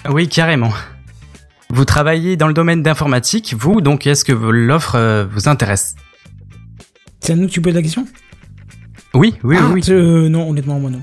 Oui, 0.09 0.27
carrément. 0.27 0.71
Vous 1.69 1.85
travaillez 1.85 2.37
dans 2.37 2.47
le 2.47 2.53
domaine 2.53 2.81
d'informatique, 2.81 3.55
vous, 3.57 3.81
donc 3.81 4.07
est-ce 4.07 4.23
que 4.25 4.31
vous- 4.31 4.51
l'offre 4.51 4.95
euh, 4.95 5.25
vous 5.29 5.47
intéresse? 5.47 5.95
C'est 7.19 7.33
à 7.33 7.35
nous 7.35 7.47
que 7.47 7.51
tu 7.51 7.61
poses 7.61 7.73
la 7.73 7.81
question? 7.81 8.07
Oui, 9.13 9.35
oui, 9.43 9.57
Ah, 9.59 9.65
oui. 9.71 9.81
oui. 9.87 9.93
euh, 9.93 10.29
non, 10.29 10.49
honnêtement, 10.49 10.79
moi 10.79 10.89
non. 10.91 11.01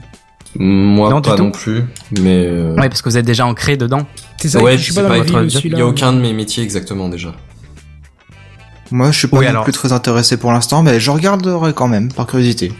Moi, 0.58 1.08
Non, 1.10 1.22
pas 1.22 1.36
non 1.36 1.50
plus, 1.50 1.82
mais... 2.20 2.44
euh, 2.46 2.74
Ouais, 2.76 2.88
parce 2.88 3.00
que 3.00 3.08
vous 3.08 3.16
êtes 3.16 3.24
déjà 3.24 3.46
ancré 3.46 3.76
dedans. 3.76 4.06
C'est 4.38 4.48
ça, 4.50 4.60
ouais, 4.62 4.76
je 4.76 4.82
suis 4.82 4.92
c'est 4.92 5.02
pas 5.02 5.08
dans 5.20 5.42
il 5.42 5.50
celui-là. 5.50 5.78
y 5.78 5.80
a 5.80 5.86
aucun 5.86 6.12
de 6.12 6.20
mes 6.20 6.32
métiers 6.34 6.62
exactement 6.62 7.08
déjà. 7.08 7.34
Moi, 8.90 9.10
je 9.10 9.18
suis 9.18 9.28
pas 9.28 9.38
Oui, 9.38 9.44
non 9.46 9.50
alors- 9.50 9.64
plus 9.64 9.72
très 9.72 9.92
intéressé 9.92 10.36
pour 10.36 10.52
l'instant, 10.52 10.82
mais 10.82 11.00
je 11.00 11.10
regarderai 11.10 11.72
quand 11.72 11.88
même, 11.88 12.12
par 12.12 12.26
curiosité. 12.26 12.72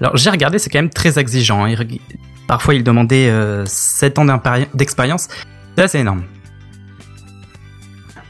Alors 0.00 0.16
j'ai 0.16 0.30
regardé, 0.30 0.58
c'est 0.58 0.68
quand 0.70 0.78
même 0.78 0.90
très 0.90 1.18
exigeant. 1.18 1.64
hein. 1.64 1.70
Il 1.88 2.00
Parfois, 2.48 2.74
il 2.74 2.82
demandait 2.84 3.28
euh, 3.28 3.64
7 3.66 4.18
ans 4.18 4.24
d'impéri- 4.24 4.66
d'expérience. 4.74 5.28
C'est 5.76 5.84
assez 5.84 5.98
énorme. 5.98 6.22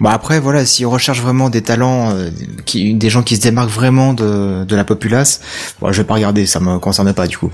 Bon 0.01 0.11
après 0.11 0.41
voilà, 0.41 0.67
si 0.67 0.85
on 0.85 0.91
recherche 0.91 1.21
vraiment 1.23 1.49
des 1.49 1.63
talents, 1.63 2.11
euh, 2.15 2.29
qui, 2.67 2.93
des 2.95 3.09
gens 3.09 3.23
qui 3.23 3.37
se 3.37 3.41
démarquent 3.43 3.71
vraiment 3.71 4.13
de, 4.13 4.65
de 4.65 4.77
la 4.77 4.85
populace, 4.85 5.41
bon, 5.81 5.91
je 5.91 6.03
vais 6.03 6.07
pas 6.07 6.15
regarder, 6.15 6.45
ça 6.45 6.61
me 6.61 6.79
concerne 6.79 7.13
pas 7.15 7.27
du 7.27 7.39
coup. 7.39 7.51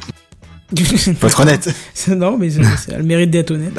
Faut 1.20 1.26
être 1.26 1.40
honnête. 1.40 1.68
non, 2.08 2.36
mais 2.38 2.52
elle 2.54 2.94
a 2.94 2.98
le 2.98 3.04
mérite 3.04 3.30
d'être 3.30 3.50
honnête. 3.50 3.72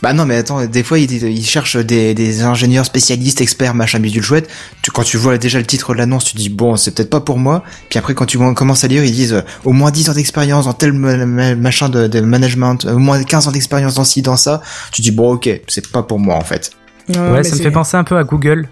Bah 0.00 0.12
non 0.12 0.26
mais 0.26 0.36
attends, 0.36 0.64
des 0.64 0.84
fois 0.84 1.00
ils, 1.00 1.10
ils 1.12 1.44
cherchent 1.44 1.74
des, 1.76 2.14
des 2.14 2.42
ingénieurs 2.44 2.84
spécialistes, 2.84 3.40
experts, 3.40 3.74
machin 3.74 3.98
bidule 3.98 4.22
chouette. 4.22 4.48
Tu, 4.80 4.92
quand 4.92 5.02
tu 5.02 5.16
vois 5.16 5.38
déjà 5.38 5.58
le 5.58 5.64
titre 5.66 5.92
de 5.92 5.98
l'annonce, 5.98 6.24
tu 6.26 6.36
dis 6.36 6.50
bon 6.50 6.76
c'est 6.76 6.94
peut-être 6.94 7.10
pas 7.10 7.18
pour 7.20 7.36
moi. 7.36 7.64
Puis 7.90 7.98
après 7.98 8.14
quand 8.14 8.24
tu 8.24 8.38
commences 8.54 8.84
à 8.84 8.86
lire, 8.86 9.02
ils 9.04 9.10
disent 9.10 9.32
euh, 9.32 9.40
au 9.64 9.72
moins 9.72 9.90
10 9.90 10.10
ans 10.10 10.12
d'expérience 10.12 10.66
dans 10.66 10.72
tel 10.72 10.92
ma- 10.92 11.26
ma- 11.26 11.56
machin 11.56 11.88
de, 11.88 12.06
de 12.06 12.20
management, 12.20 12.84
euh, 12.84 12.92
au 12.94 12.98
moins 12.98 13.20
15 13.20 13.48
ans 13.48 13.50
d'expérience 13.50 13.94
dans 13.94 14.04
ci, 14.04 14.22
dans 14.22 14.36
ça. 14.36 14.62
Tu 14.92 15.02
dis 15.02 15.10
bon 15.10 15.32
ok, 15.32 15.50
c'est 15.66 15.90
pas 15.90 16.04
pour 16.04 16.20
moi 16.20 16.36
en 16.36 16.44
fait. 16.44 16.70
Ouais, 17.08 17.42
ça 17.42 17.56
me 17.56 17.60
fait 17.60 17.72
penser 17.72 17.96
un 17.96 18.04
peu 18.04 18.16
à 18.18 18.22
Google. 18.22 18.68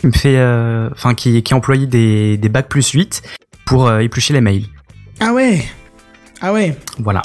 Qui 0.00 0.08
me 0.08 0.12
fait, 0.12 0.36
euh, 0.36 0.90
enfin, 0.92 1.14
qui, 1.14 1.42
qui 1.42 1.54
employait 1.54 1.86
des, 1.86 2.36
des 2.36 2.48
bacs 2.50 2.68
plus 2.68 2.90
8 2.90 3.22
pour 3.64 3.86
euh, 3.86 4.00
éplucher 4.00 4.34
les 4.34 4.40
mails. 4.42 4.66
Ah 5.18 5.32
ouais 5.32 5.64
Ah 6.42 6.52
ouais 6.52 6.76
Voilà. 6.98 7.22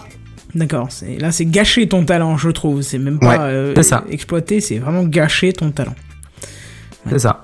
D'accord, 0.55 0.87
là 1.19 1.31
c'est 1.31 1.45
gâcher 1.45 1.87
ton 1.89 2.05
talent, 2.05 2.37
je 2.37 2.49
trouve. 2.49 2.81
C'est 2.81 2.97
même 2.97 3.19
pas 3.19 3.27
Ouais, 3.31 3.37
euh, 3.39 3.81
ça. 3.83 4.03
exploiter, 4.09 4.61
c'est 4.61 4.77
vraiment 4.79 5.03
gâcher 5.03 5.51
ton 5.53 5.71
talent. 5.71 5.95
C'est 7.09 7.19
ça. 7.19 7.43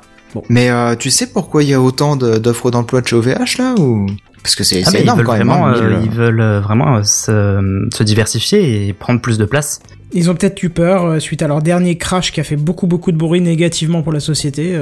Mais 0.49 0.69
euh, 0.71 0.95
tu 0.95 1.11
sais 1.11 1.27
pourquoi 1.27 1.63
il 1.63 1.69
y 1.69 1.73
a 1.73 1.81
autant 1.81 2.15
de- 2.15 2.37
d'offres 2.37 2.71
d'emploi 2.71 3.01
de 3.01 3.07
chez 3.07 3.15
OVH 3.15 3.57
là 3.59 3.75
ou? 3.77 4.07
Parce 4.41 4.55
que 4.55 4.63
c'est 4.63 4.81
Ah, 4.85 4.85
c'est 4.89 4.93
mais 4.93 4.99
ils 4.99 5.03
énorme 5.03 5.19
veulent 5.19 5.27
quand 5.27 5.33
même. 5.37 5.47
vraiment, 5.47 5.67
hein, 5.67 5.75
euh, 5.75 5.97
1000, 5.99 6.05
ils 6.05 6.11
veulent 6.11 6.41
euh, 6.41 6.59
vraiment 6.59 6.97
euh, 6.97 7.03
se, 7.03 7.87
se 7.93 8.03
diversifier 8.03 8.87
et 8.87 8.93
prendre 8.93 9.21
plus 9.21 9.37
de 9.37 9.45
place. 9.45 9.79
Ils 10.11 10.29
ont 10.31 10.35
peut-être 10.35 10.61
eu 10.63 10.69
peur 10.69 11.05
euh, 11.05 11.19
suite 11.19 11.41
à 11.43 11.47
leur 11.47 11.61
dernier 11.61 11.97
crash 11.97 12.31
qui 12.31 12.39
a 12.39 12.43
fait 12.43 12.55
beaucoup 12.55 12.87
beaucoup 12.87 13.11
de 13.11 13.17
bruit 13.17 13.41
négativement 13.41 14.01
pour 14.01 14.11
la 14.13 14.19
société. 14.19 14.75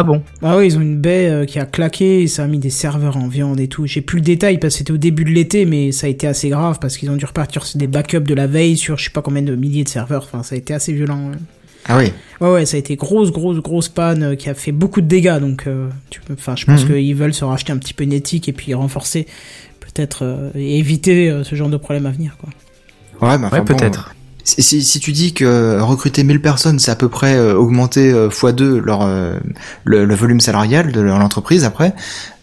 Ah 0.00 0.04
bon 0.04 0.22
Ah 0.42 0.56
oui, 0.56 0.66
ils 0.68 0.78
ont 0.78 0.80
une 0.80 0.96
baie 1.00 1.28
euh, 1.28 1.44
qui 1.44 1.58
a 1.58 1.66
claqué, 1.66 2.22
et 2.22 2.28
ça 2.28 2.44
a 2.44 2.46
mis 2.46 2.58
des 2.60 2.70
serveurs 2.70 3.16
en 3.16 3.26
viande 3.26 3.58
et 3.58 3.66
tout. 3.66 3.84
J'ai 3.86 4.00
plus 4.00 4.18
le 4.18 4.24
détail 4.24 4.58
parce 4.58 4.74
que 4.74 4.78
c'était 4.78 4.92
au 4.92 4.96
début 4.96 5.24
de 5.24 5.30
l'été, 5.30 5.64
mais 5.64 5.90
ça 5.90 6.06
a 6.06 6.10
été 6.10 6.26
assez 6.28 6.48
grave 6.50 6.78
parce 6.80 6.96
qu'ils 6.96 7.10
ont 7.10 7.16
dû 7.16 7.24
repartir 7.24 7.64
sur 7.66 7.78
des 7.80 7.88
backups 7.88 8.20
de 8.28 8.34
la 8.34 8.46
veille 8.46 8.76
sur 8.76 8.96
je 8.96 9.04
sais 9.04 9.10
pas 9.10 9.22
combien 9.22 9.42
de 9.42 9.56
milliers 9.56 9.82
de 9.82 9.88
serveurs. 9.88 10.22
Enfin, 10.22 10.44
ça 10.44 10.54
a 10.54 10.58
été 10.58 10.72
assez 10.72 10.92
violent. 10.92 11.30
ouais. 11.30 11.36
Ah 11.86 11.96
oui. 11.98 12.12
Ouais, 12.40 12.52
ouais, 12.52 12.66
ça 12.66 12.76
a 12.76 12.80
été 12.80 12.94
grosse, 12.96 13.32
grosse, 13.32 13.58
grosse 13.58 13.88
panne 13.88 14.22
euh, 14.22 14.34
qui 14.36 14.48
a 14.48 14.54
fait 14.54 14.72
beaucoup 14.72 15.00
de 15.00 15.06
dégâts. 15.06 15.40
Donc, 15.40 15.66
euh, 15.66 15.88
tu 16.10 16.20
peux, 16.20 16.34
enfin, 16.34 16.54
je 16.54 16.64
pense 16.66 16.84
Mhm. 16.84 16.92
qu'ils 16.94 17.14
veulent 17.16 17.34
se 17.34 17.44
racheter 17.44 17.72
un 17.72 17.78
petit 17.78 17.94
peu 17.94 18.04
une 18.04 18.12
éthique 18.12 18.48
et 18.48 18.52
puis 18.52 18.74
renforcer, 18.74 19.26
peut-être, 19.80 20.20
euh, 20.22 20.50
et 20.54 20.78
éviter 20.78 21.28
euh, 21.30 21.42
ce 21.42 21.56
genre 21.56 21.70
de 21.70 21.76
problème 21.76 22.06
à 22.06 22.10
venir, 22.10 22.36
quoi. 22.38 22.50
Ouais, 23.28 23.36
mais 23.38 23.46
enfin, 23.46 23.58
Ouais, 23.58 23.64
peut-être. 23.64 24.14
Si, 24.48 24.82
si 24.82 25.00
tu 25.00 25.12
dis 25.12 25.34
que 25.34 25.78
recruter 25.80 26.24
1000 26.24 26.40
personnes, 26.40 26.78
c'est 26.78 26.90
à 26.90 26.96
peu 26.96 27.08
près 27.08 27.36
euh, 27.36 27.54
augmenter 27.54 28.10
euh, 28.12 28.28
x2 28.30 28.78
leur 28.78 29.02
euh, 29.02 29.38
le, 29.84 30.04
le 30.04 30.14
volume 30.14 30.40
salarial 30.40 30.92
de 30.92 31.00
l'entreprise 31.00 31.64
après, 31.64 31.94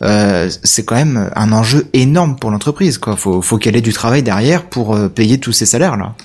euh, 0.03 0.49
c'est 0.63 0.85
quand 0.85 0.95
même 0.95 1.31
un 1.35 1.51
enjeu 1.51 1.87
énorme 1.93 2.35
pour 2.37 2.51
l'entreprise. 2.51 2.97
Quoi, 2.97 3.15
faut 3.15 3.41
faut 3.41 3.57
qu'elle 3.57 3.75
ait 3.75 3.81
du 3.81 3.93
travail 3.93 4.23
derrière 4.23 4.65
pour 4.65 4.95
euh, 4.95 5.09
payer 5.09 5.39
tous 5.39 5.51
ces 5.51 5.65
salaires 5.65 5.97
là. 5.97 6.15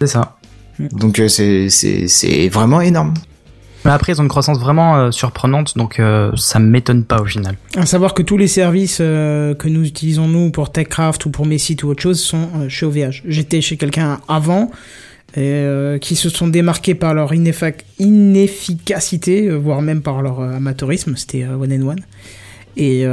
C'est 0.00 0.08
ça. 0.08 0.36
Donc 0.78 1.20
euh, 1.20 1.28
c'est 1.28 1.68
c'est 1.70 2.08
c'est 2.08 2.48
vraiment 2.48 2.80
énorme. 2.80 3.14
Mais 3.86 3.92
après, 3.92 4.12
ils 4.12 4.20
ont 4.20 4.24
une 4.24 4.28
croissance 4.28 4.58
vraiment 4.58 4.96
euh, 4.96 5.10
surprenante, 5.10 5.76
donc 5.78 5.98
euh, 6.00 6.30
ça 6.36 6.58
m'étonne 6.58 7.04
pas 7.04 7.20
au 7.20 7.24
final. 7.24 7.56
À 7.76 7.86
savoir 7.86 8.12
que 8.14 8.22
tous 8.22 8.36
les 8.36 8.48
services 8.48 8.98
euh, 9.00 9.54
que 9.54 9.68
nous 9.68 9.84
utilisons 9.86 10.26
nous 10.28 10.50
pour 10.50 10.70
TechCraft 10.72 11.24
ou 11.26 11.30
pour 11.30 11.46
mes 11.46 11.58
sites 11.58 11.82
ou 11.84 11.88
autre 11.88 12.02
chose 12.02 12.20
sont 12.20 12.48
euh, 12.56 12.68
chez 12.68 12.84
OVH. 12.86 13.22
J'étais 13.26 13.60
chez 13.60 13.76
quelqu'un 13.76 14.18
avant 14.28 14.70
et, 15.36 15.98
qui 16.00 16.16
se 16.16 16.28
sont 16.30 16.46
démarqués 16.48 16.94
par 16.94 17.12
leur 17.14 17.32
inefficacité, 17.34 19.48
voire 19.50 19.82
même 19.82 20.00
par 20.02 20.22
leur 20.22 20.40
amateurisme. 20.40 21.14
C'était 21.16 21.44
One 21.46 21.72
and 21.72 21.86
One. 21.88 22.00
Et 22.76 23.04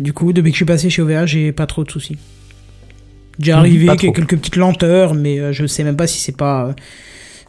du 0.00 0.12
coup, 0.12 0.32
depuis 0.32 0.50
que 0.50 0.54
je 0.54 0.58
suis 0.58 0.64
passé 0.64 0.90
chez 0.90 1.02
OVH, 1.02 1.26
j'ai 1.26 1.52
pas 1.52 1.66
trop 1.66 1.84
de 1.84 1.90
soucis. 1.90 2.16
J'ai 3.40 3.52
Mhm, 3.52 3.58
arrivé 3.58 3.86
pas 3.86 3.96
qu'il 3.96 4.08
y 4.08 4.10
a 4.10 4.12
trop. 4.12 4.22
quelques 4.22 4.38
petites 4.40 4.56
lenteurs, 4.56 5.14
mais 5.14 5.52
je 5.52 5.66
sais 5.66 5.84
même 5.84 5.96
pas 5.96 6.06
si 6.06 6.18
c'est 6.20 6.36
pas 6.36 6.74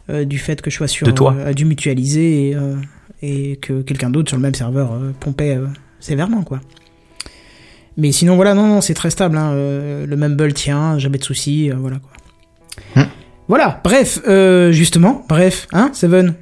du 0.10 0.38
fait 0.40 0.62
que 0.62 0.70
je 0.70 0.76
sois 0.76 0.88
sur 0.88 1.06
De 1.08 1.12
toi. 1.12 1.36
euh, 1.38 1.54
du 1.54 1.66
mutualisé 1.66 2.50
et, 2.50 2.56
euh, 2.56 2.76
et 3.22 3.58
que 3.58 3.82
quelqu'un 3.82 4.10
d'autre 4.10 4.30
sur 4.30 4.38
le 4.38 4.42
même 4.44 4.56
serveur 4.56 4.94
euh, 4.94 5.12
pompait 5.20 5.56
euh, 5.56 5.68
sévèrement 6.00 6.44
quoi. 6.44 6.60
Mais 7.98 8.12
sinon 8.12 8.36
voilà 8.36 8.54
non 8.54 8.68
non 8.68 8.82
c'est 8.82 8.94
très 8.94 9.10
stable 9.10 9.38
hein, 9.38 9.52
euh, 9.54 10.06
le 10.06 10.16
mumble 10.16 10.54
tient 10.54 11.00
jamais 11.00 11.18
de 11.18 11.24
soucis 11.24 11.72
euh, 11.72 11.76
voilà 11.80 11.98
quoi. 12.00 13.04
Hmm. 13.04 13.08
Voilà 13.48 13.82
bref 13.84 14.20
euh, 14.28 14.72
justement 14.72 15.26
bref 15.28 15.68
hein 15.74 15.90
Seven? 15.94 16.36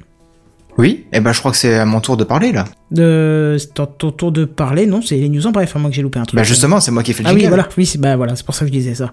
Oui. 0.78 1.06
Et 1.14 1.20
ben 1.20 1.32
je 1.32 1.38
crois 1.38 1.52
que 1.52 1.56
c'est 1.56 1.74
à 1.78 1.86
mon 1.86 2.00
tour 2.00 2.18
de 2.18 2.24
parler 2.24 2.52
là. 2.52 2.66
de 2.90 3.56
c'est 3.58 3.72
ton 3.72 3.86
ton 3.86 4.10
tour 4.12 4.30
de 4.32 4.44
parler 4.44 4.84
non 4.86 5.00
c'est 5.00 5.16
les 5.16 5.30
news 5.30 5.46
en 5.46 5.50
bref 5.52 5.74
à 5.74 5.78
moins 5.78 5.88
que 5.88 5.96
j'ai 5.96 6.02
loupé 6.02 6.18
un 6.18 6.24
truc. 6.24 6.36
Bah 6.36 6.44
justement 6.44 6.80
c'est 6.80 6.90
moi 6.90 7.02
qui 7.02 7.12
ai 7.12 7.14
fait 7.14 7.22
le 7.22 7.30
ah 7.30 7.32
oui 7.32 7.40
jingle. 7.40 7.54
voilà 7.54 7.68
oui 7.78 7.86
c'est 7.86 7.98
bah 7.98 8.16
voilà 8.16 8.36
c'est 8.36 8.44
pour 8.44 8.54
ça 8.54 8.60
que 8.66 8.68
je 8.70 8.72
disais 8.76 8.94
ça. 8.94 9.12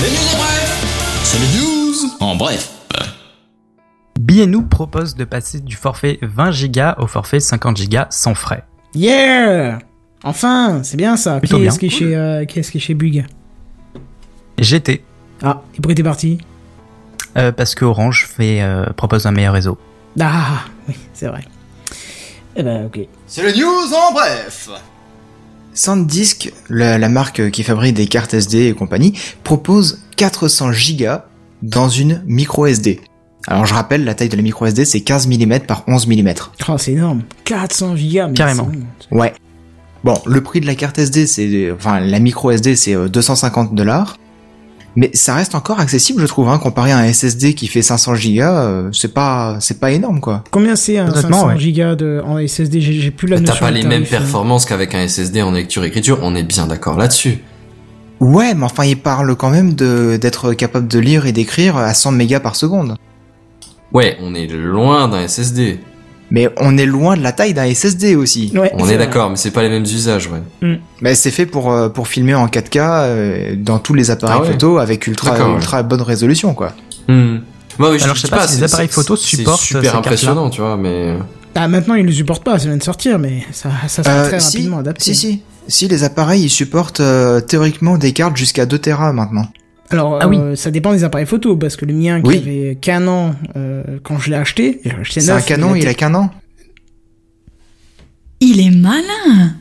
Les 0.00 0.10
news 0.10 0.10
en 0.10 0.10
bref, 0.10 0.10
là. 0.10 0.10
Les 0.10 0.10
news 0.10 0.28
en 0.32 0.36
bref. 0.36 1.22
C'est 1.24 1.38
les 1.38 1.58
news 1.60 1.94
En 2.20 2.36
bref. 2.36 2.70
BNU 4.20 4.66
propose 4.66 5.14
de 5.14 5.24
passer 5.24 5.60
du 5.60 5.76
forfait 5.76 6.18
20 6.22 6.50
Go 6.70 7.02
au 7.02 7.06
forfait 7.06 7.40
50 7.40 7.88
Go 7.88 7.98
sans 8.10 8.34
frais. 8.34 8.64
Yeah 8.94 9.78
Enfin, 10.22 10.82
c'est 10.82 10.96
bien 10.96 11.16
ça. 11.16 11.34
Qui 11.34 11.40
Plutôt 11.40 11.56
est-ce 11.58 11.78
bien. 11.78 11.78
qui 11.78 11.86
est 11.86 11.98
chez, 11.98 12.16
euh, 12.16 12.44
qui 12.46 12.58
est-ce 12.58 12.70
qui 12.70 12.78
est 12.78 12.80
chez 12.80 12.94
Bug? 12.94 13.26
GT, 14.58 15.02
Ah, 15.42 15.60
et 15.74 15.76
pourquoi 15.76 15.94
t'es 15.94 16.02
parti? 16.02 16.38
Euh, 17.36 17.50
parce 17.52 17.74
que 17.74 17.84
Orange 17.84 18.26
fait, 18.26 18.62
euh, 18.62 18.86
propose 18.96 19.26
un 19.26 19.32
meilleur 19.32 19.52
réseau. 19.52 19.76
Ah, 20.20 20.60
oui, 20.88 20.94
c'est 21.12 21.26
vrai. 21.26 21.42
Eh 22.56 22.62
ben, 22.62 22.86
ok. 22.86 23.00
C'est 23.26 23.42
le 23.42 23.52
news 23.52 23.92
en 23.92 24.12
bref. 24.12 24.70
SanDisk, 25.74 26.52
la, 26.70 26.98
la 26.98 27.08
marque 27.08 27.50
qui 27.50 27.62
fabrique 27.62 27.94
des 27.94 28.06
cartes 28.06 28.32
SD 28.34 28.68
et 28.68 28.72
compagnie, 28.74 29.12
propose 29.42 30.00
400 30.16 30.72
gigas 30.72 31.26
dans 31.62 31.88
une 31.88 32.22
micro 32.26 32.66
SD. 32.66 33.00
Alors 33.46 33.66
je 33.66 33.74
rappelle, 33.74 34.04
la 34.04 34.14
taille 34.14 34.28
de 34.30 34.36
la 34.36 34.42
micro 34.42 34.64
SD 34.66 34.84
c'est 34.86 35.00
15 35.00 35.26
mm 35.28 35.60
par 35.66 35.84
11 35.86 36.06
mm. 36.06 36.32
Oh, 36.68 36.78
c'est 36.78 36.92
énorme. 36.92 37.22
400 37.44 37.96
gigas. 37.96 38.28
mais 38.28 38.34
Carrément. 38.34 38.70
c'est- 39.00 39.14
Ouais. 39.14 39.34
Bon, 40.02 40.14
le 40.26 40.42
prix 40.42 40.60
de 40.60 40.66
la 40.66 40.74
carte 40.74 40.98
SD, 40.98 41.26
c'est, 41.26 41.70
enfin, 41.72 41.98
la 42.00 42.18
micro 42.18 42.50
SD, 42.50 42.76
c'est 42.76 42.94
euh, 42.94 43.08
250 43.08 43.74
dollars. 43.74 44.18
Mais 44.96 45.10
ça 45.12 45.34
reste 45.34 45.54
encore 45.54 45.80
accessible, 45.80 46.20
je 46.20 46.26
trouve, 46.26 46.48
hein, 46.48 46.58
comparé 46.58 46.92
à 46.92 46.98
un 46.98 47.12
SSD 47.12 47.54
qui 47.54 47.66
fait 47.66 47.82
500 47.82 48.14
gigas, 48.14 48.64
euh, 48.64 48.88
c'est 48.92 49.12
pas, 49.12 49.56
c'est 49.60 49.80
pas 49.80 49.90
énorme, 49.90 50.20
quoi. 50.20 50.44
Combien 50.50 50.76
c'est 50.76 50.98
un 50.98 51.08
Honnêtement, 51.08 51.42
500 51.42 51.46
ouais. 51.48 51.58
gigas 51.58 51.94
de, 51.96 52.22
en 52.24 52.38
SSD 52.38 52.80
J'ai 52.80 53.10
plus 53.10 53.26
la 53.26 53.40
notion. 53.40 53.54
T'as 53.54 53.60
pas 53.60 53.70
les 53.72 53.82
mêmes 53.82 54.04
euh. 54.04 54.06
performances 54.06 54.64
qu'avec 54.64 54.94
un 54.94 55.06
SSD 55.06 55.42
en 55.42 55.50
lecture-écriture, 55.50 56.20
on 56.22 56.34
est 56.36 56.44
bien 56.44 56.66
d'accord 56.66 56.96
là-dessus. 56.96 57.38
Ouais, 58.20 58.54
mais 58.54 58.64
enfin, 58.64 58.84
il 58.84 58.96
parle 58.96 59.34
quand 59.34 59.50
même 59.50 59.74
de, 59.74 60.16
d'être 60.16 60.54
capable 60.54 60.86
de 60.86 60.98
lire 61.00 61.26
et 61.26 61.32
d'écrire 61.32 61.76
à 61.76 61.92
100 61.92 62.12
mégas 62.12 62.40
par 62.40 62.54
seconde. 62.54 62.96
Ouais, 63.92 64.16
on 64.20 64.34
est 64.34 64.46
loin 64.46 65.08
d'un 65.08 65.26
SSD. 65.26 65.80
Mais 66.34 66.48
on 66.56 66.76
est 66.76 66.84
loin 66.86 67.16
de 67.16 67.22
la 67.22 67.30
taille 67.30 67.54
d'un 67.54 67.72
SSD 67.72 68.16
aussi. 68.16 68.50
Ouais, 68.56 68.72
On 68.74 68.84
c'est 68.84 68.94
est 68.94 68.98
d'accord, 68.98 69.30
mais 69.30 69.36
c'est 69.36 69.52
pas 69.52 69.62
les 69.62 69.68
mêmes 69.68 69.84
usages, 69.84 70.28
ouais. 70.28 70.80
Mais 71.00 71.14
c'est 71.14 71.30
fait 71.30 71.46
pour, 71.46 71.70
euh, 71.70 71.88
pour 71.88 72.08
filmer 72.08 72.34
en 72.34 72.48
4K 72.48 72.78
euh, 72.80 73.54
dans 73.56 73.78
tous 73.78 73.94
les 73.94 74.10
appareils 74.10 74.38
Ah 74.40 74.42
ouais. 74.44 74.50
photo 74.52 74.78
avec 74.78 75.06
ultra, 75.06 75.38
ultra 75.54 75.84
bonne 75.84 76.02
résolution, 76.02 76.52
quoi. 76.52 76.72
Hmm. 77.06 77.36
Bah 77.78 77.86
oui, 77.92 78.02
Alors, 78.02 78.16
je 78.16 78.22
sais 78.22 78.28
pas 78.28 78.48
si 78.48 78.54
c'est- 78.54 78.60
les 78.62 78.64
appareils 78.64 78.88
c'est- 78.88 78.94
photo 78.94 79.14
c'est 79.14 79.36
supportent 79.36 79.60
ces 79.60 79.66
super 79.76 79.94
impressionnant, 79.96 80.50
tu 80.50 80.60
vois, 80.60 80.76
mais... 80.76 81.14
Ah, 81.54 81.68
maintenant, 81.68 81.94
ils 81.94 82.04
le 82.04 82.10
supportent 82.10 82.42
pas, 82.42 82.58
ça 82.58 82.66
vient 82.66 82.76
de 82.76 82.82
sortir, 82.82 83.20
mais 83.20 83.44
ça, 83.52 83.70
ça 83.86 84.02
sera 84.02 84.14
Euh, 84.16 84.28
très 84.28 84.40
si, 84.40 84.56
rapidement 84.56 84.78
adapté. 84.78 85.04
si, 85.04 85.14
si. 85.14 85.42
Si, 85.68 85.86
les 85.86 86.02
appareils, 86.02 86.42
ils 86.42 86.50
supportent 86.50 86.98
euh, 87.00 87.40
théoriquement 87.40 87.96
des 87.96 88.12
cartes 88.12 88.36
jusqu'à 88.36 88.66
2 88.66 88.78
Tera 88.78 89.12
maintenant. 89.12 89.46
Alors, 89.90 90.18
Ah 90.20 90.28
oui. 90.28 90.38
euh, 90.38 90.56
ça 90.56 90.70
dépend 90.70 90.92
des 90.92 91.04
appareils 91.04 91.26
photo, 91.26 91.56
parce 91.56 91.76
que 91.76 91.84
le 91.84 91.92
mien 91.94 92.20
qui 92.20 92.28
Oui. 92.28 92.36
avait 92.38 92.78
qu'un 92.80 93.06
an 93.06 93.34
euh, 93.56 93.82
quand 94.02 94.18
je 94.18 94.30
l'ai 94.30 94.36
acheté, 94.36 94.80
C'est 95.08 95.30
un 95.30 95.40
canon, 95.40 95.74
il 95.74 95.86
a 95.86 95.94
qu'un 95.94 96.14
an. 96.14 96.30
Il 98.40 98.60
est 98.60 98.70
malin 98.70 99.54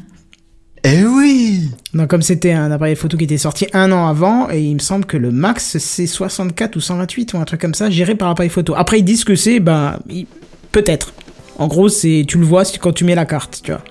Eh 0.84 1.06
oui 1.06 1.70
Non, 1.94 2.08
comme 2.08 2.22
c'était 2.22 2.52
un 2.52 2.72
appareil 2.72 2.96
photo 2.96 3.16
qui 3.18 3.24
était 3.26 3.38
sorti 3.38 3.68
un 3.74 3.92
an 3.92 4.08
avant, 4.08 4.50
et 4.50 4.62
il 4.62 4.74
me 4.74 4.80
semble 4.80 5.06
que 5.06 5.18
le 5.18 5.32
max 5.32 5.78
c'est 5.78 6.08
64 6.08 6.76
ou 6.76 6.82
128 6.82 7.34
ou 7.34 7.38
un 7.38 7.46
truc 7.46 7.62
comme 7.62 7.74
ça, 7.74 7.90
géré 7.90 8.16
par 8.16 8.30
appareil 8.30 8.50
photo. 8.50 8.74
Après, 8.76 9.00
ils 9.00 9.04
disent 9.06 9.24
que 9.24 9.36
c'est, 9.36 9.60
ben, 9.60 10.00
il- 10.10 10.26
peut-être. 10.72 11.14
En 11.58 11.68
gros, 11.68 11.88
c'est, 11.88 12.26
tu 12.28 12.40
le 12.40 12.46
vois 12.46 12.66
c'est 12.66 12.80
quand 12.80 12.94
tu 12.94 13.04
mets 13.06 13.16
la 13.16 13.26
carte, 13.26 13.62
tu 13.64 13.72
vois. 13.72 13.84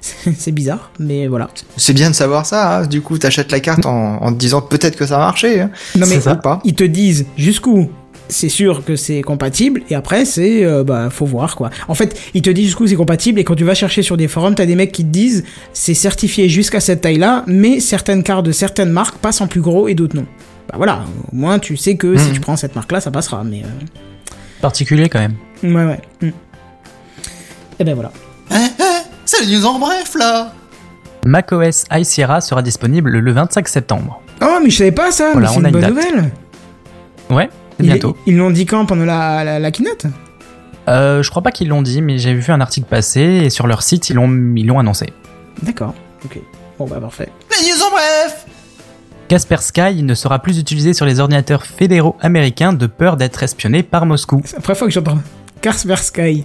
C'est 0.38 0.52
bizarre, 0.52 0.90
mais 0.98 1.26
voilà. 1.26 1.48
C'est 1.76 1.92
bien 1.92 2.10
de 2.10 2.14
savoir 2.14 2.46
ça, 2.46 2.78
hein. 2.78 2.86
du 2.86 3.00
coup 3.02 3.18
t'achètes 3.18 3.52
la 3.52 3.60
carte 3.60 3.84
en, 3.86 4.16
en 4.22 4.32
te 4.32 4.38
disant 4.38 4.62
peut-être 4.62 4.96
que 4.96 5.06
ça 5.06 5.16
a 5.16 5.18
marché. 5.18 5.60
Hein. 5.60 5.70
Non 5.96 6.06
mais 6.06 6.20
ça. 6.20 6.36
Pas. 6.36 6.60
ils 6.64 6.74
te 6.74 6.84
disent 6.84 7.26
jusqu'où 7.36 7.90
c'est 8.28 8.48
sûr 8.48 8.84
que 8.84 8.94
c'est 8.94 9.22
compatible 9.22 9.82
et 9.90 9.94
après 9.96 10.24
c'est 10.24 10.64
euh, 10.64 10.84
bah 10.84 11.08
faut 11.10 11.26
voir 11.26 11.56
quoi. 11.56 11.70
En 11.88 11.94
fait, 11.94 12.16
ils 12.32 12.42
te 12.42 12.50
disent 12.50 12.66
jusqu'où 12.66 12.86
c'est 12.86 12.94
compatible 12.94 13.40
et 13.40 13.44
quand 13.44 13.56
tu 13.56 13.64
vas 13.64 13.74
chercher 13.74 14.02
sur 14.02 14.16
des 14.16 14.28
forums, 14.28 14.54
t'as 14.54 14.66
des 14.66 14.76
mecs 14.76 14.92
qui 14.92 15.02
te 15.04 15.10
disent 15.10 15.42
c'est 15.72 15.94
certifié 15.94 16.48
jusqu'à 16.48 16.78
cette 16.80 17.00
taille-là, 17.00 17.42
mais 17.48 17.80
certaines 17.80 18.22
cartes 18.22 18.46
de 18.46 18.52
certaines 18.52 18.90
marques 18.90 19.18
passent 19.18 19.40
en 19.40 19.48
plus 19.48 19.60
gros 19.60 19.88
et 19.88 19.94
d'autres 19.94 20.14
non. 20.16 20.26
Bah 20.68 20.74
voilà, 20.76 21.04
au 21.32 21.34
moins 21.36 21.58
tu 21.58 21.76
sais 21.76 21.96
que 21.96 22.16
si 22.16 22.28
Mhm. 22.28 22.32
tu 22.34 22.40
prends 22.40 22.56
cette 22.56 22.76
marque-là, 22.76 23.00
ça 23.00 23.10
passera. 23.10 23.42
Mais 23.44 23.62
Particulier 24.60 25.08
quand 25.08 25.18
même. 25.18 25.34
euh, 25.64 25.74
ouais 25.74 25.84
ouais. 25.84 26.00
Mm. 26.28 26.32
Et 27.80 27.84
ben 27.84 27.94
voilà. 27.94 28.12
Eh, 29.40 29.42
eh, 29.42 29.46
c'est 29.46 29.50
le 29.50 29.58
news 29.58 29.66
en 29.66 29.78
bref 29.78 30.14
là. 30.18 30.52
macOS 31.24 31.84
High 31.90 32.04
Sierra 32.04 32.40
sera 32.40 32.62
disponible 32.62 33.10
le 33.18 33.32
25 33.32 33.68
septembre. 33.68 34.20
Oh 34.42 34.58
mais 34.62 34.70
je 34.70 34.76
savais 34.78 34.92
pas 34.92 35.10
ça, 35.10 35.32
Voilà, 35.32 35.48
mais 35.48 35.54
c'est 35.54 35.60
on 35.60 35.64
a 35.64 35.68
une 35.68 35.74
une 35.76 35.80
bonne 35.80 35.94
date. 35.94 36.06
nouvelle. 36.14 36.30
Ouais, 37.30 37.48
c'est 37.78 37.82
bientôt. 37.86 38.16
Ils 38.26 38.36
l'ont 38.36 38.50
dit 38.50 38.66
quand 38.66 38.86
pendant 38.86 39.04
la, 39.04 39.44
la, 39.44 39.58
la 39.58 39.70
keynote? 39.70 40.06
Euh, 40.88 41.22
je 41.22 41.30
crois 41.30 41.42
pas 41.42 41.52
qu'ils 41.52 41.68
l'ont 41.68 41.82
dit, 41.82 42.00
mais 42.02 42.18
j'ai 42.18 42.34
vu 42.34 42.50
un 42.52 42.60
article 42.60 42.86
passer 42.88 43.20
et 43.44 43.50
sur 43.50 43.66
leur 43.66 43.82
site 43.82 44.10
ils 44.10 44.14
l'ont 44.16 44.30
ils 44.56 44.66
l'ont 44.66 44.78
annoncé. 44.78 45.12
D'accord. 45.62 45.94
Ok. 46.24 46.38
Bon 46.78 46.86
bah 46.86 46.98
parfait. 47.00 47.28
Les 47.50 47.70
news 47.70 47.82
en 47.86 47.90
bref. 47.90 48.46
Kaspersky 49.28 50.02
ne 50.02 50.14
sera 50.14 50.40
plus 50.40 50.58
utilisé 50.58 50.92
sur 50.92 51.06
les 51.06 51.20
ordinateurs 51.20 51.64
fédéraux 51.64 52.16
américains 52.20 52.72
de 52.72 52.86
peur 52.86 53.16
d'être 53.16 53.42
espionné 53.44 53.82
par 53.84 54.04
Moscou. 54.06 54.42
C'est 54.44 54.56
la 54.56 54.62
première 54.62 54.78
fois 54.78 54.88
que 54.88 54.94
j'entends 54.94 55.18
Kaspersky. 55.60 56.44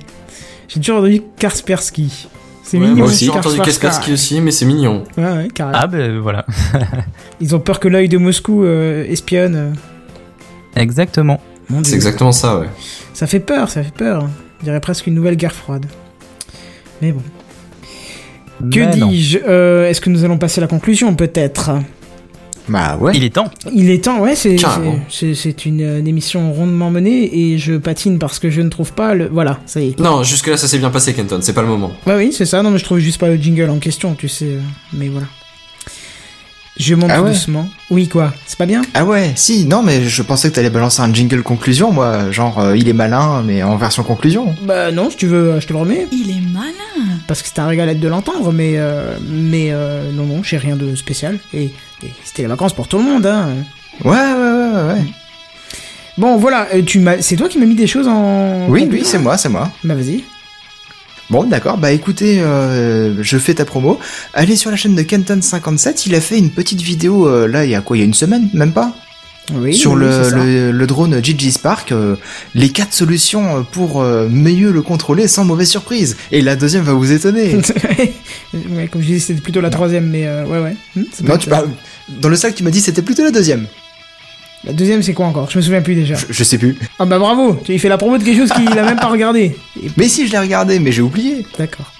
J'ai 0.67 0.79
toujours 0.79 0.97
entendu 0.97 1.21
Kaspersky. 1.39 2.27
C'est 2.67 2.77
Ouais, 2.79 2.83
mignon. 2.87 2.95
moi 2.97 3.05
aussi, 3.07 3.25
j'ai 3.25 3.31
entendu 3.31 3.59
Kaspersky. 3.61 4.13
Aussi, 4.13 4.41
mais 4.41 4.49
c'est 4.49 4.65
mignon. 4.65 5.03
Ouais, 5.17 5.23
ouais, 5.23 5.47
carrément. 5.53 5.77
Ah 5.79 5.85
ben 5.87 6.17
voilà, 6.17 6.45
Ils 7.39 7.55
ont 7.55 7.59
peur 7.59 7.79
que 7.79 7.87
l'œil 7.87 8.09
de 8.09 8.17
Moscou 8.17 8.63
euh, 8.63 9.05
espionne. 9.07 9.75
exactement. 10.75 11.39
C'est 11.83 11.93
exactement 11.95 12.31
ça, 12.31 12.59
ouais. 12.59 12.67
Ça 13.13 13.27
fait 13.27 13.39
peur, 13.39 13.69
ça 13.69 13.83
fait 13.83 13.93
peur. 13.93 14.27
On 14.61 14.63
dirait 14.63 14.79
presque 14.79 15.05
une 15.07 15.13
nouvelle 15.15 15.35
guerre 15.35 15.53
froide. 15.53 15.85
Mais 17.01 17.11
bon. 17.11 17.21
Que 18.71 18.93
dis-je 19.09 19.39
Euh, 19.47 19.87
Est-ce 19.89 19.99
que 20.01 20.09
nous 20.09 20.23
allons 20.23 20.37
passer 20.37 20.59
à 20.59 20.61
la 20.61 20.67
conclusion, 20.67 21.13
peut-être? 21.15 21.71
Bah 22.67 22.97
ouais. 22.99 23.11
Il 23.15 23.23
est 23.23 23.29
temps. 23.29 23.49
Il 23.73 23.89
est 23.89 24.03
temps, 24.03 24.19
ouais, 24.21 24.35
c'est 24.35 24.57
c'est- 25.35 25.65
une, 25.65 25.81
une 25.81 26.07
émission 26.07 26.51
rondement 26.53 26.89
menée 26.91 27.29
et 27.53 27.57
je 27.57 27.73
patine 27.75 28.17
parce 28.19 28.39
que 28.39 28.49
je 28.49 28.61
ne 28.61 28.69
trouve 28.69 28.91
pas 28.93 29.13
le. 29.13 29.27
Voilà, 29.31 29.59
ça 29.65 29.81
y 29.81 29.89
est. 29.89 29.99
Non, 29.99 30.23
jusque-là, 30.23 30.57
ça 30.57 30.67
s'est 30.67 30.79
bien 30.79 30.89
passé, 30.89 31.13
Kenton, 31.13 31.39
c'est 31.41 31.53
pas 31.53 31.61
le 31.61 31.67
moment. 31.67 31.91
Bah 32.05 32.15
oui, 32.17 32.31
c'est 32.33 32.45
ça. 32.45 32.63
Non, 32.63 32.71
mais 32.71 32.77
je 32.79 32.83
trouve 32.83 32.99
juste 32.99 33.19
pas 33.19 33.27
le 33.29 33.35
jingle 33.37 33.69
en 33.69 33.77
question, 33.79 34.15
tu 34.15 34.27
sais. 34.27 34.45
euh, 34.45 34.59
Mais 34.93 35.07
voilà. 35.09 35.27
Je 36.77 36.93
monte 36.93 37.09
Ah 37.13 37.21
ouais 37.21 37.29
doucement. 37.31 37.69
Oui, 37.89 38.07
quoi 38.09 38.33
C'est 38.45 38.57
pas 38.57 38.65
bien? 38.65 38.81
Ah 38.93 39.05
ouais, 39.05 39.31
si, 39.35 39.65
non, 39.65 39.81
mais 39.81 40.03
je 40.03 40.21
pensais 40.21 40.49
que 40.49 40.55
t'allais 40.55 40.69
balancer 40.69 41.01
un 41.01 41.13
jingle 41.13 41.41
conclusion, 41.41 41.91
moi, 41.91 42.31
genre 42.31 42.59
euh, 42.59 42.77
il 42.77 42.89
est 42.89 42.93
malin, 42.93 43.43
mais 43.45 43.63
en 43.63 43.77
version 43.77 44.03
conclusion. 44.03 44.53
Bah 44.63 44.91
non, 44.91 45.09
si 45.09 45.15
tu 45.15 45.27
veux, 45.27 45.53
euh, 45.53 45.61
je 45.61 45.67
te 45.67 45.73
le 45.73 45.79
remets. 45.79 46.07
Il 46.11 46.29
est 46.31 46.41
malin 46.51 47.17
Parce 47.27 47.41
que 47.41 47.47
c'était 47.47 47.61
un 47.61 47.67
régalette 47.67 47.99
de 48.01 48.07
l'entendre, 48.09 48.51
mais 48.51 48.73
euh, 48.75 49.15
mais 49.25 49.69
euh, 49.71 50.11
non, 50.11 50.25
non, 50.25 50.43
j'ai 50.43 50.57
rien 50.57 50.75
de 50.75 50.95
spécial. 50.95 51.39
Et, 51.53 51.65
et 52.03 52.11
c'était 52.25 52.41
les 52.41 52.49
vacances 52.49 52.73
pour 52.73 52.87
tout 52.89 52.97
le 52.97 53.03
monde, 53.05 53.25
hein. 53.25 53.49
Ouais, 54.03 54.11
ouais, 54.11 54.33
ouais, 54.33 54.71
ouais. 54.73 54.93
ouais. 54.93 55.05
Bon, 56.17 56.37
voilà, 56.37 56.67
tu 56.85 56.99
m'as, 56.99 57.21
c'est 57.21 57.35
toi 57.35 57.47
qui 57.49 57.57
m'as 57.57 57.65
mis 57.65 57.75
des 57.75 57.87
choses 57.87 58.07
en. 58.07 58.67
Oui, 58.67 58.87
oui, 58.91 59.01
c'est 59.05 59.19
moi, 59.19 59.37
c'est 59.37 59.49
moi. 59.49 59.71
Bah 59.83 59.95
vas-y. 59.95 60.23
Bon, 61.29 61.43
d'accord, 61.43 61.77
bah 61.77 61.91
écoutez, 61.91 62.39
euh, 62.39 63.15
je 63.21 63.37
fais 63.37 63.55
ta 63.55 63.65
promo. 63.65 63.99
Allez 64.33 64.55
sur 64.55 64.69
la 64.69 64.77
chaîne 64.77 64.95
de 64.95 65.01
Kenton57, 65.01 66.03
il 66.05 66.15
a 66.15 66.21
fait 66.21 66.37
une 66.37 66.51
petite 66.51 66.81
vidéo, 66.81 67.27
euh, 67.27 67.47
là, 67.47 67.65
il 67.65 67.71
y 67.71 67.75
a 67.75 67.81
quoi, 67.81 67.97
il 67.97 68.01
y 68.01 68.03
a 68.03 68.05
une 68.05 68.13
semaine, 68.13 68.49
même 68.53 68.73
pas? 68.73 68.95
Oui. 69.53 69.75
Sur 69.75 69.91
oui, 69.91 69.99
le, 70.01 70.29
le, 70.29 70.71
le 70.71 70.87
drone 70.87 71.23
Gigi 71.23 71.51
Spark, 71.51 71.91
euh, 71.91 72.15
les 72.55 72.69
quatre 72.69 72.93
solutions 72.93 73.63
pour 73.71 74.01
euh, 74.01 74.27
mieux 74.27 74.71
le 74.71 74.81
contrôler 74.81 75.27
sans 75.27 75.45
mauvaise 75.45 75.69
surprise. 75.69 76.17
Et 76.31 76.41
la 76.41 76.55
deuxième 76.55 76.83
va 76.83 76.93
vous 76.93 77.11
étonner. 77.11 77.55
ouais, 78.53 78.87
comme 78.87 79.01
je 79.01 79.07
disais, 79.07 79.19
c'était 79.19 79.41
plutôt 79.41 79.61
la 79.61 79.69
troisième, 79.69 80.09
mais 80.09 80.25
euh, 80.25 80.45
ouais, 80.45 80.59
ouais. 80.59 80.75
Hmm, 80.95 81.03
non, 81.23 81.37
tu 81.37 81.49
parles... 81.49 81.69
Dans 82.09 82.29
le 82.29 82.35
sac, 82.35 82.53
tu 82.53 82.63
m'as 82.63 82.69
dit 82.69 82.81
c'était 82.81 83.01
plutôt 83.01 83.23
la 83.23 83.31
deuxième. 83.31 83.67
La 84.63 84.73
deuxième, 84.73 85.03
c'est 85.03 85.13
quoi 85.13 85.27
encore? 85.27 85.49
Je 85.51 85.57
me 85.57 85.61
souviens 85.61 85.81
plus 85.81 85.93
déjà. 85.95 86.15
Je, 86.15 86.25
je 86.29 86.43
sais 86.43 86.57
plus. 86.57 86.77
Ah 86.97 87.05
bah 87.05 87.19
bravo, 87.19 87.59
tu 87.63 87.73
as 87.73 87.77
fait 87.77 87.89
la 87.89 87.97
promo 87.97 88.17
de 88.17 88.23
quelque 88.23 88.39
chose 88.39 88.51
qu'il 88.51 88.67
a 88.79 88.83
même 88.83 88.99
pas 88.99 89.09
regardé. 89.09 89.55
Et- 89.83 89.91
Mais 89.97 90.07
si, 90.07 90.25
je 90.27 90.31
l'ai 90.31 90.39
regardé, 90.39 90.79
mais 90.79 90.91
j'ai 90.91 91.01
oublié. 91.03 91.45
D'accord. 91.59 91.91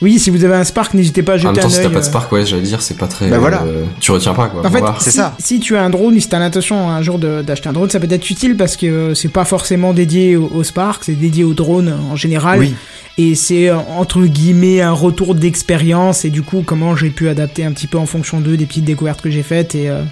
Oui, 0.00 0.18
si 0.18 0.30
vous 0.30 0.44
avez 0.44 0.54
un 0.54 0.64
Spark, 0.64 0.94
n'hésitez 0.94 1.22
pas 1.22 1.32
à 1.32 1.34
En 1.34 1.38
jeter 1.38 1.48
même 1.52 1.60
temps, 1.60 1.66
un 1.66 1.70
si 1.70 1.76
œil. 1.78 1.82
t'as 1.84 1.88
pas 1.90 1.94
de 2.00 2.04
euh. 2.04 2.08
Spark, 2.08 2.32
ouais, 2.32 2.46
j'allais 2.46 2.62
dire, 2.62 2.80
c'est 2.80 2.96
pas 2.96 3.06
très... 3.06 3.28
Bah 3.28 3.38
voilà. 3.38 3.62
euh, 3.64 3.84
tu 4.00 4.10
retiens 4.12 4.32
pas, 4.32 4.46
quoi. 4.48 4.64
En 4.66 4.70
fait, 4.70 4.82
c'est 5.00 5.10
si, 5.10 5.16
ça. 5.18 5.36
si 5.38 5.60
tu 5.60 5.76
as 5.76 5.82
un 5.82 5.90
drone, 5.90 6.18
si 6.18 6.28
t'as 6.28 6.38
l'intention 6.38 6.88
un 6.88 7.02
jour 7.02 7.18
de- 7.18 7.42
d'acheter 7.42 7.68
un 7.68 7.72
drone, 7.72 7.90
ça 7.90 8.00
peut 8.00 8.06
être 8.10 8.30
utile 8.30 8.56
parce 8.56 8.76
que 8.76 8.86
euh, 8.86 9.14
c'est 9.14 9.28
pas 9.28 9.44
forcément 9.44 9.92
dédié 9.92 10.36
au, 10.36 10.50
au 10.54 10.62
Spark, 10.64 11.04
c'est 11.04 11.12
dédié 11.14 11.44
au 11.44 11.52
drone 11.52 11.94
en 12.10 12.16
général. 12.16 12.60
Oui. 12.60 12.74
Et 13.18 13.34
c'est 13.34 13.70
entre 13.70 14.22
guillemets 14.22 14.80
un 14.80 14.92
retour 14.92 15.34
d'expérience 15.34 16.24
et 16.24 16.30
du 16.30 16.42
coup 16.42 16.62
comment 16.64 16.94
j'ai 16.94 17.10
pu 17.10 17.28
adapter 17.28 17.64
un 17.64 17.72
petit 17.72 17.88
peu 17.88 17.98
en 17.98 18.06
fonction 18.06 18.40
d'eux 18.40 18.56
des 18.56 18.64
petites 18.64 18.84
découvertes 18.84 19.20
que 19.20 19.28
j'ai 19.30 19.42
faites 19.42 19.74
et, 19.74 19.90
euh, 19.90 20.02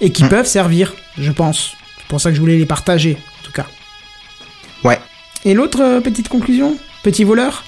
et 0.00 0.10
qui 0.10 0.24
Hmm. 0.24 0.28
peuvent 0.28 0.46
servir, 0.46 0.94
je 1.18 1.30
pense. 1.32 1.72
C'est 1.98 2.06
pour 2.08 2.20
ça 2.20 2.30
que 2.30 2.36
je 2.36 2.40
voulais 2.40 2.58
les 2.58 2.66
partager, 2.66 3.16
en 3.40 3.44
tout 3.44 3.52
cas. 3.52 3.66
Ouais. 4.84 4.98
Et 5.44 5.54
l'autre 5.54 5.80
euh, 5.82 6.00
petite 6.00 6.28
conclusion? 6.28 6.76
Petit 7.02 7.24
voleur? 7.24 7.64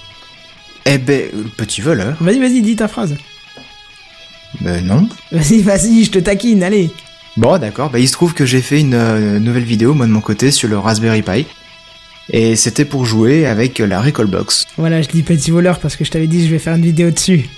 Eh 0.87 0.99
ben, 0.99 1.29
le 1.35 1.43
petit 1.45 1.81
voleur. 1.81 2.17
Vas-y, 2.21 2.39
vas-y, 2.39 2.63
dis 2.63 2.77
ta 2.77 2.89
phrase. 2.89 3.17
Ben 4.61 4.85
non. 4.85 5.09
Vas-y, 5.33 5.61
vas-y, 5.63 6.05
je 6.05 6.11
te 6.11 6.19
taquine, 6.19 6.63
allez. 6.63 6.91
Bon, 7.37 7.59
d'accord. 7.59 7.91
Bah, 7.91 7.99
il 7.99 8.09
se 8.09 8.13
trouve 8.15 8.35
que 8.35 8.47
j'ai 8.47 8.63
fait 8.63 8.81
une 8.81 8.95
euh, 8.95 9.39
nouvelle 9.39 9.65
vidéo, 9.65 9.95
moi 9.95 10.07
de 10.07 10.11
mon 10.11 10.21
côté, 10.21 10.51
sur 10.51 10.69
le 10.69 10.79
Raspberry 10.79 11.23
Pi. 11.23 11.47
Et 12.31 12.57
c'était 12.57 12.85
pour 12.85 13.05
jouer 13.07 13.47
avec 13.47 13.79
la 13.79 14.01
Recallbox. 14.01 14.67
Voilà, 14.77 15.01
je 15.03 15.09
dis 15.09 15.23
petit 15.23 15.51
voleur 15.51 15.79
parce 15.79 15.97
que 15.97 16.05
je 16.05 16.11
t'avais 16.11 16.27
dit 16.27 16.39
que 16.39 16.45
je 16.47 16.51
vais 16.51 16.59
faire 16.59 16.75
une 16.75 16.83
vidéo 16.85 17.11
dessus. 17.11 17.49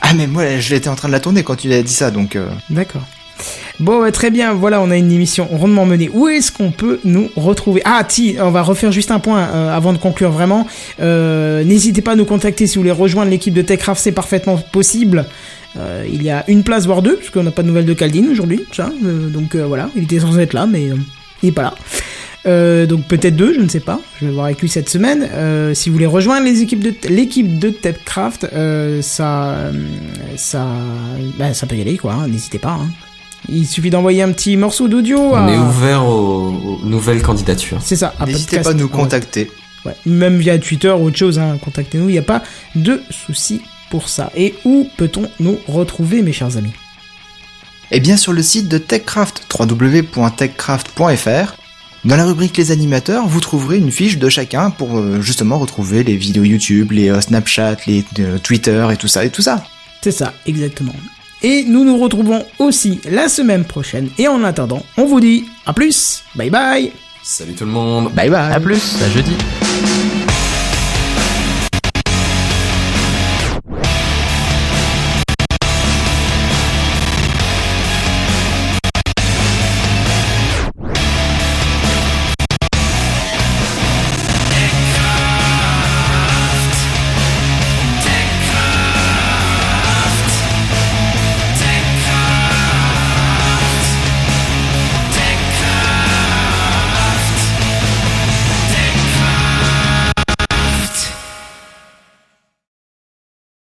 Ah, 0.00 0.14
mais 0.14 0.26
moi, 0.26 0.58
je 0.58 0.74
l'étais 0.74 0.88
en 0.88 0.94
train 0.96 1.08
de 1.08 1.12
la 1.12 1.20
tourner 1.20 1.42
quand 1.42 1.56
tu 1.56 1.72
as 1.72 1.82
dit 1.82 1.92
ça, 1.92 2.10
donc... 2.10 2.36
euh, 2.36 2.48
D'accord. 2.70 3.02
Bon, 3.78 4.10
très 4.12 4.30
bien, 4.30 4.52
voilà, 4.52 4.80
on 4.82 4.90
a 4.90 4.96
une 4.96 5.10
émission 5.10 5.46
rondement 5.46 5.86
menée. 5.86 6.10
Où 6.12 6.28
est-ce 6.28 6.52
qu'on 6.52 6.70
peut 6.70 7.00
nous 7.04 7.30
retrouver? 7.36 7.80
Ah, 7.86 8.04
si, 8.06 8.36
on 8.38 8.50
va 8.50 8.60
refaire 8.62 8.92
juste 8.92 9.10
un 9.10 9.20
point 9.20 9.40
euh, 9.40 9.74
avant 9.74 9.92
de 9.94 9.98
conclure 9.98 10.30
vraiment. 10.30 10.66
Euh, 11.00 11.64
N'hésitez 11.64 12.02
pas 12.02 12.12
à 12.12 12.16
nous 12.16 12.26
contacter 12.26 12.66
si 12.66 12.74
vous 12.76 12.82
voulez 12.82 12.90
rejoindre 12.92 13.30
l'équipe 13.30 13.54
de 13.54 13.62
TechCraft, 13.62 14.00
c'est 14.02 14.12
parfaitement 14.12 14.56
possible. 14.58 15.24
Euh, 15.78 16.04
il 16.12 16.22
y 16.22 16.30
a 16.30 16.44
une 16.48 16.62
place, 16.62 16.84
voire 16.86 17.00
deux, 17.00 17.16
parce 17.16 17.30
qu'on 17.30 17.42
n'a 17.42 17.52
pas 17.52 17.62
de 17.62 17.68
nouvelles 17.68 17.86
de 17.86 17.94
Caldine 17.94 18.28
aujourd'hui. 18.30 18.60
donc 19.32 19.56
voilà, 19.56 19.88
il 19.96 20.02
était 20.04 20.20
censé 20.20 20.40
être 20.40 20.52
là, 20.52 20.66
mais 20.66 20.88
il 21.42 21.48
est 21.48 21.52
pas 21.52 21.62
là. 21.62 21.74
Donc 22.86 23.04
peut-être 23.04 23.36
deux, 23.36 23.54
je 23.54 23.60
ne 23.60 23.68
sais 23.68 23.80
pas. 23.80 24.00
Je 24.20 24.26
vais 24.26 24.32
voir 24.32 24.46
avec 24.46 24.60
lui 24.60 24.68
cette 24.68 24.88
semaine. 24.90 25.28
Si 25.74 25.88
vous 25.88 25.94
voulez 25.94 26.06
rejoindre 26.06 26.46
l'équipe 26.46 27.58
de 27.58 27.70
TechCraft, 27.70 28.46
ça, 29.02 29.70
ça, 30.36 30.66
bah, 31.38 31.54
ça 31.54 31.66
peut 31.66 31.76
y 31.76 31.80
aller 31.80 31.96
quoi. 31.96 32.12
hein, 32.14 32.28
N'hésitez 32.28 32.58
pas. 32.58 32.72
hein. 32.80 32.88
Il 33.48 33.66
suffit 33.66 33.90
d'envoyer 33.90 34.22
un 34.22 34.32
petit 34.32 34.56
morceau 34.56 34.86
d'audio. 34.88 35.18
On 35.18 35.34
à- 35.46 35.50
est 35.52 35.56
ouvert 35.58 36.04
aux, 36.04 36.48
aux 36.50 36.80
nouvelles 36.84 37.22
candidatures. 37.22 37.78
C'est 37.82 37.96
ça. 37.96 38.14
à 38.20 38.26
N'hésitez 38.26 38.60
pas 38.60 38.70
à 38.70 38.74
nous 38.74 38.88
contacter. 38.88 39.50
Ouais, 39.84 39.96
même 40.04 40.38
via 40.38 40.58
Twitter 40.58 40.90
ou 40.90 41.06
autre 41.06 41.16
chose, 41.16 41.38
hein, 41.38 41.56
contactez-nous, 41.62 42.08
il 42.10 42.12
n'y 42.12 42.18
a 42.18 42.22
pas 42.22 42.42
de 42.74 43.00
souci 43.10 43.62
pour 43.90 44.08
ça. 44.10 44.30
Et 44.36 44.54
où 44.64 44.86
peut-on 44.98 45.30
nous 45.40 45.58
retrouver, 45.66 46.20
mes 46.22 46.32
chers 46.32 46.56
amis? 46.58 46.72
Eh 47.90 47.98
bien, 47.98 48.16
sur 48.18 48.32
le 48.32 48.42
site 48.42 48.68
de 48.68 48.76
TechCraft, 48.78 49.46
www.techcraft.fr, 49.58 51.54
dans 52.04 52.16
la 52.16 52.24
rubrique 52.24 52.56
Les 52.56 52.70
animateurs, 52.70 53.26
vous 53.26 53.40
trouverez 53.40 53.78
une 53.78 53.90
fiche 53.90 54.18
de 54.18 54.28
chacun 54.28 54.70
pour 54.70 54.98
euh, 54.98 55.20
justement 55.20 55.58
retrouver 55.58 56.04
les 56.04 56.16
vidéos 56.16 56.44
YouTube, 56.44 56.92
les 56.92 57.10
euh, 57.10 57.20
Snapchat, 57.20 57.76
les 57.86 58.04
euh, 58.20 58.38
Twitter 58.38 58.86
et 58.92 58.96
tout 58.96 59.08
ça 59.08 59.24
et 59.24 59.30
tout 59.30 59.42
ça. 59.42 59.64
C'est 60.02 60.12
ça, 60.12 60.32
exactement. 60.46 60.94
Et 61.42 61.64
nous 61.64 61.84
nous 61.84 61.98
retrouvons 61.98 62.44
aussi 62.58 63.00
la 63.08 63.28
semaine 63.28 63.64
prochaine. 63.64 64.10
Et 64.18 64.28
en 64.28 64.44
attendant, 64.44 64.82
on 64.96 65.06
vous 65.06 65.20
dit 65.20 65.46
à 65.66 65.72
plus, 65.72 66.22
bye 66.34 66.50
bye. 66.50 66.92
Salut 67.22 67.54
tout 67.54 67.64
le 67.64 67.70
monde. 67.70 68.12
Bye 68.12 68.30
bye. 68.30 68.52
À 68.52 68.60
plus, 68.60 68.96
à 69.02 69.08
jeudi. 69.10 69.32